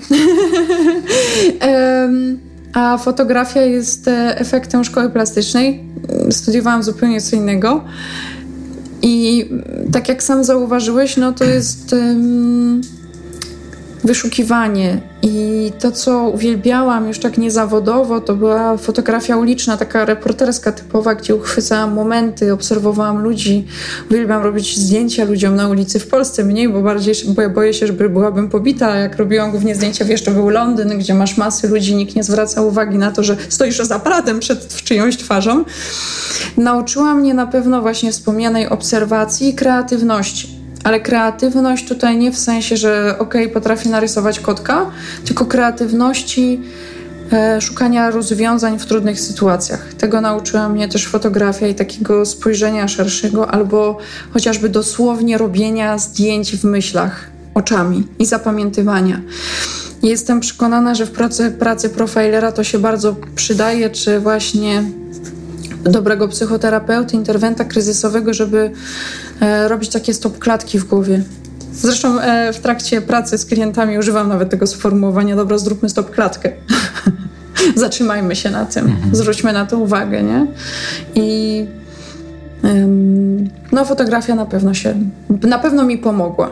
A 2.73 2.97
fotografia 2.97 3.61
jest 3.61 4.07
e, 4.07 4.39
efektem 4.39 4.83
szkoły 4.83 5.09
plastycznej. 5.09 5.83
Studiowałam 6.29 6.83
zupełnie 6.83 7.21
co 7.21 7.35
innego. 7.35 7.83
I 9.01 9.49
tak 9.91 10.09
jak 10.09 10.23
sam 10.23 10.43
zauważyłeś, 10.43 11.17
no 11.17 11.33
to 11.33 11.43
jest 11.43 11.93
um, 11.93 12.81
wyszukiwanie. 14.03 15.01
I 15.21 15.71
to, 15.79 15.91
co 15.91 16.29
uwielbiałam 16.29 17.07
już 17.07 17.19
tak 17.19 17.37
niezawodowo, 17.37 18.21
to 18.21 18.35
była 18.35 18.77
fotografia 18.77 19.37
uliczna, 19.37 19.77
taka 19.77 20.05
reporterska 20.05 20.71
typowa, 20.71 21.15
gdzie 21.15 21.35
uchwycałam 21.35 21.93
momenty, 21.93 22.53
obserwowałam 22.53 23.23
ludzi. 23.23 23.67
Uwielbiam 24.11 24.43
robić 24.43 24.77
zdjęcia 24.77 25.25
ludziom 25.25 25.55
na 25.55 25.69
ulicy 25.69 25.99
w 25.99 26.07
Polsce, 26.07 26.43
mniej, 26.43 26.69
bo 26.69 26.81
bardziej 26.81 27.15
bo 27.27 27.49
boję 27.49 27.73
się, 27.73 27.87
że 27.87 27.93
byłabym 27.93 28.49
pobita. 28.49 28.95
Jak 28.95 29.17
robiłam 29.17 29.51
głównie 29.51 29.75
zdjęcia, 29.75 30.05
wiesz, 30.05 30.23
to 30.23 30.31
był 30.31 30.49
Londyn, 30.49 30.97
gdzie 30.97 31.13
masz 31.13 31.37
masy 31.37 31.67
ludzi, 31.67 31.95
nikt 31.95 32.15
nie 32.15 32.23
zwraca 32.23 32.61
uwagi 32.61 32.97
na 32.97 33.11
to, 33.11 33.23
że 33.23 33.37
stoisz 33.49 33.77
za 33.77 33.95
aparatem 33.95 34.39
przed 34.39 34.83
czyjąś 34.83 35.17
twarzą. 35.17 35.65
Nauczyła 36.57 37.15
mnie 37.15 37.33
na 37.33 37.47
pewno 37.47 37.81
właśnie 37.81 38.11
wspomnianej 38.11 38.69
obserwacji 38.69 39.49
i 39.49 39.53
kreatywności 39.53 40.56
ale 40.87 40.99
kreatywność 40.99 41.87
tutaj 41.87 42.17
nie 42.17 42.31
w 42.31 42.37
sensie, 42.37 42.77
że 42.77 43.15
ok, 43.19 43.33
potrafię 43.53 43.89
narysować 43.89 44.39
kotka, 44.39 44.85
tylko 45.25 45.45
kreatywności 45.45 46.61
e, 47.31 47.61
szukania 47.61 48.11
rozwiązań 48.11 48.79
w 48.79 48.85
trudnych 48.85 49.19
sytuacjach. 49.19 49.93
Tego 49.93 50.21
nauczyła 50.21 50.69
mnie 50.69 50.87
też 50.87 51.07
fotografia 51.07 51.67
i 51.67 51.75
takiego 51.75 52.25
spojrzenia 52.25 52.87
szerszego, 52.87 53.51
albo 53.51 53.97
chociażby 54.33 54.69
dosłownie 54.69 55.37
robienia 55.37 55.97
zdjęć 55.97 56.55
w 56.55 56.63
myślach, 56.63 57.29
oczami 57.53 58.07
i 58.19 58.25
zapamiętywania. 58.25 59.21
Jestem 60.03 60.39
przekonana, 60.39 60.95
że 60.95 61.05
w 61.05 61.11
pracy, 61.11 61.51
pracy 61.51 61.89
profilera 61.89 62.51
to 62.51 62.63
się 62.63 62.79
bardzo 62.79 63.15
przydaje, 63.35 63.89
czy 63.89 64.19
właśnie 64.19 64.83
dobrego 65.83 66.27
psychoterapeuty, 66.27 67.15
interwenta 67.15 67.65
kryzysowego, 67.65 68.33
żeby 68.33 68.71
robić 69.67 69.89
takie 69.89 70.13
stop 70.13 70.39
klatki 70.39 70.79
w 70.79 70.83
głowie. 70.83 71.21
Zresztą 71.73 72.19
e, 72.19 72.53
w 72.53 72.59
trakcie 72.59 73.01
pracy 73.01 73.37
z 73.37 73.45
klientami 73.45 73.97
używam 73.97 74.29
nawet 74.29 74.49
tego 74.49 74.67
sformułowania, 74.67 75.35
dobra, 75.35 75.57
zróbmy 75.57 75.89
stop 75.89 76.11
klatkę. 76.11 76.51
Zatrzymajmy 77.75 78.35
się 78.35 78.49
na 78.49 78.65
tym, 78.65 78.85
mhm. 78.85 79.15
zwróćmy 79.15 79.53
na 79.53 79.65
to 79.65 79.77
uwagę, 79.77 80.23
nie? 80.23 80.47
I 81.15 81.65
no 83.71 83.85
fotografia 83.85 84.35
na 84.35 84.45
pewno 84.45 84.73
się, 84.73 84.95
na 85.41 85.59
pewno 85.59 85.83
mi 85.83 85.97
pomogła. 85.97 86.49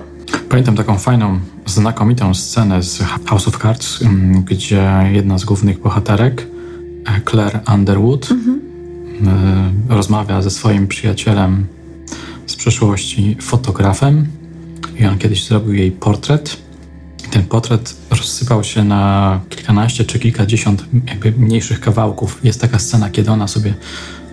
Pamiętam 0.49 0.75
taką 0.75 0.97
fajną, 0.97 1.39
znakomitą 1.65 2.33
scenę 2.33 2.83
z 2.83 2.99
House 3.25 3.47
of 3.47 3.57
Cards, 3.61 3.99
gdzie 4.45 5.09
jedna 5.11 5.37
z 5.37 5.45
głównych 5.45 5.79
bohaterek, 5.79 6.47
e, 7.07 7.21
Claire 7.31 7.59
Underwood, 7.73 8.31
mhm 8.31 8.65
E, 9.23 9.95
rozmawia 9.95 10.41
ze 10.41 10.49
swoim 10.49 10.87
przyjacielem 10.87 11.65
z 12.45 12.55
przeszłości, 12.55 13.37
fotografem, 13.41 14.27
i 14.99 15.05
on 15.05 15.17
kiedyś 15.17 15.47
zrobił 15.47 15.73
jej 15.73 15.91
portret. 15.91 16.57
I 17.27 17.29
ten 17.29 17.45
portret 17.45 17.95
rozsypał 18.11 18.63
się 18.63 18.83
na 18.83 19.39
kilkanaście 19.49 20.05
czy 20.05 20.19
kilkadziesiąt 20.19 20.85
jakby 21.07 21.31
mniejszych 21.31 21.79
kawałków. 21.79 22.39
Jest 22.43 22.61
taka 22.61 22.79
scena, 22.79 23.09
kiedy 23.09 23.31
ona 23.31 23.47
sobie 23.47 23.73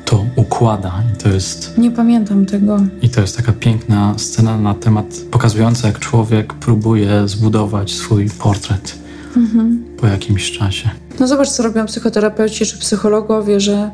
to 0.04 0.26
układa 0.36 1.02
i 1.14 1.22
to 1.22 1.28
jest... 1.28 1.78
Nie 1.78 1.90
pamiętam 1.90 2.46
tego. 2.46 2.80
I 3.02 3.08
to 3.08 3.20
jest 3.20 3.36
taka 3.36 3.52
piękna 3.52 4.14
scena 4.18 4.58
na 4.58 4.74
temat 4.74 5.06
pokazująca, 5.30 5.86
jak 5.86 5.98
człowiek 5.98 6.54
próbuje 6.54 7.28
zbudować 7.28 7.92
swój 7.92 8.30
portret 8.30 9.01
mhm. 9.36 9.84
po 9.96 10.06
jakimś 10.06 10.52
czasie. 10.52 10.90
No 11.20 11.26
zobacz, 11.26 11.48
co 11.48 11.62
robią 11.62 11.86
psychoterapeuci 11.86 12.66
czy 12.66 12.78
psychologowie, 12.78 13.60
że 13.60 13.90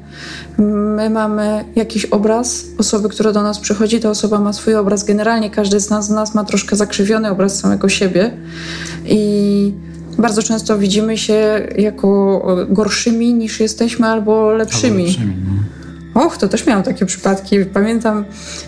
my 0.59 1.11
mamy 1.11 1.65
jakiś 1.77 2.05
obraz 2.05 2.65
osoby, 2.79 3.09
która 3.09 3.33
do 3.33 3.43
nas 3.43 3.59
przychodzi, 3.59 4.01
ta 4.01 4.11
osoba 4.11 4.41
ma 4.41 4.53
swój 4.53 4.75
obraz. 4.75 5.05
Generalnie 5.05 5.51
każdy 5.51 5.81
z 5.81 5.91
nas, 5.91 6.07
z 6.07 6.11
nas 6.11 6.35
ma 6.35 6.45
troszkę 6.45 6.77
zakrzywiony 6.77 7.31
obraz 7.31 7.59
samego 7.59 7.89
siebie 7.89 8.31
i 9.07 9.73
bardzo 10.19 10.43
często 10.43 10.79
widzimy 10.79 11.19
się 11.19 11.69
jako 11.79 12.67
gorszymi 12.69 13.35
niż 13.35 13.61
jesteśmy 13.61 14.07
albo 14.07 14.53
lepszymi. 14.53 15.03
Albo 15.03 15.07
lepszymi 15.07 15.35
no. 15.47 15.78
Och, 16.19 16.37
to 16.37 16.49
też 16.49 16.67
miałam 16.67 16.83
takie 16.83 17.07
przypadki. 17.07 17.65
Pamiętam, 17.65 18.25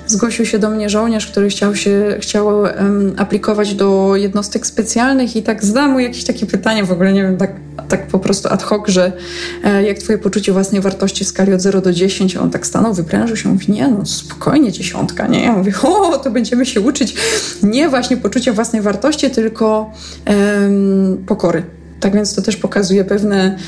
zgłosił 0.07 0.47
się 0.47 0.59
do 0.59 0.71
mnie 0.71 0.91
żołnierz, 0.91 1.27
który 1.27 1.49
chciał 1.49 1.77
się, 1.77 2.17
chciał 2.21 2.59
um, 2.59 3.15
aplikować 3.17 3.75
do 3.75 4.17
jednostek 4.17 4.67
specjalnych 4.67 5.37
i 5.37 5.43
tak 5.43 5.65
zadałam 5.65 5.91
mu 5.91 6.01
jakieś 6.01 6.25
takie 6.25 6.47
pytanie, 6.47 6.85
w 6.85 6.93
ogóle 6.93 7.13
nie 7.13 7.23
wiem, 7.23 7.37
tak, 7.37 7.51
tak 7.89 8.07
po 8.07 8.19
prostu 8.19 8.49
ad 8.49 8.63
hoc, 8.63 8.89
że 8.89 9.13
e, 9.65 9.83
jak 9.83 9.99
twoje 9.99 10.19
poczucie 10.19 10.53
własnej 10.53 10.81
wartości 10.81 11.25
w 11.25 11.29
skali 11.29 11.55
od 11.55 11.61
0 11.61 11.81
do 11.81 11.93
10, 11.93 12.37
a 12.37 12.41
on 12.41 12.51
tak 12.51 12.67
stanął, 12.67 12.95
wyprężył 12.95 13.37
się, 13.37 13.49
mówi, 13.49 13.73
nie, 13.73 13.89
no 13.89 14.07
spokojnie, 14.07 14.73
dziesiątka, 14.73 15.27
nie? 15.27 15.43
Ja 15.43 15.53
mówię, 15.53 15.73
o, 15.83 16.19
to 16.19 16.31
będziemy 16.31 16.67
się 16.67 16.81
uczyć 16.81 17.15
nie 17.63 17.89
właśnie 17.89 18.17
poczucia 18.17 18.53
własnej 18.53 18.83
wartości, 18.83 19.31
tylko 19.31 19.93
um, 20.27 21.25
pokory. 21.27 21.63
Tak 22.01 22.15
więc 22.15 22.35
to 22.35 22.43
też 22.43 22.57
pokazuje 22.57 23.05
pewne 23.05 23.59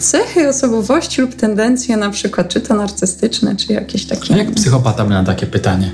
cechy 0.00 0.48
osobowości 0.48 1.20
lub 1.20 1.34
tendencje, 1.34 1.96
na 1.96 2.10
przykład 2.10 2.48
czy 2.48 2.60
to 2.60 2.74
narcystyczne, 2.74 3.56
czy 3.56 3.72
jakieś 3.72 4.04
takie. 4.04 4.36
Jak 4.36 4.50
psychopata 4.50 5.04
by 5.04 5.10
na 5.10 5.24
takie 5.24 5.46
pytanie 5.46 5.92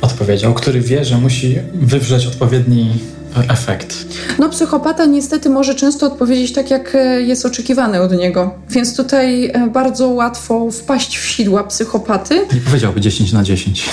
odpowiedział, 0.00 0.54
który 0.54 0.80
wie, 0.80 1.04
że 1.04 1.18
musi 1.18 1.58
wywrzeć 1.74 2.26
odpowiedni 2.26 3.00
efekt? 3.48 4.06
No, 4.38 4.48
psychopata 4.48 5.04
niestety 5.04 5.50
może 5.50 5.74
często 5.74 6.06
odpowiedzieć 6.06 6.52
tak, 6.52 6.70
jak 6.70 6.94
e, 6.94 7.22
jest 7.22 7.46
oczekiwane 7.46 8.00
od 8.00 8.12
niego. 8.12 8.54
Więc 8.70 8.96
tutaj 8.96 9.46
e, 9.46 9.70
bardzo 9.70 10.08
łatwo 10.08 10.70
wpaść 10.70 11.18
w 11.18 11.26
sidła 11.26 11.64
psychopaty. 11.64 12.46
Nie 12.54 12.60
powiedziałby 12.60 13.00
10 13.00 13.32
na 13.32 13.42
10. 13.42 13.88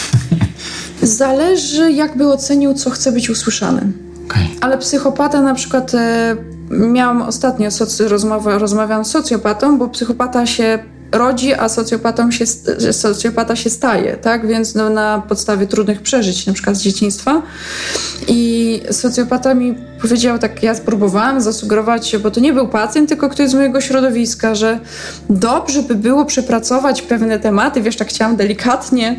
Zależy, 1.01 1.91
jakby 1.91 2.27
ocenił, 2.27 2.73
co 2.73 2.89
chce 2.89 3.11
być 3.11 3.30
usłyszane. 3.30 3.88
Okay. 4.25 4.47
Ale 4.61 4.77
psychopata 4.77 5.41
na 5.41 5.53
przykład 5.53 5.95
e, 5.95 6.35
miałam 6.69 7.22
ostatnio 7.22 7.72
socy, 7.72 8.10
rozmowę, 8.10 8.60
z 8.60 9.03
socjopatą, 9.03 9.77
bo 9.77 9.88
psychopata 9.88 10.45
się 10.45 10.80
rodzi, 11.14 11.53
a 11.53 11.69
socjopatą 11.69 12.31
się, 12.31 12.45
socjopata 12.91 13.56
się 13.56 13.69
staje, 13.69 14.18
tak? 14.18 14.48
Więc 14.48 14.76
no, 14.76 14.90
na 14.90 15.23
podstawie 15.30 15.68
trudnych 15.68 16.02
przeżyć, 16.02 16.45
na 16.45 16.53
przykład 16.53 16.76
z 16.77 16.81
dzieciństwa. 16.81 17.41
I 18.27 18.81
socjopata 18.91 19.53
mi 19.53 19.76
powiedział, 20.03 20.40
tak 20.40 20.64
ja 20.64 20.76
spróbowałam 20.76 21.41
zasugerować, 21.41 22.15
bo 22.23 22.31
to 22.31 22.40
nie 22.40 22.53
był 22.53 22.68
pacjent, 22.68 23.10
tylko 23.10 23.30
ktoś 23.30 23.49
z 23.49 23.53
mojego 23.53 23.81
środowiska, 23.81 24.56
że 24.56 24.80
dobrze 25.30 25.84
by 25.84 25.95
było 25.95 26.26
przepracować 26.26 27.02
pewne 27.02 27.40
tematy, 27.40 27.81
wiesz, 27.81 27.95
tak 27.95 28.07
chciałam 28.07 28.35
delikatnie. 28.35 29.15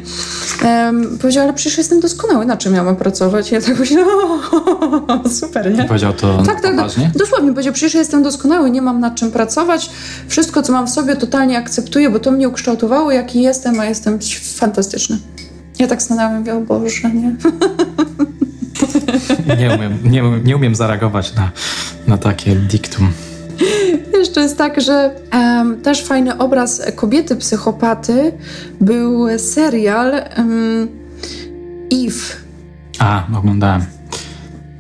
Um, 0.65 1.19
powiedział, 1.19 1.45
ale 1.45 1.53
przecież 1.53 1.79
jestem 1.79 2.01
doskonały, 2.01 2.47
na 2.47 2.57
czym 2.57 2.73
miałam 2.73 2.97
pracować? 2.97 3.51
Ja 3.51 3.61
tak 3.61 3.79
myślałam, 3.79 4.41
super, 5.41 5.75
nie? 5.75 5.85
Powiedział 5.85 6.13
to 6.13 6.43
tak, 6.47 6.61
tak, 6.61 6.77
poważnie? 6.77 7.11
Dosłownie 7.15 7.51
powiedział, 7.51 7.73
przecież 7.73 7.95
jestem 7.95 8.23
doskonały, 8.23 8.71
nie 8.71 8.83
mam 8.83 9.01
nad 9.01 9.15
czym 9.15 9.31
pracować, 9.31 9.91
wszystko, 10.29 10.63
co 10.63 10.73
mam 10.73 10.87
w 10.87 10.91
sobie, 10.91 11.17
totalnie 11.17 11.59
akceptuję, 11.59 11.84
bo 12.13 12.19
to 12.19 12.31
mnie 12.31 12.49
ukształtowało, 12.49 13.13
jaki 13.13 13.43
jestem, 13.43 13.81
a 13.81 13.85
jestem 13.85 14.19
fantastyczny. 14.43 15.19
Ja 15.79 15.87
tak 15.87 16.03
stanęłam 16.03 16.37
i 16.37 16.39
mówię, 16.39 16.55
o 16.55 16.61
Boże, 16.61 17.15
nie? 17.15 17.37
Nie 19.59 19.75
umiem, 19.75 19.99
nie, 20.05 20.23
nie 20.45 20.57
umiem 20.57 20.75
zareagować 20.75 21.35
na, 21.35 21.51
na 22.07 22.19
takie 22.19 22.57
diktum. 22.57 23.13
Jeszcze 24.19 24.41
jest 24.41 24.59
tak, 24.59 24.81
że 24.81 25.11
um, 25.33 25.81
też 25.81 26.05
fajny 26.05 26.39
obraz 26.39 26.83
kobiety 26.97 27.37
psychopaty 27.37 28.33
był 28.81 29.39
serial 29.39 30.13
um, 30.39 30.89
Eve. 31.93 32.37
A, 32.99 33.27
oglądałem. 33.39 33.85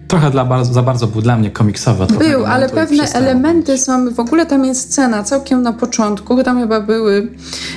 Trochę 0.09 0.31
dla 0.31 0.45
bardzo, 0.45 0.73
za 0.73 0.83
bardzo 0.83 1.07
był 1.07 1.23
dla 1.23 1.37
mnie 1.37 1.51
komiksowy. 1.51 2.07
Był, 2.19 2.47
ale 2.47 2.69
pewne 2.69 3.13
elementy 3.13 3.79
są, 3.79 4.15
w 4.15 4.21
ogóle 4.21 4.47
tam 4.47 4.65
jest 4.65 4.81
scena 4.93 5.23
całkiem 5.23 5.63
na 5.63 5.73
początku, 5.73 6.43
tam 6.43 6.61
chyba 6.61 6.81
były, 6.81 7.29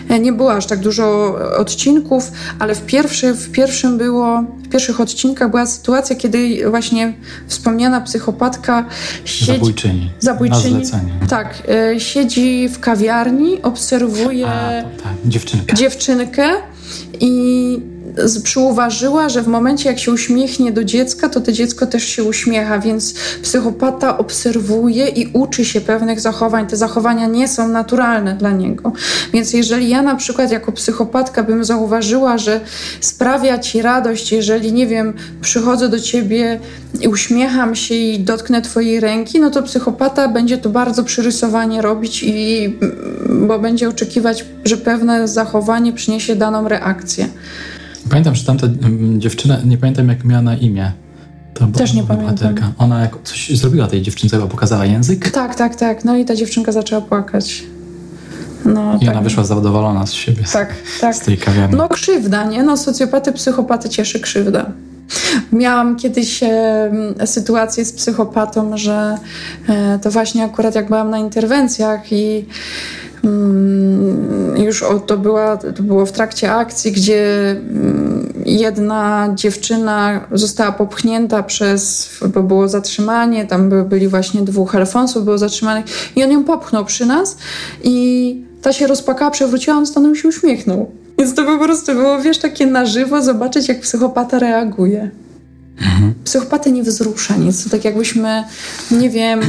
e, 0.09 0.19
nie 0.19 0.33
było 0.33 0.53
aż 0.53 0.65
tak 0.65 0.79
dużo 0.79 1.35
odcinków, 1.57 2.31
ale 2.59 2.75
w, 2.75 2.85
pierwszy, 2.85 3.33
w 3.33 3.51
pierwszym 3.51 3.97
było, 3.97 4.43
w 4.63 4.69
pierwszych 4.69 5.01
odcinkach 5.01 5.49
była 5.49 5.65
sytuacja, 5.65 6.15
kiedy 6.15 6.69
właśnie 6.69 7.13
wspomniana 7.47 8.01
psychopatka 8.01 8.85
siedzi... 9.25 9.51
Zabójczyni. 9.51 10.11
Zabójczyni. 10.19 10.83
Tak, 11.29 11.63
e, 11.67 11.99
siedzi 11.99 12.69
w 12.69 12.79
kawiarni, 12.79 13.61
obserwuje... 13.61 14.47
A, 14.47 14.81
tak, 14.81 15.13
dziewczynkę. 15.25 15.75
Dziewczynkę 15.75 16.49
i 17.19 17.96
przyuważyła, 18.43 19.29
że 19.29 19.41
w 19.41 19.47
momencie 19.47 19.89
jak 19.89 19.99
się 19.99 20.11
uśmiechnie 20.11 20.71
do 20.71 20.83
dziecka, 20.83 21.29
to 21.29 21.41
to 21.41 21.51
dziecko 21.51 21.87
też 21.87 22.03
się 22.03 22.23
uśmiecha, 22.23 22.79
więc 22.79 23.13
psychopata 23.41 24.17
obserwuje 24.17 25.07
i 25.07 25.29
uczy 25.33 25.65
się 25.65 25.81
pewnych 25.81 26.19
zachowań. 26.19 26.67
Te 26.67 26.77
zachowania 26.77 27.27
nie 27.27 27.47
są 27.47 27.67
naturalne 27.67 28.35
dla 28.35 28.51
niego. 28.51 28.91
Więc 29.33 29.53
jeżeli 29.53 29.89
ja 29.89 30.01
na 30.01 30.15
przykład 30.15 30.51
jako 30.51 30.71
psychopatka 30.71 31.43
bym 31.43 31.65
zauważyła, 31.65 32.37
że 32.37 32.61
sprawia 33.01 33.59
ci 33.59 33.81
radość, 33.81 34.31
jeżeli 34.31 34.73
nie 34.73 34.87
wiem, 34.87 35.13
przychodzę 35.41 35.89
do 35.89 35.99
ciebie 35.99 36.59
i 37.01 37.07
uśmiecham 37.07 37.75
się 37.75 37.95
i 37.95 38.19
dotknę 38.19 38.61
twojej 38.61 38.99
ręki, 38.99 39.39
no 39.39 39.49
to 39.49 39.63
psychopata 39.63 40.27
będzie 40.27 40.57
to 40.57 40.69
bardzo 40.69 41.03
przyrysowanie 41.03 41.81
robić 41.81 42.23
i 42.23 42.73
bo 43.29 43.59
będzie 43.59 43.89
oczekiwać, 43.89 44.45
że 44.65 44.77
pewne 44.77 45.27
zachowanie 45.27 45.93
przyniesie 45.93 46.35
daną 46.35 46.67
reakcję. 46.67 47.27
Pamiętam, 48.09 48.35
że 48.35 48.43
tamta 48.43 48.67
mm, 48.67 49.21
dziewczyna, 49.21 49.57
nie 49.65 49.77
pamiętam 49.77 50.09
jak 50.09 50.23
miała 50.23 50.41
na 50.41 50.55
imię. 50.55 50.91
To 51.53 51.67
Też 51.67 51.93
nie 51.93 52.03
pamiętam. 52.03 52.55
Ona 52.77 53.01
jak 53.01 53.15
coś 53.23 53.57
zrobiła 53.57 53.87
tej 53.87 54.01
dziewczynce, 54.01 54.39
bo 54.39 54.47
pokazała 54.47 54.85
język? 54.85 55.31
Tak, 55.31 55.55
tak, 55.55 55.75
tak. 55.75 56.05
No 56.05 56.17
i 56.17 56.25
ta 56.25 56.35
dziewczynka 56.35 56.71
zaczęła 56.71 57.01
płakać. 57.01 57.63
No, 58.65 58.97
I 59.01 59.05
tak. 59.05 59.15
ona 59.15 59.21
wyszła 59.21 59.43
zadowolona 59.43 60.05
z 60.05 60.13
siebie. 60.13 60.43
Tak, 60.53 60.73
tak. 61.01 61.15
Z 61.15 61.19
tej 61.19 61.37
kawiarni. 61.37 61.77
No 61.77 61.89
krzywda, 61.89 62.43
nie? 62.43 62.63
No 62.63 62.77
socjopaty, 62.77 63.31
psychopaty 63.31 63.89
cieszy 63.89 64.19
krzywda. 64.19 64.71
Miałam 65.51 65.95
kiedyś 65.95 66.43
e, 66.43 66.91
sytuację 67.25 67.85
z 67.85 67.93
psychopatą, 67.93 68.77
że 68.77 69.17
e, 69.69 69.99
to 69.99 70.11
właśnie 70.11 70.43
akurat 70.43 70.75
jak 70.75 70.87
byłam 70.87 71.09
na 71.09 71.17
interwencjach 71.17 72.11
i 72.11 72.45
już 74.57 74.83
o, 74.83 74.99
to, 74.99 75.17
była, 75.17 75.57
to 75.57 75.83
było 75.83 76.05
w 76.05 76.11
trakcie 76.11 76.53
akcji, 76.53 76.91
gdzie 76.91 77.51
mm, 77.51 78.33
jedna 78.45 79.29
dziewczyna 79.35 80.27
została 80.31 80.71
popchnięta 80.71 81.43
przez, 81.43 82.09
bo 82.33 82.43
było 82.43 82.67
zatrzymanie, 82.67 83.45
tam 83.45 83.69
by, 83.69 83.83
byli 83.83 84.07
właśnie 84.07 84.41
dwóch 84.41 84.75
Alfonsów 84.75 85.23
było 85.23 85.37
zatrzymanych 85.37 85.85
i 86.15 86.23
on 86.23 86.31
ją 86.31 86.43
popchnął 86.43 86.85
przy 86.85 87.05
nas 87.05 87.37
i 87.83 88.47
ta 88.61 88.73
się 88.73 88.87
rozpakała, 88.87 89.31
przewróciła, 89.31 89.77
on 89.77 89.85
stanął 89.85 90.15
się 90.15 90.27
uśmiechnął. 90.27 90.91
Więc 91.17 91.35
to 91.35 91.45
po 91.45 91.57
prostu 91.57 91.93
było, 91.93 92.21
wiesz, 92.21 92.37
takie 92.37 92.65
na 92.65 92.85
żywo 92.85 93.21
zobaczyć, 93.21 93.67
jak 93.67 93.79
psychopata 93.79 94.39
reaguje. 94.39 95.11
Mhm. 95.81 96.13
Psychopatę 96.23 96.71
nie 96.71 96.83
wzrusza 96.83 97.37
nic. 97.37 97.63
To 97.63 97.69
tak 97.69 97.85
jakbyśmy, 97.85 98.43
nie 98.91 99.09
wiem, 99.09 99.39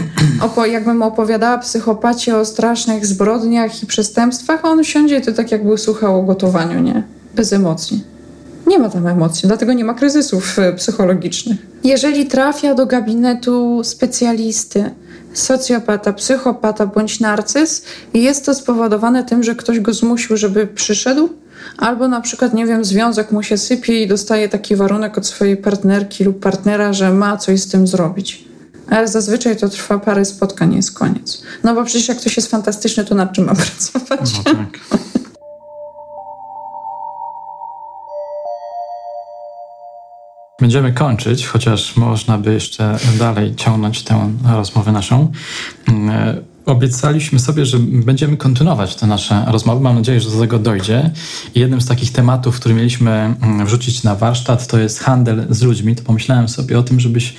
opo 0.41 0.67
jakbym 0.67 1.03
opowiadała 1.03 1.59
psychopacie 1.59 2.37
o 2.37 2.45
strasznych 2.45 3.07
zbrodniach 3.07 3.83
i 3.83 3.87
przestępstwach, 3.87 4.61
a 4.63 4.69
on 4.69 4.85
siądzie 4.85 5.21
to 5.21 5.33
tak 5.33 5.53
jakby 5.53 5.79
słuchał 5.79 6.21
o 6.21 6.23
gotowaniu, 6.23 6.81
nie? 6.81 7.03
Bez 7.35 7.53
emocji. 7.53 8.05
Nie 8.67 8.79
ma 8.79 8.89
tam 8.89 9.07
emocji, 9.07 9.47
dlatego 9.47 9.73
nie 9.73 9.85
ma 9.85 9.95
kryzysów 9.95 10.59
e, 10.59 10.73
psychologicznych. 10.73 11.59
Jeżeli 11.85 12.27
trafia 12.27 12.75
do 12.75 12.87
gabinetu 12.87 13.81
specjalisty, 13.85 14.91
socjopata, 15.33 16.13
psychopata 16.13 16.87
bądź 16.87 17.21
narcyz, 17.21 17.83
jest 18.15 18.47
to 18.47 18.55
spowodowane 18.55 19.25
tym, 19.25 19.43
że 19.43 19.55
ktoś 19.55 19.81
go 19.81 19.93
zmusił, 19.95 20.37
żeby 20.37 20.67
przyszedł, 20.67 21.29
albo 21.77 22.09
na 22.09 22.21
przykład, 22.21 22.55
nie 22.55 22.67
wiem, 22.67 22.85
związek 22.85 23.33
mu 23.33 23.43
się 23.43 23.59
sypie 23.59 24.03
i 24.03 24.09
dostaje 24.09 24.49
taki 24.49 24.77
warunek 24.77 25.19
od 25.19 25.27
swojej 25.27 25.57
partnerki 25.57 26.25
lub 26.25 26.41
partnera, 26.41 26.93
że 26.93 27.13
ma 27.13 27.37
coś 27.37 27.61
z 27.61 27.69
tym 27.69 27.87
zrobić. 27.87 28.45
Ale 28.91 29.09
zazwyczaj 29.09 29.57
to 29.57 29.69
trwa 29.69 29.99
parę 29.99 30.25
spotkań, 30.25 30.75
jest 30.75 30.99
koniec. 30.99 31.43
No 31.65 31.75
bo 31.75 31.85
przecież 31.85 32.09
jak 32.09 32.19
ktoś 32.19 32.37
jest 32.37 32.51
fantastyczny, 32.51 33.05
to 33.05 33.15
nad 33.15 33.33
czym 33.33 33.45
ma 33.45 33.55
pracować? 33.65 34.21
No 34.37 34.45
tak. 34.45 34.79
Będziemy 40.61 40.93
kończyć, 40.93 41.47
chociaż 41.47 41.97
można 41.97 42.39
by 42.39 42.53
jeszcze 42.53 42.99
dalej 43.19 43.55
ciągnąć 43.57 44.03
tę 44.03 44.31
rozmowę 44.53 44.93
naszą. 44.93 45.33
Obiecaliśmy 46.69 47.39
sobie, 47.39 47.67
że 47.67 47.79
będziemy 47.79 48.37
kontynuować 48.37 48.95
te 48.95 49.07
nasze 49.07 49.45
rozmowy. 49.47 49.81
Mam 49.81 49.95
nadzieję, 49.95 50.21
że 50.21 50.31
do 50.31 50.41
tego 50.41 50.59
dojdzie. 50.59 51.11
Jednym 51.55 51.81
z 51.81 51.87
takich 51.87 52.13
tematów, 52.13 52.57
który 52.57 52.75
mieliśmy 52.75 53.11
mm, 53.11 53.67
wrzucić 53.67 54.03
na 54.03 54.15
warsztat, 54.15 54.67
to 54.67 54.79
jest 54.79 55.01
handel 55.01 55.47
z 55.51 55.63
ludźmi. 55.63 55.97
To 55.97 56.03
pomyślałem 56.03 56.49
sobie 56.49 56.79
o 56.79 56.83
tym, 56.83 57.01
żebyś 57.01 57.35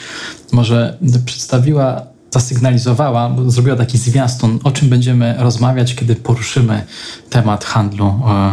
może 0.52 0.98
przedstawiła, 1.26 2.02
zasygnalizowała, 2.32 3.36
zrobiła 3.48 3.76
taki 3.76 3.98
zwiastun, 3.98 4.60
o 4.64 4.72
czym 4.72 4.90
będziemy 4.90 5.36
rozmawiać, 5.38 5.96
kiedy 5.96 6.16
poruszymy 6.16 6.86
temat 7.30 7.66
handlu 7.66 8.06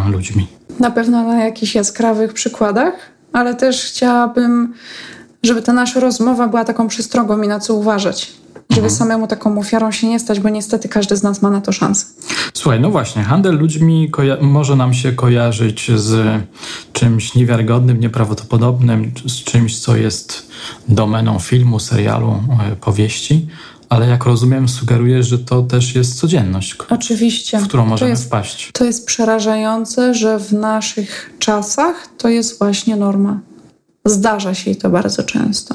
e, 0.06 0.10
ludźmi. 0.10 0.46
Na 0.80 0.90
pewno 0.90 1.24
na 1.24 1.44
jakichś 1.44 1.74
jaskrawych 1.74 2.32
przykładach 2.32 3.16
ale 3.36 3.54
też 3.54 3.84
chciałabym, 3.84 4.74
żeby 5.42 5.62
ta 5.62 5.72
nasza 5.72 6.00
rozmowa 6.00 6.48
była 6.48 6.64
taką 6.64 6.88
przestrogą 6.88 7.42
i 7.42 7.48
na 7.48 7.60
co 7.60 7.74
uważać. 7.74 8.32
Żeby 8.70 8.86
mhm. 8.86 8.98
samemu 8.98 9.26
taką 9.26 9.58
ofiarą 9.58 9.92
się 9.92 10.06
nie 10.06 10.20
stać, 10.20 10.40
bo 10.40 10.48
niestety 10.48 10.88
każdy 10.88 11.16
z 11.16 11.22
nas 11.22 11.42
ma 11.42 11.50
na 11.50 11.60
to 11.60 11.72
szansę. 11.72 12.06
Słuchaj, 12.54 12.80
no 12.80 12.90
właśnie, 12.90 13.22
handel 13.22 13.58
ludźmi 13.58 14.12
może 14.40 14.76
nam 14.76 14.94
się 14.94 15.12
kojarzyć 15.12 15.90
z 15.94 16.42
czymś 16.92 17.34
niewiarygodnym, 17.34 18.00
nieprawdopodobnym, 18.00 19.12
z 19.26 19.44
czymś, 19.44 19.78
co 19.78 19.96
jest 19.96 20.50
domeną 20.88 21.38
filmu, 21.38 21.80
serialu, 21.80 22.42
e, 22.72 22.76
powieści, 22.76 23.46
ale 23.88 24.06
jak 24.08 24.24
rozumiem, 24.24 24.68
sugerujesz, 24.68 25.26
że 25.26 25.38
to 25.38 25.62
też 25.62 25.94
jest 25.94 26.18
codzienność. 26.18 26.76
Oczywiście. 26.90 27.58
W 27.58 27.68
którą 27.68 27.86
możemy 27.86 28.10
jest, 28.10 28.24
wpaść. 28.24 28.70
To 28.72 28.84
jest 28.84 29.06
przerażające, 29.06 30.14
że 30.14 30.38
w 30.38 30.52
naszych 30.52 31.30
czasach 31.38 32.08
to 32.18 32.28
jest 32.28 32.58
właśnie 32.58 32.96
norma. 32.96 33.40
Zdarza 34.08 34.54
się 34.54 34.70
i 34.70 34.76
to 34.76 34.90
bardzo 34.90 35.22
często. 35.22 35.74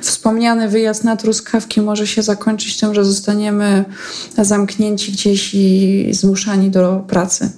Wspomniany 0.00 0.68
wyjazd 0.68 1.04
na 1.04 1.16
truskawki 1.16 1.80
może 1.80 2.06
się 2.06 2.22
zakończyć 2.22 2.76
tym, 2.76 2.94
że 2.94 3.04
zostaniemy 3.04 3.84
zamknięci 4.38 5.12
gdzieś 5.12 5.54
i 5.54 6.08
zmuszani 6.10 6.70
do 6.70 7.04
pracy. 7.08 7.50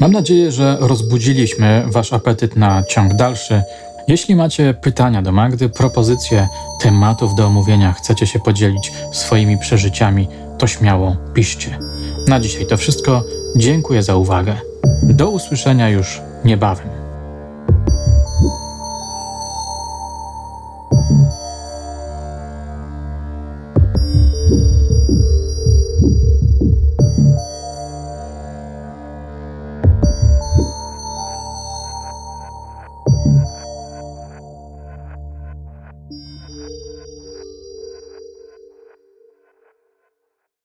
Mam 0.00 0.12
nadzieję, 0.12 0.52
że 0.52 0.76
rozbudziliśmy 0.80 1.84
Wasz 1.86 2.12
apetyt 2.12 2.56
na 2.56 2.82
ciąg 2.82 3.14
dalszy 3.14 3.62
jeśli 4.08 4.36
macie 4.36 4.74
pytania 4.74 5.22
do 5.22 5.32
Magdy, 5.32 5.68
propozycje 5.68 6.48
tematów 6.80 7.34
do 7.34 7.46
omówienia, 7.46 7.92
chcecie 7.92 8.26
się 8.26 8.38
podzielić 8.38 8.92
swoimi 9.12 9.58
przeżyciami, 9.58 10.28
to 10.58 10.66
śmiało 10.66 11.16
piszcie. 11.34 11.78
Na 12.28 12.40
dzisiaj 12.40 12.66
to 12.66 12.76
wszystko. 12.76 13.24
Dziękuję 13.56 14.02
za 14.02 14.16
uwagę. 14.16 14.56
Do 15.02 15.30
usłyszenia 15.30 15.88
już 15.88 16.20
niebawem. 16.44 17.07